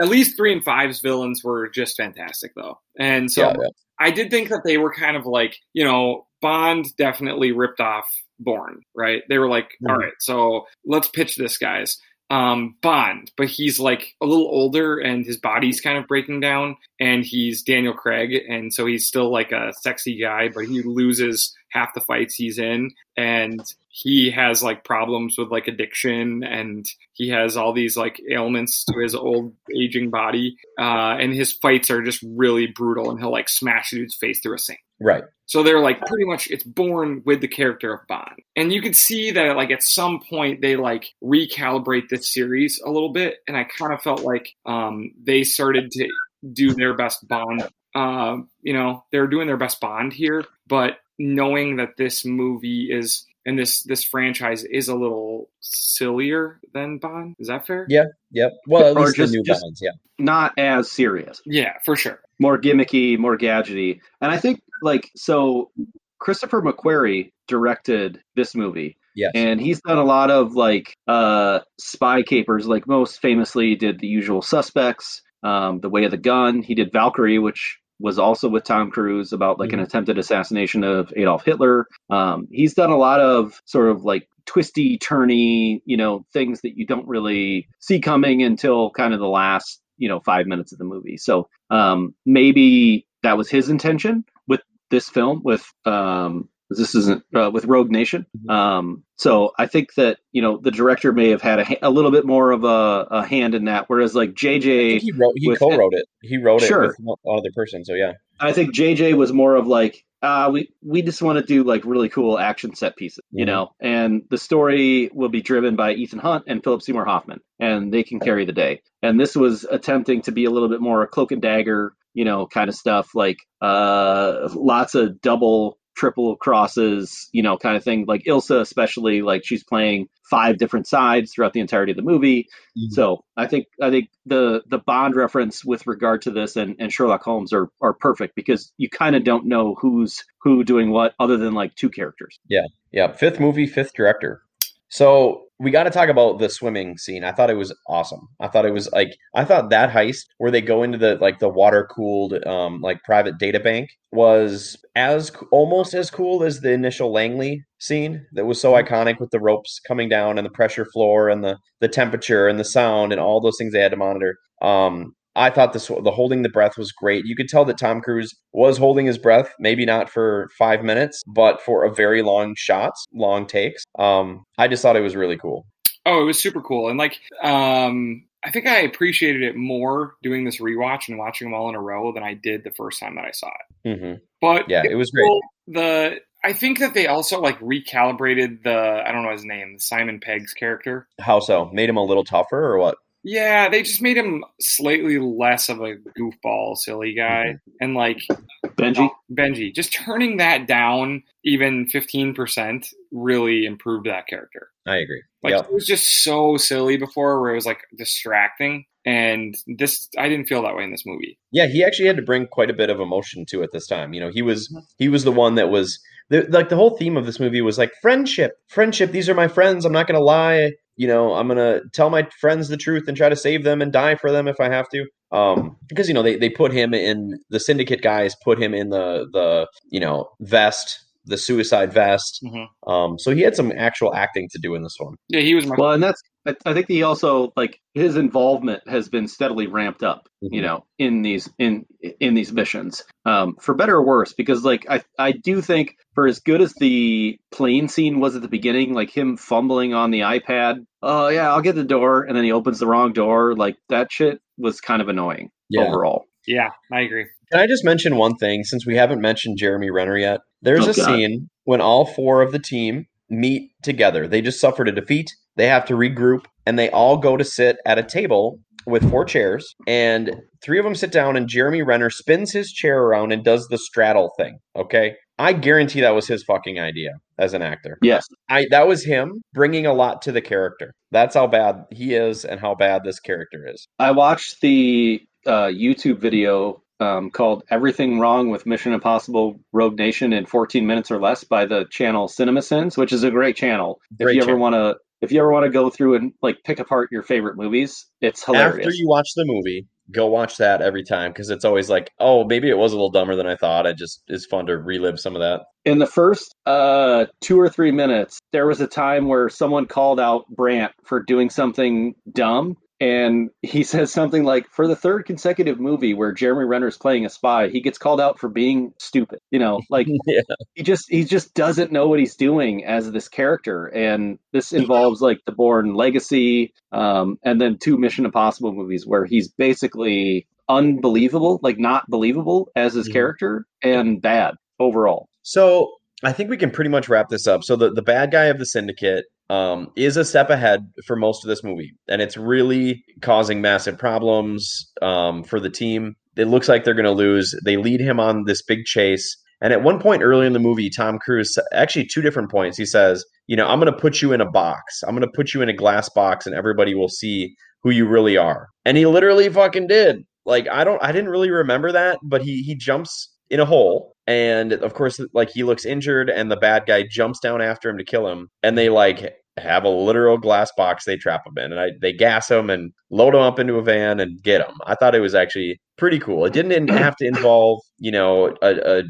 at 0.00 0.08
least 0.08 0.36
three 0.36 0.52
and 0.52 0.62
five's 0.64 1.00
villains 1.00 1.42
were 1.42 1.68
just 1.68 1.96
fantastic, 1.96 2.52
though. 2.54 2.78
And 2.98 3.30
so 3.30 3.42
Yeah, 3.48 3.54
yeah. 3.60 3.68
I 3.98 4.10
did 4.10 4.30
think 4.30 4.48
that 4.50 4.62
they 4.64 4.78
were 4.78 4.92
kind 4.94 5.16
of 5.16 5.26
like, 5.26 5.56
you 5.72 5.84
know, 5.84 6.26
Bond 6.40 6.86
definitely 6.96 7.52
ripped 7.52 7.80
off 7.80 8.06
Bourne, 8.38 8.80
right? 8.94 9.22
They 9.28 9.38
were 9.38 9.48
like, 9.48 9.68
Mhm. 9.82 9.90
all 9.90 9.96
right, 9.98 10.12
so 10.20 10.66
let's 10.86 11.08
pitch 11.08 11.36
this, 11.36 11.58
guys. 11.58 11.98
Um, 12.30 12.76
Bond, 12.80 13.32
but 13.36 13.48
he's 13.48 13.80
like 13.80 14.14
a 14.20 14.24
little 14.26 14.46
older 14.46 14.98
and 14.98 15.26
his 15.26 15.36
body's 15.36 15.80
kind 15.80 15.98
of 15.98 16.06
breaking 16.06 16.38
down, 16.40 16.76
and 17.00 17.24
he's 17.24 17.62
Daniel 17.64 17.92
Craig, 17.92 18.32
and 18.48 18.72
so 18.72 18.86
he's 18.86 19.04
still 19.08 19.30
like 19.32 19.50
a 19.50 19.72
sexy 19.80 20.16
guy, 20.20 20.48
but 20.48 20.66
he 20.66 20.80
loses 20.82 21.52
half 21.70 21.92
the 21.92 22.00
fights 22.00 22.36
he's 22.36 22.58
in, 22.60 22.92
and 23.16 23.60
he 23.90 24.30
has 24.30 24.62
like 24.62 24.84
problems 24.84 25.36
with 25.36 25.50
like 25.50 25.68
addiction, 25.68 26.44
and 26.44 26.86
he 27.12 27.28
has 27.30 27.56
all 27.56 27.72
these 27.72 27.96
like 27.96 28.20
ailments 28.30 28.84
to 28.84 28.98
his 28.98 29.14
old 29.14 29.54
aging 29.76 30.10
body, 30.10 30.56
uh, 30.78 31.16
and 31.18 31.34
his 31.34 31.52
fights 31.52 31.90
are 31.90 32.02
just 32.02 32.22
really 32.22 32.66
brutal, 32.66 33.10
and 33.10 33.18
he'll 33.18 33.32
like 33.32 33.48
smash 33.48 33.92
a 33.92 33.96
dude's 33.96 34.14
face 34.14 34.40
through 34.40 34.54
a 34.54 34.58
sink. 34.58 34.80
Right. 35.00 35.24
So 35.46 35.62
they're 35.62 35.80
like 35.80 36.00
pretty 36.02 36.26
much 36.26 36.48
it's 36.48 36.62
Bourne 36.62 37.22
with 37.24 37.40
the 37.40 37.48
character 37.48 37.92
of 37.92 38.06
Bond. 38.06 38.38
And 38.54 38.72
you 38.72 38.80
can 38.80 38.94
see 38.94 39.32
that 39.32 39.56
like 39.56 39.70
at 39.70 39.82
some 39.82 40.20
point 40.20 40.60
they 40.60 40.76
like 40.76 41.12
recalibrate 41.24 42.08
this 42.08 42.32
series 42.32 42.80
a 42.84 42.90
little 42.90 43.12
bit. 43.12 43.38
And 43.48 43.56
I 43.56 43.64
kind 43.64 43.92
of 43.92 44.02
felt 44.02 44.22
like 44.22 44.54
um, 44.66 45.12
they 45.20 45.42
started 45.42 45.90
to 45.92 46.08
do 46.52 46.74
their 46.74 46.94
best 46.94 47.26
Bond. 47.26 47.66
Uh, 47.94 48.36
you 48.60 48.74
know, 48.74 49.04
they're 49.10 49.26
doing 49.26 49.48
their 49.48 49.56
best 49.56 49.80
Bond 49.80 50.12
here, 50.12 50.44
but 50.68 50.98
knowing 51.18 51.76
that 51.76 51.96
this 51.96 52.24
movie 52.24 52.88
is 52.92 53.26
and 53.46 53.58
this 53.58 53.82
this 53.84 54.04
franchise 54.04 54.64
is 54.64 54.88
a 54.88 54.94
little 54.94 55.48
sillier 55.60 56.60
than 56.74 56.98
Bond. 56.98 57.36
Is 57.38 57.48
that 57.48 57.66
fair? 57.66 57.86
Yeah. 57.88 58.04
Yep. 58.32 58.52
Well, 58.66 58.84
at 58.90 58.96
Or 58.96 59.04
least 59.06 59.16
just- 59.16 59.32
the 59.32 59.38
new 59.38 59.44
just- 59.44 59.62
Bonds. 59.62 59.80
Yeah. 59.82 59.90
not 60.18 60.52
as 60.58 60.90
serious. 60.90 61.40
Yeah, 61.46 61.74
for 61.84 61.96
sure. 61.96 62.20
More 62.38 62.60
gimmicky, 62.60 63.18
more 63.18 63.36
gadgety. 63.38 64.00
And 64.20 64.30
I 64.30 64.38
think 64.38 64.60
like 64.82 65.10
so 65.16 65.70
Christopher 66.18 66.60
McQuarrie 66.62 67.32
directed 67.48 68.20
this 68.36 68.54
movie. 68.54 68.96
Yes. 69.16 69.32
and 69.34 69.60
he's 69.60 69.80
done 69.80 69.98
a 69.98 70.04
lot 70.04 70.30
of 70.30 70.54
like 70.54 70.96
uh 71.08 71.58
spy 71.80 72.22
capers 72.22 72.68
like 72.68 72.86
most 72.86 73.20
famously 73.20 73.74
did 73.74 73.98
the 73.98 74.06
usual 74.06 74.40
suspects 74.40 75.20
um 75.42 75.80
the 75.80 75.88
way 75.88 76.04
of 76.04 76.12
the 76.12 76.16
gun 76.16 76.62
he 76.62 76.76
did 76.76 76.92
valkyrie 76.92 77.40
which 77.40 77.80
was 78.00 78.18
also 78.18 78.48
with 78.48 78.64
tom 78.64 78.90
cruise 78.90 79.32
about 79.32 79.58
like 79.58 79.72
an 79.72 79.80
attempted 79.80 80.18
assassination 80.18 80.82
of 80.84 81.12
adolf 81.16 81.44
hitler. 81.44 81.86
Um 82.08 82.48
he's 82.50 82.74
done 82.74 82.90
a 82.90 82.96
lot 82.96 83.20
of 83.20 83.60
sort 83.64 83.90
of 83.90 84.04
like 84.04 84.28
twisty 84.46 84.98
turny 84.98 85.80
you 85.84 85.96
know 85.96 86.24
things 86.32 86.62
that 86.62 86.76
you 86.76 86.86
don't 86.86 87.06
really 87.06 87.68
see 87.78 88.00
coming 88.00 88.42
until 88.42 88.90
kind 88.90 89.14
of 89.14 89.20
the 89.20 89.28
last 89.28 89.80
you 89.98 90.08
know 90.08 90.20
five 90.20 90.46
minutes 90.46 90.72
of 90.72 90.78
the 90.78 90.84
movie. 90.84 91.16
So 91.16 91.48
um 91.70 92.14
maybe 92.26 93.06
that 93.22 93.36
was 93.36 93.50
his 93.50 93.68
intention 93.68 94.24
with 94.48 94.62
this 94.90 95.08
film 95.08 95.42
with 95.44 95.64
um 95.84 96.48
this 96.78 96.94
isn't 96.94 97.22
uh, 97.34 97.50
with 97.52 97.64
Rogue 97.64 97.90
Nation. 97.90 98.26
Um, 98.48 99.02
so 99.16 99.52
I 99.58 99.66
think 99.66 99.94
that 99.94 100.18
you 100.32 100.40
know 100.42 100.56
the 100.58 100.70
director 100.70 101.12
may 101.12 101.30
have 101.30 101.42
had 101.42 101.58
a, 101.60 101.88
a 101.88 101.90
little 101.90 102.10
bit 102.10 102.24
more 102.26 102.52
of 102.52 102.64
a, 102.64 103.06
a 103.10 103.26
hand 103.26 103.54
in 103.54 103.64
that, 103.66 103.88
whereas 103.88 104.14
like 104.14 104.30
JJ, 104.34 105.00
he 105.00 105.12
wrote. 105.12 105.32
He 105.36 105.54
co-wrote 105.56 105.94
it. 105.94 106.06
He 106.22 106.38
wrote 106.38 106.62
Sure. 106.62 106.84
it 106.84 106.86
with 106.88 106.96
one 107.00 107.16
one 107.22 107.38
other 107.38 107.50
person. 107.54 107.84
So 107.84 107.94
yeah. 107.94 108.12
I 108.38 108.52
think 108.52 108.74
JJ 108.74 109.16
was 109.16 109.32
more 109.32 109.54
of 109.56 109.66
like 109.66 110.04
uh, 110.22 110.50
we 110.52 110.70
we 110.82 111.02
just 111.02 111.22
want 111.22 111.38
to 111.38 111.44
do 111.44 111.64
like 111.64 111.84
really 111.84 112.08
cool 112.08 112.38
action 112.38 112.74
set 112.74 112.96
pieces, 112.96 113.20
you 113.30 113.44
Mhm. 113.44 113.48
know, 113.48 113.70
and 113.80 114.22
the 114.30 114.38
story 114.38 115.10
will 115.12 115.28
be 115.30 115.40
driven 115.42 115.76
by 115.76 115.92
Ethan 115.94 116.18
Hunt 116.18 116.44
and 116.46 116.62
Philip 116.62 116.82
Seymour 116.82 117.04
Hoffman, 117.04 117.40
and 117.58 117.92
they 117.92 118.02
can 118.02 118.20
carry 118.20 118.44
the 118.44 118.52
day. 118.52 118.80
And 119.02 119.18
this 119.18 119.34
was 119.34 119.64
attempting 119.64 120.22
to 120.22 120.32
be 120.32 120.44
a 120.44 120.50
little 120.50 120.68
bit 120.68 120.80
more 120.80 121.06
cloak 121.06 121.32
and 121.32 121.40
dagger, 121.42 121.94
you 122.14 122.24
know, 122.26 122.46
kind 122.46 122.68
of 122.68 122.74
stuff, 122.74 123.14
like 123.14 123.38
uh, 123.62 124.48
lots 124.54 124.94
of 124.94 125.20
double 125.20 125.78
triple 126.00 126.34
crosses, 126.36 127.28
you 127.30 127.42
know, 127.42 127.58
kind 127.58 127.76
of 127.76 127.84
thing. 127.84 128.06
Like 128.08 128.24
Ilsa, 128.24 128.60
especially, 128.60 129.20
like 129.20 129.42
she's 129.44 129.62
playing 129.62 130.08
five 130.30 130.56
different 130.56 130.86
sides 130.86 131.32
throughout 131.32 131.52
the 131.52 131.60
entirety 131.60 131.92
of 131.92 131.96
the 131.96 132.02
movie. 132.02 132.44
Mm-hmm. 132.78 132.94
So 132.94 133.24
I 133.36 133.46
think 133.46 133.66
I 133.82 133.90
think 133.90 134.08
the 134.24 134.62
the 134.66 134.78
Bond 134.78 135.14
reference 135.14 135.62
with 135.62 135.86
regard 135.86 136.22
to 136.22 136.30
this 136.30 136.56
and, 136.56 136.76
and 136.78 136.90
Sherlock 136.90 137.22
Holmes 137.22 137.52
are 137.52 137.68
are 137.82 137.92
perfect 137.92 138.34
because 138.34 138.72
you 138.78 138.88
kind 138.88 139.14
of 139.14 139.24
don't 139.24 139.46
know 139.46 139.76
who's 139.78 140.24
who 140.40 140.64
doing 140.64 140.90
what 140.90 141.14
other 141.20 141.36
than 141.36 141.52
like 141.52 141.74
two 141.74 141.90
characters. 141.90 142.38
Yeah, 142.48 142.66
yeah. 142.90 143.12
Fifth 143.12 143.38
movie, 143.38 143.66
fifth 143.66 143.92
director. 143.92 144.42
So 144.90 145.44
we 145.60 145.70
got 145.70 145.84
to 145.84 145.90
talk 145.90 146.08
about 146.08 146.38
the 146.38 146.48
swimming 146.48 146.96
scene. 146.96 147.22
I 147.22 147.32
thought 147.32 147.50
it 147.50 147.56
was 147.56 147.74
awesome. 147.86 148.28
I 148.40 148.48
thought 148.48 148.64
it 148.64 148.72
was 148.72 148.90
like 148.92 149.16
I 149.34 149.44
thought 149.44 149.70
that 149.70 149.90
heist 149.90 150.24
where 150.38 150.50
they 150.50 150.62
go 150.62 150.82
into 150.82 150.98
the 150.98 151.16
like 151.16 151.38
the 151.38 151.48
water 151.50 151.86
cooled 151.94 152.34
um 152.46 152.80
like 152.80 153.04
private 153.04 153.38
data 153.38 153.60
bank 153.60 153.90
was 154.10 154.76
as 154.96 155.30
almost 155.52 155.94
as 155.94 156.10
cool 156.10 156.42
as 156.42 156.60
the 156.60 156.72
initial 156.72 157.12
Langley 157.12 157.62
scene 157.78 158.26
that 158.32 158.46
was 158.46 158.60
so 158.60 158.72
mm-hmm. 158.72 158.92
iconic 158.92 159.20
with 159.20 159.30
the 159.30 159.38
ropes 159.38 159.80
coming 159.86 160.08
down 160.08 160.38
and 160.38 160.46
the 160.46 160.50
pressure 160.50 160.86
floor 160.86 161.28
and 161.28 161.44
the 161.44 161.58
the 161.80 161.88
temperature 161.88 162.48
and 162.48 162.58
the 162.58 162.64
sound 162.64 163.12
and 163.12 163.20
all 163.20 163.40
those 163.40 163.58
things 163.58 163.72
they 163.72 163.80
had 163.80 163.92
to 163.92 163.96
monitor. 163.96 164.38
Um 164.62 165.14
I 165.36 165.50
thought 165.50 165.72
this 165.72 165.86
the 165.86 166.10
holding 166.10 166.42
the 166.42 166.48
breath 166.48 166.76
was 166.76 166.92
great. 166.92 167.24
You 167.24 167.36
could 167.36 167.48
tell 167.48 167.64
that 167.66 167.78
Tom 167.78 168.00
Cruise 168.00 168.34
was 168.52 168.78
holding 168.78 169.06
his 169.06 169.18
breath, 169.18 169.54
maybe 169.58 169.84
not 169.86 170.10
for 170.10 170.48
five 170.58 170.82
minutes, 170.82 171.22
but 171.26 171.62
for 171.62 171.84
a 171.84 171.94
very 171.94 172.22
long 172.22 172.54
shots, 172.56 173.04
long 173.12 173.46
takes. 173.46 173.84
Um, 173.98 174.44
I 174.58 174.68
just 174.68 174.82
thought 174.82 174.96
it 174.96 175.00
was 175.00 175.16
really 175.16 175.36
cool. 175.36 175.66
Oh, 176.06 176.22
it 176.22 176.24
was 176.24 176.40
super 176.40 176.60
cool, 176.62 176.88
and 176.88 176.98
like, 176.98 177.18
um, 177.42 178.24
I 178.42 178.50
think 178.50 178.66
I 178.66 178.80
appreciated 178.80 179.42
it 179.42 179.54
more 179.54 180.14
doing 180.22 180.44
this 180.44 180.60
rewatch 180.60 181.08
and 181.08 181.18
watching 181.18 181.46
them 181.46 181.54
all 181.54 181.68
in 181.68 181.74
a 181.74 181.80
row 181.80 182.12
than 182.12 182.22
I 182.22 182.34
did 182.34 182.64
the 182.64 182.70
first 182.70 182.98
time 182.98 183.16
that 183.16 183.24
I 183.24 183.32
saw 183.32 183.48
it. 183.48 183.88
Mm-hmm. 183.88 184.14
But 184.40 184.68
yeah, 184.68 184.82
it, 184.84 184.92
it 184.92 184.94
was 184.96 185.10
great. 185.10 185.28
The 185.66 186.20
I 186.42 186.54
think 186.54 186.78
that 186.78 186.94
they 186.94 187.06
also 187.06 187.40
like 187.40 187.60
recalibrated 187.60 188.62
the 188.62 189.02
I 189.06 189.12
don't 189.12 189.22
know 189.22 189.32
his 189.32 189.44
name, 189.44 189.78
Simon 189.78 190.20
Pegg's 190.20 190.54
character. 190.54 191.06
How 191.20 191.40
so? 191.40 191.70
Made 191.72 191.88
him 191.88 191.98
a 191.98 192.04
little 192.04 192.24
tougher 192.24 192.58
or 192.58 192.78
what? 192.78 192.96
Yeah, 193.22 193.68
they 193.68 193.82
just 193.82 194.00
made 194.00 194.16
him 194.16 194.44
slightly 194.60 195.18
less 195.18 195.68
of 195.68 195.80
a 195.80 195.96
goofball, 196.18 196.76
silly 196.76 197.14
guy, 197.14 197.54
mm-hmm. 197.54 197.70
and 197.80 197.94
like 197.94 198.22
Benji. 198.64 199.10
Benji, 199.30 199.74
just 199.74 199.92
turning 199.92 200.38
that 200.38 200.66
down 200.66 201.22
even 201.44 201.86
fifteen 201.86 202.34
percent 202.34 202.88
really 203.12 203.66
improved 203.66 204.06
that 204.06 204.26
character. 204.26 204.68
I 204.86 204.96
agree. 204.96 205.22
Like 205.42 205.52
yep. 205.52 205.66
it 205.66 205.72
was 205.72 205.86
just 205.86 206.22
so 206.22 206.56
silly 206.56 206.96
before, 206.96 207.40
where 207.40 207.50
it 207.50 207.56
was 207.56 207.66
like 207.66 207.82
distracting, 207.96 208.86
and 209.04 209.54
this 209.66 210.08
I 210.18 210.28
didn't 210.28 210.46
feel 210.46 210.62
that 210.62 210.74
way 210.74 210.84
in 210.84 210.90
this 210.90 211.04
movie. 211.04 211.38
Yeah, 211.50 211.66
he 211.66 211.84
actually 211.84 212.06
had 212.06 212.16
to 212.16 212.22
bring 212.22 212.46
quite 212.46 212.70
a 212.70 212.74
bit 212.74 212.88
of 212.88 213.00
emotion 213.00 213.44
to 213.46 213.62
it 213.62 213.70
this 213.72 213.86
time. 213.86 214.14
You 214.14 214.20
know, 214.20 214.30
he 214.30 214.40
was 214.40 214.74
he 214.96 215.10
was 215.10 215.24
the 215.24 215.32
one 215.32 215.56
that 215.56 215.68
was 215.68 216.00
the, 216.30 216.46
like 216.48 216.70
the 216.70 216.76
whole 216.76 216.96
theme 216.96 217.18
of 217.18 217.26
this 217.26 217.40
movie 217.40 217.60
was 217.60 217.76
like 217.76 217.92
friendship, 218.00 218.58
friendship. 218.68 219.10
These 219.10 219.28
are 219.28 219.34
my 219.34 219.48
friends. 219.48 219.84
I'm 219.84 219.92
not 219.92 220.06
gonna 220.06 220.20
lie 220.20 220.72
you 221.00 221.06
know, 221.06 221.32
I'm 221.32 221.48
gonna 221.48 221.80
tell 221.94 222.10
my 222.10 222.28
friends 222.38 222.68
the 222.68 222.76
truth 222.76 223.08
and 223.08 223.16
try 223.16 223.30
to 223.30 223.34
save 223.34 223.64
them 223.64 223.80
and 223.80 223.90
die 223.90 224.16
for 224.16 224.30
them 224.30 224.46
if 224.46 224.60
I 224.60 224.68
have 224.68 224.86
to. 224.90 225.06
Um, 225.32 225.78
because 225.88 226.08
you 226.08 226.12
know 226.12 226.22
they, 226.22 226.36
they 226.36 226.50
put 226.50 226.72
him 226.72 226.92
in 226.92 227.38
the 227.48 227.58
syndicate 227.58 228.02
guys 228.02 228.36
put 228.44 228.60
him 228.60 228.74
in 228.74 228.90
the 228.90 229.26
the 229.32 229.66
you 229.88 229.98
know 229.98 230.28
vest 230.40 230.98
the 231.24 231.36
suicide 231.36 231.92
vest. 231.92 232.40
Mm-hmm. 232.44 232.90
Um, 232.90 233.18
so 233.18 233.34
he 233.34 233.42
had 233.42 233.56
some 233.56 233.72
actual 233.76 234.14
acting 234.14 234.48
to 234.52 234.58
do 234.58 234.74
in 234.74 234.82
this 234.82 234.96
one. 234.98 235.16
Yeah, 235.28 235.40
he 235.40 235.54
was. 235.54 235.66
My- 235.66 235.76
well, 235.78 235.92
and 235.92 236.02
that's 236.02 236.20
I, 236.46 236.54
I, 236.64 236.74
think 236.74 236.86
he 236.88 237.02
also 237.02 237.52
like 237.56 237.78
his 237.94 238.16
involvement 238.16 238.88
has 238.88 239.08
been 239.08 239.28
steadily 239.28 239.66
ramped 239.66 240.02
up. 240.02 240.28
Mm-hmm. 240.42 240.54
You 240.54 240.62
know, 240.62 240.86
in 240.98 241.22
these 241.22 241.48
in 241.58 241.84
in 242.18 242.34
these 242.34 242.52
missions, 242.52 243.04
um, 243.26 243.56
for 243.60 243.74
better 243.74 243.96
or 243.96 244.04
worse. 244.04 244.32
Because 244.32 244.64
like 244.64 244.86
I 244.88 245.02
I 245.18 245.32
do 245.32 245.60
think 245.60 245.96
for 246.14 246.26
as 246.26 246.40
good 246.40 246.62
as 246.62 246.74
the 246.74 247.38
plane 247.50 247.88
scene 247.88 248.20
was 248.20 248.36
at 248.36 248.42
the 248.42 248.48
beginning, 248.48 248.94
like 248.94 249.10
him 249.10 249.36
fumbling 249.36 249.94
on 249.94 250.10
the 250.10 250.20
iPad. 250.20 250.84
Oh 251.02 251.28
yeah, 251.28 251.52
I'll 251.52 251.62
get 251.62 251.74
the 251.74 251.84
door, 251.84 252.22
and 252.22 252.36
then 252.36 252.44
he 252.44 252.52
opens 252.52 252.78
the 252.78 252.86
wrong 252.86 253.12
door. 253.12 253.54
Like 253.54 253.76
that 253.88 254.10
shit 254.10 254.40
was 254.56 254.80
kind 254.80 255.02
of 255.02 255.08
annoying 255.08 255.50
yeah. 255.68 255.82
overall. 255.82 256.24
Yeah, 256.46 256.70
I 256.92 257.00
agree. 257.00 257.26
Can 257.50 257.60
I 257.60 257.66
just 257.66 257.84
mention 257.84 258.16
one 258.16 258.36
thing 258.36 258.64
since 258.64 258.86
we 258.86 258.96
haven't 258.96 259.20
mentioned 259.20 259.58
Jeremy 259.58 259.90
Renner 259.90 260.16
yet? 260.16 260.40
There's 260.62 260.86
oh, 260.86 260.90
a 260.90 260.94
God. 260.94 261.04
scene 261.04 261.50
when 261.64 261.80
all 261.80 262.06
four 262.06 262.42
of 262.42 262.52
the 262.52 262.58
team 262.58 263.06
meet 263.28 263.70
together. 263.82 264.26
They 264.26 264.40
just 264.40 264.60
suffered 264.60 264.88
a 264.88 264.92
defeat. 264.92 265.30
They 265.56 265.68
have 265.68 265.84
to 265.86 265.94
regroup 265.94 266.46
and 266.66 266.78
they 266.78 266.90
all 266.90 267.16
go 267.16 267.36
to 267.36 267.44
sit 267.44 267.78
at 267.86 267.98
a 267.98 268.02
table 268.02 268.60
with 268.86 269.08
four 269.10 269.24
chairs 269.24 269.74
and 269.86 270.34
three 270.62 270.78
of 270.78 270.84
them 270.84 270.94
sit 270.94 271.12
down 271.12 271.36
and 271.36 271.48
Jeremy 271.48 271.82
Renner 271.82 272.10
spins 272.10 272.52
his 272.52 272.72
chair 272.72 273.02
around 273.02 273.32
and 273.32 273.44
does 273.44 273.68
the 273.68 273.78
straddle 273.78 274.32
thing. 274.36 274.58
Okay. 274.74 275.16
I 275.38 275.52
guarantee 275.52 276.00
that 276.00 276.14
was 276.14 276.28
his 276.28 276.42
fucking 276.44 276.78
idea 276.78 277.12
as 277.40 277.54
an 277.54 277.62
actor. 277.62 277.98
Yes. 278.02 278.26
I 278.48 278.66
that 278.70 278.86
was 278.86 279.04
him 279.04 279.42
bringing 279.52 279.86
a 279.86 279.92
lot 279.92 280.22
to 280.22 280.32
the 280.32 280.40
character. 280.42 280.94
That's 281.10 281.34
how 281.34 281.46
bad 281.46 281.86
he 281.90 282.14
is 282.14 282.44
and 282.44 282.60
how 282.60 282.74
bad 282.74 283.02
this 283.02 283.18
character 283.18 283.66
is. 283.66 283.88
I 283.98 284.12
watched 284.12 284.60
the 284.60 285.20
uh, 285.46 285.66
YouTube 285.66 286.18
video 286.18 286.82
um, 287.00 287.30
called 287.30 287.64
Everything 287.70 288.20
Wrong 288.20 288.50
with 288.50 288.66
Mission 288.66 288.92
Impossible 288.92 289.58
Rogue 289.72 289.98
Nation 289.98 290.32
in 290.32 290.44
14 290.44 290.86
minutes 290.86 291.10
or 291.10 291.18
less 291.18 291.44
by 291.44 291.64
the 291.64 291.86
channel 291.90 292.28
CinemaSins, 292.28 292.96
which 292.96 293.12
is 293.12 293.24
a 293.24 293.30
great 293.30 293.56
channel. 293.56 293.98
Great 294.20 294.36
if 294.36 294.36
you 294.36 294.42
ever 294.42 294.58
want 294.58 294.74
to 294.74 294.96
if 295.20 295.32
you 295.32 295.40
ever 295.40 295.50
want 295.50 295.64
to 295.64 295.70
go 295.70 295.90
through 295.90 296.14
and 296.16 296.32
like 296.42 296.58
pick 296.64 296.78
apart 296.78 297.10
your 297.12 297.22
favorite 297.22 297.56
movies, 297.56 298.06
it's 298.20 298.44
hilarious. 298.44 298.86
After 298.86 298.90
you 298.94 299.08
watch 299.08 299.30
the 299.34 299.44
movie, 299.44 299.86
go 300.12 300.26
watch 300.26 300.56
that 300.58 300.82
every 300.82 301.02
time 301.02 301.30
because 301.32 301.50
it's 301.50 301.64
always 301.64 301.88
like, 301.88 302.10
oh, 302.18 302.44
maybe 302.44 302.68
it 302.68 302.78
was 302.78 302.92
a 302.92 302.96
little 302.96 303.10
dumber 303.10 303.36
than 303.36 303.46
I 303.46 303.56
thought. 303.56 303.86
It 303.86 303.96
just 303.96 304.22
is 304.28 304.46
fun 304.46 304.66
to 304.66 304.78
relive 304.78 305.20
some 305.20 305.36
of 305.36 305.40
that. 305.40 305.62
In 305.84 305.98
the 305.98 306.06
first 306.06 306.54
uh, 306.66 307.26
two 307.40 307.58
or 307.58 307.68
three 307.68 307.92
minutes, 307.92 308.38
there 308.52 308.66
was 308.66 308.80
a 308.80 308.86
time 308.86 309.28
where 309.28 309.48
someone 309.48 309.86
called 309.86 310.20
out 310.20 310.44
Brandt 310.50 310.92
for 311.04 311.22
doing 311.22 311.50
something 311.50 312.14
dumb, 312.32 312.76
and 313.00 313.50
he 313.62 313.82
says 313.84 314.12
something 314.12 314.44
like 314.44 314.68
for 314.68 314.86
the 314.86 314.94
third 314.94 315.24
consecutive 315.24 315.80
movie 315.80 316.14
where 316.14 316.32
jeremy 316.32 316.64
renner 316.64 316.88
is 316.88 316.96
playing 316.96 317.24
a 317.24 317.30
spy 317.30 317.68
he 317.68 317.80
gets 317.80 317.98
called 317.98 318.20
out 318.20 318.38
for 318.38 318.48
being 318.48 318.92
stupid 318.98 319.40
you 319.50 319.58
know 319.58 319.80
like 319.90 320.06
yeah. 320.26 320.40
he 320.74 320.82
just 320.82 321.06
he 321.08 321.24
just 321.24 321.54
doesn't 321.54 321.92
know 321.92 322.08
what 322.08 322.18
he's 322.18 322.36
doing 322.36 322.84
as 322.84 323.10
this 323.10 323.28
character 323.28 323.86
and 323.86 324.38
this 324.52 324.72
involves 324.72 325.20
like 325.20 325.40
the 325.46 325.52
bourne 325.52 325.94
legacy 325.94 326.72
um, 326.92 327.38
and 327.42 327.60
then 327.60 327.78
two 327.78 327.96
mission 327.96 328.24
impossible 328.24 328.72
movies 328.72 329.06
where 329.06 329.24
he's 329.24 329.48
basically 329.48 330.46
unbelievable 330.68 331.58
like 331.62 331.78
not 331.78 332.08
believable 332.08 332.70
as 332.76 332.94
his 332.94 333.06
mm-hmm. 333.06 333.14
character 333.14 333.66
and 333.82 334.20
bad 334.20 334.54
overall 334.78 335.28
so 335.42 335.90
I 336.22 336.32
think 336.32 336.50
we 336.50 336.56
can 336.56 336.70
pretty 336.70 336.90
much 336.90 337.08
wrap 337.08 337.28
this 337.28 337.46
up. 337.46 337.64
So 337.64 337.76
the, 337.76 337.90
the 337.90 338.02
bad 338.02 338.30
guy 338.30 338.46
of 338.46 338.58
the 338.58 338.66
syndicate 338.66 339.24
um, 339.50 339.88
is 339.96 340.16
a 340.16 340.24
step 340.24 340.48
ahead 340.48 340.86
for 341.04 341.16
most 341.16 341.44
of 341.44 341.48
this 341.48 341.64
movie, 341.64 341.92
and 342.08 342.22
it's 342.22 342.36
really 342.36 343.02
causing 343.20 343.60
massive 343.60 343.98
problems 343.98 344.90
um, 345.02 345.42
for 345.42 345.58
the 345.58 345.68
team. 345.68 346.14
It 346.36 346.46
looks 346.46 346.68
like 346.68 346.84
they're 346.84 346.94
going 346.94 347.04
to 347.04 347.10
lose. 347.10 347.52
They 347.64 347.76
lead 347.76 348.00
him 348.00 348.20
on 348.20 348.44
this 348.44 348.62
big 348.62 348.84
chase. 348.84 349.36
And 349.60 349.72
at 349.72 349.82
one 349.82 349.98
point 349.98 350.22
early 350.22 350.46
in 350.46 350.52
the 350.52 350.60
movie, 350.60 350.88
Tom 350.88 351.18
Cruise, 351.18 351.58
actually 351.72 352.06
two 352.06 352.22
different 352.22 352.50
points, 352.50 352.78
he 352.78 352.86
says, 352.86 353.24
You 353.48 353.56
know, 353.56 353.66
I'm 353.66 353.80
going 353.80 353.92
to 353.92 353.98
put 353.98 354.22
you 354.22 354.32
in 354.32 354.40
a 354.40 354.48
box. 354.48 355.02
I'm 355.02 355.16
going 355.16 355.28
to 355.28 355.36
put 355.36 355.52
you 355.52 355.62
in 355.62 355.68
a 355.68 355.74
glass 355.74 356.08
box, 356.08 356.46
and 356.46 356.54
everybody 356.54 356.94
will 356.94 357.08
see 357.08 357.54
who 357.82 357.90
you 357.90 358.06
really 358.06 358.36
are. 358.36 358.68
And 358.84 358.96
he 358.96 359.04
literally 359.04 359.48
fucking 359.48 359.88
did. 359.88 360.22
Like, 360.46 360.68
I 360.68 360.84
don't, 360.84 361.02
I 361.02 361.10
didn't 361.10 361.30
really 361.30 361.50
remember 361.50 361.90
that, 361.90 362.20
but 362.22 362.40
he 362.40 362.62
he 362.62 362.76
jumps 362.76 363.34
in 363.50 363.58
a 363.58 363.66
hole 363.66 364.14
and 364.28 364.72
of 364.72 364.94
course 364.94 365.20
like 365.34 365.50
he 365.50 365.64
looks 365.64 365.84
injured 365.84 366.30
and 366.30 366.50
the 366.50 366.56
bad 366.56 366.84
guy 366.86 367.02
jumps 367.02 367.40
down 367.40 367.60
after 367.60 367.90
him 367.90 367.98
to 367.98 368.04
kill 368.04 368.28
him 368.28 368.48
and 368.62 368.78
they 368.78 368.88
like 368.88 369.34
have 369.56 369.84
a 369.84 369.88
literal 369.88 370.38
glass 370.38 370.70
box 370.76 371.04
they 371.04 371.16
trap 371.16 371.44
them 371.44 371.62
in 371.62 371.72
and 371.72 371.80
I, 371.80 371.88
they 372.00 372.12
gas 372.12 372.48
them 372.48 372.70
and 372.70 372.92
load 373.10 373.34
them 373.34 373.42
up 373.42 373.58
into 373.58 373.74
a 373.74 373.82
van 373.82 374.20
and 374.20 374.42
get 374.42 374.58
them 374.66 374.76
i 374.86 374.94
thought 374.94 375.14
it 375.14 375.20
was 375.20 375.34
actually 375.34 375.78
pretty 376.00 376.18
cool. 376.18 376.44
It 376.46 376.52
didn't 376.52 376.88
have 376.90 377.14
to 377.16 377.26
involve 377.26 377.80
you 377.98 378.10
know 378.10 378.56
a, 378.60 378.98
a 378.98 379.02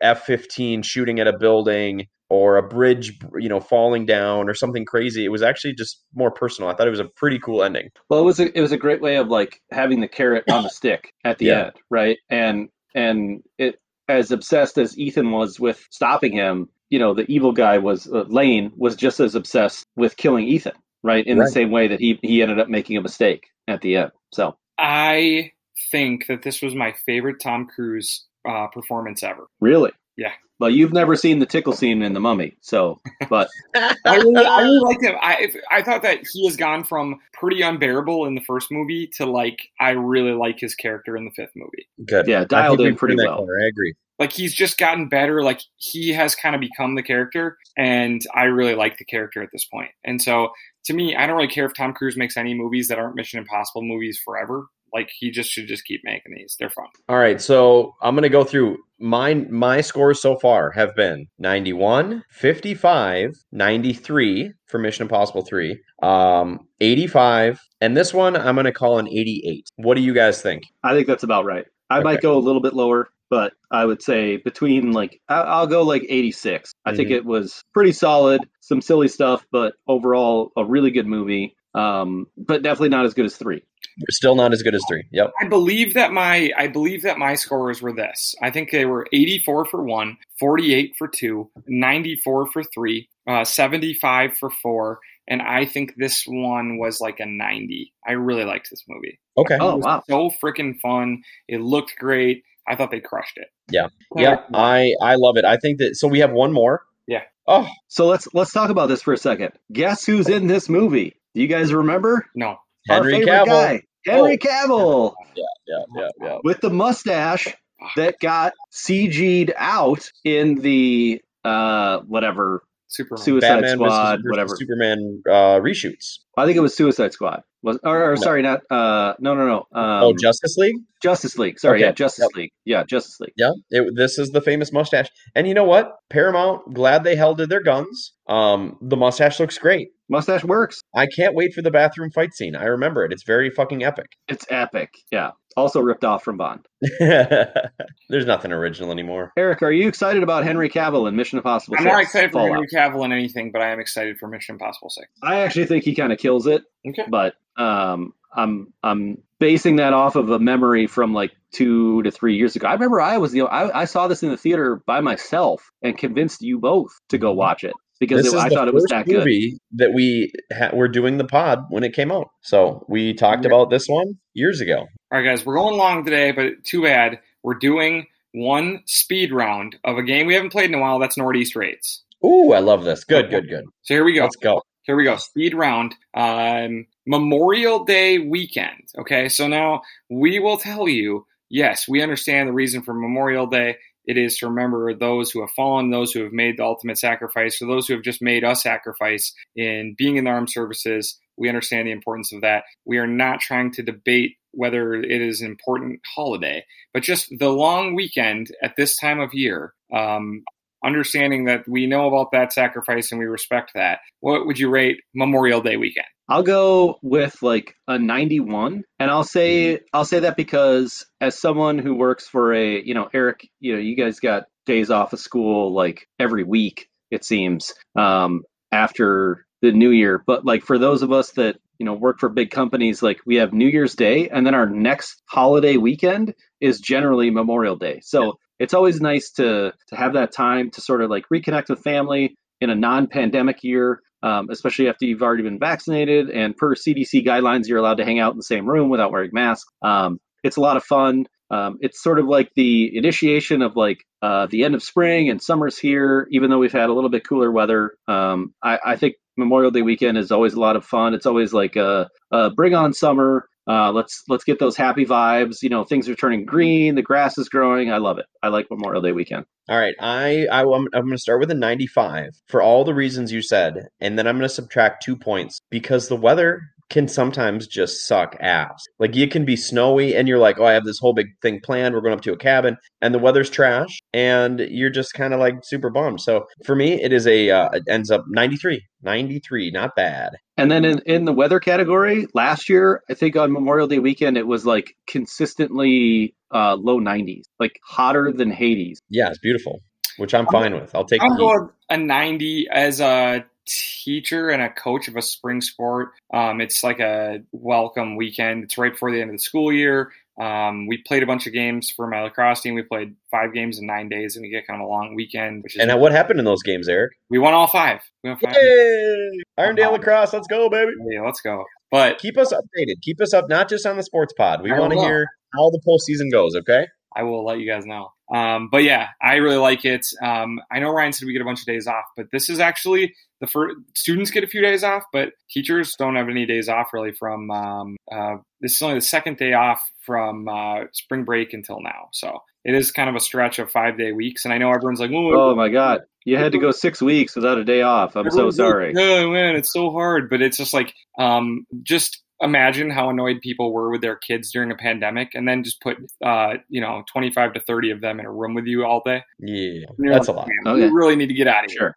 f-15 0.00 0.82
shooting 0.84 1.20
at 1.20 1.26
a 1.26 1.36
building 1.36 2.06
or 2.30 2.56
a 2.56 2.62
bridge 2.62 3.18
you 3.38 3.48
know 3.48 3.60
falling 3.60 4.06
down 4.06 4.48
or 4.48 4.54
something 4.54 4.86
crazy. 4.86 5.26
It 5.26 5.28
was 5.28 5.42
actually 5.42 5.74
just 5.74 6.02
more 6.14 6.30
personal. 6.30 6.70
I 6.70 6.74
thought 6.74 6.86
it 6.86 6.92
was 6.92 7.00
a 7.00 7.10
pretty 7.16 7.38
cool 7.40 7.62
ending. 7.62 7.90
Well 8.08 8.20
it 8.20 8.24
was 8.24 8.40
a, 8.40 8.56
it 8.56 8.62
was 8.62 8.72
a 8.72 8.78
great 8.78 9.02
way 9.02 9.16
of 9.16 9.28
like 9.28 9.60
having 9.70 10.00
the 10.00 10.08
carrot 10.08 10.44
on 10.48 10.62
the 10.62 10.70
stick 10.70 11.12
at 11.24 11.36
the 11.36 11.46
yeah. 11.46 11.64
end 11.66 11.72
right? 11.90 12.16
And 12.30 12.68
and 12.94 13.42
it 13.58 13.80
as 14.08 14.30
obsessed 14.30 14.78
as 14.78 14.96
ethan 14.96 15.32
was 15.32 15.60
with 15.60 15.86
stopping 15.90 16.32
him 16.32 16.68
you 16.90 16.98
know, 16.98 17.14
the 17.14 17.30
evil 17.30 17.52
guy 17.52 17.78
was 17.78 18.06
uh, 18.06 18.24
Lane 18.28 18.72
was 18.76 18.96
just 18.96 19.20
as 19.20 19.34
obsessed 19.34 19.84
with 19.96 20.16
killing 20.16 20.46
Ethan, 20.46 20.72
right? 21.02 21.26
In 21.26 21.38
right. 21.38 21.46
the 21.46 21.50
same 21.50 21.70
way 21.70 21.88
that 21.88 22.00
he 22.00 22.18
he 22.22 22.42
ended 22.42 22.58
up 22.58 22.68
making 22.68 22.96
a 22.96 23.02
mistake 23.02 23.48
at 23.66 23.80
the 23.80 23.96
end. 23.96 24.10
So 24.32 24.56
I 24.78 25.52
think 25.90 26.26
that 26.28 26.42
this 26.42 26.62
was 26.62 26.74
my 26.74 26.94
favorite 27.06 27.40
Tom 27.40 27.66
Cruise 27.66 28.26
uh, 28.48 28.66
performance 28.68 29.22
ever. 29.22 29.46
Really? 29.60 29.92
Yeah. 30.16 30.32
But 30.58 30.72
you've 30.72 30.92
never 30.92 31.16
seen 31.16 31.38
the 31.38 31.46
tickle 31.46 31.72
scene 31.72 32.02
in 32.02 32.12
the 32.12 32.20
Mummy, 32.20 32.56
so 32.60 33.00
but 33.28 33.48
I 33.74 34.16
really, 34.16 34.44
I 34.44 34.62
really 34.62 34.78
liked 34.80 35.02
him. 35.02 35.14
I 35.20 35.52
I 35.70 35.82
thought 35.82 36.02
that 36.02 36.18
he 36.32 36.46
has 36.46 36.56
gone 36.56 36.84
from 36.84 37.20
pretty 37.32 37.62
unbearable 37.62 38.26
in 38.26 38.34
the 38.34 38.40
first 38.42 38.70
movie 38.70 39.06
to 39.16 39.26
like 39.26 39.68
I 39.80 39.90
really 39.90 40.32
like 40.32 40.58
his 40.58 40.74
character 40.74 41.16
in 41.16 41.24
the 41.24 41.30
fifth 41.30 41.52
movie. 41.54 41.88
Good. 42.06 42.26
Yeah, 42.26 42.42
I 42.42 42.44
dialed 42.44 42.80
in 42.80 42.96
pretty 42.96 43.16
well. 43.16 43.38
corner. 43.38 43.60
I 43.62 43.68
agree. 43.68 43.94
Like 44.18 44.32
he's 44.32 44.52
just 44.52 44.78
gotten 44.78 45.08
better. 45.08 45.42
Like 45.42 45.60
he 45.76 46.12
has 46.12 46.34
kind 46.34 46.54
of 46.54 46.60
become 46.60 46.96
the 46.96 47.02
character, 47.02 47.56
and 47.76 48.20
I 48.34 48.44
really 48.44 48.74
like 48.74 48.98
the 48.98 49.04
character 49.04 49.42
at 49.42 49.50
this 49.52 49.64
point. 49.64 49.90
And 50.04 50.20
so 50.20 50.50
to 50.86 50.92
me, 50.92 51.14
I 51.14 51.26
don't 51.26 51.36
really 51.36 51.48
care 51.48 51.66
if 51.66 51.74
Tom 51.74 51.92
Cruise 51.92 52.16
makes 52.16 52.36
any 52.36 52.54
movies 52.54 52.88
that 52.88 52.98
aren't 52.98 53.14
Mission 53.14 53.38
Impossible 53.38 53.82
movies 53.82 54.20
forever. 54.24 54.66
Like 54.92 55.10
he 55.18 55.30
just 55.30 55.50
should 55.50 55.66
just 55.68 55.84
keep 55.84 56.00
making 56.04 56.32
these. 56.36 56.56
They're 56.58 56.70
fun. 56.70 56.86
All 57.08 57.18
right, 57.18 57.40
so 57.40 57.94
I'm 58.02 58.14
going 58.14 58.22
to 58.22 58.28
go 58.28 58.44
through 58.44 58.78
mine 59.00 59.46
my 59.50 59.80
scores 59.80 60.20
so 60.20 60.36
far 60.38 60.70
have 60.72 60.94
been 60.96 61.26
91, 61.38 62.24
55, 62.30 63.32
93 63.52 64.52
for 64.66 64.78
Mission 64.78 65.02
Impossible 65.04 65.42
3, 65.42 65.78
um 66.02 66.60
85, 66.80 67.60
and 67.80 67.96
this 67.96 68.12
one 68.14 68.36
I'm 68.36 68.54
going 68.54 68.64
to 68.64 68.72
call 68.72 68.98
an 68.98 69.08
88. 69.08 69.68
What 69.76 69.94
do 69.96 70.02
you 70.02 70.14
guys 70.14 70.42
think? 70.42 70.64
I 70.82 70.94
think 70.94 71.06
that's 71.06 71.22
about 71.22 71.44
right. 71.44 71.66
I 71.90 72.00
might 72.00 72.20
go 72.20 72.36
a 72.36 72.38
little 72.40 72.60
bit 72.60 72.74
lower, 72.74 73.08
but 73.30 73.54
I 73.70 73.84
would 73.84 74.02
say 74.02 74.36
between 74.38 74.92
like 74.92 75.20
I- 75.28 75.40
I'll 75.42 75.66
go 75.66 75.82
like 75.82 76.04
86. 76.08 76.72
I 76.84 76.94
think 76.94 77.08
Mhm. 77.08 77.16
it 77.16 77.24
was 77.24 77.64
pretty 77.72 77.92
solid, 77.92 78.40
some 78.60 78.80
silly 78.80 79.08
stuff, 79.08 79.46
but 79.52 79.74
overall 79.86 80.52
a 80.56 80.64
really 80.64 80.90
good 80.90 81.06
movie. 81.06 81.54
Um, 81.74 82.26
but 82.36 82.62
definitely 82.62 82.88
not 82.88 83.04
as 83.04 83.14
good 83.14 83.26
as 83.26 83.36
three. 83.36 83.62
Still 84.10 84.34
not 84.34 84.52
as 84.52 84.62
good 84.62 84.74
as 84.74 84.82
3. 84.88 85.04
Yep. 85.12 85.32
I 85.40 85.48
believe 85.48 85.94
that 85.94 86.12
my 86.12 86.52
I 86.56 86.68
believe 86.68 87.02
that 87.02 87.18
my 87.18 87.34
scores 87.34 87.82
were 87.82 87.92
this. 87.92 88.34
I 88.42 88.50
think 88.50 88.70
they 88.70 88.84
were 88.84 89.06
84 89.12 89.64
for 89.66 89.82
one, 89.82 90.16
48 90.38 90.94
for 90.96 91.08
two, 91.08 91.50
94 91.66 92.46
for 92.46 92.62
three, 92.62 93.08
uh, 93.26 93.44
75 93.44 94.36
for 94.36 94.50
four, 94.50 95.00
and 95.26 95.42
I 95.42 95.64
think 95.64 95.94
this 95.96 96.24
one 96.26 96.78
was 96.78 97.00
like 97.00 97.20
a 97.20 97.26
90. 97.26 97.92
I 98.06 98.12
really 98.12 98.44
liked 98.44 98.70
this 98.70 98.84
movie. 98.88 99.18
Okay. 99.36 99.56
Oh 99.60 99.76
wow! 99.76 100.02
so 100.08 100.30
freaking 100.42 100.78
fun. 100.80 101.22
It 101.48 101.60
looked 101.60 101.96
great. 101.98 102.42
I 102.66 102.76
thought 102.76 102.90
they 102.90 103.00
crushed 103.00 103.36
it. 103.38 103.48
Yeah. 103.70 103.88
Yeah, 104.16 104.42
I 104.54 104.94
I 105.02 105.14
love 105.16 105.36
it. 105.36 105.44
I 105.44 105.56
think 105.56 105.78
that 105.78 105.96
so 105.96 106.06
we 106.08 106.20
have 106.20 106.32
one 106.32 106.52
more. 106.52 106.82
Yeah. 107.06 107.22
Oh, 107.46 107.66
So 107.88 108.06
let's 108.06 108.28
let's 108.34 108.52
talk 108.52 108.68
about 108.70 108.88
this 108.88 109.02
for 109.02 109.14
a 109.14 109.18
second. 109.18 109.52
Guess 109.72 110.04
who's 110.04 110.28
in 110.28 110.46
this 110.46 110.68
movie? 110.68 111.16
Do 111.34 111.40
you 111.40 111.48
guys 111.48 111.72
remember? 111.72 112.26
No. 112.34 112.58
Henry 112.86 113.20
Cavill. 113.20 113.46
guy, 113.46 113.82
Henry 114.08 114.38
Oh. 114.42 114.46
Cavill, 114.46 115.14
Yeah, 115.36 115.76
yeah, 115.96 116.08
yeah. 116.20 116.38
with 116.42 116.60
the 116.60 116.70
mustache 116.70 117.48
that 117.96 118.18
got 118.20 118.52
CG'd 118.72 119.52
out 119.56 120.10
in 120.24 120.56
the 120.56 121.20
uh 121.44 122.00
whatever 122.00 122.62
Superman. 122.88 123.22
Suicide 123.24 123.60
Batman 123.60 123.76
Squad, 123.76 124.20
whatever. 124.24 124.56
Superman 124.56 125.22
uh, 125.28 125.60
reshoots. 125.60 126.18
I 126.36 126.44
think 126.46 126.56
it 126.56 126.60
was 126.60 126.74
Suicide 126.74 127.12
Squad. 127.12 127.42
Was 127.62 127.78
or, 127.82 128.12
or 128.12 128.14
No. 128.14 128.20
sorry, 128.22 128.42
not 128.42 128.60
uh 128.70 129.14
no 129.18 129.34
no 129.34 129.46
no. 129.46 129.58
Um, 129.78 130.02
oh, 130.04 130.14
Justice 130.18 130.56
League. 130.56 130.76
Justice 131.02 131.36
League. 131.38 131.58
Sorry, 131.58 131.78
Okay. 131.78 131.86
yeah, 131.86 131.92
Justice 131.92 132.22
Yep. 132.30 132.36
League. 132.36 132.50
Yeah, 132.64 132.84
Justice 132.84 133.18
League. 133.20 133.32
Yeah, 133.36 133.50
it, 133.70 133.92
this 133.96 134.16
is 134.18 134.30
the 134.30 134.40
famous 134.40 134.72
mustache. 134.72 135.08
And 135.34 135.48
you 135.48 135.54
know 135.54 135.64
what? 135.64 135.92
Paramount, 136.08 136.72
glad 136.72 137.02
they 137.02 137.16
held 137.16 137.38
to 137.38 137.46
their 137.48 137.62
guns. 137.62 138.12
Um, 138.28 138.76
the 138.80 138.96
mustache 138.96 139.40
looks 139.40 139.58
great. 139.58 139.88
Mustache 140.08 140.44
works. 140.44 140.80
I 140.94 141.06
can't 141.06 141.34
wait 141.34 141.52
for 141.52 141.60
the 141.62 141.70
bathroom 141.72 142.10
fight 142.12 142.32
scene. 142.32 142.54
I 142.56 142.64
remember 142.64 143.04
it. 143.04 143.12
It's 143.12 143.24
very 143.24 143.50
fucking 143.50 143.82
epic. 143.84 144.12
It's 144.28 144.46
epic. 144.50 144.90
Yeah. 145.10 145.32
Also 145.58 145.80
ripped 145.80 146.04
off 146.04 146.22
from 146.24 146.36
Bond. 146.36 146.66
There's 147.00 148.26
nothing 148.26 148.52
original 148.52 148.90
anymore. 148.92 149.32
Eric, 149.36 149.62
are 149.62 149.72
you 149.72 149.88
excited 149.88 150.22
about 150.22 150.44
Henry 150.44 150.68
Cavill 150.70 151.08
in 151.08 151.16
Mission 151.16 151.38
Impossible? 151.38 151.76
I'm 151.78 151.84
6, 151.84 151.92
not 151.92 152.02
excited 152.02 152.30
for 152.30 152.38
Fallout? 152.40 152.52
Henry 152.52 152.68
Cavill 152.72 153.04
in 153.04 153.12
anything, 153.12 153.50
but 153.52 153.60
I 153.62 153.70
am 153.70 153.80
excited 153.80 154.18
for 154.18 154.28
Mission 154.28 154.54
Impossible 154.54 154.90
6. 154.90 155.06
I 155.22 155.40
actually 155.40 155.66
think 155.66 155.84
he 155.84 155.94
kind 155.94 156.12
of 156.12 156.18
kills 156.18 156.46
it, 156.46 156.62
Okay. 156.88 157.04
but 157.08 157.34
um, 157.56 158.12
I'm 158.34 158.72
I'm 158.82 159.18
basing 159.40 159.76
that 159.76 159.92
off 159.92 160.16
of 160.16 160.30
a 160.30 160.38
memory 160.38 160.86
from 160.86 161.12
like 161.12 161.32
two 161.52 162.02
to 162.02 162.10
three 162.10 162.36
years 162.36 162.56
ago. 162.56 162.68
I 162.68 162.74
remember 162.74 163.00
I 163.00 163.18
was 163.18 163.32
the 163.32 163.42
I, 163.42 163.82
I 163.82 163.84
saw 163.86 164.06
this 164.08 164.22
in 164.22 164.30
the 164.30 164.36
theater 164.36 164.82
by 164.86 165.00
myself 165.00 165.70
and 165.82 165.96
convinced 165.96 166.42
you 166.42 166.58
both 166.58 166.90
to 167.08 167.18
go 167.18 167.32
watch 167.32 167.64
it 167.64 167.72
because 167.98 168.22
This 168.22 168.32
it, 168.32 168.36
is 168.36 168.42
I 168.42 168.48
the 168.48 168.54
thought 168.54 168.68
it 168.68 168.74
was 168.74 168.84
first 168.84 168.90
that 168.90 169.06
good. 169.06 169.18
movie 169.18 169.58
that 169.72 169.92
we 169.92 170.32
ha- 170.52 170.70
were 170.74 170.88
doing 170.88 171.18
the 171.18 171.24
pod 171.24 171.64
when 171.70 171.84
it 171.84 171.92
came 171.94 172.10
out. 172.12 172.30
So 172.42 172.84
we 172.88 173.14
talked 173.14 173.44
about 173.44 173.70
this 173.70 173.86
one 173.88 174.18
years 174.34 174.60
ago. 174.60 174.86
All 175.10 175.18
right, 175.18 175.24
guys, 175.24 175.44
we're 175.44 175.56
going 175.56 175.76
long 175.76 176.04
today, 176.04 176.32
but 176.32 176.64
too 176.64 176.82
bad. 176.82 177.18
We're 177.42 177.54
doing 177.54 178.06
one 178.32 178.82
speed 178.86 179.32
round 179.32 179.76
of 179.84 179.96
a 179.96 180.02
game 180.02 180.26
we 180.26 180.34
haven't 180.34 180.50
played 180.52 180.70
in 180.70 180.74
a 180.74 180.80
while. 180.80 180.98
That's 180.98 181.16
Northeast 181.16 181.56
Raids. 181.56 182.04
Ooh, 182.24 182.52
I 182.52 182.58
love 182.58 182.84
this. 182.84 183.04
Good, 183.04 183.30
good, 183.30 183.48
good. 183.48 183.64
So 183.82 183.94
here 183.94 184.04
we 184.04 184.12
go. 184.14 184.22
Let's 184.24 184.36
go. 184.36 184.62
Here 184.82 184.96
we 184.96 185.04
go. 185.04 185.16
Speed 185.16 185.54
round. 185.54 185.94
Um, 186.14 186.86
Memorial 187.06 187.84
Day 187.84 188.18
weekend. 188.18 188.82
Okay, 188.98 189.28
so 189.28 189.46
now 189.48 189.82
we 190.10 190.38
will 190.38 190.58
tell 190.58 190.88
you. 190.88 191.26
Yes, 191.50 191.88
we 191.88 192.02
understand 192.02 192.48
the 192.48 192.52
reason 192.52 192.82
for 192.82 192.92
Memorial 192.92 193.46
Day. 193.46 193.78
It 194.08 194.16
is 194.16 194.38
to 194.38 194.48
remember 194.48 194.94
those 194.94 195.30
who 195.30 195.42
have 195.42 195.50
fallen, 195.50 195.90
those 195.90 196.12
who 196.12 196.24
have 196.24 196.32
made 196.32 196.56
the 196.56 196.64
ultimate 196.64 196.98
sacrifice, 196.98 197.60
or 197.60 197.66
those 197.66 197.86
who 197.86 197.94
have 197.94 198.02
just 198.02 198.22
made 198.22 198.42
a 198.42 198.56
sacrifice 198.56 199.34
in 199.54 199.94
being 199.98 200.16
in 200.16 200.24
the 200.24 200.30
armed 200.30 200.50
services. 200.50 201.20
We 201.36 201.50
understand 201.50 201.86
the 201.86 201.92
importance 201.92 202.32
of 202.32 202.40
that. 202.40 202.64
We 202.86 202.96
are 202.96 203.06
not 203.06 203.40
trying 203.40 203.70
to 203.72 203.82
debate 203.82 204.36
whether 204.52 204.94
it 204.94 205.20
is 205.20 205.42
an 205.42 205.46
important 205.46 206.00
holiday, 206.16 206.64
but 206.94 207.02
just 207.02 207.28
the 207.38 207.50
long 207.50 207.94
weekend 207.94 208.50
at 208.62 208.76
this 208.76 208.96
time 208.96 209.20
of 209.20 209.34
year. 209.34 209.74
Um, 209.92 210.42
understanding 210.84 211.44
that 211.44 211.68
we 211.68 211.86
know 211.86 212.06
about 212.06 212.32
that 212.32 212.52
sacrifice 212.52 213.10
and 213.10 213.18
we 213.18 213.26
respect 213.26 213.72
that. 213.74 214.00
What 214.20 214.46
would 214.46 214.58
you 214.58 214.70
rate 214.70 215.00
Memorial 215.14 215.60
Day 215.60 215.76
weekend? 215.76 216.06
I'll 216.28 216.42
go 216.42 216.98
with 217.02 217.42
like 217.42 217.74
a 217.86 217.98
91 217.98 218.84
and 218.98 219.10
I'll 219.10 219.24
say 219.24 219.80
I'll 219.92 220.04
say 220.04 220.20
that 220.20 220.36
because 220.36 221.06
as 221.20 221.38
someone 221.38 221.78
who 221.78 221.94
works 221.94 222.28
for 222.28 222.52
a, 222.52 222.82
you 222.82 222.94
know, 222.94 223.08
Eric, 223.14 223.48
you 223.60 223.74
know, 223.74 223.80
you 223.80 223.96
guys 223.96 224.20
got 224.20 224.44
days 224.66 224.90
off 224.90 225.14
of 225.14 225.20
school 225.20 225.72
like 225.72 226.06
every 226.18 226.44
week 226.44 226.88
it 227.10 227.24
seems 227.24 227.72
um 227.96 228.42
after 228.70 229.46
the 229.62 229.72
new 229.72 229.90
year, 229.90 230.22
but 230.26 230.44
like 230.44 230.62
for 230.62 230.78
those 230.78 231.02
of 231.02 231.10
us 231.10 231.32
that, 231.32 231.56
you 231.78 231.86
know, 231.86 231.94
work 231.94 232.20
for 232.20 232.28
big 232.28 232.50
companies 232.50 233.02
like 233.02 233.20
we 233.24 233.36
have 233.36 233.54
New 233.54 233.66
Year's 233.66 233.94
Day 233.94 234.28
and 234.28 234.46
then 234.46 234.54
our 234.54 234.68
next 234.68 235.22
holiday 235.26 235.78
weekend 235.78 236.34
is 236.60 236.80
generally 236.80 237.30
Memorial 237.30 237.76
Day. 237.76 238.00
So 238.02 238.38
it's 238.58 238.74
always 238.74 239.00
nice 239.00 239.30
to 239.32 239.72
to 239.88 239.96
have 239.96 240.14
that 240.14 240.32
time 240.32 240.70
to 240.72 240.80
sort 240.80 241.02
of 241.02 241.10
like 241.10 241.24
reconnect 241.32 241.70
with 241.70 241.80
family 241.80 242.36
in 242.60 242.70
a 242.70 242.74
non-pandemic 242.74 243.62
year 243.62 244.00
um, 244.22 244.48
especially 244.50 244.88
after 244.88 245.04
you've 245.04 245.22
already 245.22 245.42
been 245.42 245.58
vaccinated. 245.58 246.30
And 246.30 246.56
per 246.56 246.74
CDC 246.74 247.24
guidelines, 247.24 247.68
you're 247.68 247.78
allowed 247.78 247.98
to 247.98 248.04
hang 248.04 248.18
out 248.18 248.32
in 248.32 248.36
the 248.36 248.42
same 248.42 248.66
room 248.66 248.88
without 248.88 249.12
wearing 249.12 249.30
masks. 249.32 249.70
Um, 249.82 250.18
it's 250.42 250.56
a 250.56 250.60
lot 250.60 250.76
of 250.76 250.84
fun. 250.84 251.26
Um, 251.50 251.78
it's 251.80 252.02
sort 252.02 252.18
of 252.18 252.26
like 252.26 252.50
the 252.54 252.96
initiation 252.96 253.62
of 253.62 253.74
like 253.74 254.04
uh, 254.20 254.46
the 254.50 254.64
end 254.64 254.74
of 254.74 254.82
spring 254.82 255.30
and 255.30 255.40
summer's 255.40 255.78
here, 255.78 256.28
even 256.30 256.50
though 256.50 256.58
we've 256.58 256.72
had 256.72 256.90
a 256.90 256.92
little 256.92 257.10
bit 257.10 257.26
cooler 257.26 257.50
weather. 257.50 257.92
Um, 258.06 258.54
I, 258.62 258.78
I 258.84 258.96
think 258.96 259.14
Memorial 259.36 259.70
Day 259.70 259.82
weekend 259.82 260.18
is 260.18 260.30
always 260.30 260.54
a 260.54 260.60
lot 260.60 260.76
of 260.76 260.84
fun. 260.84 261.14
It's 261.14 261.26
always 261.26 261.52
like 261.52 261.76
a, 261.76 262.08
a 262.30 262.50
bring 262.50 262.74
on 262.74 262.92
summer. 262.92 263.48
Uh, 263.68 263.92
let's 263.92 264.22
let's 264.28 264.44
get 264.44 264.58
those 264.58 264.76
happy 264.76 265.04
vibes. 265.04 265.62
You 265.62 265.68
know, 265.68 265.84
things 265.84 266.08
are 266.08 266.14
turning 266.14 266.44
green, 266.44 266.94
the 266.94 267.02
grass 267.02 267.36
is 267.36 267.48
growing. 267.48 267.92
I 267.92 267.98
love 267.98 268.18
it. 268.18 268.26
I 268.42 268.48
like 268.48 268.66
Memorial 268.70 269.02
Day 269.02 269.12
weekend. 269.12 269.44
All 269.68 269.78
right, 269.78 269.94
I, 270.00 270.46
I 270.50 270.62
am 270.62 270.88
I'm 270.94 271.02
going 271.02 271.10
to 271.10 271.18
start 271.18 271.40
with 271.40 271.50
a 271.50 271.54
95 271.54 272.30
for 272.46 272.62
all 272.62 272.84
the 272.84 272.94
reasons 272.94 273.30
you 273.30 273.42
said, 273.42 273.88
and 274.00 274.18
then 274.18 274.26
I'm 274.26 274.36
going 274.36 274.48
to 274.48 274.54
subtract 274.54 275.04
two 275.04 275.16
points 275.16 275.60
because 275.70 276.08
the 276.08 276.16
weather 276.16 276.62
can 276.88 277.06
sometimes 277.06 277.66
just 277.66 278.06
suck 278.06 278.34
ass. 278.40 278.82
Like 278.98 279.14
it 279.14 279.30
can 279.30 279.44
be 279.44 279.56
snowy, 279.56 280.16
and 280.16 280.26
you're 280.26 280.38
like, 280.38 280.58
oh, 280.58 280.64
I 280.64 280.72
have 280.72 280.84
this 280.84 280.98
whole 280.98 281.12
big 281.12 281.26
thing 281.42 281.60
planned. 281.62 281.94
We're 281.94 282.00
going 282.00 282.14
up 282.14 282.22
to 282.22 282.32
a 282.32 282.38
cabin, 282.38 282.78
and 283.02 283.14
the 283.14 283.18
weather's 283.18 283.50
trash, 283.50 283.97
and 284.12 284.60
you're 284.60 284.90
just 284.90 285.14
kind 285.14 285.34
of 285.34 285.40
like 285.40 285.64
super 285.64 285.90
bummed. 285.90 286.20
So 286.20 286.46
for 286.64 286.74
me, 286.74 287.02
it 287.02 287.12
is 287.12 287.26
a 287.26 287.50
uh, 287.50 287.68
it 287.72 287.84
ends 287.88 288.10
up 288.10 288.24
93, 288.28 288.82
93, 289.02 289.70
not 289.70 289.94
bad. 289.94 290.36
And 290.56 290.70
then 290.70 290.84
in, 290.84 290.98
in 291.06 291.24
the 291.24 291.32
weather 291.32 291.60
category, 291.60 292.26
last 292.34 292.68
year, 292.68 293.02
I 293.08 293.14
think 293.14 293.36
on 293.36 293.52
Memorial 293.52 293.86
Day 293.86 293.98
weekend, 293.98 294.36
it 294.36 294.46
was 294.46 294.66
like 294.66 294.96
consistently 295.06 296.34
uh, 296.52 296.74
low 296.74 297.00
90s, 297.00 297.44
like 297.60 297.78
hotter 297.84 298.32
than 298.32 298.50
Hades. 298.50 299.00
Yeah, 299.08 299.28
it's 299.28 299.38
beautiful, 299.38 299.80
which 300.16 300.34
I'm 300.34 300.46
fine 300.46 300.74
with. 300.74 300.94
I'll 300.94 301.04
take. 301.04 301.22
I'm 301.22 301.36
going 301.36 301.70
a 301.90 301.96
90 301.96 302.68
as 302.70 303.00
a 303.00 303.44
teacher 303.68 304.48
and 304.48 304.62
a 304.62 304.70
coach 304.70 305.08
of 305.08 305.16
a 305.16 305.22
spring 305.22 305.60
sport. 305.60 306.12
Um, 306.32 306.60
it's 306.60 306.82
like 306.82 307.00
a 307.00 307.40
welcome 307.52 308.16
weekend. 308.16 308.64
It's 308.64 308.78
right 308.78 308.92
before 308.92 309.12
the 309.12 309.20
end 309.20 309.30
of 309.30 309.36
the 309.36 309.42
school 309.42 309.72
year. 309.72 310.12
Um, 310.38 310.86
we 310.86 311.02
played 311.06 311.22
a 311.22 311.26
bunch 311.26 311.46
of 311.46 311.52
games 311.52 311.92
for 311.94 312.06
my 312.06 312.22
lacrosse 312.22 312.60
team. 312.60 312.74
We 312.74 312.82
played 312.82 313.16
five 313.30 313.52
games 313.52 313.78
in 313.78 313.86
nine 313.86 314.08
days, 314.08 314.36
and 314.36 314.42
we 314.42 314.50
get 314.50 314.66
kind 314.66 314.80
of 314.80 314.86
a 314.86 314.88
long 314.88 315.14
weekend. 315.16 315.64
And 315.78 316.00
what 316.00 316.12
happened 316.12 316.38
in 316.38 316.44
those 316.44 316.62
games, 316.62 316.88
Eric? 316.88 317.12
we 317.28 317.38
won 317.38 317.54
all 317.54 317.66
five. 317.66 318.00
We 318.22 318.30
won 318.30 318.38
five. 318.38 318.54
Yay! 318.54 319.30
Irondale 319.58 319.92
lacrosse, 319.92 320.32
let's 320.32 320.46
go, 320.46 320.68
baby. 320.70 320.92
Yeah, 321.10 321.22
let's 321.22 321.40
go. 321.40 321.64
But 321.90 322.18
Keep 322.18 322.38
us 322.38 322.52
updated. 322.52 323.00
Keep 323.02 323.20
us 323.20 323.34
up, 323.34 323.48
not 323.48 323.68
just 323.68 323.86
on 323.86 323.96
the 323.96 324.02
sports 324.02 324.32
pod. 324.36 324.62
We 324.62 324.70
want 324.70 324.92
to 324.92 325.00
hear 325.00 325.26
how 325.54 325.70
the 325.70 325.80
postseason 325.86 326.30
goes. 326.30 326.54
Okay. 326.54 326.86
I 327.16 327.22
will 327.22 327.44
let 327.44 327.58
you 327.58 327.68
guys 327.70 327.86
know. 327.86 328.10
Um, 328.34 328.68
but 328.70 328.84
yeah, 328.84 329.08
I 329.22 329.36
really 329.36 329.56
like 329.56 329.84
it. 329.84 330.06
Um, 330.22 330.60
I 330.70 330.80
know 330.80 330.90
Ryan 330.90 331.12
said 331.12 331.26
we 331.26 331.32
get 331.32 331.42
a 331.42 331.46
bunch 331.46 331.60
of 331.60 331.66
days 331.66 331.86
off, 331.86 332.04
but 332.16 332.26
this 332.30 332.48
is 332.48 332.60
actually 332.60 333.14
the 333.40 333.46
first 333.46 333.76
students 333.94 334.30
get 334.30 334.44
a 334.44 334.48
few 334.48 334.60
days 334.60 334.84
off, 334.84 335.04
but 335.12 335.30
teachers 335.50 335.94
don't 335.98 336.16
have 336.16 336.28
any 336.28 336.44
days 336.44 336.68
off 336.68 336.88
really 336.92 337.12
from 337.12 337.50
um, 337.50 337.96
uh, 338.10 338.36
this 338.60 338.74
is 338.74 338.82
only 338.82 338.96
the 338.96 339.00
second 339.00 339.36
day 339.36 339.52
off 339.52 339.82
from 340.04 340.48
uh, 340.48 340.84
spring 340.92 341.24
break 341.24 341.52
until 341.52 341.80
now. 341.80 342.08
So 342.12 342.40
it 342.64 342.74
is 342.74 342.90
kind 342.90 343.08
of 343.08 343.14
a 343.14 343.20
stretch 343.20 343.58
of 343.58 343.70
five 343.70 343.96
day 343.96 344.12
weeks. 344.12 344.44
And 344.44 344.52
I 344.52 344.58
know 344.58 344.70
everyone's 344.70 345.00
like, 345.00 345.10
oh 345.12 345.54
my 345.54 345.68
God, 345.68 346.00
you 346.24 346.36
had 346.36 346.52
to 346.52 346.58
go 346.58 346.70
six 346.70 347.00
weeks 347.00 347.36
without 347.36 347.58
a 347.58 347.64
day 347.64 347.82
off. 347.82 348.16
I'm 348.16 348.30
so 348.30 348.50
sorry. 348.50 348.92
Like, 348.92 349.04
oh 349.04 349.30
man, 349.30 349.56
it's 349.56 349.72
so 349.72 349.90
hard. 349.90 350.28
But 350.28 350.42
it's 350.42 350.56
just 350.56 350.74
like, 350.74 350.92
um, 351.18 351.66
just 351.82 352.22
imagine 352.40 352.90
how 352.90 353.10
annoyed 353.10 353.40
people 353.40 353.72
were 353.72 353.90
with 353.90 354.00
their 354.00 354.16
kids 354.16 354.50
during 354.52 354.70
a 354.70 354.76
pandemic 354.76 355.34
and 355.34 355.48
then 355.48 355.64
just 355.64 355.80
put 355.80 355.96
uh, 356.24 356.54
you 356.68 356.80
know 356.80 357.02
25 357.10 357.54
to 357.54 357.60
30 357.60 357.90
of 357.90 358.00
them 358.00 358.20
in 358.20 358.26
a 358.26 358.32
room 358.32 358.54
with 358.54 358.66
you 358.66 358.84
all 358.84 359.02
day 359.04 359.22
yeah 359.38 359.86
that's 359.98 360.28
like, 360.28 360.36
a 360.36 360.40
lot 360.40 360.48
okay. 360.66 360.84
you 360.84 360.94
really 360.94 361.16
need 361.16 361.28
to 361.28 361.34
get 361.34 361.48
out 361.48 361.64
of 361.64 361.70
sure. 361.70 361.94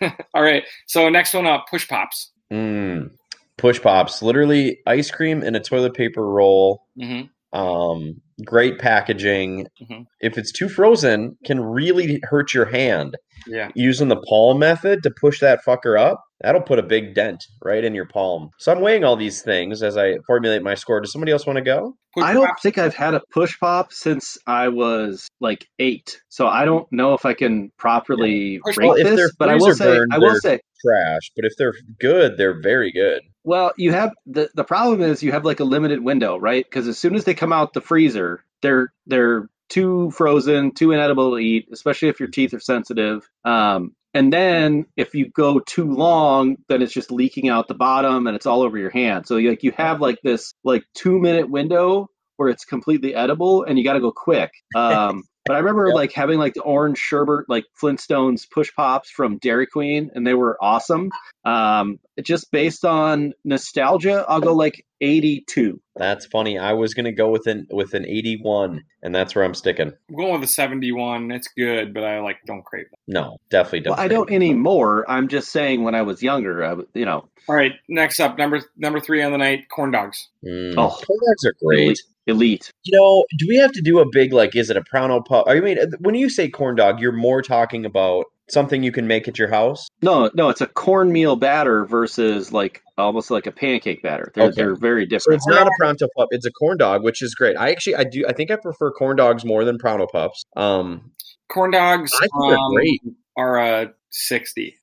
here 0.00 0.16
all 0.34 0.42
right 0.42 0.64
so 0.86 1.08
next 1.08 1.34
one 1.34 1.46
up 1.46 1.66
push 1.70 1.88
pops 1.88 2.32
mm. 2.52 3.10
push 3.58 3.80
pops 3.80 4.22
literally 4.22 4.78
ice 4.86 5.10
cream 5.10 5.42
in 5.42 5.54
a 5.54 5.60
toilet 5.60 5.94
paper 5.94 6.26
roll 6.26 6.82
mm-hmm. 6.98 7.58
um, 7.58 8.20
great 8.44 8.78
packaging 8.78 9.66
mm-hmm. 9.82 10.02
if 10.20 10.38
it's 10.38 10.52
too 10.52 10.68
frozen 10.68 11.36
can 11.44 11.60
really 11.60 12.20
hurt 12.24 12.54
your 12.54 12.66
hand 12.66 13.16
yeah 13.46 13.70
using 13.74 14.08
the 14.08 14.20
palm 14.28 14.58
method 14.58 15.02
to 15.02 15.10
push 15.10 15.40
that 15.40 15.60
fucker 15.64 15.98
up 15.98 16.24
that'll 16.44 16.60
put 16.60 16.78
a 16.78 16.82
big 16.82 17.14
dent 17.14 17.46
right 17.62 17.84
in 17.84 17.94
your 17.94 18.04
palm. 18.04 18.50
So 18.58 18.70
I'm 18.70 18.80
weighing 18.80 19.02
all 19.02 19.16
these 19.16 19.42
things 19.42 19.82
as 19.82 19.96
I 19.96 20.18
formulate 20.26 20.62
my 20.62 20.74
score. 20.74 21.00
Does 21.00 21.10
somebody 21.10 21.32
else 21.32 21.46
want 21.46 21.56
to 21.56 21.62
go? 21.62 21.96
I 22.18 22.32
don't 22.32 22.50
think 22.62 22.78
I've 22.78 22.94
had 22.94 23.14
a 23.14 23.22
push 23.32 23.58
pop 23.58 23.92
since 23.92 24.38
I 24.46 24.68
was 24.68 25.26
like 25.40 25.66
eight, 25.80 26.20
so 26.28 26.46
I 26.46 26.64
don't 26.64 26.86
know 26.92 27.14
if 27.14 27.24
I 27.24 27.34
can 27.34 27.72
properly 27.76 28.60
yeah. 28.64 28.72
rate 28.76 28.86
well, 28.86 28.94
this. 28.94 29.32
But 29.36 29.48
I 29.48 29.56
will 29.56 29.74
say, 29.74 29.96
burned, 29.96 30.12
I 30.14 30.18
will 30.18 30.36
say, 30.36 30.60
trash. 30.84 31.32
But 31.34 31.44
if 31.44 31.54
they're 31.58 31.74
good, 31.98 32.36
they're 32.36 32.60
very 32.60 32.92
good. 32.92 33.22
Well, 33.42 33.72
you 33.76 33.92
have 33.92 34.12
the 34.26 34.48
the 34.54 34.64
problem 34.64 35.00
is 35.00 35.22
you 35.22 35.32
have 35.32 35.44
like 35.44 35.60
a 35.60 35.64
limited 35.64 36.04
window, 36.04 36.36
right? 36.36 36.64
Because 36.64 36.86
as 36.86 36.98
soon 36.98 37.16
as 37.16 37.24
they 37.24 37.34
come 37.34 37.52
out 37.52 37.72
the 37.72 37.80
freezer, 37.80 38.44
they're 38.62 38.92
they're 39.06 39.48
too 39.68 40.10
frozen, 40.10 40.72
too 40.72 40.92
inedible 40.92 41.32
to 41.32 41.38
eat, 41.38 41.68
especially 41.72 42.08
if 42.08 42.20
your 42.20 42.28
teeth 42.28 42.54
are 42.54 42.60
sensitive. 42.60 43.28
Um, 43.44 43.94
and 44.12 44.32
then 44.32 44.86
if 44.96 45.14
you 45.14 45.28
go 45.28 45.58
too 45.58 45.92
long, 45.92 46.56
then 46.68 46.82
it's 46.82 46.92
just 46.92 47.10
leaking 47.10 47.48
out 47.48 47.66
the 47.66 47.74
bottom 47.74 48.26
and 48.26 48.36
it's 48.36 48.46
all 48.46 48.62
over 48.62 48.78
your 48.78 48.90
hand. 48.90 49.26
So 49.26 49.36
like 49.36 49.64
you 49.64 49.72
have 49.76 50.00
like 50.00 50.18
this 50.22 50.54
like 50.62 50.84
two 50.94 51.18
minute 51.18 51.50
window 51.50 52.08
where 52.36 52.48
it's 52.48 52.64
completely 52.64 53.14
edible 53.14 53.64
and 53.64 53.76
you 53.76 53.84
got 53.84 53.94
to 53.94 54.00
go 54.00 54.12
quick. 54.12 54.52
Um, 54.74 55.24
but 55.44 55.56
I 55.56 55.58
remember 55.58 55.86
yep. 55.88 55.94
like 55.94 56.12
having 56.12 56.38
like 56.38 56.54
the 56.54 56.62
orange 56.62 56.98
sherbet, 56.98 57.46
like 57.48 57.64
Flintstones 57.80 58.48
push 58.50 58.70
pops 58.74 59.10
from 59.10 59.38
Dairy 59.38 59.66
Queen, 59.66 60.10
and 60.14 60.26
they 60.26 60.34
were 60.34 60.56
awesome. 60.60 61.10
Um, 61.44 61.98
just 62.22 62.50
based 62.50 62.84
on 62.84 63.34
nostalgia, 63.44 64.24
I'll 64.26 64.40
go 64.40 64.54
like 64.54 64.86
82. 65.00 65.80
That's 65.96 66.24
funny. 66.26 66.58
I 66.58 66.72
was 66.72 66.94
gonna 66.94 67.12
go 67.12 67.30
with 67.30 67.46
an 67.46 67.66
with 67.70 67.92
an 67.92 68.06
81, 68.06 68.84
and 69.02 69.14
that's 69.14 69.34
where 69.34 69.44
I'm 69.44 69.54
sticking. 69.54 69.92
I'm 70.08 70.16
going 70.16 70.32
with 70.32 70.48
a 70.48 70.52
71. 70.52 71.30
It's 71.30 71.48
good, 71.48 71.92
but 71.92 72.04
I 72.04 72.20
like 72.20 72.38
don't 72.46 72.64
crave 72.64 72.86
it. 72.90 72.98
No, 73.06 73.36
definitely 73.50 73.80
don't. 73.80 73.96
Well, 73.96 74.04
I 74.04 74.08
don't 74.08 74.32
anymore. 74.32 75.04
I'm 75.08 75.28
just 75.28 75.52
saying 75.52 75.84
when 75.84 75.94
I 75.94 76.02
was 76.02 76.22
younger, 76.22 76.64
I, 76.64 76.76
you 76.94 77.04
know. 77.04 77.28
All 77.48 77.54
right, 77.54 77.72
next 77.88 78.18
up, 78.20 78.38
number 78.38 78.62
number 78.78 78.98
three 78.98 79.22
on 79.22 79.32
the 79.32 79.38
night, 79.38 79.68
corn 79.68 79.90
dogs. 79.90 80.28
Mm, 80.42 80.74
oh, 80.78 80.88
corn 80.88 81.20
dogs 81.26 81.44
are 81.44 81.54
great 81.62 81.98
elite. 82.26 82.70
You 82.84 82.98
know, 82.98 83.24
do 83.38 83.46
we 83.48 83.56
have 83.56 83.72
to 83.72 83.82
do 83.82 84.00
a 84.00 84.08
big 84.10 84.32
like? 84.32 84.56
Is 84.56 84.70
it 84.70 84.76
a 84.76 84.82
Pronto 84.82 85.20
pup? 85.20 85.46
I 85.48 85.60
mean, 85.60 85.78
when 86.00 86.14
you 86.14 86.28
say 86.28 86.48
corn 86.48 86.76
dog, 86.76 87.00
you're 87.00 87.12
more 87.12 87.42
talking 87.42 87.84
about 87.84 88.26
something 88.50 88.82
you 88.82 88.92
can 88.92 89.06
make 89.06 89.26
at 89.28 89.38
your 89.38 89.48
house. 89.48 89.88
No, 90.02 90.30
no, 90.34 90.48
it's 90.48 90.60
a 90.60 90.66
cornmeal 90.66 91.36
batter 91.36 91.84
versus 91.84 92.52
like 92.52 92.82
almost 92.98 93.30
like 93.30 93.46
a 93.46 93.52
pancake 93.52 94.02
batter. 94.02 94.30
They're 94.34 94.44
okay. 94.46 94.54
they're 94.56 94.76
very 94.76 95.06
different. 95.06 95.42
So 95.42 95.50
it's 95.50 95.58
not 95.58 95.66
a 95.66 95.72
Pronto 95.78 96.08
pup; 96.16 96.28
it's 96.30 96.46
a 96.46 96.52
corn 96.52 96.78
dog, 96.78 97.02
which 97.02 97.22
is 97.22 97.34
great. 97.34 97.56
I 97.56 97.70
actually 97.70 97.96
I 97.96 98.04
do 98.04 98.24
I 98.28 98.32
think 98.32 98.50
I 98.50 98.56
prefer 98.56 98.90
corn 98.90 99.16
dogs 99.16 99.44
more 99.44 99.64
than 99.64 99.78
Pronto 99.78 100.06
pups. 100.06 100.44
Um, 100.56 101.12
corn 101.50 101.70
dogs 101.70 102.12
I 102.16 102.20
think 102.20 102.34
um, 102.34 102.50
they're 102.50 102.82
great. 102.82 103.00
Are 103.36 103.58
a 103.58 103.92
sixty. 104.10 104.76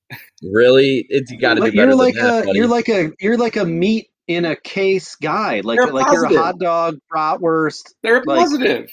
Really, 0.44 1.06
it's 1.10 1.32
got 1.34 1.54
to 1.54 1.62
be 1.62 1.70
better. 1.70 1.88
You're 1.88 1.96
like 1.96 2.16
that, 2.16 2.44
a 2.44 2.46
buddy. 2.48 2.58
you're 2.58 2.68
like 2.68 2.89
a 2.89 3.12
you're 3.20 3.38
like 3.38 3.56
a 3.56 3.66
meat 3.66 4.11
in 4.36 4.45
a 4.45 4.55
case 4.55 5.15
guy, 5.15 5.61
like 5.63 5.77
They're 5.77 5.88
like 5.88 6.07
positive. 6.07 6.32
you're 6.32 6.39
a 6.39 6.43
hot 6.43 6.59
dog, 6.59 6.97
bratwurst. 7.11 7.93
They're 8.03 8.23
like, 8.23 8.39
positive. 8.39 8.89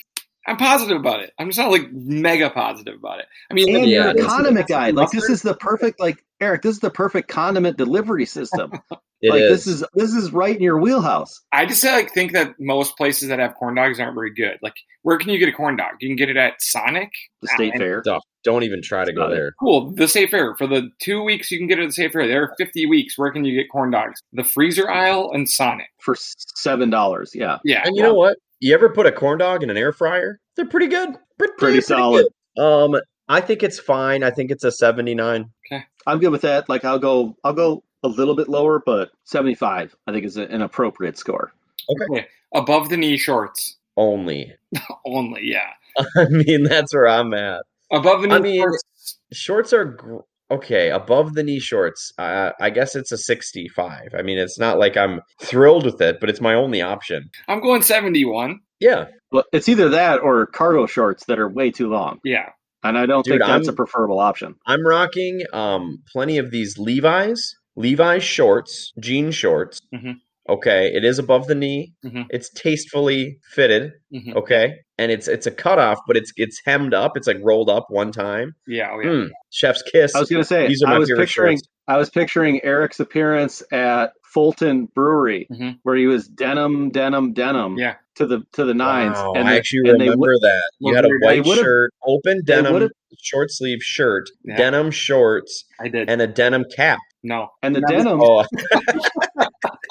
I'm 0.47 0.57
positive 0.57 0.97
about 0.97 1.21
it. 1.21 1.33
I'm 1.39 1.49
just 1.49 1.59
not 1.59 1.71
like 1.71 1.93
mega 1.93 2.49
positive 2.49 2.95
about 2.95 3.19
it. 3.21 3.27
I 3.51 3.55
mean, 3.55 3.75
and 3.75 3.87
yeah, 3.87 4.13
you're 4.15 4.25
a 4.25 4.29
condiment 4.29 4.67
guy. 4.69 4.91
Like 4.91 5.11
this 5.11 5.29
is 5.29 5.43
the 5.43 5.55
perfect 5.55 6.01
like 6.01 6.25
Eric. 6.41 6.63
This 6.63 6.77
is 6.77 6.81
the 6.81 6.91
perfect 6.91 7.29
condiment 7.29 7.77
delivery 7.77 8.25
system. 8.25 8.73
It 9.21 9.31
like 9.31 9.41
is. 9.41 9.65
this 9.65 9.67
is 9.67 9.85
this 9.95 10.13
is 10.13 10.33
right 10.33 10.55
in 10.55 10.63
your 10.63 10.79
wheelhouse. 10.79 11.41
I 11.53 11.67
just 11.67 11.83
like 11.83 12.13
think 12.13 12.33
that 12.33 12.55
most 12.61 12.97
places 12.97 13.29
that 13.29 13.41
have 13.41 13.55
corn 13.55 13.75
dogs 13.75 13.99
aren't 13.99 14.15
very 14.15 14.33
good. 14.33 14.59
Like 14.63 14.77
where 15.03 15.19
can 15.19 15.31
you 15.31 15.39
get 15.39 15.49
a 15.49 15.53
corn 15.53 15.77
dog? 15.77 15.95
You 16.01 16.09
can 16.09 16.17
get 16.17 16.29
it 16.31 16.37
at 16.37 16.55
Sonic, 16.61 17.11
the 17.43 17.49
State 17.49 17.73
ah, 17.75 17.79
Fair. 17.79 18.03
Don't 18.45 18.63
even 18.63 18.81
try 18.81 19.05
to 19.05 19.13
go 19.13 19.29
there. 19.29 19.55
Cool. 19.59 19.93
The 19.93 20.07
State 20.07 20.31
Fair 20.31 20.55
for 20.55 20.69
the 20.69 20.91
two 21.03 21.23
weeks 21.25 21.51
you 21.51 21.59
can 21.59 21.67
get 21.67 21.81
it 21.81 21.83
at 21.83 21.89
the 21.89 21.93
State 21.93 22.13
Fair. 22.13 22.29
There 22.29 22.45
are 22.45 22.55
fifty 22.57 22.87
weeks. 22.87 23.19
Where 23.19 23.33
can 23.33 23.45
you 23.45 23.55
get 23.61 23.69
corn 23.71 23.91
dogs? 23.91 24.21
The 24.33 24.45
freezer 24.45 24.89
aisle 24.89 25.33
and 25.33 25.49
Sonic 25.49 25.89
for 26.01 26.15
seven 26.19 26.89
dollars. 26.89 27.33
Yeah, 27.35 27.59
yeah. 27.65 27.83
And 27.85 27.97
you 27.97 28.03
know 28.03 28.15
what? 28.15 28.37
You 28.61 28.75
ever 28.75 28.89
put 28.89 29.07
a 29.07 29.13
corn 29.13 29.39
dog 29.39 29.63
in 29.63 29.71
an 29.71 29.77
air 29.77 29.93
fryer? 29.93 30.41
They're 30.57 30.67
pretty 30.67 30.89
good. 30.89 31.17
Pretty, 31.39 31.55
pretty 31.59 31.81
solid. 31.81 32.27
Good. 32.57 32.63
Um, 32.63 33.01
I 33.29 33.41
think 33.41 33.63
it's 33.63 33.79
fine. 33.79 34.23
I 34.23 34.31
think 34.31 34.51
it's 34.53 34.65
a 34.65 34.71
seventy 34.71 35.15
nine. 35.15 35.51
Okay, 35.67 35.85
I'm 36.07 36.19
good 36.21 36.31
with 36.31 36.43
that. 36.43 36.69
Like 36.69 36.85
I'll 36.85 36.99
go. 37.01 37.37
I'll 37.43 37.53
go 37.53 37.83
a 38.03 38.09
little 38.09 38.35
bit 38.35 38.49
lower, 38.49 38.83
but 38.85 39.11
75 39.25 39.95
I 40.07 40.13
think 40.13 40.25
is 40.25 40.37
an 40.37 40.63
appropriate 40.63 41.19
score. 41.19 41.53
Okay. 41.91 42.27
Above 42.55 42.89
the 42.89 42.97
knee 42.97 43.17
shorts. 43.17 43.77
Only. 43.97 44.55
Only, 45.07 45.43
yeah. 45.45 45.71
I 46.17 46.27
mean, 46.29 46.65
that's 46.65 46.95
where 46.95 47.09
I'm 47.09 47.35
at. 47.35 47.63
Above 47.91 48.23
the 48.23 48.29
knee 48.29 48.35
I 48.35 48.39
mean, 48.39 48.61
shorts, 48.61 49.19
shorts 49.33 49.73
are 49.73 49.85
gr- 49.85 50.19
okay. 50.51 50.91
Above 50.91 51.35
the 51.35 51.43
knee 51.43 51.59
shorts, 51.59 52.13
uh, 52.19 52.51
I 52.61 52.71
guess 52.71 52.95
it's 52.95 53.13
a 53.13 53.19
65. 53.19 54.15
I 54.17 54.23
mean, 54.23 54.39
it's 54.39 54.59
not 54.59 54.79
like 54.79 54.97
I'm 54.97 55.21
thrilled 55.41 55.85
with 55.85 56.01
it, 56.01 56.21
but 56.21 56.31
it's 56.31 56.41
my 56.41 56.55
only 56.55 56.83
option. 56.83 57.31
I'm 57.49 57.61
going 57.61 57.83
71. 57.83 58.61
Yeah. 58.81 59.07
Well, 59.33 59.45
it's 59.53 59.69
either 59.69 59.89
that 59.91 60.21
or 60.21 60.47
cargo 60.47 60.87
shorts 60.87 61.25
that 61.27 61.39
are 61.39 61.49
way 61.49 61.71
too 61.71 61.89
long. 61.89 62.21
Yeah. 62.25 62.51
And 62.85 62.97
I 62.97 63.07
don't 63.07 63.25
Dude, 63.25 63.33
think 63.33 63.43
that's 63.43 63.69
I'm, 63.69 63.75
a 63.75 63.77
preferable 63.77 64.21
option. 64.21 64.55
I'm 64.65 64.87
rocking 64.87 65.43
um, 65.53 66.03
plenty 66.13 66.39
of 66.39 66.53
these 66.53 66.79
Levi's 66.79 67.57
Levi's 67.79 68.25
shorts, 68.25 68.93
jean 68.99 69.31
shorts. 69.31 69.81
Mm-hmm. 69.95 70.13
Okay, 70.49 70.91
it 70.93 71.05
is 71.05 71.19
above 71.19 71.47
the 71.47 71.55
knee. 71.55 71.93
Mm-hmm. 72.05 72.23
It's 72.31 72.51
tastefully 72.51 73.39
fitted. 73.53 73.93
Mm-hmm. 74.13 74.37
Okay, 74.37 74.77
and 74.97 75.13
it's 75.13 75.29
it's 75.29 75.47
a 75.47 75.51
cutoff, 75.51 75.99
but 76.07 76.17
it's 76.17 76.33
it's 76.37 76.61
hemmed 76.65 76.93
up. 76.93 77.17
It's 77.17 77.27
like 77.27 77.37
rolled 77.43 77.71
up 77.71 77.87
one 77.89 78.11
time. 78.11 78.55
Yeah, 78.67 78.91
oh 78.93 79.01
yeah. 79.01 79.11
Mm, 79.11 79.29
chef's 79.51 79.83
kiss. 79.83 80.15
I 80.15 80.21
was 80.21 80.29
gonna 80.29 80.45
say. 80.45 80.67
These 80.67 80.83
are 80.83 80.89
my 80.89 80.97
I 80.97 80.99
was 80.99 81.13
picturing. 81.15 81.57
Shorts. 81.59 81.69
I 81.87 81.97
was 81.97 82.11
picturing 82.11 82.63
Eric's 82.65 82.99
appearance 82.99 83.63
at 83.73 84.13
Fulton 84.25 84.87
Brewery, 84.87 85.47
mm-hmm. 85.53 85.71
where 85.85 85.97
he 85.97 86.07
was 86.07 86.27
denim, 86.29 86.91
denim, 86.91 87.33
denim. 87.33 87.79
Yeah. 87.79 87.95
To 88.17 88.27
the 88.27 88.43
to 88.53 88.65
the 88.65 88.75
nines. 88.75 89.17
Wow, 89.17 89.35
and 89.37 89.47
I 89.47 89.53
they, 89.53 89.59
actually 89.59 89.91
remember 89.93 90.35
that. 90.41 90.71
You 90.81 90.95
had 90.95 91.05
a 91.05 91.11
white 91.21 91.47
shirt, 91.47 91.93
open 92.05 92.43
denim, 92.45 92.91
short 93.23 93.53
sleeve 93.53 93.81
shirt, 93.81 94.29
yeah. 94.43 94.57
denim 94.57 94.91
shorts. 94.91 95.65
I 95.79 95.87
did, 95.87 96.11
and 96.11 96.21
a 96.21 96.27
denim 96.27 96.65
cap. 96.75 96.99
No. 97.29 97.51
And 97.63 97.77
the 97.77 97.83
denim. 97.83 98.21
Oh. 98.23 98.45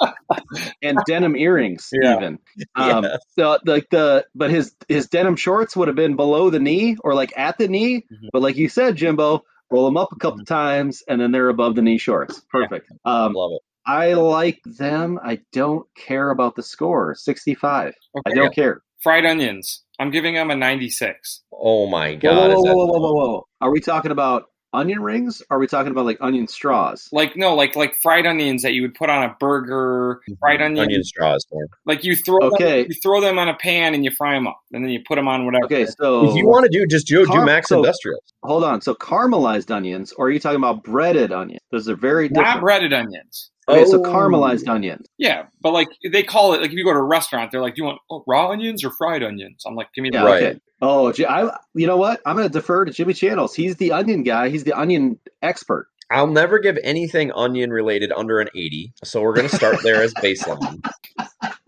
and 0.82 0.98
denim 1.06 1.36
earrings 1.36 1.88
yeah. 2.02 2.16
even. 2.16 2.38
Um 2.74 3.04
yeah. 3.04 3.16
so 3.38 3.58
like 3.64 3.88
the 3.90 4.26
but 4.34 4.50
his 4.50 4.74
his 4.88 5.06
denim 5.06 5.36
shorts 5.36 5.76
would 5.76 5.86
have 5.86 5.96
been 5.96 6.16
below 6.16 6.50
the 6.50 6.58
knee 6.58 6.96
or 7.00 7.14
like 7.14 7.32
at 7.36 7.56
the 7.56 7.68
knee, 7.68 7.98
mm-hmm. 8.12 8.26
but 8.32 8.42
like 8.42 8.56
you 8.56 8.68
said 8.68 8.96
Jimbo, 8.96 9.44
roll 9.70 9.84
them 9.84 9.96
up 9.96 10.10
a 10.10 10.16
couple 10.16 10.38
mm-hmm. 10.38 10.52
times 10.52 11.04
and 11.08 11.20
then 11.20 11.30
they're 11.30 11.48
above 11.48 11.76
the 11.76 11.82
knee 11.82 11.98
shorts. 11.98 12.42
Perfect. 12.50 12.90
Yeah. 12.90 13.24
Um 13.24 13.34
Love 13.34 13.52
it. 13.52 13.62
I 13.86 14.14
like 14.14 14.60
them. 14.64 15.20
I 15.22 15.40
don't 15.52 15.86
care 15.96 16.30
about 16.30 16.56
the 16.56 16.62
score. 16.62 17.14
65. 17.14 17.94
Okay. 18.18 18.30
I 18.30 18.34
don't 18.34 18.54
care. 18.54 18.82
Fried 19.00 19.24
onions. 19.24 19.84
I'm 20.00 20.10
giving 20.10 20.34
them 20.34 20.50
a 20.50 20.56
96. 20.56 21.42
Oh 21.52 21.86
my 21.86 22.16
god. 22.16 22.50
Whoa, 22.50 22.60
whoa, 22.60 22.74
whoa, 22.74 22.86
whoa, 22.86 22.98
whoa, 22.98 23.12
whoa. 23.12 23.46
Are 23.60 23.70
we 23.70 23.80
talking 23.80 24.10
about 24.10 24.46
onion 24.72 25.00
rings? 25.00 25.42
are 25.50 25.58
we 25.58 25.66
talking 25.66 25.92
about 25.92 26.04
like 26.04 26.18
onion 26.20 26.48
straws? 26.48 27.08
Like 27.12 27.36
no, 27.36 27.54
like 27.54 27.76
like 27.76 27.94
fried 27.96 28.26
onions 28.26 28.62
that 28.62 28.74
you 28.74 28.82
would 28.82 28.94
put 28.94 29.10
on 29.10 29.24
a 29.24 29.36
burger. 29.40 30.20
Mm-hmm. 30.22 30.34
Fried 30.40 30.62
onion, 30.62 30.84
onion 30.84 31.04
straws. 31.04 31.46
Like 31.84 32.04
you 32.04 32.16
throw 32.16 32.38
okay. 32.54 32.82
them, 32.82 32.90
you 32.90 33.00
throw 33.02 33.20
them 33.20 33.38
on 33.38 33.48
a 33.48 33.54
pan 33.54 33.94
and 33.94 34.04
you 34.04 34.10
fry 34.10 34.34
them 34.34 34.46
up, 34.46 34.60
and 34.72 34.84
then 34.84 34.90
you 34.90 35.00
put 35.06 35.16
them 35.16 35.28
on 35.28 35.44
whatever. 35.44 35.64
Okay, 35.64 35.86
so 35.86 36.28
if 36.30 36.36
you 36.36 36.46
want 36.46 36.64
to 36.64 36.70
do 36.70 36.86
just 36.86 37.06
do 37.06 37.24
car- 37.26 37.40
do 37.40 37.44
Max 37.44 37.68
so, 37.68 37.78
Industrial. 37.78 38.18
Hold 38.42 38.64
on, 38.64 38.80
so 38.80 38.94
caramelized 38.94 39.70
onions, 39.70 40.12
or 40.12 40.26
are 40.26 40.30
you 40.30 40.40
talking 40.40 40.58
about 40.58 40.84
breaded 40.84 41.32
onions? 41.32 41.60
Those 41.70 41.88
are 41.88 41.96
very 41.96 42.28
different. 42.28 42.48
Not 42.48 42.60
breaded 42.60 42.92
onions. 42.92 43.50
Okay, 43.68 43.84
so 43.84 43.98
Oh. 43.98 44.02
caramelized 44.02 44.66
onions. 44.68 45.06
Yeah, 45.18 45.44
but 45.60 45.72
like 45.72 45.88
they 46.10 46.22
call 46.22 46.54
it 46.54 46.62
like 46.62 46.70
if 46.70 46.76
you 46.76 46.84
go 46.84 46.92
to 46.92 46.98
a 46.98 47.02
restaurant, 47.02 47.50
they're 47.52 47.60
like, 47.60 47.74
"Do 47.74 47.82
you 47.82 47.84
want 47.86 48.00
oh, 48.10 48.24
raw 48.26 48.50
onions 48.50 48.84
or 48.84 48.90
fried 48.90 49.22
onions?" 49.22 49.64
I'm 49.66 49.74
like, 49.74 49.88
"Give 49.94 50.02
me 50.02 50.10
the 50.10 50.18
Yeah, 50.18 50.24
raw." 50.24 50.30
Right. 50.32 50.42
okay. 50.44 50.60
Oh, 50.80 51.12
I, 51.28 51.58
you 51.74 51.86
know 51.88 51.96
what? 51.96 52.20
I'm 52.24 52.36
going 52.36 52.48
to 52.48 52.52
defer 52.52 52.84
to 52.84 52.92
Jimmy 52.92 53.12
Channels. 53.12 53.54
He's 53.54 53.76
the 53.76 53.92
onion 53.92 54.22
guy. 54.22 54.48
He's 54.48 54.62
the 54.64 54.74
onion 54.74 55.18
expert. 55.42 55.88
I'll 56.10 56.26
never 56.26 56.58
give 56.58 56.78
anything 56.82 57.30
onion 57.32 57.70
related 57.70 58.12
under 58.12 58.40
an 58.40 58.48
80. 58.54 58.92
So 59.04 59.20
we're 59.22 59.34
going 59.34 59.48
to 59.48 59.54
start 59.56 59.76
there 59.82 60.02
as 60.02 60.14
baseline. 60.14 60.80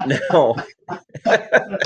Now, 0.06 0.56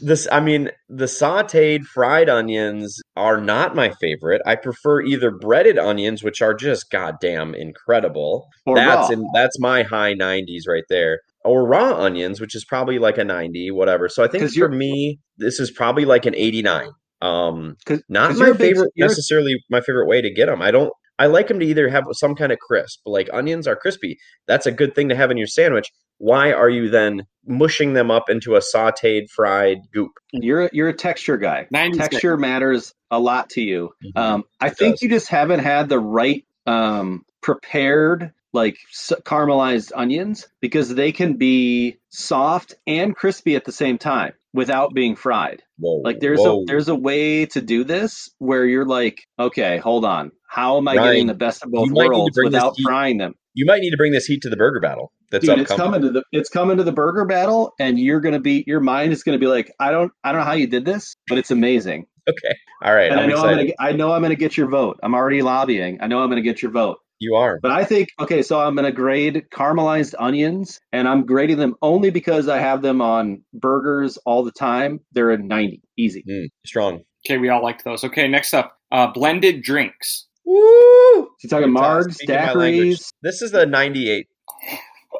this, 0.00 0.28
I 0.30 0.38
mean, 0.40 0.70
the 0.88 1.06
sauteed 1.06 1.82
fried 1.84 2.28
onions 2.28 3.00
are 3.16 3.40
not 3.40 3.74
my 3.74 3.90
favorite. 4.00 4.40
I 4.46 4.54
prefer 4.56 5.00
either 5.02 5.32
breaded 5.32 5.78
onions, 5.78 6.22
which 6.22 6.40
are 6.42 6.54
just 6.54 6.90
goddamn 6.90 7.54
incredible. 7.54 8.46
Or 8.66 8.76
that's 8.76 9.08
raw. 9.08 9.14
in 9.14 9.26
that's 9.34 9.58
my 9.58 9.82
high 9.82 10.14
90s 10.14 10.68
right 10.68 10.84
there. 10.88 11.20
Or 11.44 11.66
raw 11.66 11.94
onions, 12.00 12.40
which 12.40 12.54
is 12.54 12.64
probably 12.64 12.98
like 13.00 13.18
a 13.18 13.24
90, 13.24 13.72
whatever. 13.72 14.08
So 14.08 14.22
I 14.24 14.28
think 14.28 14.48
for 14.52 14.68
me, 14.68 15.18
this 15.36 15.58
is 15.60 15.70
probably 15.72 16.04
like 16.04 16.26
an 16.26 16.34
89. 16.36 16.88
Um, 17.20 17.76
'Cause- 17.84 18.02
not 18.08 18.30
'cause 18.30 18.38
my 18.40 18.48
a 18.48 18.54
big- 18.54 18.74
favorite 18.74 18.92
necessarily 18.96 19.56
my 19.70 19.80
favorite 19.80 20.06
way 20.06 20.20
to 20.20 20.30
get 20.32 20.46
them. 20.46 20.62
I 20.62 20.70
don't 20.70 20.92
I 21.18 21.26
like 21.26 21.48
them 21.48 21.60
to 21.60 21.66
either 21.66 21.88
have 21.88 22.04
some 22.12 22.34
kind 22.34 22.52
of 22.52 22.58
crisp, 22.58 23.00
like 23.06 23.28
onions 23.32 23.66
are 23.68 23.76
crispy. 23.76 24.18
That's 24.46 24.66
a 24.66 24.72
good 24.72 24.94
thing 24.94 25.08
to 25.10 25.16
have 25.16 25.30
in 25.30 25.36
your 25.36 25.46
sandwich. 25.46 25.90
Why 26.18 26.52
are 26.52 26.70
you 26.70 26.88
then 26.90 27.26
mushing 27.46 27.92
them 27.92 28.10
up 28.10 28.30
into 28.30 28.54
a 28.54 28.60
sautéed 28.60 29.30
fried 29.30 29.78
goop? 29.92 30.12
You're 30.32 30.64
a, 30.66 30.70
you're 30.72 30.88
a 30.88 30.94
texture 30.94 31.36
guy. 31.36 31.66
96. 31.70 32.08
Texture 32.08 32.36
matters 32.36 32.94
a 33.10 33.18
lot 33.18 33.50
to 33.50 33.60
you. 33.62 33.90
Um, 34.16 34.44
I 34.60 34.68
It 34.68 34.76
think 34.78 34.94
does. 34.94 35.02
you 35.02 35.08
just 35.08 35.28
haven't 35.28 35.60
had 35.60 35.88
the 35.88 35.98
right 35.98 36.44
um, 36.66 37.24
prepared 37.42 38.32
like 38.52 38.76
s- 38.92 39.12
caramelized 39.24 39.90
onions 39.94 40.46
because 40.60 40.94
they 40.94 41.10
can 41.12 41.34
be 41.34 41.98
soft 42.10 42.74
and 42.86 43.14
crispy 43.14 43.56
at 43.56 43.64
the 43.64 43.72
same 43.72 43.98
time 43.98 44.32
without 44.52 44.94
being 44.94 45.16
fried. 45.16 45.62
Whoa, 45.78 45.96
Like 46.04 46.20
there's 46.20 46.40
whoa. 46.40 46.62
a 46.62 46.64
there's 46.64 46.88
a 46.88 46.94
way 46.94 47.46
to 47.46 47.60
do 47.60 47.82
this 47.84 48.30
where 48.38 48.64
you're 48.64 48.86
like, 48.86 49.26
okay, 49.38 49.78
hold 49.78 50.04
on, 50.04 50.30
how 50.54 50.76
am 50.76 50.86
I 50.86 50.94
Ryan, 50.94 51.12
getting 51.12 51.26
the 51.26 51.34
best 51.34 51.64
of 51.64 51.72
both 51.72 51.88
you 51.88 51.94
might 51.94 52.04
need 52.04 52.08
to 52.08 52.16
worlds 52.16 52.38
without 52.42 52.76
frying 52.82 53.18
them? 53.18 53.34
you 53.54 53.66
might 53.66 53.80
need 53.80 53.90
to 53.90 53.96
bring 53.96 54.12
this 54.12 54.26
heat 54.26 54.42
to 54.42 54.50
the 54.50 54.56
burger 54.56 54.80
battle. 54.80 55.12
That's 55.30 55.46
Dude, 55.46 55.58
it's 55.60 55.72
coming 55.72 56.02
to 56.02 56.10
the 56.10 56.22
it's 56.32 56.48
coming 56.48 56.76
to 56.76 56.84
the 56.84 56.92
burger 56.92 57.24
battle, 57.24 57.72
and 57.80 57.98
you're 57.98 58.20
gonna 58.20 58.40
be 58.40 58.62
your 58.66 58.80
mind 58.80 59.12
is 59.12 59.22
gonna 59.24 59.38
be 59.38 59.46
like, 59.46 59.72
I 59.80 59.90
don't 59.90 60.12
I 60.22 60.30
don't 60.32 60.40
know 60.40 60.46
how 60.46 60.52
you 60.52 60.66
did 60.66 60.84
this, 60.84 61.16
but 61.28 61.38
it's 61.38 61.50
amazing. 61.50 62.06
Okay. 62.28 62.56
All 62.82 62.94
right. 62.94 63.10
and 63.10 63.20
I'm 63.20 63.24
I 63.24 63.26
know 63.26 63.34
excited. 63.34 63.50
I'm 63.50 63.56
gonna 63.56 63.66
get- 63.66 63.76
I 63.80 63.92
know 63.92 64.12
I'm 64.12 64.22
gonna 64.22 64.34
get 64.36 64.56
your 64.56 64.68
vote. 64.68 64.98
I'm 65.02 65.14
already 65.14 65.42
lobbying. 65.42 65.98
I 66.00 66.06
know 66.06 66.22
I'm 66.22 66.28
gonna 66.28 66.40
get 66.40 66.62
your 66.62 66.70
vote. 66.70 66.98
You 67.20 67.34
are. 67.34 67.58
But 67.60 67.72
I 67.72 67.84
think 67.84 68.10
okay, 68.20 68.42
so 68.42 68.60
I'm 68.60 68.74
gonna 68.76 68.92
grade 68.92 69.46
caramelized 69.52 70.14
onions, 70.18 70.80
and 70.92 71.08
I'm 71.08 71.26
grading 71.26 71.58
them 71.58 71.74
only 71.82 72.10
because 72.10 72.48
I 72.48 72.58
have 72.58 72.82
them 72.82 73.00
on 73.00 73.42
burgers 73.52 74.18
all 74.24 74.44
the 74.44 74.52
time. 74.52 75.00
They're 75.12 75.30
a 75.30 75.38
90, 75.38 75.82
easy. 75.96 76.24
Mm, 76.28 76.46
strong. 76.64 77.02
Okay, 77.26 77.38
we 77.38 77.48
all 77.48 77.62
liked 77.62 77.84
those. 77.84 78.04
Okay, 78.04 78.28
next 78.28 78.52
up, 78.52 78.76
uh, 78.92 79.06
blended 79.08 79.62
drinks. 79.62 80.26
Woo! 80.44 80.54
So 80.60 81.28
you're 81.42 81.50
talking 81.50 81.74
margs, 81.74 82.14
Speaking 82.14 82.36
daiquiris. 82.36 83.12
This 83.22 83.42
is 83.42 83.52
the 83.52 83.66
98. 83.66 84.26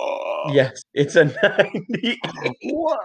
Oh, 0.01 0.51
Yes, 0.53 0.83
it's 0.93 1.17
a 1.17 1.25
90. 1.25 2.21
What? 2.65 2.99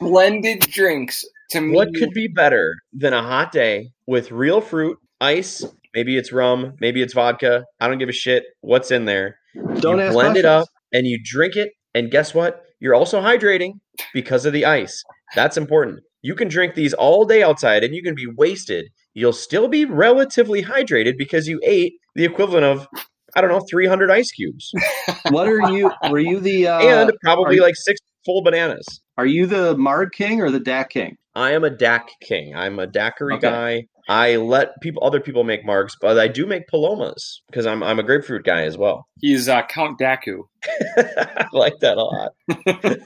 Blended 0.00 0.60
drinks. 0.60 1.24
To 1.50 1.60
me, 1.60 1.74
What 1.74 1.94
could 1.94 2.12
be 2.14 2.28
better 2.28 2.76
than 2.92 3.12
a 3.12 3.22
hot 3.22 3.52
day 3.52 3.90
with 4.06 4.30
real 4.30 4.60
fruit, 4.60 4.98
ice, 5.20 5.64
maybe 5.94 6.16
it's 6.16 6.32
rum, 6.32 6.74
maybe 6.80 7.02
it's 7.02 7.12
vodka. 7.12 7.64
I 7.80 7.88
don't 7.88 7.98
give 7.98 8.08
a 8.08 8.12
shit 8.12 8.44
what's 8.62 8.90
in 8.90 9.04
there. 9.04 9.36
Don't 9.80 9.98
you 9.98 10.04
ask 10.04 10.14
blend 10.14 10.36
it 10.38 10.46
up 10.46 10.68
and 10.92 11.06
you 11.06 11.18
drink 11.22 11.56
it 11.56 11.72
and 11.94 12.10
guess 12.10 12.32
what? 12.32 12.64
You're 12.80 12.94
also 12.94 13.20
hydrating 13.20 13.74
because 14.14 14.46
of 14.46 14.52
the 14.52 14.64
ice. 14.64 15.02
That's 15.34 15.56
important. 15.56 16.00
You 16.22 16.34
can 16.34 16.48
drink 16.48 16.74
these 16.74 16.94
all 16.94 17.24
day 17.24 17.42
outside 17.42 17.84
and 17.84 17.94
you 17.94 18.02
can 18.02 18.14
be 18.14 18.26
wasted. 18.26 18.86
You'll 19.14 19.32
still 19.32 19.68
be 19.68 19.84
relatively 19.84 20.62
hydrated 20.62 21.18
because 21.18 21.46
you 21.48 21.60
ate 21.62 21.94
the 22.14 22.24
equivalent 22.24 22.64
of 22.64 22.86
I 23.34 23.40
don't 23.40 23.50
know, 23.50 23.64
300 23.70 24.10
ice 24.10 24.30
cubes 24.30 24.72
What 25.30 25.48
are 25.48 25.70
you? 25.72 25.90
Were 26.10 26.18
you 26.18 26.38
the 26.40 26.68
uh, 26.68 26.78
and 26.80 27.12
probably 27.22 27.44
are 27.46 27.52
you- 27.54 27.62
like 27.62 27.76
six 27.76 27.98
full 28.24 28.42
bananas. 28.42 28.86
are 29.18 29.26
you 29.26 29.46
the 29.46 29.76
Marg 29.76 30.12
King 30.12 30.40
or 30.40 30.50
the 30.50 30.60
Dak 30.60 30.90
King? 30.90 31.16
I 31.34 31.52
am 31.52 31.64
a 31.64 31.70
DAC 31.70 32.08
king. 32.20 32.54
I'm 32.54 32.78
a 32.78 32.86
daiquiri 32.86 33.36
Okay. 33.36 33.40
guy. 33.48 33.86
I 34.06 34.36
let 34.36 34.78
people, 34.82 35.02
other 35.02 35.18
people 35.18 35.44
make 35.44 35.64
margs, 35.64 35.92
but 35.98 36.18
I 36.18 36.28
do 36.28 36.44
make 36.46 36.68
palomas 36.68 37.40
because 37.48 37.64
I'm 37.64 37.82
I'm 37.82 37.98
a 37.98 38.02
grapefruit 38.02 38.44
guy 38.44 38.64
as 38.64 38.76
well. 38.76 39.06
He's 39.20 39.48
uh, 39.48 39.62
Count 39.62 39.98
Daku. 39.98 40.42
I 40.98 41.46
like 41.52 41.78
that 41.80 41.96
a 41.96 42.02
lot. 42.04 42.32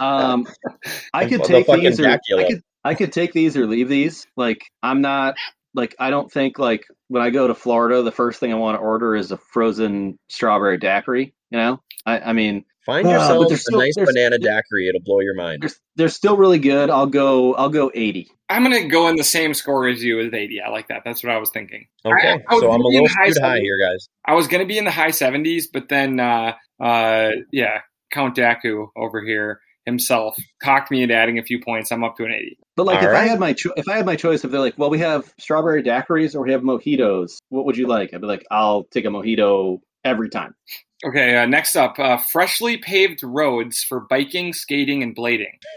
Um, 0.00 0.46
I 1.12 1.26
could 1.28 1.40
The 1.42 1.44
take 1.46 1.66
fucking 1.66 1.84
these 1.84 2.00
or 2.00 2.04
I 2.04 2.06
Dracula. 2.16 2.46
could 2.48 2.62
I 2.84 2.94
could 2.94 3.12
take 3.12 3.32
these 3.32 3.56
or 3.56 3.66
leave 3.66 3.88
these. 3.88 4.26
Like 4.36 4.62
I'm 4.82 5.00
not 5.00 5.36
like 5.74 5.94
I 5.98 6.10
don't 6.10 6.30
think 6.30 6.58
like 6.58 6.84
when 7.08 7.22
I 7.22 7.30
go 7.30 7.46
to 7.46 7.54
Florida, 7.54 8.02
the 8.02 8.12
first 8.12 8.40
thing 8.40 8.52
I 8.52 8.56
want 8.56 8.76
to 8.76 8.80
order 8.80 9.14
is 9.14 9.32
a 9.32 9.36
frozen 9.36 10.18
strawberry 10.28 10.78
daiquiri. 10.78 11.34
You 11.50 11.58
know, 11.58 11.80
I, 12.06 12.18
I 12.20 12.32
mean 12.32 12.64
Find 12.84 13.04
but 13.04 13.10
yourself 13.10 13.48
there's 13.48 13.68
a 13.68 13.76
nice 13.76 13.94
banana 13.94 14.38
daiquiri; 14.38 14.88
it'll 14.88 15.02
blow 15.02 15.20
your 15.20 15.34
mind. 15.34 15.62
they're 15.62 15.70
they're 15.94 16.08
still 16.08 16.36
really 16.36 16.58
good. 16.58 16.90
I'll 16.90 17.06
go 17.06 17.54
I'll 17.54 17.68
go 17.70 17.92
eighty. 17.94 18.28
I'm 18.48 18.64
gonna 18.64 18.88
go 18.88 19.08
in 19.08 19.16
the 19.16 19.24
same 19.24 19.54
score 19.54 19.86
as 19.88 20.02
you 20.02 20.16
with 20.16 20.34
80. 20.34 20.60
I 20.60 20.68
like 20.68 20.88
that. 20.88 21.02
That's 21.06 21.22
what 21.22 21.32
I 21.32 21.38
was 21.38 21.48
thinking. 21.50 21.86
Okay, 22.04 22.28
I- 22.32 22.42
I 22.50 22.54
was 22.54 22.62
so 22.62 22.72
I'm 22.72 22.82
a 22.82 22.86
little 22.88 23.08
high 23.08 23.30
high 23.40 23.60
here, 23.60 23.78
guys. 23.78 24.08
I 24.26 24.34
was 24.34 24.46
gonna 24.48 24.66
be 24.66 24.76
in 24.76 24.84
the 24.84 24.90
high 24.90 25.08
70s, 25.10 25.64
but 25.72 25.88
then, 25.88 26.20
uh, 26.20 26.52
uh, 26.78 27.30
yeah, 27.50 27.80
Count 28.10 28.36
Daku 28.36 28.88
over 28.96 29.22
here 29.24 29.60
himself 29.86 30.36
cocked 30.62 30.90
me 30.90 31.02
into 31.02 31.14
adding 31.14 31.38
a 31.38 31.42
few 31.42 31.60
points. 31.60 31.90
I'm 31.90 32.04
up 32.04 32.16
to 32.16 32.24
an 32.24 32.32
80. 32.32 32.58
But 32.76 32.86
like 32.86 33.02
All 33.02 33.08
if 33.10 33.14
I 33.16 33.24
had 33.24 33.38
my 33.40 33.52
cho- 33.52 33.72
if 33.76 33.88
I 33.88 33.96
had 33.96 34.06
my 34.06 34.16
choice, 34.16 34.44
if 34.44 34.50
they're 34.50 34.60
like, 34.60 34.78
well, 34.78 34.90
we 34.90 34.98
have 35.00 35.32
strawberry 35.38 35.82
daiquiris 35.82 36.34
or 36.34 36.42
we 36.42 36.52
have 36.52 36.62
mojitos, 36.62 37.36
what 37.48 37.66
would 37.66 37.76
you 37.76 37.86
like? 37.86 38.14
I'd 38.14 38.20
be 38.20 38.26
like, 38.26 38.44
I'll 38.50 38.84
take 38.84 39.04
a 39.04 39.08
mojito 39.08 39.80
every 40.04 40.30
time. 40.30 40.54
Okay, 41.04 41.36
uh, 41.36 41.46
next 41.46 41.74
up, 41.74 41.98
uh, 41.98 42.16
freshly 42.16 42.76
paved 42.76 43.22
roads 43.24 43.82
for 43.82 44.00
biking, 44.08 44.52
skating, 44.52 45.02
and 45.02 45.16
blading. 45.16 45.58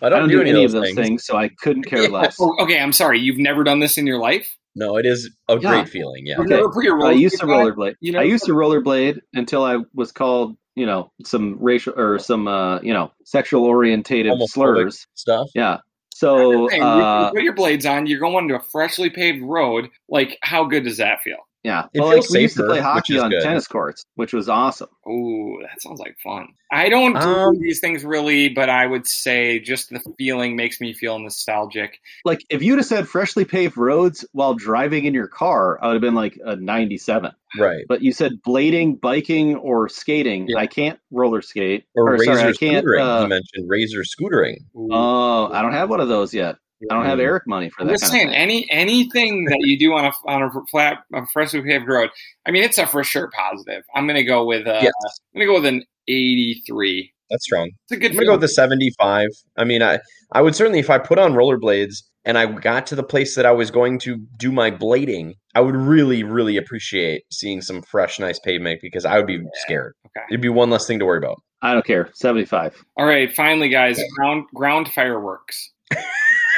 I 0.00 0.08
don't, 0.10 0.28
do, 0.28 0.40
any, 0.40 0.64
of 0.64 0.72
those 0.72 0.84
things. 0.88 0.96
things. 0.96 1.24
so 1.24 1.36
I 1.36 1.48
couldn't 1.48 1.84
care 1.84 2.02
Yeah. 2.04 2.08
less. 2.10 2.36
Oh, 2.38 2.54
okay, 2.60 2.78
I'm 2.78 2.92
sorry. 2.92 3.18
You've 3.20 3.38
never 3.38 3.64
done 3.64 3.80
this 3.80 3.96
in 3.98 4.06
your 4.06 4.18
life? 4.18 4.56
No, 4.76 4.96
it 4.96 5.06
is 5.06 5.30
a 5.48 5.54
Yeah. 5.54 5.70
great 5.70 5.88
feeling. 5.88 6.26
Yeah. 6.26 6.36
You've 6.38 6.46
Okay. 6.52 6.56
never 6.56 7.06
I 7.06 7.12
used 7.12 7.38
to 7.40 7.46
rollerblade. 7.46 7.94
You 8.00 8.12
know, 8.12 8.20
I 8.20 8.24
used 8.24 8.44
to 8.46 8.52
rollerblade 8.52 9.18
until 9.32 9.64
I 9.64 9.78
was 9.94 10.10
called, 10.12 10.56
you 10.74 10.86
know, 10.86 11.12
some 11.24 11.56
racial 11.60 11.94
or 11.96 12.18
some, 12.18 12.48
uh, 12.48 12.80
you 12.80 12.92
know, 12.92 13.12
sexual 13.24 13.64
orientated 13.64 14.32
Homophobic. 14.32 14.48
slurs. 14.50 15.06
Stuff. 15.14 15.48
Yeah. 15.54 15.78
So, 16.12 16.68
Hey, 16.68 16.76
you- 16.78 16.82
you 16.82 16.88
uh, 16.88 17.30
put 17.32 17.42
your 17.42 17.54
blades 17.54 17.86
on. 17.86 18.06
You're 18.06 18.20
going 18.20 18.48
to 18.48 18.56
a 18.56 18.60
freshly 18.72 19.10
paved 19.10 19.42
road. 19.42 19.90
Like, 20.08 20.38
how 20.42 20.64
good 20.64 20.84
does 20.84 20.96
that 20.98 21.20
feel? 21.22 21.38
Yeah. 21.64 21.86
It 21.92 22.00
Well, 22.00 22.12
feels 22.12 22.30
like 22.30 22.36
we 22.36 22.42
used 22.42 22.56
to 22.58 22.66
play 22.66 22.80
hockey 22.80 23.18
on 23.18 23.30
good. 23.30 23.42
tennis 23.42 23.66
courts, 23.66 24.04
which 24.14 24.32
was 24.32 24.48
awesome. 24.48 24.88
Ooh, 25.08 25.58
that 25.62 25.80
sounds 25.82 25.98
like 25.98 26.16
fun. 26.22 26.48
I 26.70 26.88
don't 26.88 27.12
do 27.14 27.18
Um, 27.18 27.58
these 27.60 27.80
things 27.80 28.04
really, 28.04 28.48
but 28.48 28.68
I 28.68 28.86
would 28.86 29.06
say 29.06 29.58
just 29.60 29.90
the 29.90 30.00
feeling 30.18 30.56
makes 30.56 30.80
me 30.80 30.92
feel 30.92 31.18
nostalgic. 31.18 31.98
Like 32.24 32.44
if 32.50 32.62
you'd 32.62 32.78
have 32.78 32.86
said 32.86 33.08
freshly 33.08 33.44
paved 33.44 33.76
roads 33.76 34.24
while 34.32 34.54
driving 34.54 35.04
in 35.04 35.14
your 35.14 35.28
car, 35.28 35.78
I 35.82 35.86
would 35.88 35.94
have 35.94 36.02
been 36.02 36.14
like 36.14 36.38
a 36.44 36.56
97. 36.56 37.32
Right. 37.58 37.84
But 37.88 38.02
you 38.02 38.12
said 38.12 38.42
blading, 38.46 39.00
biking, 39.00 39.54
or 39.56 39.88
skating. 39.88 40.46
Yeah. 40.48 40.58
I 40.58 40.66
can't 40.66 40.98
roller 41.12 41.42
skate. 41.42 41.84
Or, 41.94 42.08
Or, 42.08 42.12
razor 42.14 42.24
sorry, 42.24 42.40
I 42.40 42.52
can't. 42.52 42.84
scootering. 42.86 43.18
Uh, 43.18 43.22
you 43.22 43.28
mentioned 43.28 43.70
razor 43.70 44.02
scootering. 44.02 44.56
Ooh. 44.76 44.88
oh, 44.92 45.50
I 45.52 45.62
don't 45.62 45.72
have 45.72 45.88
one 45.90 46.00
of 46.00 46.08
those 46.08 46.34
yet. 46.34 46.56
I 46.90 46.94
don't 46.94 47.06
have. 47.06 47.20
Eric 47.20 47.46
money 47.46 47.70
for 47.70 47.84
that. 47.84 47.90
I'm 47.90 47.94
just 47.94 48.04
kind 48.04 48.12
saying, 48.12 48.28
of 48.28 48.32
thing. 48.32 48.40
any 48.40 48.70
anything 48.70 49.44
that 49.46 49.58
you 49.60 49.78
do 49.78 49.92
on 49.94 50.04
a 50.06 50.12
on 50.26 50.42
a 50.42 50.50
flat, 50.70 50.98
a 51.12 51.26
freshly 51.32 51.62
paved 51.62 51.88
road. 51.88 52.10
I 52.46 52.50
mean, 52.50 52.62
it's 52.62 52.78
a 52.78 52.86
for 52.86 53.04
sure 53.04 53.30
positive. 53.30 53.82
I'm 53.94 54.06
gonna 54.06 54.24
go 54.24 54.44
with 54.44 54.66
uh, 54.66 54.80
Yes. 54.82 54.92
I'm 55.34 55.40
gonna 55.40 55.46
go 55.46 55.54
with 55.54 55.66
an 55.66 55.84
83. 56.08 57.12
That's 57.30 57.44
strong. 57.44 57.70
It's 57.84 57.92
a 57.92 57.96
good. 57.96 58.10
I'm 58.12 58.16
gonna 58.16 58.26
go 58.26 58.32
with 58.32 58.42
the 58.42 58.48
75. 58.48 59.28
I 59.56 59.64
mean, 59.64 59.82
I 59.82 60.00
I 60.32 60.42
would 60.42 60.54
certainly 60.54 60.78
if 60.78 60.90
I 60.90 60.98
put 60.98 61.18
on 61.18 61.32
rollerblades 61.32 62.02
and 62.24 62.38
I 62.38 62.46
got 62.46 62.86
to 62.88 62.94
the 62.94 63.02
place 63.02 63.36
that 63.36 63.46
I 63.46 63.52
was 63.52 63.70
going 63.70 63.98
to 64.00 64.16
do 64.38 64.50
my 64.50 64.70
blading, 64.70 65.34
I 65.54 65.60
would 65.60 65.76
really, 65.76 66.22
really 66.22 66.56
appreciate 66.56 67.24
seeing 67.30 67.60
some 67.60 67.82
fresh, 67.82 68.18
nice 68.18 68.38
pavement 68.38 68.80
because 68.80 69.04
I 69.04 69.16
would 69.18 69.26
be 69.26 69.40
scared. 69.54 69.94
Okay. 70.06 70.24
It'd 70.30 70.40
be 70.40 70.48
one 70.48 70.70
less 70.70 70.86
thing 70.86 70.98
to 71.00 71.04
worry 71.04 71.18
about. 71.18 71.42
I 71.62 71.72
don't 71.72 71.84
care. 71.84 72.10
75. 72.14 72.82
All 72.96 73.06
right, 73.06 73.34
finally, 73.34 73.68
guys, 73.68 73.98
ground 74.16 74.44
ground 74.54 74.88
fireworks. 74.92 75.70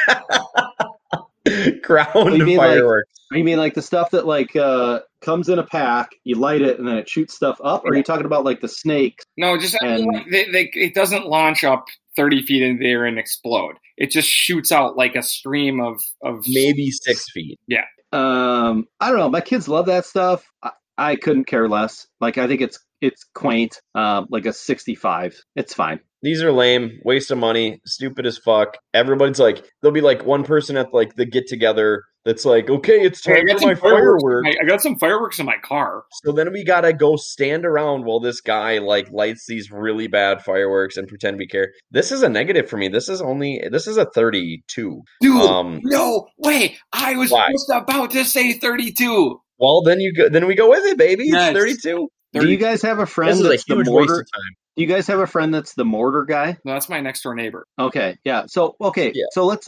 Ground 1.83 2.37
you 2.37 2.45
mean, 2.45 2.57
like- 2.57 2.69
fireworks. 2.69 3.09
You 3.31 3.43
mean 3.43 3.57
like 3.57 3.73
the 3.73 3.81
stuff 3.81 4.11
that 4.11 4.25
like 4.25 4.55
uh 4.55 5.01
comes 5.21 5.49
in 5.49 5.59
a 5.59 5.63
pack, 5.65 6.11
you 6.23 6.35
light 6.35 6.61
it, 6.61 6.79
and 6.79 6.87
then 6.87 6.95
it 6.97 7.09
shoots 7.09 7.33
stuff 7.35 7.59
up? 7.61 7.83
Or 7.83 7.89
are 7.91 7.95
you 7.95 8.03
talking 8.03 8.25
about 8.25 8.45
like 8.45 8.61
the 8.61 8.69
snakes? 8.69 9.25
No, 9.35 9.57
just 9.57 9.75
I 9.81 9.85
mean, 9.87 9.95
And- 9.95 10.05
like, 10.13 10.25
they, 10.31 10.45
they, 10.51 10.69
it 10.73 10.93
doesn't 10.93 11.25
launch 11.27 11.63
up 11.65 11.85
30 12.15 12.45
feet 12.45 12.63
in 12.63 12.79
the 12.79 12.85
air 12.89 13.03
and 13.05 13.19
explode. 13.19 13.75
It 13.97 14.11
just 14.11 14.29
shoots 14.29 14.71
out 14.71 14.95
like 14.95 15.15
a 15.15 15.21
stream 15.23 15.81
of 15.81 15.99
of 16.23 16.43
Maybe 16.47 16.89
six 16.91 17.29
feet. 17.31 17.59
Yeah. 17.67 17.83
Um, 18.13 18.87
I 19.01 19.09
don't 19.09 19.19
know. 19.19 19.29
My 19.29 19.41
kids 19.41 19.67
love 19.67 19.87
that 19.87 20.05
stuff. 20.05 20.45
I, 20.63 20.71
I 20.97 21.15
couldn't 21.17 21.45
care 21.45 21.67
less. 21.67 22.07
Like 22.21 22.37
I 22.37 22.47
think 22.47 22.61
it's 22.61 22.79
it's 23.01 23.23
quaint, 23.35 23.79
uh, 23.95 24.23
like 24.29 24.45
a 24.45 24.53
65. 24.53 25.35
It's 25.55 25.73
fine. 25.73 25.99
These 26.23 26.41
are 26.41 26.51
lame, 26.51 26.99
waste 27.05 27.29
of 27.29 27.37
money, 27.37 27.79
stupid 27.85 28.25
as 28.25 28.37
fuck. 28.39 28.77
Everybody's 28.93 29.39
like, 29.39 29.63
there'll 29.81 29.93
be 29.93 30.01
like 30.01 30.25
one 30.25 30.43
person 30.43 30.75
at 30.75 30.91
like 30.93 31.15
the 31.15 31.25
get 31.25 31.45
together 31.47 32.03
that's 32.25 32.43
like, 32.43 32.69
okay, 32.71 32.99
it's 33.01 33.23
Hey, 33.23 33.33
I 33.33 33.35
time 33.37 33.45
got 33.45 33.53
for 33.53 33.59
some 33.59 33.69
my 33.69 33.75
fireworks. 33.75 34.23
fireworks. 34.23 34.49
I, 34.59 34.63
I 34.63 34.67
got 34.67 34.81
some 34.81 34.95
fireworks 34.97 35.39
in 35.39 35.45
my 35.45 35.57
car. 35.63 36.03
So 36.23 36.31
then 36.31 36.51
we 36.51 36.63
gotta 36.65 36.91
go 36.91 37.15
stand 37.17 37.65
around 37.67 38.03
while 38.05 38.19
this 38.19 38.41
guy 38.41 38.79
like 38.79 39.11
lights 39.11 39.45
these 39.47 39.69
really 39.71 40.07
bad 40.07 40.41
fireworks 40.43 40.97
and 40.97 41.07
pretend 41.07 41.37
we 41.37 41.45
care. 41.47 41.71
This 41.91 42.11
is 42.11 42.23
a 42.23 42.29
negative 42.29 42.67
for 42.67 42.77
me. 42.77 42.87
This 42.89 43.09
is 43.09 43.21
only 43.21 43.61
this 43.71 43.85
is 43.85 43.97
a 43.97 44.05
thirty-two. 44.05 45.01
Dude, 45.21 45.41
Um, 45.41 45.79
no 45.83 46.27
way. 46.39 46.77
I 46.91 47.15
was 47.15 47.29
Why? 47.31 47.49
just 47.51 47.69
about 47.73 48.09
to 48.11 48.25
say 48.25 48.53
32. 48.53 49.39
well 49.59 49.81
then 49.83 49.99
you 49.99 50.13
go 50.13 50.29
then 50.29 50.47
we 50.47 50.55
go 50.55 50.67
with 50.69 50.83
it, 50.85 50.97
baby. 50.97 51.25
Yes. 51.27 51.51
It's 51.55 51.59
thirty-two. 51.59 52.09
Do 52.33 52.47
you 52.47 52.57
guys 52.57 52.81
have 52.83 52.99
a 52.99 53.05
friend 53.05 53.31
This 53.31 53.39
is 53.39 53.45
a 53.45 53.49
that's 53.49 53.63
the 53.65 53.83
mortar? 53.83 54.15
time. 54.17 54.55
Do 54.75 54.83
you 54.83 54.87
guys 54.87 55.07
have 55.07 55.19
a 55.19 55.27
friend 55.27 55.53
that's 55.53 55.73
the 55.73 55.85
mortar 55.85 56.23
guy? 56.25 56.57
No, 56.63 56.73
that's 56.73 56.89
my 56.89 56.99
next 57.01 57.21
door 57.23 57.33
neighbor. 57.35 57.65
Okay, 57.79 58.17
yeah. 58.23 58.45
So 58.47 58.75
okay, 58.79 59.11
Yeah. 59.15 59.25
so 59.31 59.45
let's 59.45 59.67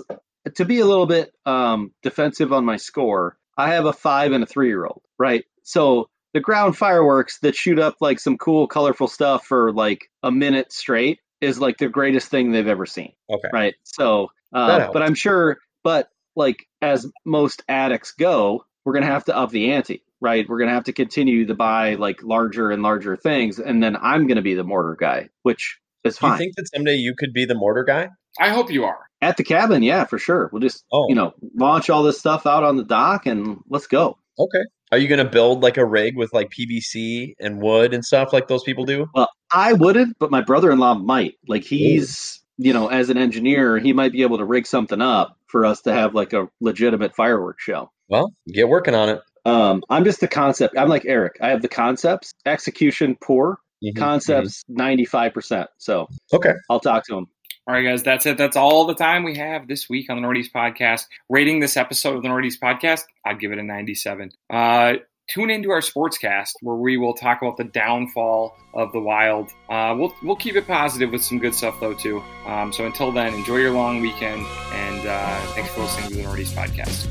to 0.56 0.66
be 0.66 0.80
a 0.80 0.86
little 0.86 1.06
bit 1.08 1.34
um, 1.46 1.92
defensive 2.04 2.54
on 2.54 2.66
my 2.66 2.78
score. 2.78 3.38
I 3.58 3.74
have 3.74 3.86
a 3.86 3.94
five 3.94 4.32
and 4.32 4.44
a 4.44 4.48
three 4.48 4.68
year 4.68 4.86
old, 4.86 5.02
right? 5.18 5.44
So 5.64 6.10
the 6.34 6.40
ground 6.42 6.78
fireworks 6.78 7.40
that 7.40 7.56
shoot 7.56 7.80
up 7.80 7.96
like 8.02 8.20
some 8.20 8.38
cool, 8.38 8.68
colorful 8.68 9.08
stuff 9.08 9.46
for 9.46 9.74
like 9.74 10.10
a 10.22 10.32
minute 10.32 10.72
straight 10.72 11.20
is 11.42 11.60
like 11.60 11.78
the 11.78 11.90
greatest 11.90 12.30
thing 12.30 12.52
they've 12.52 12.68
ever 12.68 12.86
seen, 12.86 13.14
Okay. 13.32 13.48
right? 13.52 13.74
So, 13.84 14.30
uh, 14.54 14.92
but 14.94 15.02
I'm 15.02 15.16
sure, 15.16 15.58
but 15.84 16.10
like 16.36 16.68
as 16.82 17.08
most 17.26 17.64
addicts 17.68 18.12
go, 18.12 18.66
we're 18.86 18.94
gonna 18.94 19.06
have 19.08 19.26
to 19.26 19.36
up 19.36 19.50
the 19.50 19.72
ante, 19.72 20.04
right? 20.22 20.48
We're 20.48 20.60
gonna 20.60 20.72
have 20.74 20.86
to 20.86 20.94
continue 20.94 21.46
to 21.48 21.56
buy 21.56 21.96
like 21.96 22.24
larger 22.24 22.72
and 22.72 22.84
larger 22.84 23.16
things, 23.16 23.60
and 23.60 23.82
then 23.82 23.96
I'm 24.02 24.28
gonna 24.28 24.42
be 24.42 24.56
the 24.56 24.64
mortar 24.64 24.96
guy, 25.00 25.30
which 25.44 25.80
is 26.04 26.18
fine. 26.18 26.32
Do 26.38 26.44
you 26.44 26.48
think 26.48 26.56
that 26.58 26.70
someday 26.74 26.96
you 26.96 27.14
could 27.18 27.34
be 27.34 27.46
the 27.46 27.56
mortar 27.56 27.84
guy? 27.84 28.10
I 28.40 28.50
hope 28.50 28.72
you 28.72 28.86
are. 28.86 29.00
At 29.22 29.36
the 29.38 29.44
cabin, 29.44 29.84
yeah, 29.84 30.06
for 30.06 30.18
sure. 30.18 30.50
We'll 30.54 30.62
just 30.62 30.86
Oh. 30.94 31.08
you 31.10 31.16
know 31.16 31.34
launch 31.56 31.90
all 31.90 32.04
this 32.04 32.20
stuff 32.20 32.46
out 32.46 32.64
on 32.64 32.78
the 32.78 32.84
dock 32.86 33.26
and 33.26 33.58
let's 33.70 33.88
go. 33.88 34.18
Okay. 34.38 34.64
Are 34.92 34.98
you 34.98 35.08
gonna 35.08 35.30
build 35.30 35.62
like 35.62 35.78
a 35.78 35.86
rig 35.86 36.16
with 36.18 36.34
like 36.34 36.50
PVC 36.52 37.36
and 37.40 37.62
wood 37.62 37.94
and 37.94 38.04
stuff 38.06 38.32
like 38.34 38.48
those 38.48 38.64
people 38.64 38.86
do? 38.86 39.08
Well, 39.14 39.30
I 39.52 39.74
wouldn't, 39.74 40.18
but 40.20 40.32
my 40.32 40.42
brother-in-law 40.42 40.96
might. 40.96 41.36
Like 41.48 41.64
he's 41.64 42.42
you 42.58 42.74
know 42.74 42.88
as 42.88 43.10
an 43.10 43.18
engineer, 43.18 43.78
he 43.78 43.94
might 43.94 44.12
be 44.14 44.22
able 44.24 44.38
to 44.38 44.46
rig 44.46 44.66
something 44.68 45.02
up 45.02 45.38
for 45.48 45.66
us 45.66 45.82
to 45.82 45.94
have 45.94 46.14
like 46.16 46.34
a 46.34 46.48
legitimate 46.62 47.16
fireworks 47.16 47.64
show. 47.64 47.92
Well, 48.08 48.34
get 48.52 48.68
working 48.70 48.96
on 48.96 49.10
it. 49.10 49.22
Um, 49.46 49.84
I'm 49.90 50.04
just 50.04 50.20
the 50.20 50.28
concept. 50.28 50.78
I'm 50.78 50.90
like 50.90 51.06
Eric. 51.06 51.38
I 51.42 51.50
have 51.50 51.62
the 51.62 51.68
concepts, 51.70 52.34
execution 52.46 53.18
poor, 53.22 53.60
Mhm, 53.84 53.96
concepts 53.96 54.64
95 54.68 55.34
percent. 55.34 55.70
So. 55.78 56.08
Okay. 56.34 56.54
I'll 56.70 56.80
talk 56.80 57.06
to 57.08 57.18
him. 57.18 57.28
All 57.68 57.76
right, 57.76 57.84
guys, 57.84 58.02
that's 58.02 58.26
it. 58.26 58.38
That's 58.38 58.58
all 58.58 58.86
the 58.86 58.96
time 58.96 59.24
we 59.24 59.36
have 59.38 59.68
this 59.68 59.88
week 59.88 60.10
on 60.10 60.18
the 60.18 60.22
Northeast 60.22 60.52
Podcast. 60.54 61.04
Rating 61.30 61.60
this 61.60 61.78
episode 61.78 62.16
of 62.16 62.24
the 62.24 62.28
Northeast 62.28 62.60
Podcast, 62.60 63.02
I'd 63.26 63.40
give 63.40 63.52
it 63.52 63.60
a 63.60 63.64
97. 63.64 64.32
Uh, 64.50 64.94
tune 65.30 65.52
into 65.52 65.70
our 65.70 65.82
sportscast 65.82 66.50
where 66.62 66.76
we 66.78 66.98
will 66.98 67.14
talk 67.14 67.44
about 67.44 67.58
the 67.58 67.66
downfall 67.66 68.56
of 68.74 68.92
the 68.92 69.00
Wild. 69.00 69.52
Uh, 69.70 69.94
we'll 69.96 70.16
we'll 70.24 70.36
keep 70.36 70.56
it 70.56 70.66
positive 70.66 71.12
with 71.12 71.24
some 71.24 71.38
good 71.38 71.54
stuff 71.54 71.80
though 71.80 71.94
too. 71.94 72.24
Um, 72.48 72.74
so 72.74 72.86
until 72.88 73.12
then, 73.12 73.36
enjoy 73.36 73.58
your 73.58 73.72
long 73.72 74.02
weekend 74.02 74.44
and 74.74 75.06
uh, 75.06 75.40
thanks 75.54 75.70
for 75.72 75.82
listening 75.82 76.10
to 76.10 76.16
the 76.16 76.24
Northeast 76.24 76.56
Podcast. 76.56 77.08